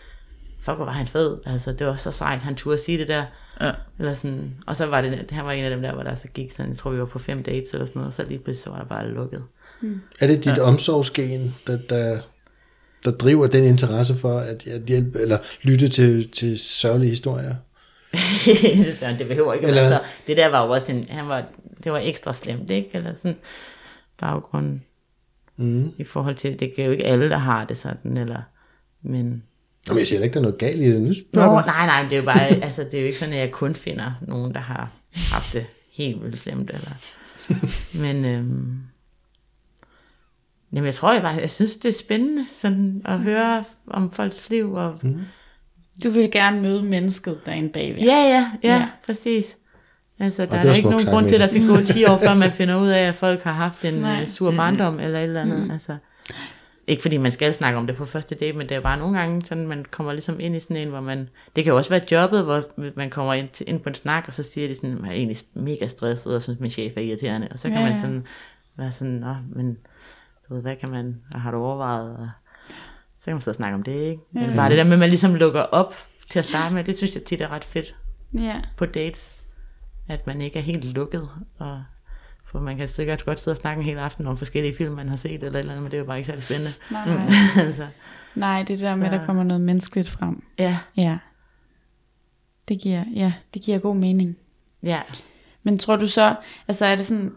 fuck, 0.62 0.76
hvor 0.76 0.84
var 0.84 0.92
han 0.92 1.06
fed. 1.06 1.38
Altså, 1.46 1.72
det 1.72 1.86
var 1.86 1.96
så 1.96 2.10
sejt, 2.10 2.42
han 2.42 2.54
turde 2.54 2.78
sige 2.78 2.98
det 2.98 3.08
der. 3.08 3.24
Ja. 3.60 3.72
Eller 3.98 4.12
sådan, 4.14 4.54
og 4.66 4.76
så 4.76 4.86
var 4.86 5.00
det, 5.00 5.30
han 5.30 5.44
var 5.44 5.52
en 5.52 5.64
af 5.64 5.70
dem 5.70 5.82
der, 5.82 5.92
hvor 5.92 6.02
der 6.02 6.14
så 6.14 6.28
gik 6.28 6.50
sådan, 6.52 6.68
jeg 6.70 6.76
tror 6.78 6.90
vi 6.90 6.98
var 6.98 7.04
på 7.06 7.18
fem 7.18 7.42
dates 7.42 7.72
eller 7.72 7.86
sådan 7.86 8.00
noget, 8.00 8.06
og 8.06 8.12
så 8.12 8.24
lige 8.28 8.38
pludselig 8.38 8.62
så 8.64 8.70
var 8.70 8.78
der 8.78 8.84
bare 8.86 9.08
lukket. 9.08 9.44
Er 10.20 10.26
det 10.26 10.44
dit 10.44 10.56
ja. 10.56 10.62
omsorgsgen, 10.62 11.54
der, 11.66 11.76
der, 11.90 12.20
der 13.04 13.10
driver 13.10 13.46
den 13.46 13.64
interesse 13.64 14.14
for 14.14 14.38
at, 14.38 14.66
at 14.66 14.82
hjælpe, 14.82 15.18
eller 15.20 15.38
lytte 15.62 15.88
til, 15.88 16.30
til 16.30 16.58
sørgelige 16.58 17.10
historier? 17.10 17.54
Det 19.18 19.28
behøver 19.28 19.52
ikke 19.52 19.66
Eller- 19.66 19.82
altså, 19.82 20.00
det 20.26 20.36
der 20.36 20.48
var 20.48 20.64
jo 20.66 20.70
også 20.72 20.92
en, 20.92 21.06
han 21.10 21.28
var, 21.28 21.44
det 21.84 21.92
var 21.92 21.98
ekstra 21.98 22.34
slemt, 22.34 22.70
ikke? 22.70 22.90
Eller 22.94 23.14
sådan 23.14 23.36
baggrund 24.18 24.80
Mm. 25.56 25.92
i 25.98 26.04
forhold 26.04 26.34
til, 26.36 26.60
det 26.60 26.72
er 26.78 26.84
jo 26.84 26.90
ikke 26.92 27.04
alle, 27.06 27.28
der 27.30 27.36
har 27.38 27.64
det 27.64 27.76
sådan, 27.76 28.16
eller, 28.16 28.42
men... 29.02 29.42
Jamen, 29.88 29.98
jeg 29.98 30.06
siger 30.06 30.22
ikke, 30.22 30.34
der 30.34 30.40
er 30.40 30.42
noget 30.42 30.58
galt 30.58 30.80
i 30.80 30.84
det. 30.92 31.00
Nu 31.00 31.12
Nå, 31.32 31.40
jeg 31.42 31.62
nej, 31.66 31.86
nej, 31.86 32.02
det 32.02 32.12
er 32.12 32.16
jo 32.16 32.24
bare, 32.24 32.40
altså, 32.66 32.84
det 32.84 32.94
er 32.94 33.00
jo 33.00 33.06
ikke 33.06 33.18
sådan, 33.18 33.34
at 33.34 33.40
jeg 33.40 33.50
kun 33.50 33.74
finder 33.74 34.12
nogen, 34.28 34.54
der 34.54 34.60
har 34.60 34.90
haft 35.32 35.52
det 35.54 35.66
helt 35.92 36.24
vildt 36.24 36.38
slemt, 36.38 36.70
eller... 36.70 36.90
Men, 38.02 38.24
øhm, 38.24 38.78
jamen, 40.72 40.84
jeg 40.86 40.94
tror 40.94 41.12
jeg 41.12 41.22
bare, 41.22 41.34
jeg 41.34 41.50
synes, 41.50 41.76
det 41.76 41.88
er 41.88 41.92
spændende, 41.98 42.44
sådan, 42.58 43.02
at 43.04 43.18
høre 43.18 43.64
om 43.86 44.12
folks 44.12 44.50
liv, 44.50 44.72
og 44.72 44.98
Mm. 45.02 45.20
Du 46.04 46.10
vil 46.10 46.30
gerne 46.30 46.60
møde 46.62 46.82
mennesket 46.82 47.40
derinde 47.46 47.68
bagved. 47.68 48.02
Ja, 48.02 48.14
ja, 48.14 48.28
ja, 48.28 48.46
Ja. 48.62 48.74
ja. 48.76 48.88
præcis. 49.06 49.56
Altså, 50.20 50.46
der 50.46 50.54
er 50.58 50.62
jo 50.62 50.70
ikke 50.72 50.90
nogen 50.90 51.06
grund 51.06 51.28
til, 51.28 51.34
at 51.34 51.40
der 51.40 51.46
skal 51.46 51.66
gå 51.68 51.76
10 51.76 52.04
år, 52.04 52.16
før 52.16 52.34
man 52.34 52.52
finder 52.60 52.80
ud 52.80 52.88
af, 52.88 53.00
at 53.08 53.14
folk 53.14 53.42
har 53.42 53.52
haft 53.52 53.84
en 53.84 53.94
Nej. 53.94 54.00
Nej. 54.00 54.26
sur 54.26 54.50
barndom 54.56 55.00
eller 55.00 55.18
et 55.18 55.22
eller 55.24 55.40
andet. 55.40 55.64
Mm. 55.64 55.70
Altså, 55.70 55.96
ikke 56.90 57.02
fordi 57.02 57.16
man 57.16 57.32
skal 57.32 57.54
snakke 57.54 57.78
om 57.78 57.86
det 57.86 57.96
på 57.96 58.04
første 58.04 58.34
date, 58.34 58.58
men 58.58 58.68
det 58.68 58.76
er 58.76 58.80
bare 58.80 58.98
nogle 58.98 59.18
gange, 59.18 59.42
sådan, 59.42 59.66
man 59.66 59.84
kommer 59.90 60.12
ligesom 60.12 60.40
ind 60.40 60.56
i 60.56 60.60
sådan 60.60 60.76
en, 60.76 60.88
hvor 60.88 61.00
man... 61.00 61.28
Det 61.56 61.64
kan 61.64 61.70
jo 61.70 61.76
også 61.76 61.90
være 61.90 62.02
jobbet, 62.10 62.44
hvor 62.44 62.62
man 62.96 63.10
kommer 63.10 63.34
ind, 63.34 63.48
til, 63.48 63.68
ind 63.68 63.80
på 63.80 63.88
en 63.88 63.94
snak, 63.94 64.24
og 64.26 64.34
så 64.34 64.42
siger 64.42 64.68
de 64.68 64.74
sådan, 64.74 64.92
at 64.92 65.02
jeg 65.02 65.08
er 65.08 65.12
egentlig 65.12 65.36
mega 65.54 65.86
stresset, 65.86 66.34
og 66.34 66.42
synes, 66.42 66.60
min 66.60 66.70
chef 66.70 66.96
er 66.96 67.00
irriterende. 67.00 67.48
Og 67.50 67.58
så 67.58 67.68
kan 67.68 67.76
Ja, 67.76 67.80
ja, 67.80 67.86
man 67.86 67.94
ja. 67.94 68.00
sådan 68.00 68.26
være 68.76 68.92
sådan, 68.92 69.12
Nå, 69.12 69.34
men 69.52 69.78
du 70.48 70.54
ved, 70.54 70.62
hvad 70.62 70.76
kan 70.76 70.90
man... 70.90 71.20
Og 71.34 71.40
har 71.40 71.50
du 71.50 71.56
overvejet? 71.56 72.16
Og, 72.16 72.30
så 73.18 73.24
kan 73.24 73.34
man 73.34 73.40
så 73.40 73.52
snakke 73.52 73.74
om 73.74 73.82
det, 73.82 73.92
ikke? 73.92 74.22
Men 74.32 74.56
bare 74.56 74.70
det 74.70 74.78
der 74.78 74.84
med, 74.84 74.92
at 74.92 74.98
man 74.98 75.08
ligesom 75.08 75.34
lukker 75.34 75.60
op 75.60 75.94
til 76.30 76.38
at 76.38 76.44
starte 76.44 76.74
med, 76.74 76.84
det 76.84 76.96
synes 76.96 77.14
jeg 77.14 77.24
tit 77.24 77.40
er 77.40 77.48
ret 77.48 77.64
fedt 77.64 77.96
ja. 78.34 78.60
på 78.76 78.86
dates, 78.86 79.36
at 80.08 80.26
man 80.26 80.40
ikke 80.40 80.58
er 80.58 80.62
helt 80.62 80.84
lukket, 80.84 81.28
og 81.58 81.82
for 82.50 82.60
man 82.60 82.76
kan 82.76 82.88
sikkert 82.88 83.24
godt 83.24 83.40
sidde 83.40 83.52
og 83.54 83.58
snakke 83.58 83.80
en 83.80 83.84
hel 83.86 83.98
aften 83.98 84.26
om 84.26 84.36
forskellige 84.36 84.74
film, 84.74 84.94
man 84.94 85.08
har 85.08 85.16
set, 85.16 85.42
eller 85.42 85.58
eller 85.58 85.72
andet, 85.72 85.82
men 85.82 85.90
det 85.90 85.96
er 85.96 86.00
jo 86.00 86.06
bare 86.06 86.16
ikke 86.18 86.26
særlig 86.26 86.42
spændende. 86.42 86.72
Nej. 86.90 87.08
altså, 87.66 87.86
Nej, 88.34 88.62
det 88.62 88.80
der 88.80 88.96
med, 88.96 89.06
at 89.06 89.12
Så- 89.12 89.18
der 89.18 89.26
kommer 89.26 89.42
noget 89.44 89.60
menneskeligt 89.60 90.08
frem. 90.10 90.42
ja, 90.58 90.78
Ja. 90.96 91.18
Det 92.68 92.80
giver, 92.80 93.04
ja, 93.14 93.32
det 93.54 93.62
giver 93.62 93.78
god 93.78 93.96
mening. 93.96 94.36
ja. 94.82 95.00
Men 95.62 95.78
tror 95.78 95.96
du 95.96 96.06
så, 96.06 96.34
altså 96.68 96.86
er 96.86 96.96
det 96.96 97.06
sådan, 97.06 97.32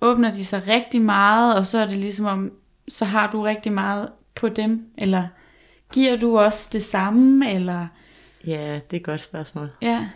åbner 0.00 0.30
de 0.30 0.44
sig 0.44 0.62
rigtig 0.68 1.02
meget, 1.02 1.54
og 1.56 1.66
så 1.66 1.78
er 1.78 1.86
det 1.86 1.96
ligesom 1.98 2.26
om, 2.26 2.52
så 2.88 3.04
har 3.04 3.30
du 3.30 3.42
rigtig 3.42 3.72
meget 3.72 4.08
på 4.34 4.48
dem, 4.48 4.86
eller 4.98 5.26
giver 5.92 6.16
du 6.16 6.38
også 6.38 6.70
det 6.72 6.82
samme, 6.82 7.52
eller, 7.54 7.86
Ja, 8.46 8.74
det 8.74 8.92
er 8.92 8.96
et 8.96 9.04
godt 9.04 9.20
spørgsmål. 9.20 9.70
ja, 9.82 10.08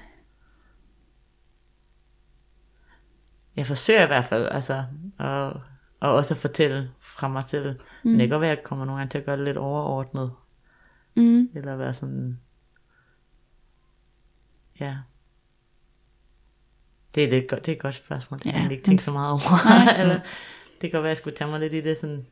Jeg 3.57 3.67
forsøger 3.67 4.03
i 4.05 4.07
hvert 4.07 4.25
fald, 4.25 4.49
altså, 4.51 4.85
og, 5.19 5.61
og 6.01 6.13
også 6.15 6.35
at 6.35 6.39
fortælle 6.41 6.91
fra 7.01 7.29
mig 7.29 7.43
selv. 7.43 7.71
Mm. 8.03 8.11
Men 8.11 8.21
det 8.21 8.29
kan 8.29 8.31
godt 8.31 8.41
være, 8.41 8.51
at 8.53 8.57
jeg 8.59 8.65
kommer 8.65 8.85
nogle 8.85 8.99
gange 8.99 9.11
til 9.11 9.19
at 9.19 9.25
gøre 9.25 9.37
det 9.37 9.45
lidt 9.45 9.57
overordnet, 9.57 10.33
mm, 11.17 11.49
eller 11.55 11.77
være 11.77 11.95
sådan, 11.95 12.41
ja. 14.81 14.97
Det 17.15 17.25
er, 17.25 17.31
lidt 17.31 17.49
godt, 17.49 17.67
det 17.67 17.73
er 17.73 17.77
et 17.77 17.83
godt 17.83 17.95
spørgsmål. 17.95 18.39
Det 18.39 18.47
har 18.47 18.53
Ja, 18.53 18.57
jeg 18.57 18.61
egentlig 18.61 18.77
ikke 18.77 18.85
tænkt 18.87 19.03
så 19.03 19.13
meget 19.13 19.31
over. 19.31 19.65
Nej. 19.69 19.97
Eller, 20.01 20.15
det 20.81 20.81
kan 20.81 20.91
godt 20.91 21.03
være, 21.03 21.11
at 21.11 21.15
jeg 21.15 21.17
skulle 21.17 21.37
tage 21.37 21.51
mig 21.51 21.61
lidt 21.61 21.73
i 21.73 21.81
det 21.81 21.99
sådan 21.99 22.25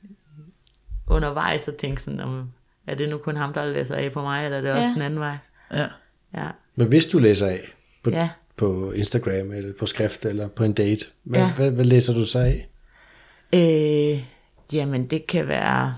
undervejs 1.06 1.68
og 1.68 1.76
tænke 1.76 2.02
sådan, 2.02 2.20
om, 2.20 2.52
er 2.86 2.94
det 2.94 3.08
nu 3.08 3.18
kun 3.18 3.36
ham, 3.36 3.52
der 3.52 3.66
læser 3.66 3.96
af 3.96 4.12
på 4.12 4.22
mig, 4.22 4.44
eller 4.44 4.58
er 4.58 4.60
det 4.60 4.72
også 4.72 4.88
Ja. 4.88 4.94
den 4.94 5.02
anden 5.02 5.20
vej? 5.20 5.36
Ja. 5.72 5.86
Ja. 6.34 6.48
Men 6.74 6.88
hvis 6.88 7.06
du 7.06 7.18
læser 7.18 7.46
af 7.46 7.60
på, 8.04 8.10
Ja. 8.10 8.30
På 8.56 8.92
Instagram, 8.92 9.52
eller 9.52 9.72
på 9.78 9.86
skrift, 9.86 10.24
eller 10.24 10.48
på 10.48 10.64
en 10.64 10.72
date, 10.72 11.04
hvad, 11.22 11.40
Ja. 11.40 11.54
hvad, 11.54 11.70
hvad 11.70 11.84
læser 11.84 12.14
du 12.14 12.24
så 12.24 12.38
af? 12.38 12.68
Øh, 13.54 14.24
jamen, 14.72 15.06
det 15.06 15.26
kan 15.26 15.48
være... 15.48 15.96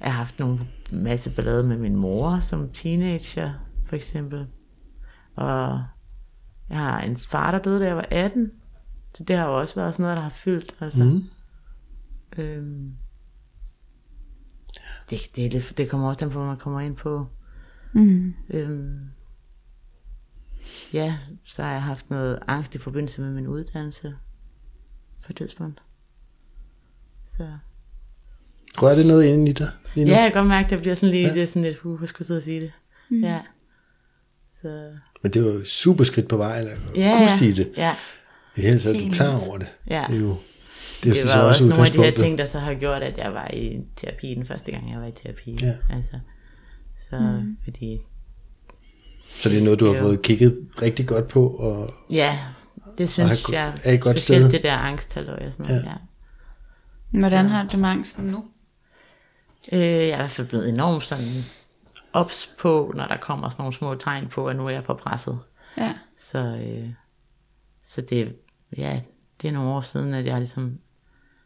Jeg 0.00 0.12
har 0.12 0.18
haft 0.18 0.38
nogle 0.38 0.58
masse 0.92 1.30
ballade 1.30 1.64
med 1.64 1.78
min 1.78 1.96
mor 1.96 2.40
som 2.40 2.70
teenager, 2.72 3.52
for 3.88 3.96
eksempel. 3.96 4.46
Og 5.34 5.82
jeg 6.70 6.78
har 6.78 7.00
en 7.00 7.18
far, 7.18 7.50
der 7.50 7.58
døde, 7.58 7.78
da 7.78 7.84
jeg 7.86 7.96
var 7.96 8.06
18. 8.10 8.50
Så 9.14 9.24
det 9.24 9.36
har 9.36 9.46
jo 9.48 9.58
også 9.58 9.74
været 9.74 9.94
sådan 9.94 10.02
noget, 10.02 10.16
der 10.16 10.22
har 10.22 10.30
fyldt. 10.30 10.74
Altså. 10.80 11.04
Mm. 11.04 11.24
Øhm, 12.38 12.92
det, 15.10 15.18
det, 15.36 15.52
det, 15.52 15.74
det 15.76 15.90
kommer 15.90 16.08
også 16.08 16.24
an 16.24 16.30
på, 16.30 16.44
man 16.44 16.56
kommer 16.56 16.80
ind 16.80 16.96
på. 16.96 17.26
mm, 17.92 18.34
Øhm, 18.50 19.00
ja, 20.92 21.16
så 21.44 21.62
har 21.62 21.72
jeg 21.72 21.82
haft 21.82 22.10
noget 22.10 22.38
angst 22.48 22.74
i 22.74 22.78
forbindelse 22.78 23.20
med 23.20 23.30
min 23.30 23.46
uddannelse 23.46 24.14
på 25.24 25.26
et 25.30 25.36
tidspunkt. 25.36 25.82
Så. 27.36 27.48
Rører 28.82 28.94
det 28.94 29.06
noget 29.06 29.24
ind 29.24 29.48
i 29.48 29.52
dig 29.52 29.70
lige 29.94 30.04
nu? 30.04 30.10
Ja, 30.12 30.22
jeg 30.22 30.32
kan 30.32 30.40
godt 30.40 30.48
mærke, 30.48 30.64
at 30.64 30.70
det 30.70 30.80
bliver 30.80 30.94
sådan 30.94 31.10
lige, 31.10 31.26
Ja. 31.28 31.34
det 31.34 31.42
er 31.42 31.46
sådan 31.46 31.62
lidt, 31.62 31.78
uh, 31.84 32.00
jeg 32.00 32.08
skulle 32.08 32.26
sidde 32.26 32.38
og 32.38 32.42
sige 32.42 32.60
det. 32.60 32.72
Mm. 33.10 33.24
Ja. 33.24 33.40
Så, 34.62 34.90
Men 35.22 35.32
det 35.32 35.46
er 35.46 35.52
jo 35.54 35.64
super 35.64 36.04
skridt 36.04 36.28
på 36.28 36.36
vejen 36.36 36.68
at 36.68 36.78
ja, 36.96 37.12
kunne 37.12 37.22
ja. 37.22 37.36
sige 37.38 37.54
det. 37.54 37.72
Ja, 37.76 37.94
I 38.56 38.60
hele 38.60 38.78
taget, 38.78 39.02
er 39.02 39.08
du 39.08 39.14
klar 39.14 39.46
over 39.48 39.58
det. 39.58 39.68
ja. 39.90 40.04
Det 40.08 40.16
er 40.16 40.20
jo 40.20 40.36
det, 41.04 41.08
er 41.08 41.12
Det 41.12 41.30
så 41.30 41.38
var 41.38 41.44
også 41.48 41.68
nogle 41.68 41.86
af 41.86 41.92
de 41.92 41.98
her 41.98 42.10
ting, 42.10 42.38
der 42.38 42.44
så 42.44 42.58
har 42.58 42.74
gjort, 42.74 43.02
at 43.02 43.18
jeg 43.18 43.34
var 43.34 43.50
i 43.52 43.80
terapi 43.96 44.34
den 44.34 44.46
første 44.46 44.72
gang, 44.72 44.90
jeg 44.92 45.00
var 45.00 45.06
i 45.06 45.12
terapi. 45.12 45.58
Ja. 45.62 45.74
Altså, 45.90 46.20
så 47.10 47.18
mm. 47.20 47.56
fordi, 47.64 47.98
Så 49.28 49.48
det 49.48 49.58
er 49.58 49.64
noget, 49.64 49.80
du 49.80 49.92
har 49.94 50.02
fået 50.02 50.22
kigget 50.22 50.68
rigtig 50.82 51.06
godt 51.08 51.28
på, 51.28 51.48
og 51.48 51.90
ja, 52.10 52.38
det 52.98 53.10
synes 53.10 53.44
er- 53.48 53.52
jeg, 53.52 53.74
er 53.84 53.92
et 53.92 54.00
godt 54.00 54.20
specielt 54.20 54.44
sted. 54.44 54.52
det 54.52 54.62
der 54.62 54.72
angsthalløj 54.76 55.46
og 55.46 55.52
sådan 55.52 55.66
noget, 55.66 55.82
Ja. 55.84 55.88
ja. 57.12 57.18
hvordan 57.18 57.46
har 57.48 57.66
du 57.66 57.76
med 57.76 57.88
angsten 57.88 58.24
nu? 58.26 58.44
Øh, 59.72 59.80
jeg 59.80 60.08
er 60.08 60.14
i 60.14 60.16
hvert 60.16 60.30
fald 60.30 60.46
blevet 60.48 60.68
enormt 60.68 61.04
sådan 61.04 61.44
ops 62.12 62.54
på, 62.58 62.92
når 62.96 63.06
der 63.06 63.16
kommer 63.16 63.48
sådan 63.48 63.62
nogle 63.62 63.74
små 63.74 63.94
tegn 63.94 64.28
på, 64.28 64.46
at 64.48 64.56
nu 64.56 64.66
er 64.66 64.70
jeg 64.70 64.84
for 64.84 64.94
presset. 64.94 65.38
Ja, 65.78 65.94
Så, 66.18 66.38
øh, 66.38 66.88
så 67.84 68.00
det, 68.00 68.36
ja, 68.76 69.00
det 69.42 69.48
er 69.48 69.52
nogle 69.52 69.70
år 69.70 69.80
siden, 69.80 70.14
at 70.14 70.26
jeg 70.26 70.38
ligesom 70.38 70.78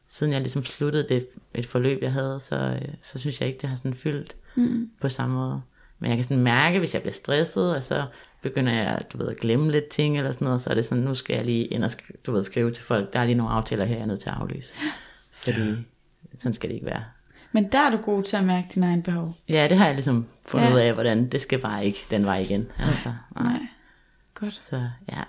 siden 0.09 0.33
jeg 0.33 0.41
ligesom 0.41 0.65
sluttede 0.65 1.09
det, 1.09 1.27
et 1.55 1.67
forløb, 1.67 2.03
jeg 2.03 2.13
havde, 2.13 2.41
så, 2.41 2.57
øh, 2.57 2.89
så 3.03 3.19
synes 3.19 3.41
jeg 3.41 3.49
ikke, 3.49 3.61
det 3.61 3.69
har 3.69 3.77
sådan 3.77 3.95
fyldt 3.95 4.37
mm. 4.57 4.91
på 5.01 5.09
samme 5.09 5.35
måde. 5.37 5.63
Men 6.03 6.11
jeg 6.11 6.17
kan 6.17 6.25
sådan 6.25 6.43
mærke, 6.43 6.79
hvis 6.79 6.95
jeg 6.95 7.03
bliver 7.03 7.13
stresset, 7.13 7.77
og 7.77 7.83
så 7.83 8.07
begynder 8.43 8.73
jeg, 8.73 9.01
du 9.13 9.19
ved, 9.19 9.29
at 9.29 9.37
glemme 9.37 9.71
lidt 9.71 9.89
ting 9.89 10.19
eller 10.19 10.33
sådan 10.33 10.45
noget, 10.45 10.61
så 10.61 10.71
er 10.71 10.75
det 10.75 10.85
sådan, 10.85 11.05
nu 11.05 11.15
skal 11.15 11.37
jeg 11.37 11.45
lige 11.45 11.65
ind 11.65 11.85
og 11.85 11.91
skrive, 11.91 12.17
du 12.27 12.33
ved, 12.33 12.43
skrive 12.43 12.71
til 12.73 12.83
folk, 12.83 13.13
der 13.13 13.21
er 13.21 13.25
lige 13.25 13.35
nogle 13.35 13.53
aftaler 13.53 13.85
her, 13.85 13.95
jeg 13.95 14.03
er 14.03 14.07
nødt 14.07 14.21
til 14.21 14.29
at 14.29 14.35
aflyse. 14.35 14.75
Fordi 15.33 15.75
sådan 16.39 16.55
skal 16.55 16.69
det 16.69 16.75
ikke 16.75 16.87
være. 16.87 17.05
Men 17.53 17.73
der 17.73 17.79
er 17.79 17.91
du 17.91 17.97
god 17.97 18.23
til 18.23 18.37
at 18.37 18.45
mærke 18.45 18.69
dine 18.75 18.87
egne 18.87 19.03
behov. 19.03 19.37
Ja, 19.49 19.69
det 19.69 19.77
har 19.77 19.87
jeg 19.87 19.95
ligesom 19.95 20.27
fundet 20.47 20.67
Ja. 20.69 20.75
ud 20.75 20.79
af, 20.79 20.95
hvordan 20.95 21.29
det 21.29 21.41
skal 21.41 21.59
bare 21.59 21.87
ikke 21.87 21.99
den 22.11 22.25
vej 22.27 22.39
igen. 22.39 22.67
Altså, 22.79 23.13
nej. 23.35 23.45
Nej. 23.45 23.61
Godt. 24.35 24.55
Så 24.55 24.89
ja, 25.13 25.23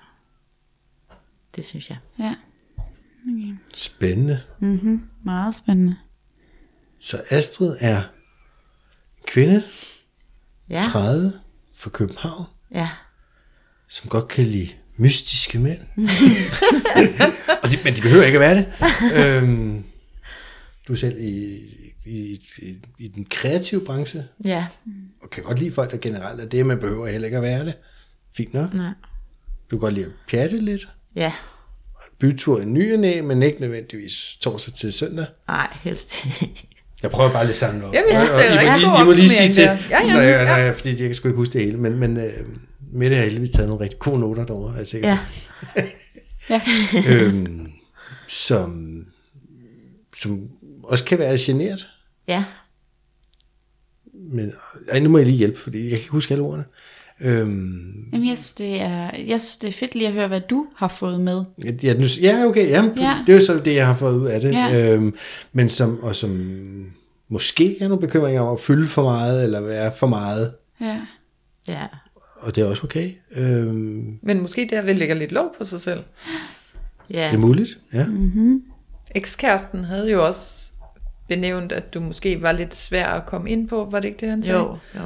det 1.56 1.66
synes 1.66 1.90
jeg. 1.90 1.98
Ja. 2.20 2.36
Spændende. 3.74 4.40
Meget 5.24 5.56
spændende. 5.56 5.96
Så 7.00 7.22
Astrid 7.30 7.76
er 7.80 8.02
kvinde, 9.28 9.64
Ja, 10.70 10.84
30, 10.91 11.34
fra 11.76 11.89
København, 11.89 12.45
ja, 12.72 12.89
som 13.89 14.09
godt 14.09 14.28
kan 14.28 14.43
lide 14.43 14.70
mystiske 14.97 15.59
mænd. 15.59 15.80
og 17.64 17.70
de, 17.72 17.78
men 17.84 17.95
de 17.95 18.01
behøver 18.01 18.24
ikke 18.24 18.36
at 18.38 18.39
være 18.41 18.55
det. 18.55 18.68
øhm, 19.43 19.84
du 20.88 20.93
er 20.93 20.97
selv 20.97 21.20
i, 21.20 21.59
i, 22.05 22.39
i, 22.61 22.76
i 22.99 23.07
den 23.07 23.26
kreative 23.26 23.82
branche, 23.86 24.28
ja, 24.45 24.68
og 25.24 25.30
kan 25.30 25.43
godt 25.43 25.59
lide 25.59 25.72
folk, 25.72 25.91
der 25.91 25.97
generelt 25.97 26.41
er 26.41 26.45
det, 26.45 26.66
men 26.66 26.80
behøver 26.80 27.07
heller 27.07 27.26
ikke 27.26 27.38
at 27.38 27.43
være 27.43 27.66
det. 27.66 27.74
Fint 28.38 28.53
nok. 28.53 28.74
nej, 28.74 28.93
Du 29.72 29.76
kan 29.76 29.80
godt 29.80 29.93
lide 29.93 30.05
at 30.05 30.11
pjatte 30.28 30.57
lidt. 30.57 30.89
ja, 31.16 31.34
Bytur 32.20 32.61
i 32.61 32.66
ny 32.66 32.93
og 32.93 32.99
næ, 32.99 33.22
men 33.22 33.43
ikke 33.43 33.61
nødvendigvis 33.61 34.38
torsdag 34.41 34.74
til 34.74 34.93
søndag. 34.93 35.26
nej, 35.47 35.78
helst 35.82 36.26
ikke. 36.41 36.68
Jeg 37.04 37.12
prøver 37.12 37.32
bare 37.32 37.45
lige 37.45 37.54
sammen 37.54 37.84
op. 37.84 37.93
Jamen, 37.93 38.12
jeg 38.12 38.18
synes, 38.18 38.32
det 38.32 38.51
er 38.51 38.74
og 38.74 38.82
I 38.82 38.86
må 38.86 39.01
I 39.01 39.06
må 39.06 39.12
lige 39.12 39.30
sige 39.30 39.54
til. 39.54 39.64
Ja, 39.64 39.78
ja, 39.89 40.14
når 40.14 40.22
jeg, 40.22 40.39
ja. 40.39 40.45
når 40.45 40.58
jeg, 40.58 40.76
fordi 40.76 40.89
jeg 40.89 40.97
kan 40.97 41.14
sgu 41.14 41.28
ikke 41.28 41.38
huske 41.38 41.54
det 41.54 41.62
hele, 41.62 41.78
men, 41.78 41.99
men 41.99 42.18
øh, 42.18 42.32
Mette 42.91 43.16
har 43.16 43.24
heldigvis 43.24 43.49
taget 43.49 43.70
nogle 43.70 43.84
rigtig 43.84 43.99
gode 43.99 44.20
noter 44.20 44.45
derovre, 44.45 44.74
er 44.74 44.78
jeg 44.78 44.88
sikker 44.88 45.10
Ja, 45.10 45.18
Ja. 46.49 46.62
øhm, 47.10 47.72
som, 48.28 49.01
som 50.18 50.49
også 50.84 51.06
kan 51.06 51.20
være 51.20 51.38
generet, 51.39 51.88
ja, 52.28 52.43
men 54.14 54.54
ej, 54.91 54.99
nu 54.99 55.10
må 55.10 55.18
jeg 55.18 55.28
lige 55.28 55.38
hjælpe, 55.38 55.60
fordi 55.60 55.82
jeg 55.82 55.89
kan 55.89 55.97
ikke 55.97 56.10
huske 56.12 56.34
alle 56.34 56.43
ordene. 56.43 56.66
Øhm, 57.22 58.09
Jamen, 58.14 58.28
jeg 58.28 58.38
synes, 58.38 58.53
det 58.53 58.82
er, 58.82 59.09
jeg 59.28 59.41
synes, 59.41 59.57
det 59.57 59.68
er 59.68 59.72
fedt 59.72 59.95
lige 59.95 60.07
at 60.07 60.14
høre, 60.14 60.28
hvad 60.28 60.41
du 60.41 60.66
har 60.76 60.88
fået 60.88 61.20
med. 61.22 61.43
ja, 61.84 61.93
nu, 61.93 62.03
ja, 62.22 62.45
okay, 62.45 62.70
ja, 62.70 62.84
Ja. 62.97 63.18
det 63.28 63.30
er 63.30 63.34
jo 63.34 63.45
så 63.45 63.59
det, 63.66 63.76
jeg 63.76 63.88
har 63.88 63.95
fået 63.95 64.16
ud 64.20 64.26
af 64.28 64.41
det. 64.41 64.51
Ja. 64.51 64.93
Øhm, 64.93 65.16
men 65.53 65.70
som, 65.70 65.99
og 66.03 66.16
som 66.16 66.59
måske 67.30 67.78
har 67.82 67.88
nogle 67.88 68.01
bekymringer 68.07 68.41
om 68.41 68.53
at 68.53 68.59
fylde 68.59 68.88
for 68.88 69.03
meget, 69.03 69.43
eller 69.43 69.61
være 69.61 69.91
for 69.97 70.07
meget, 70.07 70.53
Ja. 70.82 70.99
ja, 71.68 71.88
og 72.39 72.55
det 72.55 72.61
er 72.64 72.66
også 72.68 72.84
okay. 72.84 73.11
Øhm, 73.36 74.20
Men 74.22 74.41
måske 74.41 74.68
der 74.72 74.82
vil 74.82 74.95
lægge 74.95 75.16
lidt 75.16 75.32
lov 75.32 75.55
på 75.57 75.66
sig 75.66 75.82
selv. 75.82 75.99
ja, 77.09 77.26
det 77.32 77.34
er 77.38 77.39
muligt, 77.41 77.80
ja. 77.93 78.05
Ekskæresten 79.16 79.84
havde 79.84 80.11
jo 80.11 80.26
også 80.26 80.72
benævnt, 81.30 81.72
at 81.72 81.93
du 81.93 81.99
måske 81.99 82.41
var 82.41 82.51
lidt 82.51 82.76
svær 82.76 83.07
at 83.07 83.26
komme 83.26 83.49
ind 83.49 83.68
på. 83.68 83.88
Var 83.91 83.99
det 83.99 84.07
ikke 84.07 84.20
det, 84.20 84.30
han 84.30 84.43
sagde? 84.43 84.59
jo, 84.59 84.78
jo, 84.95 85.01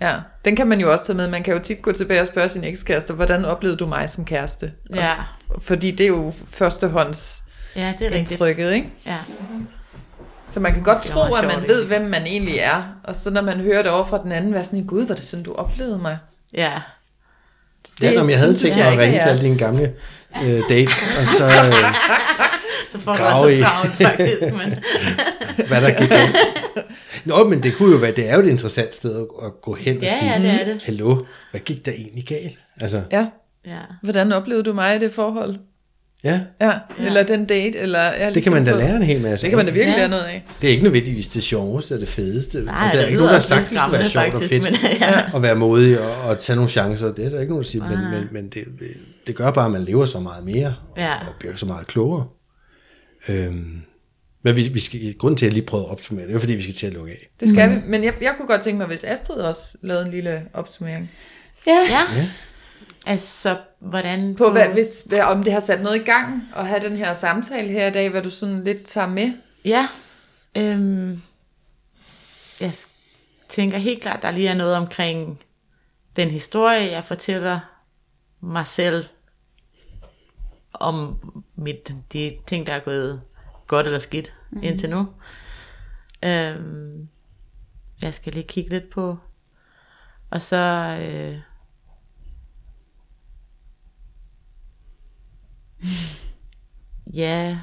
Ja, 0.00 0.14
den 0.44 0.56
kan 0.56 0.66
man 0.66 0.80
jo 0.80 0.92
også 0.92 1.04
tage 1.06 1.16
med. 1.16 1.28
Man 1.28 1.42
kan 1.42 1.54
jo 1.54 1.60
tit 1.60 1.82
gå 1.82 1.92
tilbage 1.92 2.20
og 2.20 2.26
spørge 2.26 2.48
sin 2.48 2.64
ekskæreste, 2.64 3.12
hvordan 3.14 3.44
oplevede 3.44 3.76
du 3.78 3.86
mig 3.86 4.10
som 4.10 4.24
kæreste? 4.24 4.72
ja, 4.94 5.14
Fordi 5.62 5.90
det 5.90 6.04
er 6.04 6.08
jo 6.08 6.32
førstehånds 6.50 7.42
ja, 7.76 7.80
det 7.80 8.06
er 8.06 8.10
rigtigt. 8.10 8.30
indtrykket, 8.30 8.72
ikke? 8.72 8.88
Ja, 9.06 9.16
Så 10.48 10.60
man 10.60 10.72
kan 10.74 10.82
godt 10.82 11.02
Det 11.02 11.10
tro, 11.10 11.20
at 11.20 11.26
sjovt, 11.40 11.46
man 11.46 11.62
ikke? 11.62 11.74
ved, 11.74 11.84
hvem 11.84 12.02
man 12.02 12.22
egentlig 12.26 12.58
er. 12.58 12.82
Og 13.04 13.16
så 13.16 13.30
når 13.30 13.42
man 13.42 13.60
hører 13.60 13.82
det 13.82 13.90
over 13.90 14.04
fra 14.04 14.22
den 14.22 14.32
anden, 14.32 14.52
hvad 14.52 14.64
sådan, 14.64 14.84
gud, 14.86 15.06
var 15.06 15.14
det 15.14 15.24
sådan, 15.24 15.42
du 15.44 15.52
oplevede 15.54 15.98
mig? 15.98 16.18
ja, 16.54 16.72
Ja, 18.02 18.12
nå, 18.14 18.20
men 18.20 18.30
jeg 18.30 18.38
havde 18.38 18.54
tænkt 18.54 18.76
jeg 18.76 18.84
mig 18.84 18.92
at 18.92 18.98
ringe 18.98 19.14
jeg 19.14 19.22
til 19.22 19.28
er. 19.28 19.32
alle 19.32 19.42
dine 19.42 19.58
gamle 19.58 19.92
øh, 20.42 20.62
dates, 20.68 21.18
og 21.20 21.26
så 21.26 21.44
øh, 21.46 21.72
så 22.92 22.98
får 23.00 23.14
du 23.14 23.24
altså 23.24 23.62
travlt 23.64 23.92
faktisk, 23.94 24.40
men 24.52 24.78
hvad 25.68 25.80
der 25.80 25.90
gik. 26.00 26.10
Nå, 27.26 27.48
men 27.48 27.62
det 27.62 27.74
kunne 27.74 27.92
jo 27.92 27.96
være, 27.98 28.12
det 28.12 28.28
er 28.30 28.34
jo 28.34 28.40
et 28.40 28.46
interessant 28.46 28.94
sted 28.94 29.16
at, 29.16 29.26
at 29.46 29.52
gå 29.62 29.74
hen 29.74 29.96
og 29.96 30.02
Ja, 30.02 30.08
sige, 30.08 30.32
ja, 30.32 30.38
det 30.42 30.50
er 30.60 30.64
det. 30.72 30.82
hallo, 30.82 31.24
hvad 31.50 31.60
gik 31.60 31.86
der 31.86 31.92
egentlig 31.92 32.24
galt? 32.26 32.58
Altså, 32.80 33.02
Ja, 33.12 33.26
ja, 33.66 33.78
hvordan 34.02 34.32
oplevede 34.32 34.64
du 34.64 34.72
mig 34.72 34.96
i 34.96 34.98
det 34.98 35.12
forhold? 35.12 35.56
ja, 36.24 36.40
Ja, 36.60 36.72
eller 36.98 37.22
den 37.22 37.44
date, 37.44 37.78
eller... 37.78 38.10
Det 38.24 38.32
ligesom 38.34 38.52
kan 38.54 38.64
man 38.64 38.72
da 38.74 38.78
lære 38.78 38.96
en 38.96 39.02
hel 39.02 39.20
masse 39.20 39.44
Det 39.46 39.50
kan 39.50 39.56
man 39.56 39.66
da 39.66 39.72
virkelig 39.72 39.92
Ja. 39.92 39.98
lære 39.98 40.08
noget 40.08 40.22
af. 40.22 40.44
Det 40.60 40.66
er 40.66 40.70
ikke 40.72 40.82
nødvendigvis 40.84 41.28
det 41.28 41.42
sjoveste 41.42 41.94
og 41.94 42.00
det 42.00 42.08
fedeste. 42.08 42.60
Nej, 42.64 42.74
og 42.86 42.92
der 42.92 42.98
er 42.98 43.02
det 43.02 43.08
ikke 43.08 43.16
nogen, 43.18 43.28
der 43.28 43.32
har 43.32 43.40
sagt, 43.40 43.70
det 43.70 43.78
skulle 43.78 43.92
være 43.92 44.08
sjovt 44.08 44.34
og 44.34 44.42
fedt 44.42 44.70
men, 44.82 44.90
ja. 45.00 45.36
at 45.36 45.42
være 45.42 45.54
modig 45.54 46.00
og, 46.00 46.28
og 46.28 46.38
tage 46.38 46.56
nogle 46.56 46.70
chancer. 46.70 47.12
Det 47.12 47.24
er 47.24 47.28
der 47.28 47.40
ikke 47.40 47.50
nogen, 47.52 47.62
der 47.64 47.68
siger, 47.68 47.88
men, 47.88 48.10
men, 48.10 48.28
men 48.32 48.48
det, 48.48 48.64
det 49.26 49.34
gør 49.36 49.50
bare, 49.50 49.64
at 49.66 49.70
man 49.72 49.84
lever 49.84 50.04
så 50.04 50.20
meget 50.20 50.44
mere 50.44 50.66
og, 50.90 50.98
Ja. 50.98 51.14
og 51.14 51.34
bliver 51.38 51.56
så 51.56 51.66
meget 51.66 51.86
klogere. 51.86 52.26
Øhm, 53.28 53.80
men 54.46 54.56
vi, 54.56 54.68
vi 54.68 54.80
skal, 54.80 55.14
grunden 55.18 55.36
til, 55.36 55.46
at 55.46 55.50
jeg 55.50 55.54
lige 55.54 55.66
prøvede 55.66 55.86
at 55.86 55.92
opsummere, 55.92 56.26
det 56.26 56.34
er 56.34 56.38
fordi, 56.38 56.54
vi 56.54 56.62
skal 56.62 56.74
til 56.74 56.86
at 56.86 56.92
lukke 56.92 57.12
af. 57.12 57.28
Det 57.40 57.48
skal 57.48 57.70
vi. 57.70 57.80
Men 57.86 58.04
jeg, 58.04 58.14
jeg 58.20 58.34
kunne 58.36 58.48
godt 58.48 58.62
tænke 58.62 58.78
mig, 58.78 58.86
hvis 58.86 59.04
Astrid 59.04 59.36
også 59.36 59.78
lavede 59.82 60.04
en 60.04 60.10
lille 60.10 60.42
opsummering. 60.52 61.10
Ja. 61.66 61.78
ja. 61.90 62.28
Altså, 63.06 63.56
hvordan... 63.80 64.34
På, 64.34 64.50
hvad, 64.50 64.68
hvis, 64.68 65.04
hvad, 65.06 65.20
om 65.20 65.42
det 65.42 65.52
har 65.52 65.60
sat 65.60 65.82
noget 65.82 65.96
i 65.96 66.02
gang, 66.02 66.42
at 66.56 66.66
have 66.66 66.80
den 66.80 66.96
her 66.96 67.14
samtale 67.14 67.68
her 67.68 67.86
i 67.86 67.90
dag, 67.90 68.08
hvad 68.08 68.22
du 68.22 68.30
sådan 68.30 68.64
lidt 68.64 68.82
tager 68.82 69.08
med. 69.08 69.32
Ja, 69.64 69.88
øhm, 70.56 71.22
jeg 72.60 72.72
tænker 73.48 73.78
helt 73.78 74.02
klart, 74.02 74.22
der 74.22 74.30
lige 74.30 74.48
er 74.48 74.54
noget 74.54 74.74
omkring 74.76 75.40
den 76.16 76.30
historie, 76.30 76.90
jeg 76.90 77.04
fortæller 77.04 77.60
mig 78.40 78.66
selv 78.66 79.04
om 80.72 81.18
mit, 81.56 81.94
de 82.12 82.32
ting, 82.46 82.66
der 82.66 82.72
er 82.72 82.80
gået 82.80 83.20
godt 83.66 83.86
eller 83.86 83.98
skidt 83.98 84.34
mm. 84.50 84.62
indtil 84.62 84.90
nu. 84.90 85.08
Øhm, 86.22 87.08
jeg 88.02 88.14
skal 88.14 88.32
lige 88.32 88.46
kigge 88.46 88.70
lidt 88.70 88.90
på. 88.90 89.16
Og 90.30 90.42
så... 90.42 90.56
Øh, 91.00 91.38
ja, 97.22 97.58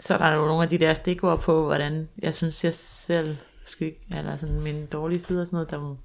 så 0.00 0.14
er 0.14 0.18
der 0.18 0.36
jo 0.36 0.44
nogle 0.44 0.62
af 0.62 0.68
de 0.68 0.78
der 0.78 0.94
stikord 0.94 1.40
på, 1.40 1.64
hvordan 1.64 2.08
jeg 2.18 2.34
synes, 2.34 2.64
jeg 2.64 2.74
selv 2.74 3.36
skyg, 3.64 3.96
eller 4.16 4.36
sådan 4.36 4.60
mine 4.60 4.86
dårlige 4.86 5.20
sider 5.20 5.40
og 5.40 5.46
sådan 5.46 5.56
noget, 5.56 5.70
der 5.70 5.96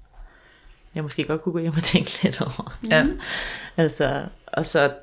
jeg 0.94 1.02
måske 1.02 1.24
godt 1.24 1.42
kunne 1.42 1.52
gå 1.52 1.58
hjem 1.58 1.72
og 1.76 1.82
tænke 1.92 2.22
lidt 2.22 2.40
over. 2.40 2.78
Ja. 2.90 3.06
Altså, 3.76 4.26
og 4.46 4.66
så 4.66 4.94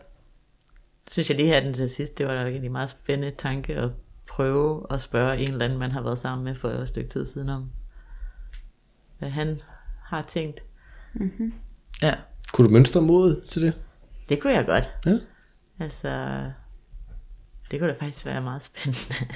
synes 1.11 1.29
jeg 1.29 1.37
lige 1.37 1.47
her 1.47 1.59
den 1.59 1.73
til 1.73 1.89
sidst, 1.89 2.17
det 2.17 2.27
var 2.27 2.33
da 2.33 2.41
egentlig 2.49 2.71
meget 2.71 2.89
spændende 2.89 3.35
tanke 3.35 3.75
at 3.75 3.89
prøve 4.29 4.85
at 4.89 5.01
spørge 5.01 5.37
en 5.37 5.51
eller 5.51 5.65
anden, 5.65 5.79
man 5.79 5.91
har 5.91 6.01
været 6.01 6.17
sammen 6.17 6.45
med 6.45 6.55
for 6.55 6.69
et 6.69 6.87
stykke 6.87 7.09
tid 7.09 7.25
siden 7.25 7.49
om, 7.49 7.71
hvad 9.19 9.29
han 9.29 9.61
har 10.03 10.21
tænkt. 10.21 10.63
ja. 12.01 12.15
Kunne 12.53 12.67
du 12.67 12.73
mønstre 12.73 13.01
mod 13.01 13.41
til 13.47 13.61
det? 13.61 13.81
Det 14.29 14.41
kunne 14.41 14.53
jeg 14.53 14.65
godt. 14.65 14.91
Ja. 15.05 15.17
Altså, 15.79 16.43
det 17.71 17.79
kunne 17.79 17.89
da 17.93 17.97
faktisk 18.05 18.25
være 18.25 18.41
meget 18.41 18.61
spændende. 18.63 19.35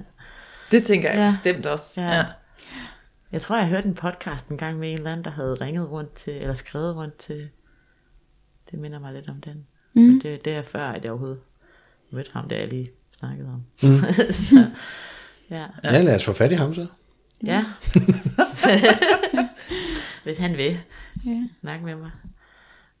Det 0.70 0.84
tænker 0.84 1.08
jeg 1.10 1.18
Ja. 1.18 1.26
bestemt 1.26 1.66
også. 1.66 2.00
Ja. 2.00 2.08
Ja. 2.08 2.16
Ja. 2.16 2.24
Jeg 3.32 3.40
tror, 3.40 3.56
jeg 3.56 3.68
hørte 3.68 3.88
en 3.88 3.94
podcast 3.94 4.46
en 4.48 4.58
gang 4.58 4.78
med 4.78 4.90
en 4.90 4.96
eller 4.98 5.10
anden, 5.10 5.24
der 5.24 5.30
havde 5.30 5.54
ringet 5.54 5.90
rundt 5.90 6.12
til, 6.14 6.32
eller 6.36 6.54
skrevet 6.54 6.96
rundt 6.96 7.16
til, 7.16 7.50
det 8.70 8.78
minder 8.78 8.98
mig 8.98 9.12
lidt 9.12 9.28
om 9.28 9.40
den. 9.40 9.66
Mm. 9.94 10.20
Det, 10.20 10.44
det 10.44 10.52
er 10.52 10.62
før, 10.62 10.84
at 10.84 11.02
jeg 11.04 11.10
overhovedet 11.10 11.38
mødte 12.10 12.30
ham, 12.32 12.48
der 12.48 12.56
jeg 12.56 12.68
lige 12.68 12.88
snakkede 13.18 13.48
om. 13.48 13.62
Mm. 13.82 13.98
så, 14.48 14.70
ja. 15.50 15.66
Ja, 15.84 16.00
lad 16.00 16.14
os 16.14 16.24
få 16.24 16.32
fat 16.32 16.52
i 16.52 16.54
ham 16.54 16.74
så. 16.74 16.86
ja. 17.44 17.64
Hvis 20.24 20.38
han 20.38 20.56
vil 20.56 20.78
ja. 21.26 21.42
snakke 21.60 21.84
med 21.84 21.96
mig. 21.96 22.10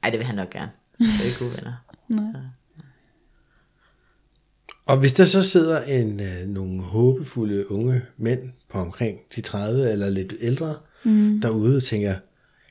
Ej, 0.02 0.10
det 0.10 0.18
vil 0.18 0.26
han 0.26 0.36
nok 0.36 0.50
gerne. 0.50 0.70
Det 0.98 1.06
er 1.06 1.26
ikke 1.26 1.38
gode 1.38 1.52
venner. 1.56 1.72
Så. 2.32 2.38
Og 4.86 4.96
hvis 4.96 5.12
der 5.12 5.24
så 5.24 5.42
sidder 5.42 5.82
en, 5.82 6.20
øh, 6.20 6.48
nogle 6.48 6.82
håbefulde 6.82 7.70
unge 7.70 8.02
mænd 8.16 8.40
på 8.68 8.78
omkring 8.78 9.18
de 9.36 9.40
30 9.40 9.90
eller 9.90 10.08
lidt 10.08 10.34
ældre 10.40 10.74
mm. 11.04 11.40
derude 11.40 11.76
og 11.76 11.82
tænker, 11.82 12.14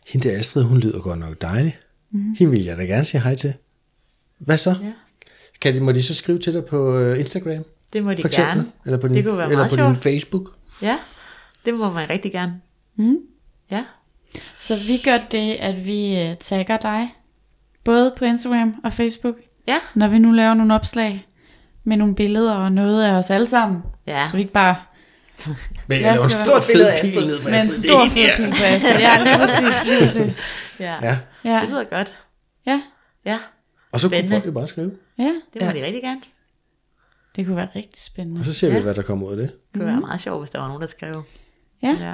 hende 0.08 0.30
der 0.30 0.40
Astrid, 0.40 0.64
hun 0.64 0.80
lyder 0.80 1.00
godt 1.00 1.20
nok 1.20 1.42
dejlig. 1.42 1.78
Mm. 2.12 2.36
Hende 2.40 2.52
vil 2.52 2.64
jeg 2.64 2.78
da 2.78 2.84
gerne 2.84 3.06
sige 3.06 3.22
hej 3.22 3.36
til. 3.36 3.54
Hvad 4.40 4.58
så? 4.58 4.70
Ja. 4.84 4.92
Kan 5.62 5.76
de, 5.76 5.80
må 5.80 5.92
de 5.92 6.04
så 6.04 6.14
skrive 6.14 6.40
til 6.40 6.54
dig 6.54 6.66
på 6.66 6.98
øh, 6.98 7.20
Instagram? 7.20 7.64
Det 7.94 8.04
må 8.04 8.12
de 8.14 8.22
for 8.22 8.28
eksempel? 8.28 8.56
gerne. 8.56 8.68
Eller 8.86 8.98
på 8.98 9.08
din, 9.08 9.16
det 9.16 9.26
kunne 9.26 9.38
være 9.38 9.46
eller 9.46 9.58
meget 9.58 9.70
på 9.70 9.76
din 9.76 9.84
sjovt. 9.86 9.98
Facebook? 9.98 10.50
Ja, 10.82 10.98
det 11.66 11.74
må 11.74 11.92
man 11.92 12.10
rigtig 12.10 12.32
gerne. 12.32 12.62
Mm. 12.96 13.18
Ja. 13.72 13.84
Så 14.60 14.74
vi 14.88 14.98
gør 15.06 15.18
det, 15.32 15.54
at 15.56 15.86
vi 15.86 16.16
øh, 16.20 16.36
tagger 16.38 16.78
dig, 16.78 17.12
både 17.84 18.14
på 18.18 18.26
Instagram 18.26 18.76
og 18.84 18.94
Facebook, 18.94 19.36
Ja, 19.68 19.78
når 19.96 20.08
vi 20.08 20.18
nu 20.20 20.32
laver 20.32 20.54
nogle 20.54 20.76
opslag. 20.76 21.26
med 21.84 21.98
nogle 21.98 22.16
billeder 22.16 22.54
og 22.54 22.72
noget 22.72 23.04
af 23.04 23.12
os 23.12 23.30
alle 23.30 23.48
sammen. 23.48 23.82
Ja. 24.08 24.26
Så 24.26 24.34
vi 24.36 24.42
ikke 24.42 24.54
bare 24.54 24.76
Men 25.88 26.02
jeg 26.02 26.12
laver 26.14 26.24
en 26.24 26.30
stor 26.30 26.60
fed 26.62 26.92
pil 27.14 27.28
ned 27.28 27.42
på 27.42 27.48
en 27.48 27.54
Astrid. 27.54 27.84
stor 27.84 28.04
Det 28.04 28.24
er 28.24 28.30
fed 28.30 28.46
pil 28.46 28.52
på 28.58 28.64
Astrid. 28.64 29.00
Ja, 29.00 29.24
lige 29.24 29.38
præcis, 29.38 29.84
lige 29.86 30.00
præcis. 30.26 30.42
Ja. 30.80 30.96
Ja, 31.02 31.18
Ja, 31.44 31.60
Det 31.62 31.70
lyder 31.70 31.84
godt. 31.84 32.14
ja, 32.66 32.82
Ja, 33.26 33.38
og 33.92 34.00
så 34.00 34.08
kunne 34.08 34.16
Spændende. 34.16 34.36
folk 34.36 34.46
jo 34.46 34.52
bare 34.52 34.68
skrive. 34.68 34.92
ja. 35.20 35.24
det 35.54 35.62
må 35.62 35.68
Ja. 35.68 35.74
de 35.74 35.86
rigtig 35.86 36.02
gerne. 36.02 36.22
Det 37.36 37.46
kunne 37.46 37.56
være 37.56 37.68
rigtig 37.76 38.02
spændende. 38.04 38.40
Og 38.42 38.46
så 38.46 38.54
ser 38.54 38.70
vi, 38.70 38.76
Ja. 38.76 38.82
hvad 38.82 38.94
der 38.94 39.02
kommer 39.02 39.28
ud 39.28 39.32
af 39.32 39.38
det. 39.38 39.48
Det 39.74 39.80
kunne 39.82 39.86
være 39.92 40.00
meget 40.00 40.22
sjovt, 40.22 40.42
hvis 40.42 40.50
der 40.50 40.60
var 40.60 40.68
nogen, 40.68 40.82
der 40.82 40.88
skrev. 40.88 41.24
Ja. 41.84 41.96
Ja. 42.00 42.14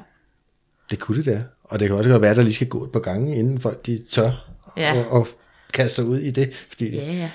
Det 0.90 1.00
kunne 1.00 1.18
det 1.18 1.26
da. 1.26 1.44
Og 1.64 1.80
det 1.80 1.88
kan 1.88 1.98
også 1.98 2.10
godt 2.10 2.22
være, 2.22 2.32
at 2.32 2.38
der 2.38 2.44
lige 2.44 2.54
skal 2.54 2.68
gå 2.68 2.84
et 2.84 2.92
par 2.92 3.00
gange, 3.00 3.36
inden 3.40 3.60
folk 3.62 3.86
de 3.86 4.04
tør 4.10 4.52
Ja. 4.78 4.94
og, 4.94 5.12
og 5.12 5.28
kaste 5.74 5.96
sig 5.96 6.06
ud 6.06 6.18
i 6.20 6.32
det. 6.32 6.54
Fordi 6.70 6.90
Ja, 6.96 7.14
ja. 7.14 7.32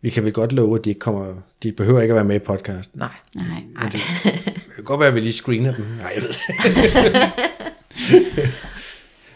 vi 0.00 0.10
kan 0.10 0.24
vel 0.24 0.32
godt 0.32 0.52
love, 0.52 0.78
at 0.78 0.84
de 0.84 0.90
ikke 0.90 1.00
kommer, 1.00 1.34
de 1.62 1.72
behøver 1.72 2.00
ikke 2.00 2.12
at 2.12 2.16
være 2.16 2.24
med 2.24 2.36
i 2.36 2.38
podcasten. 2.38 2.98
Nej. 2.98 3.08
Nej. 3.34 3.62
Det 3.92 4.00
kan 4.74 4.84
godt 4.84 5.00
være, 5.00 5.08
at 5.08 5.14
vi 5.14 5.20
lige 5.20 5.32
screener 5.32 5.74
dem. 5.76 5.84
Nej, 5.84 6.12
jeg 6.14 6.22
ved 6.22 6.28
det. 6.28 6.38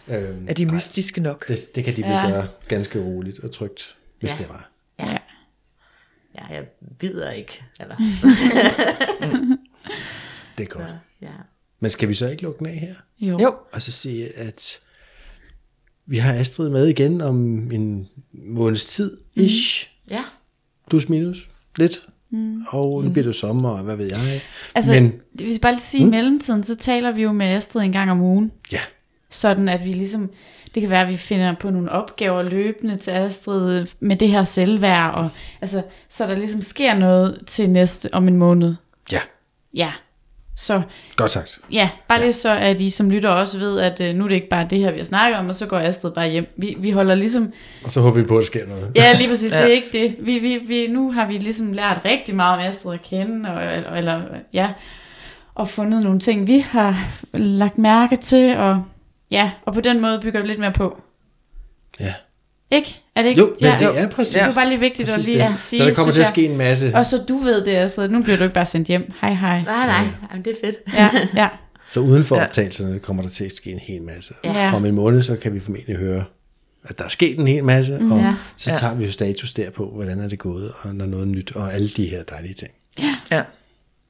øhm, 0.29 0.45
Er 0.49 0.53
de 0.53 0.65
mystiske 0.65 1.21
nok? 1.21 1.47
det, 1.47 1.75
det 1.75 1.83
kan 1.83 1.95
de 1.95 2.01
vel 2.01 2.11
Ja. 2.11 2.29
gøre 2.29 2.47
ganske 2.67 2.99
roligt 2.99 3.39
og 3.39 3.51
trygt, 3.51 3.95
hvis 4.23 4.31
Ja. 4.31 4.37
det 4.37 4.49
var. 4.49 4.69
Ja. 4.99 5.17
Ja, 6.37 6.45
jeg 6.55 6.67
bider 6.99 7.31
ikke. 7.31 7.63
Eller, 7.79 7.95
Det 10.57 10.63
er 10.63 10.67
godt. 10.77 10.87
ja. 11.21 11.27
Men 11.79 11.91
skal 11.91 12.09
vi 12.09 12.13
så 12.13 12.29
ikke 12.29 12.43
lukke 12.43 12.59
den 12.59 12.67
af 12.67 12.77
her? 12.79 12.95
Jo. 13.19 13.39
Jo. 13.39 13.55
Og 13.73 13.81
så 13.81 13.91
sige, 13.91 14.37
at 14.37 14.79
vi 16.05 16.17
har 16.17 16.33
Astrid 16.33 16.69
med 16.69 16.87
igen 16.87 17.21
om 17.21 17.71
en 17.71 18.09
måneds 18.31 18.85
tid, 18.85 19.17
ish. 19.35 19.89
ja. 20.09 20.23
Plus 20.89 21.09
minus. 21.09 21.49
Lidt. 21.77 22.07
Mm. 22.29 22.61
Og 22.69 23.03
nu 23.03 23.09
bliver 23.11 23.25
det 23.25 23.35
sommer, 23.35 23.69
og 23.69 23.83
hvad 23.83 23.95
ved 23.95 24.05
jeg. 24.05 24.41
Altså, 24.75 24.91
Men, 24.91 25.03
Men, 25.03 25.21
hvis 25.33 25.51
jeg 25.53 25.61
bare 25.61 25.71
lige 25.73 25.81
sige, 25.81 26.03
mm. 26.05 26.07
i 26.07 26.15
mellemtiden, 26.15 26.63
så 26.63 26.75
taler 26.77 27.11
vi 27.11 27.21
jo 27.21 27.31
med 27.31 27.45
Astrid 27.45 27.81
en 27.81 27.91
gang 27.91 28.11
om 28.11 28.21
ugen. 28.21 28.51
ja, 28.71 28.79
Sådan 29.29 29.69
at 29.69 29.83
vi 29.85 29.93
ligesom, 29.93 30.29
det 30.75 30.81
kan 30.81 30.89
være, 30.89 31.01
at 31.01 31.07
vi 31.07 31.17
finder 31.17 31.55
på 31.59 31.69
nogle 31.69 31.91
opgaver 31.91 32.41
løbende 32.43 32.97
til 32.97 33.11
Astrid 33.11 33.85
med 33.99 34.15
det 34.15 34.29
her 34.29 34.43
selvværd, 34.43 35.13
og 35.13 35.29
altså, 35.61 35.81
så 36.09 36.27
der 36.27 36.35
ligesom 36.35 36.61
sker 36.61 36.93
noget 36.93 37.39
til 37.47 37.69
næste 37.69 38.09
om 38.13 38.27
en 38.27 38.37
måned. 38.37 38.75
ja, 39.11 39.19
Ja, 39.75 39.91
så 40.55 40.81
godt 41.15 41.31
sagt. 41.31 41.59
ja, 41.71 41.89
bare 42.07 42.19
ja. 42.19 42.25
det 42.25 42.35
så, 42.35 42.55
at 42.57 42.81
I 42.81 42.89
som 42.89 43.09
lytter 43.09 43.29
også 43.29 43.57
ved, 43.59 43.79
at 43.79 44.01
øh, 44.01 44.15
nu 44.15 44.23
er 44.23 44.27
det 44.27 44.35
ikke 44.35 44.49
bare 44.49 44.67
det 44.69 44.79
her, 44.79 44.91
vi 44.91 44.97
har 44.97 45.05
snakket 45.05 45.39
om, 45.39 45.49
og 45.49 45.55
så 45.55 45.65
går 45.65 45.77
Astrid 45.79 46.11
bare 46.11 46.29
hjem. 46.29 46.53
Vi, 46.57 46.75
vi 46.79 46.91
holder 46.91 47.15
ligesom, 47.15 47.51
Og 47.85 47.91
så 47.91 48.01
håber 48.01 48.19
vi 48.19 48.23
på, 48.27 48.37
at 48.37 48.41
der 48.41 48.45
sker 48.45 48.67
noget. 48.67 48.91
ja 48.95 49.13
lige 49.17 49.29
præcis, 49.29 49.51
ja. 49.51 49.57
det 49.57 49.65
er 49.65 49.73
ikke 49.73 49.89
det. 49.91 50.15
Vi, 50.19 50.39
vi, 50.39 50.57
vi, 50.57 50.87
nu 50.87 51.11
har 51.11 51.27
vi 51.27 51.33
ligesom 51.37 51.73
lært 51.73 52.01
rigtig 52.05 52.35
meget 52.35 52.53
om 52.59 52.65
Astrid 52.69 52.93
at 52.93 53.01
kende, 53.01 53.49
og, 53.49 53.55
og- 53.91 53.97
eller 53.97 54.21
ja, 54.53 54.69
og 55.55 55.67
fundet 55.69 56.03
nogle 56.03 56.19
ting, 56.19 56.47
vi 56.47 56.59
har 56.59 57.07
lagt 57.33 57.77
mærke 57.77 58.15
til, 58.15 58.57
og 58.57 58.83
ja, 59.33 59.51
og 59.65 59.73
på 59.73 59.81
den 59.81 60.01
måde 60.01 60.19
bygger 60.21 60.41
vi 60.41 60.47
lidt 60.47 60.59
mere 60.59 60.71
på. 60.73 61.01
Ja. 61.99 62.13
Ikke? 62.71 62.99
Er 63.15 63.21
det 63.21 63.29
ikke? 63.29 63.41
Jo, 63.41 63.55
men 63.61 63.79
det 63.79 63.99
er 63.99 64.09
præcis. 64.09 64.33
Det 64.33 64.41
var 64.41 64.53
bare 64.55 64.69
lige 64.69 64.79
vigtigt 64.79 65.09
at 65.09 65.15
præcis 65.15 65.27
lige 65.33 65.43
det. 65.47 65.53
at 65.53 65.59
sige, 65.59 65.77
Så 65.77 65.85
der 65.85 65.93
kommer 65.93 66.13
til 66.13 66.21
at 66.21 66.27
ske 66.27 66.45
en 66.45 66.57
masse. 66.57 66.91
Og 66.95 67.05
så 67.05 67.17
du 67.27 67.37
ved 67.37 67.65
det, 67.65 67.71
altså, 67.75 68.07
nu 68.07 68.21
bliver 68.21 68.37
du 68.37 68.43
ikke 68.43 68.53
bare 68.53 68.65
sendt 68.65 68.87
hjem. 68.87 69.11
Hej, 69.21 69.33
hej. 69.33 69.61
Nej, 69.61 69.85
nej. 69.85 70.05
Jamen, 70.31 70.45
det 70.45 70.51
er 70.51 70.55
fedt. 70.67 70.77
Ja, 70.93 71.09
ja. 71.41 71.49
Så 71.89 71.99
uden 71.99 72.23
for 72.23 72.35
Ja. 72.35 72.43
optagelserne 72.45 72.99
kommer 72.99 73.23
der 73.23 73.29
til 73.29 73.43
at 73.45 73.51
ske 73.51 73.71
en 73.71 73.79
hel 73.79 74.01
masse. 74.01 74.33
Ja. 74.43 74.75
Om 74.75 74.85
en 74.85 74.95
måned, 74.95 75.21
så 75.21 75.35
kan 75.35 75.53
vi 75.53 75.59
formentlig 75.59 75.95
høre, 75.95 76.23
at 76.83 76.97
der 76.97 77.03
er 77.05 77.09
sket 77.09 77.39
en 77.39 77.47
hel 77.47 77.63
masse, 77.63 77.95
og 77.95 78.17
Ja. 78.19 78.35
så 78.57 78.69
Ja. 78.71 78.75
tager 78.77 78.95
vi 78.95 79.05
jo 79.05 79.11
status 79.11 79.53
der 79.53 79.69
på, 79.69 79.89
hvordan 79.95 80.19
er 80.19 80.27
det 80.27 80.39
gået, 80.39 80.71
og 80.83 80.95
når 80.95 81.05
noget 81.05 81.27
nyt, 81.27 81.55
og 81.55 81.73
alle 81.73 81.87
de 81.89 82.05
her 82.05 82.23
dejlige 82.23 82.53
ting. 82.53 82.71
Ja. 82.99 83.15
Ja. 83.31 83.41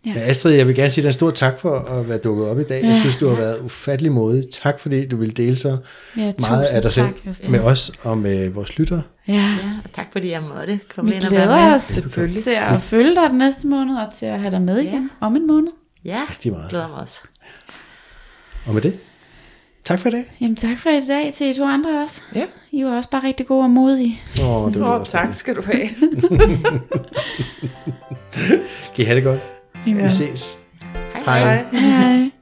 Men 0.05 0.17
Astrid, 0.17 0.51
jeg 0.51 0.67
vil 0.67 0.75
gerne 0.75 0.91
sige 0.91 1.01
dig 1.01 1.07
en 1.09 1.13
stor 1.13 1.31
tak 1.31 1.59
for 1.59 1.75
at 1.79 2.09
være 2.09 2.17
dukket 2.17 2.47
op 2.47 2.59
i 2.59 2.63
dag. 2.63 2.83
Jeg 2.83 2.95
synes, 2.97 3.17
du 3.17 3.27
har 3.27 3.35
været 3.35 3.59
ufattelig 3.59 4.11
modig. 4.11 4.43
Tak 4.51 4.79
fordi 4.79 5.07
du 5.07 5.17
ville 5.17 5.33
dele 5.33 5.55
så 5.55 5.77
ja 6.17 6.31
meget 6.39 6.63
af 6.65 6.81
dig 6.81 6.91
selv 6.91 7.07
tak, 7.33 7.49
med 7.49 7.59
os 7.59 7.91
og 8.03 8.17
med 8.17 8.49
vores 8.49 8.77
lyttere. 8.77 9.01
Ja. 9.27 9.33
Ja, 9.33 9.57
og 9.83 9.91
tak 9.93 10.07
fordi 10.11 10.29
jeg 10.31 10.41
måtte 10.41 10.79
komme 10.95 11.11
Vi 11.11 11.15
ind 11.15 11.25
og 11.25 11.31
være 11.31 11.41
glæder 11.45 11.65
med. 11.67 11.75
os 11.75 11.81
selvfølgelig 11.83 12.43
til 12.43 12.51
at 12.51 12.81
følge 12.81 13.15
dig 13.15 13.29
den 13.29 13.37
næste 13.37 13.67
måned, 13.67 13.95
og 13.95 14.13
til 14.13 14.25
at 14.25 14.39
have 14.39 14.51
dig 14.51 14.61
med 14.61 14.77
igen 14.79 15.09
om 15.21 15.35
en 15.35 15.47
måned. 15.47 15.71
Ja, 16.05 16.19
Rigtig 16.29 16.51
meget. 16.51 16.69
glæder 16.69 16.87
mig 16.87 16.97
også. 16.97 17.21
Og 18.65 18.73
med 18.73 18.81
det, 18.81 18.99
tak 19.83 19.99
for 19.99 20.09
i 20.09 20.11
dag. 20.11 20.35
Jamen 20.41 20.55
tak 20.55 20.79
for 20.79 20.89
i 20.89 21.05
dag 21.07 21.33
til 21.35 21.49
I 21.49 21.53
to 21.53 21.65
andre 21.65 22.01
også. 22.03 22.21
Ja. 22.35 22.45
I 22.71 22.83
var 22.85 22.95
også 22.95 23.09
bare 23.09 23.23
rigtig 23.23 23.47
gode 23.47 23.63
og 23.63 23.69
modige. 23.69 24.19
Åh, 24.43 24.71
det 24.73 24.81
var 24.81 24.99
oh, 24.99 25.05
tak 25.05 25.33
skal 25.33 25.55
du 25.55 25.61
have. 25.65 25.89
Kan 28.95 28.97
I 28.97 29.03
have 29.03 29.15
det 29.15 29.23
godt? 29.23 29.39
Ja. 29.86 29.93
Vi 30.03 30.09
ses. 30.09 30.57
Hej, 31.25 31.39
Hej. 31.39 31.65
Hej. 31.71 32.32